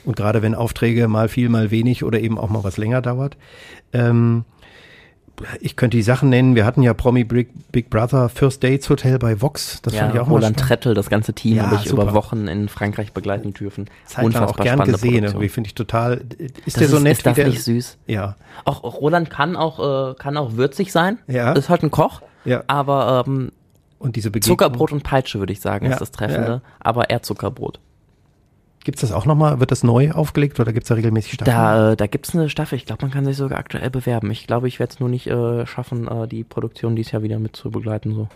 Und 0.05 0.17
gerade 0.17 0.41
wenn 0.41 0.55
Aufträge 0.55 1.09
mal 1.09 1.29
viel, 1.29 1.49
mal 1.51 1.71
wenig 1.71 2.05
oder 2.05 2.21
eben 2.21 2.39
auch 2.39 2.49
mal 2.49 2.65
was 2.65 2.79
länger 2.79 3.03
dauert. 3.03 3.37
Ähm, 3.93 4.45
ich 5.61 5.77
könnte 5.77 5.97
die 5.97 6.03
Sachen 6.03 6.29
nennen. 6.29 6.55
Wir 6.55 6.65
hatten 6.65 6.83
ja 6.83 6.95
Promi 6.95 7.25
Big, 7.25 7.49
Big 7.73 7.91
Brother 7.91 8.29
First 8.29 8.63
Dates 8.65 8.89
Hotel 8.91 9.19
bei 9.19 9.41
Vox. 9.41 9.81
Das 9.83 9.95
ja, 9.95 10.01
fand 10.03 10.15
ich 10.15 10.21
auch 10.21 10.29
Roland. 10.31 10.59
Trettel, 10.59 10.95
das 10.95 11.11
ganze 11.11 11.33
Team 11.33 11.57
Ja, 11.57 11.67
habe 11.67 11.77
ich 11.77 11.89
super. 11.91 12.03
über 12.05 12.15
Wochen 12.15 12.47
in 12.49 12.69
Frankreich 12.69 13.13
begleiten 13.13 13.53
dürfen. 13.55 13.87
Das 14.05 14.17
hat 14.19 14.25
man 14.33 14.37
auch 14.45 14.57
gern 14.57 14.79
gesehen. 14.81 14.87
Produktion. 15.01 15.25
Irgendwie 15.25 15.49
finde 15.49 15.69
ich 15.69 15.75
total. 15.75 16.23
Ist 16.39 16.67
Das 16.67 16.75
der 16.75 16.89
so 16.89 16.97
ist, 16.99 17.03
nett 17.03 17.13
ist 17.19 17.27
das 17.27 17.37
wie 17.37 17.41
der? 17.41 17.51
nicht 17.51 17.63
süß? 17.63 17.99
Ja, 18.07 18.37
Auch, 18.65 18.85
auch 18.85 19.01
Roland 19.01 19.31
kann 19.31 19.57
auch, 19.57 20.11
äh, 20.11 20.15
kann 20.15 20.37
auch 20.37 20.53
würzig 20.55 20.93
sein. 20.93 21.19
Ja. 21.27 21.53
Ist 21.53 21.69
halt 21.69 21.83
ein 21.83 21.91
Koch. 21.91 22.23
Ja. 22.45 22.63
Aber 22.67 23.25
ähm, 23.27 23.53
und 23.99 24.17
diese 24.17 24.31
Begegnung. 24.31 24.57
Zuckerbrot 24.59 24.93
und 24.93 25.03
Peitsche, 25.03 25.39
würde 25.41 25.53
ich 25.53 25.61
sagen, 25.61 25.87
Ja, 25.87 25.93
ist 25.93 26.01
das 26.01 26.11
Treffende. 26.11 26.51
ja. 26.51 26.61
Aber 26.81 27.11
eher 27.11 27.23
Zuckerbrot. 27.23 27.81
Gibt's 28.83 29.03
das 29.03 29.13
auch 29.13 29.27
nochmal? 29.27 29.61
Wird 29.61 29.71
das 29.71 29.83
neu 29.83 30.11
aufgelegt 30.13 30.59
oder 30.59 30.73
gibt's 30.73 30.89
da 30.89 30.95
regelmäßig 30.95 31.35
Staffeln? 31.35 31.57
Da, 31.57 31.93
äh, 31.93 31.97
da 31.97 32.07
gibt's 32.07 32.35
eine 32.35 32.49
Staffel. 32.49 32.77
Ich 32.77 32.87
glaube, 32.87 33.03
man 33.03 33.11
kann 33.11 33.27
sich 33.27 33.37
sogar 33.37 33.59
aktuell 33.59 33.91
bewerben. 33.91 34.31
Ich 34.31 34.47
glaube, 34.47 34.69
ich 34.69 34.79
werde 34.79 34.93
es 34.93 35.01
nur 35.01 35.11
nicht 35.11 35.27
äh, 35.27 35.67
schaffen, 35.67 36.09
äh, 36.09 36.27
die 36.27 36.45
Produktion 36.45 36.97
dieses 36.97 37.13
Jahr 37.13 37.23
wieder 37.23 37.39
mit 37.39 37.55
zu 37.57 37.71
begleiten. 37.71 38.15
So. 38.15 38.29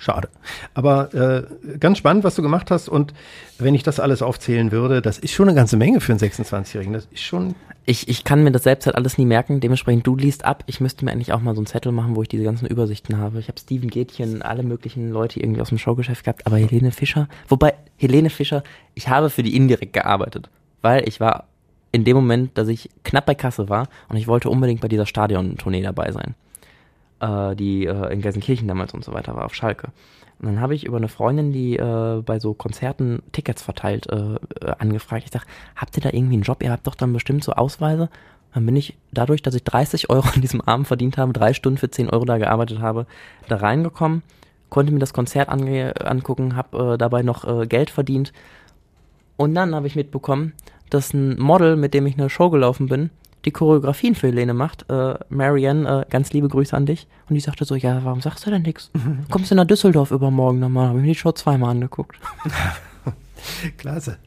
Schade. 0.00 0.30
Aber 0.72 1.12
äh, 1.12 1.76
ganz 1.78 1.98
spannend, 1.98 2.24
was 2.24 2.34
du 2.34 2.40
gemacht 2.40 2.70
hast. 2.70 2.88
Und 2.88 3.12
wenn 3.58 3.74
ich 3.74 3.82
das 3.82 4.00
alles 4.00 4.22
aufzählen 4.22 4.72
würde, 4.72 5.02
das 5.02 5.18
ist 5.18 5.32
schon 5.32 5.46
eine 5.46 5.54
ganze 5.54 5.76
Menge 5.76 6.00
für 6.00 6.12
einen 6.12 6.20
26-Jährigen. 6.20 6.94
Das 6.94 7.06
ist 7.12 7.20
schon. 7.20 7.54
Ich, 7.84 8.08
ich 8.08 8.24
kann 8.24 8.42
mir 8.42 8.50
das 8.50 8.62
selbst 8.62 8.86
halt 8.86 8.96
alles 8.96 9.18
nie 9.18 9.26
merken. 9.26 9.60
Dementsprechend, 9.60 10.06
du 10.06 10.16
liest 10.16 10.46
ab. 10.46 10.64
Ich 10.66 10.80
müsste 10.80 11.04
mir 11.04 11.10
eigentlich 11.10 11.34
auch 11.34 11.42
mal 11.42 11.54
so 11.54 11.60
einen 11.60 11.66
Zettel 11.66 11.92
machen, 11.92 12.16
wo 12.16 12.22
ich 12.22 12.28
diese 12.28 12.44
ganzen 12.44 12.66
Übersichten 12.66 13.18
habe. 13.18 13.40
Ich 13.40 13.48
habe 13.48 13.60
Steven 13.60 13.90
Gätchen, 13.90 14.40
alle 14.40 14.62
möglichen 14.62 15.10
Leute 15.10 15.38
irgendwie 15.38 15.60
aus 15.60 15.68
dem 15.68 15.76
Showgeschäft 15.76 16.24
gehabt. 16.24 16.46
Aber 16.46 16.56
Helene 16.56 16.92
Fischer, 16.92 17.28
wobei 17.48 17.74
Helene 17.98 18.30
Fischer, 18.30 18.62
ich 18.94 19.10
habe 19.10 19.28
für 19.28 19.42
die 19.42 19.54
indirekt 19.54 19.92
gearbeitet. 19.92 20.48
Weil 20.80 21.06
ich 21.06 21.20
war 21.20 21.44
in 21.92 22.04
dem 22.04 22.16
Moment, 22.16 22.56
dass 22.56 22.68
ich 22.68 22.88
knapp 23.04 23.26
bei 23.26 23.34
Kasse 23.34 23.68
war 23.68 23.86
und 24.08 24.16
ich 24.16 24.28
wollte 24.28 24.48
unbedingt 24.48 24.80
bei 24.80 24.88
dieser 24.88 25.04
Stadion-Tournee 25.04 25.82
dabei 25.82 26.10
sein. 26.10 26.34
Äh, 27.20 27.54
die 27.54 27.84
äh, 27.86 28.12
in 28.12 28.22
Gelsenkirchen 28.22 28.66
damals 28.66 28.94
und 28.94 29.04
so 29.04 29.12
weiter 29.12 29.34
war, 29.36 29.44
auf 29.44 29.54
Schalke. 29.54 29.88
Und 30.40 30.46
dann 30.46 30.60
habe 30.60 30.74
ich 30.74 30.84
über 30.86 30.96
eine 30.96 31.08
Freundin, 31.08 31.52
die 31.52 31.76
äh, 31.76 32.22
bei 32.24 32.40
so 32.40 32.54
Konzerten 32.54 33.22
Tickets 33.32 33.62
verteilt, 33.62 34.06
äh, 34.08 34.36
äh, 34.64 34.72
angefragt. 34.78 35.24
Ich 35.26 35.30
sag, 35.30 35.44
habt 35.76 35.96
ihr 35.98 36.02
da 36.02 36.08
irgendwie 36.10 36.34
einen 36.34 36.44
Job? 36.44 36.62
Ihr 36.62 36.72
habt 36.72 36.86
doch 36.86 36.94
dann 36.94 37.12
bestimmt 37.12 37.44
so 37.44 37.52
Ausweise. 37.52 38.08
Dann 38.54 38.64
bin 38.64 38.74
ich 38.74 38.96
dadurch, 39.12 39.42
dass 39.42 39.54
ich 39.54 39.64
30 39.64 40.08
Euro 40.08 40.26
an 40.34 40.40
diesem 40.40 40.62
Abend 40.62 40.86
verdient 40.86 41.18
habe, 41.18 41.34
drei 41.34 41.52
Stunden 41.52 41.76
für 41.76 41.90
10 41.90 42.08
Euro 42.08 42.24
da 42.24 42.38
gearbeitet 42.38 42.80
habe, 42.80 43.06
da 43.48 43.56
reingekommen, 43.56 44.22
konnte 44.70 44.92
mir 44.92 44.98
das 44.98 45.12
Konzert 45.12 45.50
angucken, 45.50 46.56
habe 46.56 46.94
äh, 46.94 46.98
dabei 46.98 47.22
noch 47.22 47.44
äh, 47.44 47.66
Geld 47.66 47.90
verdient. 47.90 48.32
Und 49.36 49.54
dann 49.54 49.74
habe 49.74 49.86
ich 49.86 49.96
mitbekommen, 49.96 50.54
dass 50.88 51.12
ein 51.12 51.38
Model, 51.38 51.76
mit 51.76 51.92
dem 51.92 52.06
ich 52.06 52.18
eine 52.18 52.30
Show 52.30 52.48
gelaufen 52.48 52.88
bin, 52.88 53.10
die 53.44 53.50
Choreografien 53.50 54.14
für 54.14 54.26
Helene 54.28 54.52
macht. 54.54 54.84
Äh, 54.90 55.14
Marianne, 55.28 56.04
äh, 56.06 56.10
ganz 56.10 56.32
liebe 56.32 56.48
Grüße 56.48 56.76
an 56.76 56.86
dich. 56.86 57.06
Und 57.28 57.34
die 57.34 57.40
sagte 57.40 57.64
so, 57.64 57.74
ja, 57.74 58.04
warum 58.04 58.20
sagst 58.20 58.46
du 58.46 58.50
denn 58.50 58.62
nichts? 58.62 58.90
Kommst 59.30 59.50
du 59.50 59.54
nach 59.54 59.66
Düsseldorf 59.66 60.10
übermorgen 60.10 60.58
nochmal? 60.58 60.88
Habe 60.88 60.98
ich 60.98 61.02
mir 61.04 61.12
die 61.12 61.18
Show 61.18 61.32
zweimal 61.32 61.70
angeguckt. 61.70 62.16
Klasse. 63.78 64.18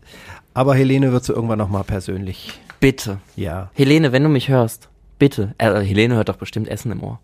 Aber 0.54 0.76
Helene 0.76 1.12
wird 1.12 1.24
so 1.24 1.34
irgendwann 1.34 1.58
nochmal 1.60 1.84
persönlich. 1.84 2.60
Bitte. 2.80 3.20
Ja. 3.36 3.70
Helene, 3.74 4.12
wenn 4.12 4.24
du 4.24 4.30
mich 4.30 4.50
hörst, 4.50 4.90
bitte. 5.20 5.54
Äh, 5.58 5.82
Helene 5.82 6.16
hört 6.16 6.30
doch 6.30 6.36
bestimmt 6.38 6.68
Essen 6.68 6.92
im 6.92 7.04
Ohr. 7.04 7.20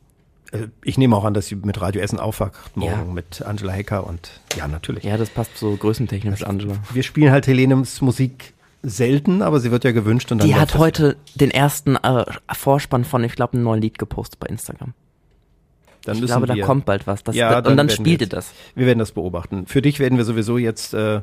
Äh, 0.51 0.67
Ich 0.83 0.97
nehme 0.97 1.15
auch 1.15 1.25
an, 1.25 1.33
dass 1.33 1.47
sie 1.47 1.55
mit 1.55 1.79
Radio 1.81 2.01
Essen 2.01 2.19
aufwacht 2.19 2.75
morgen 2.77 2.91
Ja. 3.07 3.13
mit 3.13 3.41
Angela 3.41 3.73
Hecker 3.73 4.07
und 4.07 4.31
ja, 4.57 4.67
natürlich. 4.67 5.03
Ja, 5.03 5.17
das 5.17 5.29
passt 5.29 5.57
so 5.57 5.75
größentechnisch, 5.75 6.43
Angela. 6.43 6.75
Wir 6.93 7.03
spielen 7.03 7.31
halt 7.31 7.45
Helenes 7.47 8.01
Musik 8.01 8.53
selten, 8.82 9.41
aber 9.41 9.59
sie 9.59 9.71
wird 9.71 9.84
ja 9.84 9.91
gewünscht 9.91 10.32
und 10.32 10.39
dann 10.39 10.47
Die 10.47 10.55
hat 10.55 10.75
heute 10.77 11.17
den 11.36 11.51
ersten 11.51 11.95
äh, 11.95 12.25
Vorspann 12.51 13.03
von, 13.03 13.23
ich 13.23 13.36
glaube, 13.36 13.53
einem 13.53 13.63
neuen 13.63 13.82
Lied 13.82 13.97
gepostet 13.99 14.39
bei 14.39 14.47
Instagram. 14.47 14.93
Dann 16.05 16.17
ich 16.17 16.25
glaube, 16.25 16.47
da 16.47 16.55
wir, 16.55 16.63
kommt 16.63 16.86
bald 16.86 17.07
was. 17.07 17.23
Das, 17.23 17.36
Ja, 17.36 17.57
und 17.57 17.65
dann 17.65 17.77
dann 17.77 17.89
werden 17.89 18.05
spielt 18.05 18.21
ihr 18.21 18.30
das. 18.30 18.53
Wir 18.75 18.86
werden 18.86 18.99
das 18.99 19.11
beobachten. 19.11 19.65
Für 19.67 19.82
dich 19.82 19.99
werden 19.99 20.17
wir 20.17 20.23
sowieso 20.25 20.57
jetzt 20.57 20.93
äh, 20.93 21.21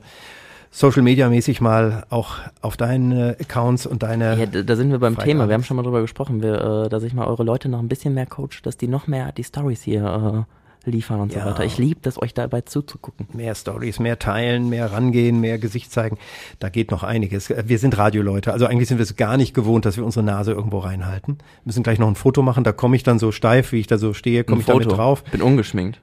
Social 0.70 1.02
Media 1.02 1.30
mäßig 1.30 1.62
mal 1.62 2.04
auch 2.10 2.34
auf 2.60 2.76
deine 2.76 3.36
Accounts 3.40 3.86
und 3.86 4.02
deine 4.02 4.38
Ja, 4.38 4.46
da, 4.46 4.62
da 4.62 4.76
sind 4.76 4.90
wir 4.90 4.98
beim 4.98 5.14
Freitag. 5.14 5.28
Thema. 5.28 5.48
Wir 5.48 5.54
haben 5.54 5.64
schon 5.64 5.78
mal 5.78 5.82
drüber 5.82 6.02
gesprochen, 6.02 6.42
wir, 6.42 6.84
äh, 6.84 6.88
dass 6.90 7.02
ich 7.02 7.14
mal 7.14 7.26
eure 7.26 7.44
Leute 7.44 7.70
noch 7.70 7.78
ein 7.78 7.88
bisschen 7.88 8.12
mehr 8.12 8.26
coach, 8.26 8.60
dass 8.62 8.76
die 8.76 8.88
noch 8.88 9.06
mehr 9.06 9.32
die 9.32 9.44
Stories 9.44 9.82
hier 9.82 10.46
äh, 10.46 10.52
liefern 10.90 11.20
und 11.20 11.32
Ja. 11.34 11.42
so 11.44 11.50
weiter. 11.50 11.64
Ich 11.64 11.78
liebe 11.78 12.00
das, 12.02 12.20
euch 12.20 12.34
dabei 12.34 12.62
zuzugucken. 12.62 13.26
mehr 13.32 13.54
Stories, 13.54 13.98
mehr 13.98 14.18
teilen, 14.18 14.68
mehr 14.68 14.90
rangehen, 14.92 15.40
mehr 15.40 15.58
Gesicht 15.58 15.92
zeigen. 15.92 16.18
Da 16.58 16.68
geht 16.68 16.90
noch 16.90 17.02
einiges. 17.02 17.50
Wir 17.50 17.78
sind 17.78 17.96
Radioleute, 17.98 18.52
also 18.52 18.66
eigentlich 18.66 18.88
sind 18.88 18.98
wir 18.98 19.02
es 19.04 19.16
gar 19.16 19.36
nicht 19.36 19.54
gewohnt, 19.54 19.84
dass 19.84 19.96
wir 19.96 20.04
unsere 20.04 20.24
Nase 20.24 20.52
irgendwo 20.52 20.78
reinhalten. 20.78 21.36
Wir 21.38 21.44
müssen 21.66 21.82
gleich 21.82 21.98
noch 21.98 22.08
ein 22.08 22.14
Foto 22.14 22.42
machen, 22.42 22.64
da 22.64 22.72
komme 22.72 22.96
ich 22.96 23.02
dann 23.02 23.18
so 23.18 23.32
steif, 23.32 23.72
wie 23.72 23.80
ich 23.80 23.86
da 23.86 23.98
so 23.98 24.14
stehe, 24.14 24.44
komme 24.44 24.60
ich 24.60 24.66
damit 24.66 24.84
Foto. 24.84 24.96
drauf. 24.96 25.24
Bin 25.24 25.42
ungeschminkt. 25.42 26.00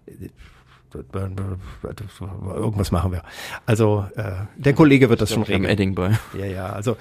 Irgendwas 0.93 2.91
machen 2.91 3.11
wir. 3.11 3.23
Also 3.65 4.05
äh, 4.15 4.31
der 4.55 4.73
Kollege 4.73 5.09
wird 5.09 5.21
das 5.21 5.31
schon 5.33 5.43
regeln. 5.43 5.65
Edding 5.65 5.95
bei. 5.95 6.17
Ja, 6.37 6.45
ja, 6.45 6.69
also 6.69 6.91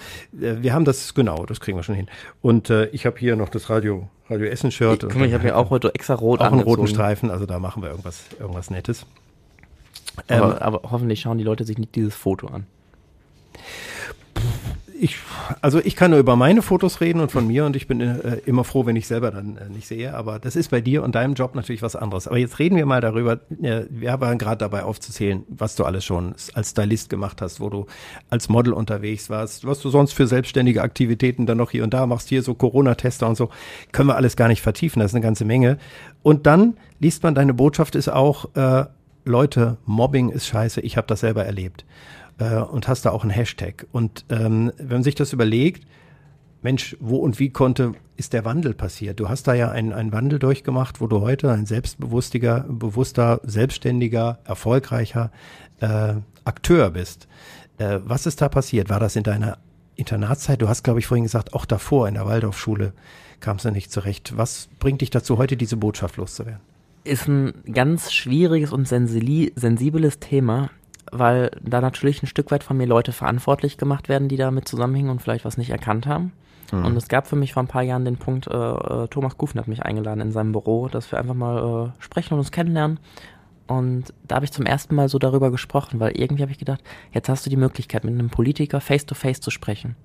äh, 0.41 0.57
wir 0.61 0.73
haben 0.73 0.85
das, 0.85 1.15
genau, 1.15 1.47
das 1.47 1.61
kriegen 1.61 1.79
wir 1.79 1.83
schon 1.83 1.95
hin. 1.95 2.09
Und 2.41 2.71
äh, 2.71 2.87
ich 2.87 3.07
habe 3.07 3.19
hier 3.19 3.37
noch 3.37 3.49
das 3.49 3.71
Radio, 3.71 4.09
Radio 4.29 4.47
Essen-Shirt. 4.47 5.03
Guck 5.03 5.17
mal, 5.17 5.27
ich 5.27 5.35
habe 5.35 5.47
ja 5.47 5.57
auch 5.57 5.71
heute 5.71 5.95
extra 5.95 6.15
rot 6.15 6.41
auch 6.41 6.53
einen 6.53 6.61
roten 6.61 6.87
Streifen, 6.87 7.31
also 7.31 7.47
da 7.47 7.59
machen 7.59 7.83
wir 7.83 7.91
irgendwas, 7.91 8.25
irgendwas 8.39 8.71
Nettes. 8.71 9.07
Aber, 10.29 10.61
aber 10.61 10.91
hoffentlich 10.91 11.21
schauen 11.21 11.39
die 11.39 11.45
Leute 11.45 11.65
sich 11.65 11.79
nicht 11.79 11.95
dieses 11.95 12.15
Foto 12.15 12.49
an. 12.49 12.67
Ich, 15.03 15.17
also 15.63 15.81
ich 15.81 15.97
kann 15.97 16.13
nur 16.13 16.21
über 16.21 16.37
meine 16.37 16.63
Fotos 16.63 17.01
reden 17.01 17.19
und 17.19 17.33
von 17.33 17.45
mir 17.49 17.67
und 17.67 17.75
ich 17.75 17.89
bin 17.89 18.01
äh, 18.01 18.37
immer 18.47 18.63
froh, 18.63 18.87
wenn 18.87 18.95
ich 18.95 19.09
selber 19.09 19.33
dann 19.33 19.57
äh, 19.57 19.69
nicht 19.69 19.89
sehe. 19.89 20.15
Aber 20.15 20.39
das 20.39 20.55
ist 20.55 20.71
bei 20.71 20.81
dir 20.81 21.03
und 21.03 21.17
deinem 21.17 21.35
Job 21.35 21.57
natürlich 21.57 21.83
was 21.83 21.97
anderes. 21.97 22.29
Aber 22.29 22.39
jetzt 22.39 22.61
reden 22.61 22.77
wir 22.77 22.87
mal 22.87 23.01
darüber. 23.01 23.41
Äh, 23.61 23.87
wir 23.91 24.21
waren 24.21 24.39
gerade 24.39 24.59
dabei 24.59 24.85
aufzuzählen, 24.85 25.43
was 25.49 25.75
du 25.75 25.85
alles 25.85 26.05
schon 26.05 26.37
als 26.55 26.71
Stylist 26.71 27.11
gemacht 27.11 27.43
hast, 27.43 27.59
wo 27.59 27.69
du 27.69 27.87
als 28.31 28.49
Model 28.49 28.73
unterwegs 28.73 29.29
warst, 29.29 29.67
was 29.67 29.81
du 29.81 29.91
sonst 29.91 30.13
für 30.13 30.29
selbstständige 30.29 30.83
Aktivitäten 30.83 31.47
dann 31.47 31.59
noch 31.59 31.73
hier 31.73 31.83
und 31.83 31.93
da 31.93 32.07
machst, 32.07 32.29
hier 32.29 32.45
so 32.45 32.55
Corona-Tester 32.55 33.29
und 33.29 33.37
so. 33.37 33.51
Können 33.91 34.09
wir 34.09 34.15
alles 34.15 34.37
gar 34.37 34.47
nicht 34.47 34.63
vertiefen. 34.63 35.01
Das 35.01 35.11
ist 35.11 35.17
eine 35.17 35.25
ganze 35.25 35.45
Menge. 35.45 35.79
Und 36.23 36.47
dann 36.47 36.77
liest 37.01 37.25
man, 37.25 37.35
deine 37.35 37.55
Botschaft 37.55 37.97
ist 37.97 38.09
auch, 38.09 38.55
äh, 38.55 38.85
Leute, 39.25 39.79
Mobbing 39.85 40.29
ist 40.29 40.47
scheiße. 40.47 40.81
Ich 40.81 40.97
habe 40.97 41.09
das 41.09 41.21
selber 41.21 41.45
erlebt 41.45 41.85
äh, 42.39 42.57
und 42.57 42.89
hast 42.89 43.05
da 43.05 43.11
auch 43.11 43.23
einen 43.23 43.31
Hashtag. 43.31 43.87
Und 43.93 44.25
ähm, 44.31 44.73
wenn 44.77 44.89
man 44.89 45.03
sich 45.03 45.15
das 45.15 45.33
überlegt, 45.33 45.87
Mensch, 46.63 46.97
wo 47.01 47.17
und 47.17 47.39
wie 47.39 47.51
konnte, 47.51 47.93
ist 48.17 48.33
der 48.33 48.45
Wandel 48.45 48.75
passiert? 48.75 49.19
Du 49.19 49.29
hast 49.29 49.49
da 49.49 49.55
ja 49.55 49.71
einen, 49.71 49.93
einen 49.93 50.13
Wandel 50.13 50.39
durchgemacht, 50.39 51.01
wo 51.01 51.09
du 51.09 51.21
heute 51.21 51.51
ein 51.51 51.67
selbstbewusstiger, 51.67 52.65
bewusster, 52.69 53.41
selbstständiger, 53.43 54.39
erfolgreicher 54.45 55.33
äh, 55.81 56.15
Akteur 56.45 56.91
bist. 56.91 57.27
Äh, 57.79 57.99
was 58.05 58.27
ist 58.27 58.41
da 58.41 58.49
passiert? 58.49 58.91
War 58.91 59.01
das 59.01 59.17
in 59.17 59.25
deiner 59.25 59.59
Internatszeit? 59.97 60.63
Du 60.63 60.69
hast, 60.69 60.85
glaube 60.85 61.01
ich, 61.01 61.07
vorhin 61.07 61.25
gesagt, 61.25 61.53
auch 61.53 61.65
davor 61.65 62.07
in 62.07 62.15
der 62.15 62.27
Waldorfschule 62.27 62.93
kamst 63.41 63.65
du 63.65 63.71
nicht 63.73 63.91
zurecht. 63.91 64.37
Was 64.37 64.69
bringt 64.79 65.01
dich 65.01 65.11
dazu, 65.11 65.39
heute 65.39 65.57
diese 65.57 65.77
Botschaft 65.77 66.17
loszuwerden? 66.17 66.61
Ist 67.05 67.27
ein 67.27 67.53
ganz 67.73 68.13
schwieriges 68.13 68.73
und 68.73 68.87
sensibles 68.87 70.21
Thema, 70.21 70.71
weil 71.13 71.51
da 71.63 71.81
natürlich 71.81 72.23
ein 72.23 72.27
Stück 72.27 72.51
weit 72.51 72.65
von 72.65 72.77
mir 72.77 72.87
Leute 72.87 73.13
verantwortlich 73.13 73.77
gemacht 73.77 74.09
werden, 74.09 74.29
die 74.29 74.37
damit 74.37 74.67
zusammenhängen 74.67 75.11
und 75.11 75.23
vielleicht 75.23 75.45
was 75.45 75.59
nicht 75.59 75.71
erkannt 75.71 76.07
haben. 76.07 76.33
Und 76.73 76.97
es 76.97 77.09
gab 77.09 77.27
für 77.27 77.37
mich 77.37 77.53
vor 77.53 77.63
ein 77.63 77.69
paar 77.69 77.83
Jahren 77.83 78.07
den 78.07 78.17
Punkt, 78.17 78.47
äh, 78.47 78.55
äh, 78.55 79.07
Thomas 79.09 79.37
Kufen 79.37 79.61
hat 79.61 79.69
mich 79.69 79.83
eingeladen 79.83 80.23
in 80.23 80.33
seinem 80.33 80.53
Büro, 80.53 80.89
dass 80.89 81.13
wir 81.13 81.19
einfach 81.19 81.35
mal 81.35 81.93
äh, 81.99 82.03
sprechen 82.03 82.33
und 82.33 82.41
uns 82.41 82.51
kennenlernen. 82.51 82.99
Und 83.67 84.15
da 84.27 84.37
habe 84.37 84.47
ich 84.47 84.53
zum 84.53 84.65
ersten 84.65 84.95
Mal 84.95 85.09
so 85.09 85.19
darüber 85.19 85.51
gesprochen, 85.51 86.01
weil 86.01 86.13
irgendwie 86.19 86.43
habe 86.43 86.53
ich 86.53 86.59
gedacht, 86.59 86.83
jetzt 87.13 87.29
hast 87.29 87.45
du 87.45 87.51
die 87.51 87.57
Möglichkeit, 87.59 88.05
mit 88.05 88.15
einem 88.15 88.31
Politiker 88.31 88.81
face-to-face 88.81 89.41
zu 89.41 89.51
sprechen. 89.51 89.97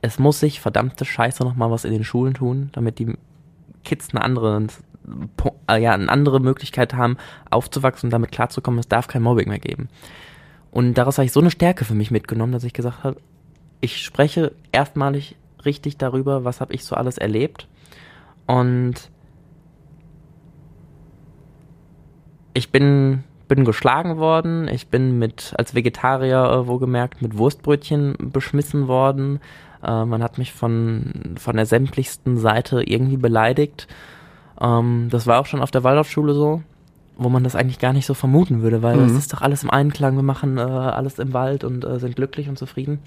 Es 0.00 0.18
muss 0.18 0.40
sich 0.40 0.60
verdammte 0.60 1.04
Scheiße 1.04 1.42
nochmal 1.42 1.70
was 1.70 1.84
in 1.84 1.92
den 1.92 2.04
Schulen 2.04 2.34
tun, 2.34 2.70
damit 2.72 3.00
die 3.00 3.16
Kids 3.84 4.10
eine 4.12 4.22
andere, 4.22 4.66
ja, 5.68 5.92
eine 5.92 6.08
andere 6.08 6.40
Möglichkeit 6.40 6.94
haben, 6.94 7.16
aufzuwachsen 7.50 8.08
und 8.08 8.12
damit 8.12 8.32
klarzukommen, 8.32 8.80
es 8.80 8.88
darf 8.88 9.08
kein 9.08 9.22
Mobbing 9.22 9.48
mehr 9.48 9.58
geben. 9.58 9.88
Und 10.70 10.94
daraus 10.94 11.18
habe 11.18 11.26
ich 11.26 11.32
so 11.32 11.40
eine 11.40 11.50
Stärke 11.50 11.84
für 11.84 11.94
mich 11.94 12.10
mitgenommen, 12.10 12.52
dass 12.52 12.64
ich 12.64 12.72
gesagt 12.72 13.02
habe, 13.02 13.16
ich 13.80 14.02
spreche 14.02 14.52
erstmalig 14.72 15.36
richtig 15.64 15.96
darüber, 15.96 16.44
was 16.44 16.60
habe 16.60 16.74
ich 16.74 16.84
so 16.84 16.94
alles 16.94 17.18
erlebt. 17.18 17.66
Und 18.46 19.10
ich 22.54 22.70
bin, 22.70 23.24
bin 23.48 23.64
geschlagen 23.64 24.18
worden, 24.18 24.68
ich 24.68 24.88
bin 24.88 25.18
mit, 25.18 25.54
als 25.56 25.74
Vegetarier 25.74 26.44
äh, 26.44 26.66
wohlgemerkt, 26.66 27.22
mit 27.22 27.38
Wurstbrötchen 27.38 28.16
beschmissen 28.18 28.88
worden. 28.88 29.40
Äh, 29.82 30.04
man 30.04 30.22
hat 30.22 30.38
mich 30.38 30.52
von, 30.52 31.34
von 31.36 31.56
der 31.56 31.66
sämtlichsten 31.66 32.38
Seite 32.38 32.82
irgendwie 32.82 33.16
beleidigt. 33.16 33.86
Ähm, 34.60 35.08
das 35.10 35.26
war 35.26 35.40
auch 35.40 35.46
schon 35.46 35.62
auf 35.62 35.70
der 35.70 35.84
Waldorfschule 35.84 36.34
so, 36.34 36.62
wo 37.16 37.28
man 37.28 37.44
das 37.44 37.54
eigentlich 37.54 37.78
gar 37.78 37.92
nicht 37.92 38.06
so 38.06 38.14
vermuten 38.14 38.62
würde, 38.62 38.82
weil 38.82 38.98
es 39.00 39.12
ist 39.12 39.32
doch 39.32 39.42
alles 39.42 39.62
im 39.62 39.70
Einklang, 39.70 40.16
wir 40.16 40.22
machen 40.22 40.58
äh, 40.58 40.62
alles 40.62 41.18
im 41.18 41.32
Wald 41.32 41.64
und 41.64 41.84
äh, 41.84 41.98
sind 41.98 42.16
glücklich 42.16 42.48
und 42.48 42.58
zufrieden. 42.58 42.98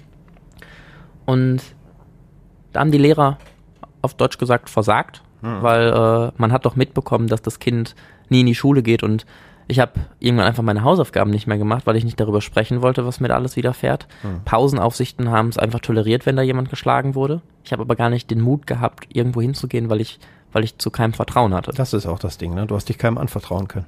Und 1.26 1.62
da 2.72 2.80
haben 2.80 2.90
die 2.92 2.98
Lehrer 2.98 3.38
auf 4.02 4.14
Deutsch 4.14 4.38
gesagt 4.38 4.68
versagt, 4.70 5.22
weil 5.62 5.88
äh, 5.88 6.32
man 6.36 6.52
hat 6.52 6.64
doch 6.64 6.76
mitbekommen, 6.76 7.26
dass 7.28 7.42
das 7.42 7.58
Kind 7.58 7.94
nie 8.28 8.40
in 8.40 8.46
die 8.46 8.54
Schule 8.54 8.82
geht 8.82 9.02
und 9.02 9.26
ich 9.66 9.80
habe 9.80 9.92
irgendwann 10.20 10.46
einfach 10.46 10.62
meine 10.62 10.84
Hausaufgaben 10.84 11.30
nicht 11.30 11.46
mehr 11.46 11.56
gemacht, 11.56 11.86
weil 11.86 11.96
ich 11.96 12.04
nicht 12.04 12.20
darüber 12.20 12.40
sprechen 12.42 12.82
wollte, 12.82 13.06
was 13.06 13.20
mir 13.20 13.28
da 13.28 13.34
alles 13.34 13.56
widerfährt. 13.56 14.06
Pausenaufsichten 14.44 15.30
haben 15.30 15.48
es 15.48 15.58
einfach 15.58 15.80
toleriert, 15.80 16.26
wenn 16.26 16.36
da 16.36 16.42
jemand 16.42 16.68
geschlagen 16.68 17.14
wurde. 17.14 17.40
Ich 17.64 17.72
habe 17.72 17.82
aber 17.82 17.96
gar 17.96 18.10
nicht 18.10 18.30
den 18.30 18.42
Mut 18.42 18.66
gehabt, 18.66 19.06
irgendwo 19.08 19.40
hinzugehen, 19.40 19.88
weil 19.88 20.02
ich, 20.02 20.18
weil 20.54 20.64
ich 20.64 20.78
zu 20.78 20.90
keinem 20.90 21.12
Vertrauen 21.12 21.52
hatte. 21.52 21.72
Das 21.72 21.92
ist 21.92 22.06
auch 22.06 22.20
das 22.20 22.38
Ding, 22.38 22.54
ne? 22.54 22.66
Du 22.66 22.76
hast 22.76 22.88
dich 22.88 22.96
keinem 22.96 23.18
anvertrauen 23.18 23.68
können. 23.68 23.86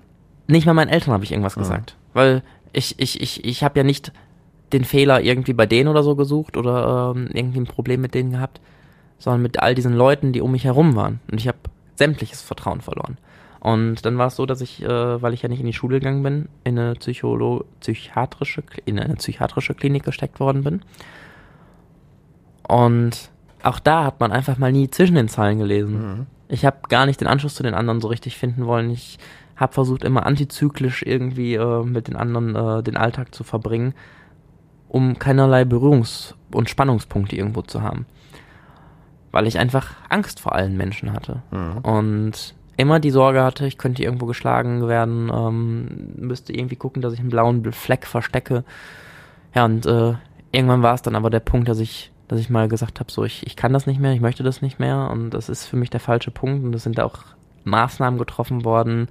Nicht 0.49 0.67
mal 0.67 0.75
meinen 0.75 0.89
Eltern 0.89 1.15
habe 1.15 1.25
ich 1.25 1.31
irgendwas 1.31 1.55
gesagt. 1.55 1.97
Weil 2.13 2.43
ich, 2.73 2.99
ich, 2.99 3.21
ich, 3.21 3.45
ich 3.45 3.63
habe 3.63 3.79
ja 3.79 3.85
nicht 3.85 4.13
den 4.73 4.85
Fehler 4.85 5.23
irgendwie 5.23 5.53
bei 5.53 5.67
denen 5.67 5.89
oder 5.89 6.03
so 6.03 6.17
gesucht 6.17 6.57
oder 6.57 7.15
ähm, 7.15 7.29
irgendwie 7.33 7.61
ein 7.61 7.67
Problem 7.67 8.01
mit 8.01 8.15
denen 8.15 8.33
gehabt, 8.33 8.61
sondern 9.19 9.43
mit 9.43 9.63
all 9.63 9.77
diesen 9.77 9.95
Leuten, 9.95 10.33
die 10.33 10.41
um 10.41 10.51
mich 10.53 10.65
herum 10.65 10.97
waren. 10.97 11.21
Und 11.31 11.39
ich 11.39 11.47
habe 11.47 11.59
sämtliches 11.95 12.43
Vertrauen 12.43 12.81
verloren. 12.81 13.17
Und 13.61 14.05
dann 14.05 14.19
war 14.19 14.27
es 14.27 14.37
so, 14.37 14.45
dass 14.45 14.61
ich, 14.61 14.83
äh, 14.83 15.23
weil 15.23 15.35
ich 15.35 15.43
ja 15.43 15.49
nicht 15.49 15.61
in 15.61 15.67
die 15.67 15.73
Schule 15.73 16.01
gegangen 16.01 16.23
bin, 16.25 16.49
in 16.65 16.79
eine 16.79 16.95
Psycholo 16.95 17.65
psychiatrische, 17.79 18.65
in 18.85 18.99
eine 18.99 19.15
psychiatrische 19.15 19.75
Klinik 19.75 20.05
gesteckt 20.05 20.41
worden 20.41 20.65
bin. 20.65 20.83
Und 22.67 23.31
auch 23.63 23.79
da 23.79 24.05
hat 24.05 24.19
man 24.19 24.33
einfach 24.33 24.59
mal 24.59 24.73
nie 24.73 24.91
zwischen 24.91 25.15
den 25.15 25.29
Zeilen 25.29 25.59
gelesen. 25.59 26.27
Ich 26.49 26.65
habe 26.65 26.79
gar 26.89 27.07
nicht 27.07 27.21
den 27.21 27.29
Anschluss 27.29 27.55
zu 27.55 27.63
den 27.63 27.75
anderen 27.75 28.01
so 28.01 28.09
richtig 28.09 28.37
finden 28.37 28.67
wollen. 28.67 28.91
Ich 28.91 29.19
habe 29.57 29.73
versucht, 29.73 30.05
immer 30.05 30.27
antizyklisch 30.27 31.03
irgendwie 31.03 31.55
äh, 31.55 31.83
mit 31.83 32.09
den 32.09 32.17
anderen 32.17 32.55
äh, 32.55 32.83
den 32.83 32.97
Alltag 32.97 33.35
zu 33.35 33.43
verbringen, 33.43 33.95
um 34.89 35.19
keinerlei 35.19 35.63
Berührungs- 35.63 36.35
und 36.53 36.71
Spannungspunkte 36.71 37.37
irgendwo 37.37 37.63
zu 37.63 37.83
haben. 37.83 38.07
Weil 39.33 39.47
ich 39.47 39.59
einfach 39.59 39.95
Angst 40.09 40.41
vor 40.41 40.55
allen 40.55 40.77
Menschen 40.77 41.13
hatte. 41.13 41.43
Und 41.83 42.55
immer 42.77 43.01
die 43.01 43.11
Sorge 43.11 43.43
hatte, 43.43 43.67
ich 43.67 43.79
könnte 43.79 44.03
irgendwo 44.03 44.27
geschlagen 44.27 44.87
werden, 44.87 45.31
ähm, 45.33 46.13
müsste 46.17 46.53
irgendwie 46.53 46.77
gucken, 46.77 47.03
dass 47.03 47.15
ich 47.15 47.21
einen 47.21 47.31
blauen 47.31 47.73
Fleck 47.73 48.07
verstecke. 48.07 48.65
Ja, 49.55 49.65
und 49.65 49.87
äh, 49.87 50.15
irgendwann 50.53 50.83
war 50.83 50.95
es 50.95 51.03
dann 51.03 51.15
aber 51.15 51.31
der 51.31 51.41
Punkt, 51.41 51.69
dass 51.69 51.81
ich, 51.81 52.13
dass 52.29 52.41
ich 52.41 52.51
mal 52.51 52.69
gesagt 52.69 53.01
habe, 53.01 53.11
so 53.11 53.25
ich, 53.25 53.47
ich 53.47 53.57
kann 53.57 53.73
das 53.73 53.87
nicht 53.87 54.01
mehr, 54.01 54.13
ich 54.13 54.21
möchte 54.21 54.43
das 54.43 54.63
nicht 54.63 54.79
mehr 54.79 55.11
und 55.11 55.31
das 55.31 55.49
ist 55.49 55.67
für 55.67 55.77
mich 55.77 55.91
der 55.91 56.01
falsche 56.01 56.31
Punkt 56.31 56.65
und 56.65 56.75
es 56.75 56.83
sind 56.83 56.99
auch 57.01 57.19
Maßnahmen 57.65 58.19
getroffen 58.19 58.65
worden. 58.65 59.09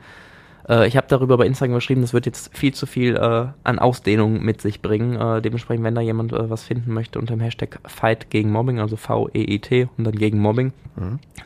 Äh, 0.68 0.88
ich 0.88 0.98
habe 0.98 1.08
darüber 1.08 1.38
bei 1.38 1.46
Instagram 1.46 1.76
geschrieben, 1.76 2.02
das 2.02 2.14
wird 2.14 2.26
jetzt 2.26 2.56
viel 2.58 2.74
zu 2.74 2.86
viel 2.86 3.16
äh, 3.16 3.48
an 3.64 3.80
Ausdehnung 3.80 4.44
mit 4.44 4.62
sich 4.62 4.82
bringen. 4.82 5.16
Äh, 5.20 5.42
dementsprechend, 5.42 5.84
wenn 5.84 5.96
da 5.96 6.02
jemand 6.02 6.34
äh, 6.34 6.50
was 6.50 6.64
finden 6.64 6.94
möchte 6.94 7.20
unter 7.20 7.36
dem 7.36 7.42
Hashtag 7.42 7.80
Fight 7.86 8.30
gegen 8.30 8.52
Mobbing, 8.52 8.80
also 8.80 8.98
V-E-I-T 8.98 9.90
und 9.98 10.04
dann 10.04 10.16
gegen 10.16 10.40
Mobbing, 10.40 10.74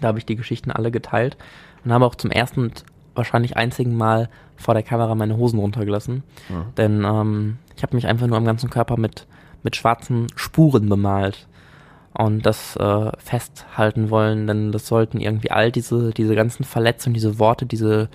da 0.02 0.08
habe 0.10 0.20
ich 0.20 0.26
die 0.26 0.36
Geschichten 0.36 0.72
alle 0.72 0.92
geteilt 0.92 1.38
und 1.84 1.92
habe 1.92 2.06
auch 2.06 2.16
zum 2.16 2.32
ersten 2.32 2.62
und 2.62 2.84
wahrscheinlich 3.16 3.58
einzigen 3.58 3.98
Mal 3.98 4.30
vor 4.56 4.76
der 4.76 4.84
Kamera 4.84 5.16
meine 5.16 5.38
Hosen 5.38 5.60
runtergelassen. 5.60 6.24
Denn 6.78 7.04
ähm, 7.04 7.58
ich 7.76 7.84
habe 7.84 7.96
mich 7.96 8.08
einfach 8.08 8.28
nur 8.28 8.38
am 8.38 8.46
ganzen 8.46 8.70
Körper 8.70 8.98
mit, 8.98 9.26
mit 9.64 9.76
schwarzen 9.76 10.28
Spuren 10.36 10.88
bemalt 10.88 11.48
und 12.20 12.46
das 12.46 12.76
äh, 12.76 13.12
festhalten 13.18 14.10
wollen, 14.10 14.46
denn 14.46 14.74
das 14.74 14.88
sollten 14.88 15.22
irgendwie 15.22 15.52
all 15.52 15.72
diese, 15.72 16.12
diese 16.12 16.36
ganzen 16.36 16.66
Verletzungen, 16.66 17.14
diese 17.14 17.40
Worte, 17.40 17.66
diese, 17.66 18.10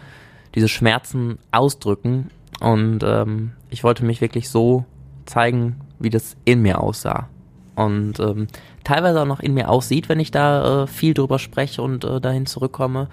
diese 0.54 0.68
Schmerzen 0.68 1.38
ausdrücken. 1.52 2.28
Und 2.60 2.98
ähm, 3.02 3.52
ich 3.70 3.82
wollte 3.82 4.04
mich 4.04 4.20
wirklich 4.20 4.50
so 4.50 4.84
zeigen, 5.24 5.80
wie 5.98 6.10
das 6.10 6.36
in 6.44 6.60
mir 6.60 6.82
aussah. 6.82 7.30
Und 7.76 8.20
ähm, 8.20 8.48
teilweise 8.84 9.22
auch 9.22 9.26
noch 9.26 9.40
in 9.40 9.54
mir 9.54 9.70
aussieht, 9.70 10.10
wenn 10.10 10.20
ich 10.20 10.30
da 10.30 10.82
äh, 10.82 10.86
viel 10.86 11.14
drüber 11.14 11.38
spreche 11.38 11.80
und 11.80 12.04
äh, 12.04 12.20
dahin 12.20 12.44
zurückkomme, 12.44 13.08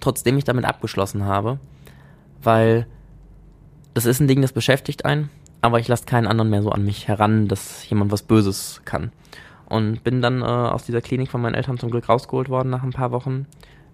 trotzdem 0.00 0.36
ich 0.38 0.44
damit 0.44 0.64
abgeschlossen 0.64 1.24
habe. 1.24 1.60
Weil 2.42 2.88
das 3.94 4.06
ist 4.06 4.18
ein 4.18 4.26
Ding, 4.26 4.42
das 4.42 4.52
beschäftigt 4.52 5.04
einen, 5.04 5.30
aber 5.60 5.78
ich 5.78 5.86
lasse 5.86 6.04
keinen 6.04 6.26
anderen 6.26 6.50
mehr 6.50 6.62
so 6.62 6.70
an 6.70 6.84
mich 6.84 7.06
heran, 7.06 7.46
dass 7.46 7.88
jemand 7.88 8.10
was 8.10 8.22
Böses 8.22 8.82
kann. 8.84 9.12
Und 9.68 10.04
bin 10.04 10.22
dann 10.22 10.42
äh, 10.42 10.44
aus 10.44 10.84
dieser 10.84 11.00
Klinik 11.00 11.30
von 11.30 11.40
meinen 11.40 11.54
Eltern 11.54 11.78
zum 11.78 11.90
Glück 11.90 12.08
rausgeholt 12.08 12.48
worden 12.48 12.70
nach 12.70 12.82
ein 12.82 12.92
paar 12.92 13.10
Wochen. 13.10 13.46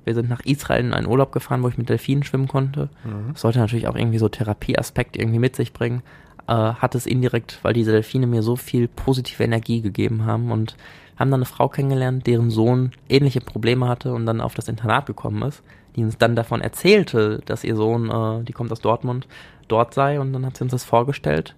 Wir 0.05 0.15
sind 0.15 0.29
nach 0.29 0.41
Israel 0.45 0.85
in 0.85 0.93
einen 0.93 1.07
Urlaub 1.07 1.33
gefahren, 1.33 1.63
wo 1.63 1.69
ich 1.69 1.79
mit 1.79 1.89
Delfinen 1.89 2.25
schwimmen 2.25 2.49
konnte. 2.49 2.89
Das 3.33 3.41
sollte 3.41 3.61
natürlich 3.61 3.89
auch 3.89 3.95
irgendwie 3.97 4.19
so 4.19 4.29
Therapieaspekt 4.29 5.17
irgendwie 5.17 5.39
mit 5.39 5.57
sich 5.57 5.73
bringen. 5.73 6.03
Äh, 6.49 6.53
hat 6.53 6.95
es 6.95 7.07
indirekt, 7.07 7.61
weil 7.63 7.73
diese 7.73 7.93
Delfine 7.93 8.27
mir 8.27 8.43
so 8.43 8.57
viel 8.57 8.89
positive 8.89 9.45
Energie 9.45 9.81
gegeben 9.81 10.27
haben 10.27 10.51
und 10.51 10.77
haben 11.17 11.31
dann 11.31 11.39
eine 11.39 11.45
Frau 11.45 11.69
kennengelernt, 11.69 12.27
deren 12.27 12.51
Sohn 12.51 12.91
ähnliche 13.09 13.41
Probleme 13.41 13.89
hatte 13.89 14.13
und 14.13 14.27
dann 14.27 14.41
auf 14.41 14.55
das 14.55 14.69
Internat 14.69 15.07
gekommen 15.07 15.43
ist, 15.43 15.63
die 15.95 16.03
uns 16.03 16.19
dann 16.19 16.35
davon 16.35 16.61
erzählte, 16.61 17.41
dass 17.47 17.63
ihr 17.63 17.77
Sohn, 17.77 18.11
äh, 18.11 18.45
die 18.45 18.53
kommt 18.53 18.73
aus 18.73 18.81
Dortmund, 18.81 19.29
dort 19.69 19.95
sei 19.95 20.19
und 20.19 20.33
dann 20.33 20.45
hat 20.45 20.57
sie 20.57 20.65
uns 20.65 20.73
das 20.73 20.85
vorgestellt 20.85 21.55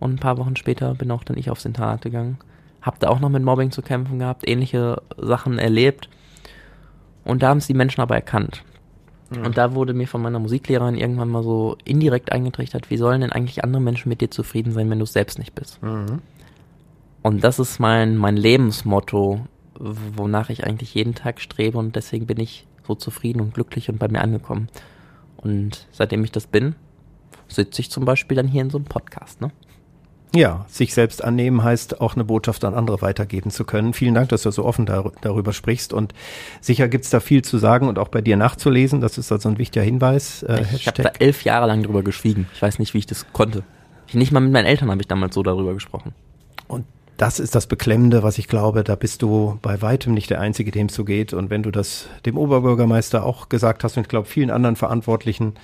und 0.00 0.14
ein 0.14 0.18
paar 0.18 0.36
Wochen 0.38 0.56
später 0.56 0.94
bin 0.94 1.12
auch 1.12 1.22
dann 1.22 1.38
ich 1.38 1.48
aufs 1.48 1.64
Internat 1.64 2.02
gegangen. 2.02 2.38
Hab 2.84 2.98
da 3.00 3.08
auch 3.08 3.18
noch 3.18 3.30
mit 3.30 3.42
Mobbing 3.42 3.70
zu 3.70 3.82
kämpfen 3.82 4.18
gehabt, 4.18 4.46
ähnliche 4.46 5.00
Sachen 5.16 5.58
erlebt 5.58 6.08
und 7.24 7.42
da 7.42 7.48
haben 7.48 7.58
es 7.58 7.66
die 7.66 7.74
Menschen 7.74 8.02
aber 8.02 8.14
erkannt. 8.14 8.62
Und 9.42 9.56
da 9.56 9.74
wurde 9.74 9.94
mir 9.94 10.06
von 10.06 10.22
meiner 10.22 10.38
Musiklehrerin 10.38 10.94
irgendwann 10.94 11.30
mal 11.30 11.42
so 11.42 11.76
indirekt 11.84 12.30
eingetrichtert, 12.30 12.90
wie 12.90 12.98
sollen 12.98 13.22
denn 13.22 13.32
eigentlich 13.32 13.64
andere 13.64 13.82
Menschen 13.82 14.08
mit 14.08 14.20
dir 14.20 14.30
zufrieden 14.30 14.72
sein, 14.72 14.88
wenn 14.90 14.98
du 14.98 15.04
es 15.04 15.12
selbst 15.12 15.38
nicht 15.38 15.54
bist? 15.54 15.82
Mhm. 15.82 16.20
Und 17.22 17.42
das 17.42 17.58
ist 17.58 17.80
mein, 17.80 18.16
mein 18.16 18.36
Lebensmotto, 18.36 19.46
wonach 19.76 20.50
ich 20.50 20.64
eigentlich 20.64 20.94
jeden 20.94 21.14
Tag 21.14 21.40
strebe 21.40 21.78
und 21.78 21.96
deswegen 21.96 22.26
bin 22.26 22.38
ich 22.38 22.66
so 22.86 22.94
zufrieden 22.94 23.40
und 23.40 23.54
glücklich 23.54 23.88
und 23.88 23.98
bei 23.98 24.08
mir 24.08 24.20
angekommen. 24.20 24.68
Und 25.36 25.88
seitdem 25.90 26.22
ich 26.22 26.30
das 26.30 26.46
bin, 26.46 26.76
sitze 27.48 27.80
ich 27.80 27.90
zum 27.90 28.04
Beispiel 28.04 28.36
dann 28.36 28.46
hier 28.46 28.62
in 28.62 28.70
so 28.70 28.78
einem 28.78 28.84
Podcast, 28.84 29.40
ne? 29.40 29.50
Ja, 30.34 30.66
sich 30.68 30.94
selbst 30.94 31.22
annehmen 31.22 31.62
heißt 31.62 32.00
auch 32.00 32.14
eine 32.14 32.24
Botschaft 32.24 32.64
an 32.64 32.74
andere 32.74 33.00
weitergeben 33.02 33.50
zu 33.50 33.64
können. 33.64 33.92
Vielen 33.94 34.14
Dank, 34.14 34.30
dass 34.30 34.42
du 34.42 34.50
so 34.50 34.64
offen 34.64 34.84
dar 34.84 35.12
darüber 35.20 35.52
sprichst 35.52 35.92
und 35.92 36.12
sicher 36.60 36.88
gibt's 36.88 37.10
da 37.10 37.20
viel 37.20 37.42
zu 37.42 37.58
sagen 37.58 37.86
und 37.86 38.00
auch 38.00 38.08
bei 38.08 38.20
dir 38.20 38.36
nachzulesen. 38.36 39.00
Das 39.00 39.16
ist 39.16 39.30
also 39.30 39.48
ein 39.48 39.58
wichtiger 39.58 39.84
Hinweis. 39.84 40.42
Äh, 40.42 40.64
ich 40.74 40.88
habe 40.88 41.02
da 41.02 41.10
elf 41.20 41.44
Jahre 41.44 41.68
lang 41.68 41.84
drüber 41.84 42.02
geschwiegen. 42.02 42.48
Ich 42.52 42.60
weiß 42.60 42.80
nicht, 42.80 42.94
wie 42.94 42.98
ich 42.98 43.06
das 43.06 43.26
konnte. 43.32 43.62
Nicht 44.12 44.32
mal 44.32 44.40
mit 44.40 44.52
meinen 44.52 44.66
Eltern 44.66 44.90
habe 44.90 45.00
ich 45.00 45.08
damals 45.08 45.34
so 45.34 45.42
darüber 45.42 45.72
gesprochen. 45.72 46.14
Und 46.66 46.84
das 47.16 47.38
ist 47.38 47.54
das 47.54 47.68
Beklemmende, 47.68 48.24
was 48.24 48.38
ich 48.38 48.48
glaube, 48.48 48.82
da 48.82 48.96
bist 48.96 49.22
du 49.22 49.58
bei 49.62 49.82
weitem 49.82 50.14
nicht 50.14 50.30
der 50.30 50.40
Einzige, 50.40 50.72
dem 50.72 50.86
es 50.86 50.94
so 50.94 51.04
geht. 51.04 51.32
Und 51.32 51.48
wenn 51.50 51.62
du 51.62 51.70
das 51.70 52.08
dem 52.26 52.36
Oberbürgermeister 52.36 53.24
auch 53.24 53.48
gesagt 53.48 53.84
hast 53.84 53.96
und 53.96 54.02
ich 54.02 54.08
glaube 54.08 54.26
vielen 54.26 54.50
anderen 54.50 54.74
Verantwortlichen, 54.74 55.54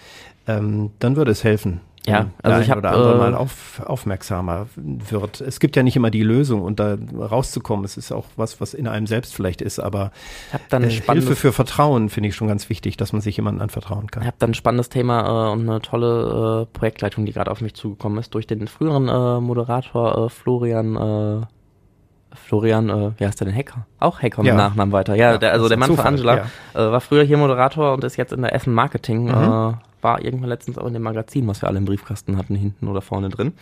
ähm, 0.47 0.91
dann 1.01 1.17
würde 1.17 1.33
es 1.33 1.43
helfen, 1.43 1.81
ja, 2.07 2.27
also 2.43 2.61
ich 2.63 2.71
habe 2.71 2.81
oder 2.81 2.93
andere 2.93 3.15
äh, 3.15 3.19
mal 3.19 3.35
auf, 3.35 3.83
aufmerksamer 3.85 4.67
wird. 4.77 5.41
Es 5.41 5.61
gibt 5.61 5.77
ja 5.77 5.83
nicht 5.83 5.97
immer 5.97 6.11
die 6.11 6.23
Lösung 6.23 6.63
und 6.63 6.81
da 6.81 6.97
rauszukommen, 7.19 7.85
es 7.85 7.97
ist 7.97 8.11
auch 8.11 8.25
was, 8.37 8.61
was 8.61 8.73
in 8.73 8.89
einem 8.89 9.07
selbst 9.07 9.35
vielleicht 9.35 9.61
ist, 9.61 9.79
aber 9.79 10.11
dann 10.71 10.85
äh, 10.85 10.89
Hilfe 10.89 11.37
für 11.37 11.53
Vertrauen 11.53 12.09
finde 12.09 12.31
ich 12.31 12.37
schon 12.37 12.49
ganz 12.49 12.71
wichtig, 12.71 12.97
dass 12.97 13.13
man 13.13 13.21
sich 13.21 13.37
jemandem 13.37 13.63
anvertrauen 13.63 14.11
kann. 14.11 14.23
Ich 14.23 14.27
habe 14.29 14.37
dann 14.39 14.51
ein 14.51 14.55
spannendes 14.55 14.89
Thema 14.89 15.49
äh, 15.49 15.53
und 15.53 15.69
eine 15.69 15.81
tolle 15.83 16.63
äh, 16.63 16.79
Projektleitung, 16.79 17.27
die 17.27 17.33
gerade 17.33 17.51
auf 17.51 17.61
mich 17.61 17.75
zugekommen 17.75 18.19
ist, 18.19 18.35
durch 18.35 18.47
den 18.47 18.67
früheren 18.67 19.09
äh, 19.09 19.41
Moderator 19.41 20.27
äh, 20.27 20.29
Florian 20.31 20.97
äh, 20.97 21.47
Florian, 22.33 22.89
äh, 22.89 23.11
wie 23.19 23.27
heißt 23.27 23.41
der 23.41 23.49
denn, 23.49 23.57
Hacker? 23.57 23.87
Auch 23.99 24.23
Hacker 24.23 24.43
Ja. 24.45 24.53
mit 24.53 24.59
Nachnamen 24.59 24.93
weiter. 24.93 25.17
Ja, 25.17 25.33
Ja, 25.33 25.39
der, 25.39 25.53
also 25.53 25.69
der 25.69 25.77
Mann 25.77 25.91
ein 25.91 25.97
von 25.97 26.17
Zufall, 26.17 26.39
Angela 26.39 26.47
äh, 26.75 26.93
war 26.93 27.01
früher 27.01 27.25
hier 27.25 27.37
Moderator 27.37 27.93
und 27.93 28.05
ist 28.05 28.17
jetzt 28.17 28.33
in 28.33 28.43
der 28.43 28.55
Essen 28.55 28.73
Marketing. 28.73 29.25
Mhm. 29.25 29.31
Äh, 29.31 29.73
war 30.03 30.25
irgendwann 30.25 30.49
letztens 30.49 30.79
auch 30.79 30.87
in 30.87 30.95
dem 30.95 31.03
Magazin, 31.03 31.47
was 31.47 31.63
wir 31.63 31.69
alle 31.69 31.79
im 31.79 31.85
Briefkasten 31.85 32.37
hatten, 32.37 32.55
hinten 32.55 32.89
oder 32.89 33.03
vorne 33.03 33.29
drin. 33.29 33.53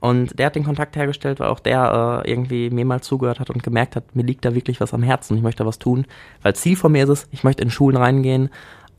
Und 0.00 0.38
der 0.38 0.46
hat 0.46 0.56
den 0.56 0.64
Kontakt 0.64 0.96
hergestellt, 0.96 1.40
weil 1.40 1.48
auch 1.48 1.60
der 1.60 2.22
äh, 2.24 2.30
irgendwie 2.30 2.70
mir 2.70 2.84
mal 2.84 3.00
zugehört 3.00 3.40
hat 3.40 3.50
und 3.50 3.62
gemerkt 3.62 3.96
hat, 3.96 4.14
mir 4.14 4.22
liegt 4.22 4.44
da 4.44 4.54
wirklich 4.54 4.80
was 4.80 4.94
am 4.94 5.02
Herzen, 5.02 5.36
ich 5.36 5.42
möchte 5.42 5.66
was 5.66 5.78
tun. 5.78 6.06
Weil 6.42 6.54
Ziel 6.54 6.76
von 6.76 6.92
mir 6.92 7.04
ist 7.04 7.10
es, 7.10 7.28
ich 7.32 7.44
möchte 7.44 7.62
in 7.62 7.70
Schulen 7.70 7.96
reingehen, 7.96 8.50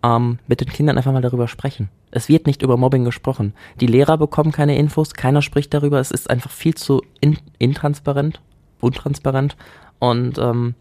ähm, 0.03 0.39
mit 0.47 0.61
den 0.61 0.69
Kindern 0.69 0.97
einfach 0.97 1.13
mal 1.13 1.21
darüber 1.21 1.47
sprechen. 1.47 1.89
Es 2.11 2.27
wird 2.27 2.47
nicht 2.47 2.61
über 2.61 2.77
Mobbing 2.77 3.05
gesprochen. 3.05 3.53
Die 3.79 3.87
Lehrer 3.87 4.17
bekommen 4.17 4.51
keine 4.51 4.77
Infos, 4.77 5.13
keiner 5.13 5.41
spricht 5.41 5.73
darüber, 5.73 5.99
es 5.99 6.11
ist 6.11 6.29
einfach 6.29 6.51
viel 6.51 6.75
zu 6.75 7.01
in, 7.21 7.37
intransparent, 7.59 8.41
untransparent. 8.81 9.55
Und 9.99 10.37
ähm, 10.37 10.75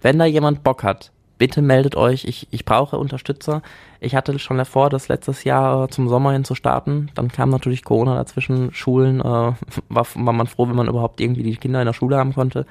wenn 0.00 0.18
da 0.18 0.24
jemand 0.24 0.62
Bock 0.62 0.82
hat, 0.82 1.12
bitte 1.38 1.62
meldet 1.62 1.96
euch. 1.96 2.24
Ich, 2.24 2.48
ich 2.50 2.64
brauche 2.64 2.98
Unterstützer. 2.98 3.62
Ich 4.00 4.14
hatte 4.14 4.38
schon 4.38 4.58
davor, 4.58 4.90
das 4.90 5.08
letztes 5.08 5.44
Jahr 5.44 5.88
zum 5.88 6.08
Sommer 6.08 6.32
hin 6.32 6.44
zu 6.44 6.54
starten. 6.54 7.10
Dann 7.14 7.28
kam 7.28 7.50
natürlich 7.50 7.84
Corona 7.84 8.14
dazwischen, 8.16 8.74
Schulen. 8.74 9.20
Äh, 9.20 9.22
war, 9.88 10.06
war 10.14 10.32
man 10.32 10.46
froh, 10.46 10.68
wenn 10.68 10.76
man 10.76 10.88
überhaupt 10.88 11.20
irgendwie 11.20 11.42
die 11.42 11.56
Kinder 11.56 11.80
in 11.80 11.86
der 11.86 11.92
Schule 11.92 12.16
haben 12.16 12.34
konnte. 12.34 12.66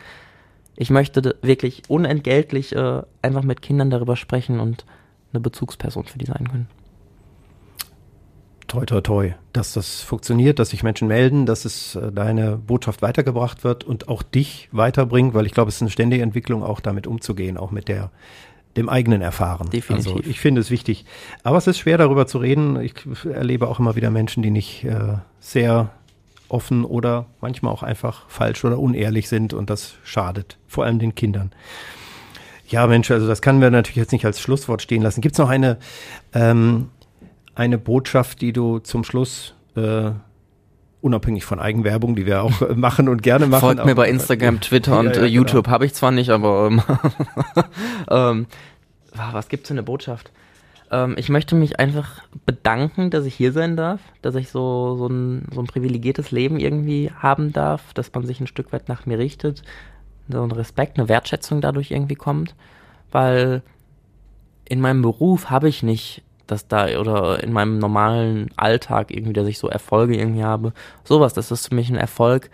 Ich 0.76 0.92
möchte 0.92 1.36
wirklich 1.42 1.84
unentgeltlich 1.88 2.76
äh, 2.76 3.02
einfach 3.22 3.44
mit 3.44 3.62
Kindern 3.62 3.90
darüber 3.90 4.16
sprechen 4.16 4.60
und 4.60 4.86
eine 5.34 5.40
Bezugsperson 5.42 6.06
für 6.06 6.20
die 6.20 6.26
sein 6.26 6.48
können. 6.48 6.68
toi, 8.68 8.86
toi, 8.86 9.02
toi, 9.02 9.34
dass 9.54 9.74
das 9.74 10.02
funktioniert, 10.02 10.60
dass 10.60 10.70
sich 10.70 10.84
Menschen 10.84 11.08
melden, 11.08 11.46
dass 11.46 11.66
es 11.66 11.96
äh, 11.96 12.12
deine 12.12 12.58
Botschaft 12.58 13.02
weitergebracht 13.02 13.64
wird 13.64 13.84
und 13.84 14.08
auch 14.10 14.24
dich 14.24 14.70
weiterbringt, 14.72 15.34
weil 15.34 15.46
ich 15.46 15.54
glaube, 15.54 15.70
es 15.70 15.76
ist 15.76 15.82
eine 15.82 15.90
ständige 15.90 16.22
Entwicklung, 16.22 16.64
auch 16.64 16.80
damit 16.80 17.08
umzugehen, 17.08 17.58
auch 17.58 17.72
mit 17.72 17.88
der 17.88 18.12
dem 18.78 18.90
eigenen 18.90 19.22
Erfahren. 19.22 19.70
Definitiv. 19.70 20.14
Also 20.14 20.30
ich 20.30 20.40
finde 20.40 20.62
es 20.62 20.72
wichtig. 20.72 21.06
Aber 21.44 21.58
es 21.58 21.68
ist 21.68 21.80
schwer, 21.80 21.98
darüber 21.98 22.28
zu 22.28 22.38
reden. 22.38 22.80
Ich 22.80 22.94
erlebe 23.26 23.68
auch 23.68 23.80
immer 23.80 23.96
wieder 23.96 24.12
Menschen, 24.12 24.44
die 24.44 24.52
nicht 24.52 24.84
äh, 24.86 25.18
sehr 25.40 25.90
offen 26.50 26.86
oder 26.86 27.26
manchmal 27.42 27.74
auch 27.74 27.84
einfach 27.84 28.30
falsch 28.30 28.64
oder 28.64 28.80
unehrlich 28.80 29.28
sind 29.28 29.54
und 29.54 29.70
das 29.70 29.96
schadet, 30.04 30.58
vor 30.68 30.86
allem 30.86 31.00
den 31.00 31.16
Kindern. 31.16 31.52
Ja, 32.70 32.86
Mensch, 32.88 33.10
also 33.12 33.28
das 33.28 33.42
können 33.42 33.62
wir 33.62 33.70
natürlich 33.70 33.98
jetzt 33.98 34.12
nicht 34.12 34.26
als 34.26 34.40
Schlusswort 34.42 34.82
stehen 34.82 35.02
lassen. 35.02 35.22
Gibt 35.22 35.36
es 35.36 35.40
noch 35.40 35.50
eine, 35.50 35.78
ähm, 36.34 36.90
eine 37.56 37.78
Botschaft, 37.78 38.42
die 38.42 38.54
du 38.54 38.80
zum 38.80 39.04
Schluss, 39.04 39.56
äh, 39.76 40.12
unabhängig 41.02 41.46
von 41.46 41.60
Eigenwerbung, 41.60 42.16
die 42.16 42.26
wir 42.26 42.44
auch 42.44 42.62
äh, 42.62 42.74
machen 42.74 43.10
und 43.10 43.24
gerne 43.24 43.48
machen. 43.48 43.62
Folgt 43.62 43.86
mir 43.86 43.96
bei 43.96 44.10
Instagram, 44.10 44.60
Twitter 44.62 44.94
Ja, 44.94 45.00
und 45.00 45.06
ja, 45.08 45.12
äh, 45.12 45.16
genau. 45.16 45.28
YouTube. 45.28 45.68
Habe 45.68 45.86
ich 45.86 45.94
zwar 45.94 46.12
nicht, 46.12 46.30
aber 46.30 46.68
ähm, 46.68 46.82
ähm, 48.10 48.46
was 49.32 49.50
gibt's 49.50 49.68
für 49.68 49.74
eine 49.74 49.84
Botschaft? 49.84 50.32
Ähm, 50.92 51.16
ich 51.18 51.30
möchte 51.30 51.56
mich 51.56 51.80
einfach 51.80 52.24
bedanken, 52.46 53.10
dass 53.10 53.26
ich 53.26 53.36
hier 53.36 53.52
sein 53.52 53.76
darf, 53.76 54.00
dass 54.22 54.36
ich 54.36 54.50
so, 54.50 54.96
so, 54.98 55.08
ein, 55.08 55.46
so 55.54 55.62
ein 55.62 55.68
privilegiertes 55.68 56.32
Leben 56.32 56.60
irgendwie 56.60 57.12
haben 57.18 57.54
darf, 57.54 57.94
dass 57.94 58.14
man 58.14 58.26
sich 58.26 58.40
ein 58.40 58.48
Stück 58.48 58.72
weit 58.72 58.90
nach 58.90 59.06
mir 59.06 59.20
richtet, 59.20 59.64
so 60.30 60.44
ein 60.44 60.52
Respekt, 60.52 60.98
eine 60.98 61.10
Wertschätzung 61.10 61.62
dadurch 61.62 61.92
irgendwie 61.92 62.16
kommt, 62.16 62.56
weil 63.12 63.62
in 64.66 64.82
meinem 64.82 65.02
Beruf 65.02 65.50
habe 65.50 65.70
ich 65.70 65.84
nicht 65.84 66.24
dass 66.48 66.68
da 66.68 66.88
oder 67.00 67.44
in 67.44 67.52
meinem 67.52 67.78
normalen 67.80 68.50
Alltag 68.56 69.12
irgendwie, 69.12 69.34
dass 69.34 69.48
ich 69.48 69.60
so 69.60 69.68
Erfolge 69.68 70.18
irgendwie 70.18 70.44
habe. 70.44 70.74
Sowas, 71.04 71.34
das 71.34 71.52
ist 71.52 71.68
für 71.68 71.76
mich 71.76 71.90
ein 71.90 71.98
Erfolg, 71.98 72.50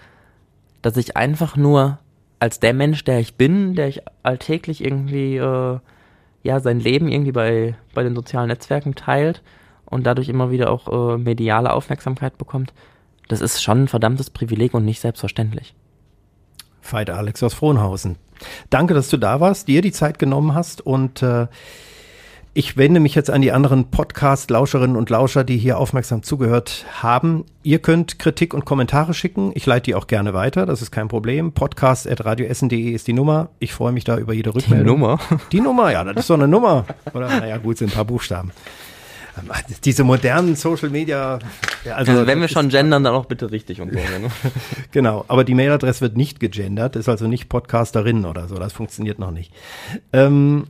dass 0.82 0.98
ich 0.98 1.16
einfach 1.16 1.56
nur 1.56 2.00
als 2.40 2.60
der 2.60 2.74
Mensch, 2.74 3.04
der 3.04 3.20
ich 3.20 3.36
bin, 3.36 3.76
der 3.76 3.88
ich 3.88 4.02
alltäglich 4.24 4.84
irgendwie 4.84 5.38
äh, 5.38 5.80
ja 6.44 6.60
sein 6.60 6.80
Leben 6.80 7.08
irgendwie 7.08 7.32
bei 7.32 7.76
bei 7.94 8.04
den 8.04 8.16
sozialen 8.16 8.50
Netzwerken 8.50 8.96
teilt 8.96 9.42
und 9.86 10.06
dadurch 10.06 10.28
immer 10.28 10.52
wieder 10.52 10.72
auch 10.72 11.14
äh, 11.14 11.18
mediale 11.18 11.72
Aufmerksamkeit 11.72 12.38
bekommt. 12.38 12.74
Das 13.30 13.42
ist 13.42 13.64
schon 13.64 13.84
ein 13.84 13.88
verdammtes 13.88 14.30
Privileg 14.30 14.74
und 14.74 14.84
nicht 14.86 15.00
selbstverständlich. 15.00 15.74
Veit 16.82 17.10
Alex 17.10 17.42
aus 17.44 17.54
Frohnhausen. 17.54 18.18
Danke, 18.70 18.94
dass 18.94 19.10
du 19.10 19.18
da 19.18 19.40
warst, 19.40 19.68
dir 19.68 19.82
die 19.82 19.92
Zeit 19.92 20.20
genommen 20.20 20.54
hast 20.54 20.82
und 20.82 21.22
äh, 21.22 21.48
ich 22.56 22.78
wende 22.78 23.00
mich 23.00 23.16
jetzt 23.16 23.32
an 23.32 23.42
die 23.42 23.52
anderen 23.52 23.90
Podcast-Lauscherinnen 23.90 24.96
und 24.96 25.10
Lauscher, 25.10 25.44
die 25.44 25.58
hier 25.58 25.80
aufmerksam 25.80 26.22
zugehört 26.22 26.86
haben. 27.02 27.46
Ihr 27.64 27.80
könnt 27.80 28.20
Kritik 28.20 28.54
und 28.54 28.64
Kommentare 28.64 29.16
schicken. 29.16 29.52
Ich 29.56 29.66
leite 29.66 29.86
die 29.86 29.96
auch 29.96 30.06
gerne 30.06 30.36
weiter, 30.36 30.68
das 30.68 30.84
ist 30.84 30.92
kein 30.92 31.08
Problem. 31.08 31.54
Podcast.radioessen.de 31.54 32.92
ist 32.92 33.08
die 33.08 33.14
Nummer. 33.14 33.50
Ich 33.58 33.74
freue 33.74 33.92
mich 33.92 34.04
da 34.04 34.18
über 34.18 34.34
jede 34.34 34.54
Rückmeldung. 34.54 35.00
Nummer? 35.00 35.20
Die 35.52 35.62
Nummer, 35.62 35.92
ja, 35.92 36.04
das 36.04 36.18
ist 36.18 36.28
so 36.28 36.36
eine 36.36 36.48
Nummer. 36.48 36.86
Oder, 37.14 37.28
naja, 37.28 37.58
gut, 37.58 37.80
sind 37.80 37.92
ein 37.92 37.96
paar 37.96 38.06
Buchstaben. 38.06 38.52
Diese 39.84 40.04
modernen 40.04 40.56
Social 40.56 40.92
Media. 40.92 41.40
Ja, 41.86 41.96
Also 41.96 42.28
wenn 42.28 42.40
wir 42.40 42.50
schon 42.50 42.70
gendern, 42.70 43.04
dann 43.04 43.16
auch 43.16 43.26
bitte 43.26 43.50
richtig 43.50 43.82
und 43.82 43.92
so. 43.92 43.98
Ne? 43.98 44.30
Genau, 44.92 45.26
aber 45.28 45.44
die 45.44 45.56
Mailadresse 45.56 46.02
wird 46.02 46.18
nicht 46.18 46.40
gegendert, 46.40 46.96
ist 46.96 47.10
also 47.10 47.28
nicht 47.28 47.50
Podcasterin 47.50 48.26
oder 48.26 48.48
so, 48.48 48.56
das 48.56 48.74
funktioniert 48.74 49.18
noch 49.18 49.32
nicht. 49.32 49.52
Ähm, 50.14 50.66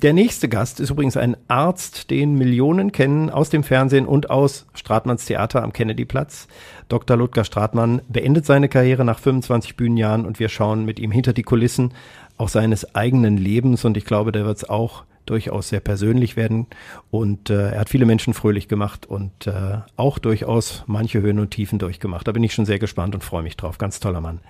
der 0.00 0.12
nächste 0.12 0.48
Gast 0.48 0.80
ist 0.80 0.90
übrigens 0.90 1.16
ein 1.16 1.36
Arzt, 1.48 2.10
den 2.10 2.34
Millionen 2.34 2.92
kennen 2.92 3.30
aus 3.30 3.50
dem 3.50 3.62
Fernsehen 3.62 4.06
und 4.06 4.30
aus 4.30 4.66
Stratmanns 4.74 5.24
Theater 5.24 5.62
am 5.62 5.72
Kennedyplatz. 5.72 6.48
Dr. 6.88 7.16
Ludger 7.16 7.44
Stratmann 7.44 8.02
beendet 8.08 8.46
seine 8.46 8.68
Karriere 8.68 9.04
nach 9.04 9.18
25 9.18 9.76
Bühnenjahren 9.76 10.26
und 10.26 10.38
wir 10.38 10.48
schauen 10.48 10.84
mit 10.84 10.98
ihm 10.98 11.10
hinter 11.10 11.32
die 11.32 11.42
Kulissen 11.42 11.92
auch 12.38 12.48
seines 12.48 12.94
eigenen 12.94 13.36
Lebens 13.36 13.84
und 13.84 13.96
ich 13.96 14.04
glaube, 14.04 14.32
der 14.32 14.44
wird 14.44 14.58
es 14.58 14.68
auch 14.68 15.04
durchaus 15.26 15.68
sehr 15.68 15.80
persönlich 15.80 16.36
werden. 16.36 16.66
Und 17.10 17.50
äh, 17.50 17.70
er 17.70 17.80
hat 17.80 17.88
viele 17.88 18.06
Menschen 18.06 18.34
fröhlich 18.34 18.68
gemacht 18.68 19.06
und 19.06 19.46
äh, 19.46 19.78
auch 19.96 20.18
durchaus 20.18 20.84
manche 20.86 21.20
Höhen 21.20 21.38
und 21.38 21.50
Tiefen 21.50 21.78
durchgemacht. 21.78 22.26
Da 22.26 22.32
bin 22.32 22.42
ich 22.42 22.54
schon 22.54 22.66
sehr 22.66 22.78
gespannt 22.78 23.14
und 23.14 23.22
freue 23.22 23.42
mich 23.42 23.56
drauf. 23.56 23.78
Ganz 23.78 24.00
toller 24.00 24.20
Mann. 24.20 24.40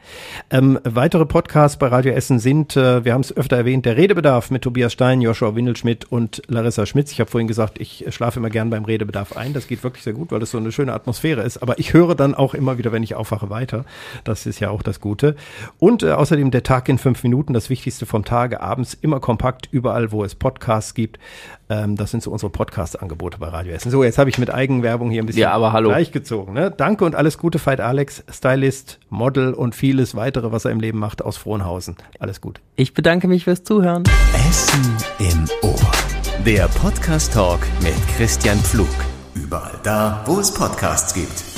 Ähm, 0.50 0.78
weitere 0.84 1.26
Podcasts 1.26 1.78
bei 1.78 1.88
Radio 1.88 2.12
Essen 2.12 2.38
sind, 2.38 2.76
äh, 2.76 3.04
wir 3.04 3.14
haben 3.14 3.22
es 3.22 3.36
öfter 3.36 3.56
erwähnt, 3.56 3.86
der 3.86 3.96
Redebedarf 3.96 4.50
mit 4.50 4.62
Tobias 4.62 4.92
Stein, 4.92 5.20
Joshua 5.20 5.54
Windelschmidt 5.54 6.04
und 6.04 6.42
Larissa 6.48 6.86
Schmitz. 6.86 7.12
Ich 7.12 7.20
habe 7.20 7.30
vorhin 7.30 7.48
gesagt, 7.48 7.80
ich 7.80 8.04
schlafe 8.10 8.38
immer 8.38 8.50
gern 8.50 8.70
beim 8.70 8.84
Redebedarf 8.84 9.36
ein. 9.36 9.52
Das 9.52 9.66
geht 9.66 9.82
wirklich 9.82 10.04
sehr 10.04 10.12
gut, 10.12 10.30
weil 10.30 10.42
es 10.42 10.50
so 10.50 10.58
eine 10.58 10.72
schöne 10.72 10.92
Atmosphäre 10.92 11.42
ist. 11.42 11.58
Aber 11.58 11.78
ich 11.78 11.92
höre 11.92 12.14
dann 12.14 12.34
auch 12.34 12.54
immer 12.54 12.78
wieder, 12.78 12.92
wenn 12.92 13.02
ich 13.02 13.14
aufwache, 13.14 13.50
weiter. 13.50 13.84
Das 14.24 14.46
ist 14.46 14.60
ja 14.60 14.70
auch 14.70 14.82
das 14.82 15.00
Gute. 15.00 15.36
Und 15.78 16.02
äh, 16.02 16.12
außerdem 16.12 16.50
der 16.50 16.62
Tag 16.62 16.88
in 16.88 16.98
fünf 16.98 17.22
Minuten, 17.22 17.52
das 17.52 17.70
Wichtigste 17.70 18.06
vom 18.06 18.24
Tage, 18.24 18.60
abends 18.60 18.94
immer 18.94 19.20
kompakt, 19.20 19.68
überall, 19.70 20.12
wo 20.12 20.24
es 20.24 20.34
Podcasts 20.66 20.94
gibt. 20.94 21.18
Ähm, 21.68 21.96
das 21.96 22.10
sind 22.10 22.22
so 22.22 22.30
unsere 22.30 22.50
Podcast-Angebote 22.50 23.38
bei 23.38 23.48
Radio 23.48 23.72
Essen. 23.72 23.90
So, 23.90 24.02
jetzt 24.02 24.18
habe 24.18 24.30
ich 24.30 24.38
mit 24.38 24.52
Eigenwerbung 24.52 25.10
hier 25.10 25.22
ein 25.22 25.26
bisschen 25.26 25.42
ja, 25.42 25.52
aber 25.52 25.72
hallo. 25.72 25.90
gleichgezogen. 25.90 26.54
Ne? 26.54 26.72
Danke 26.76 27.04
und 27.04 27.14
alles 27.14 27.38
Gute, 27.38 27.64
Veit 27.64 27.80
Alex, 27.80 28.24
Stylist, 28.30 28.98
Model 29.08 29.54
und 29.54 29.74
vieles 29.74 30.16
weitere, 30.16 30.50
was 30.50 30.64
er 30.64 30.72
im 30.72 30.80
Leben 30.80 30.98
macht, 30.98 31.22
aus 31.22 31.36
Frohnhausen. 31.36 31.96
Alles 32.18 32.40
gut. 32.40 32.60
Ich 32.74 32.94
bedanke 32.94 33.28
mich 33.28 33.44
fürs 33.44 33.62
Zuhören. 33.62 34.02
Essen 34.48 34.96
im 35.18 35.44
Ohr. 35.62 35.76
Der 36.44 36.68
Podcast-Talk 36.68 37.60
mit 37.82 37.94
Christian 38.16 38.58
Pflug. 38.58 38.88
Überall 39.34 39.78
da, 39.82 40.22
wo 40.26 40.40
es 40.40 40.52
Podcasts 40.52 41.14
gibt. 41.14 41.55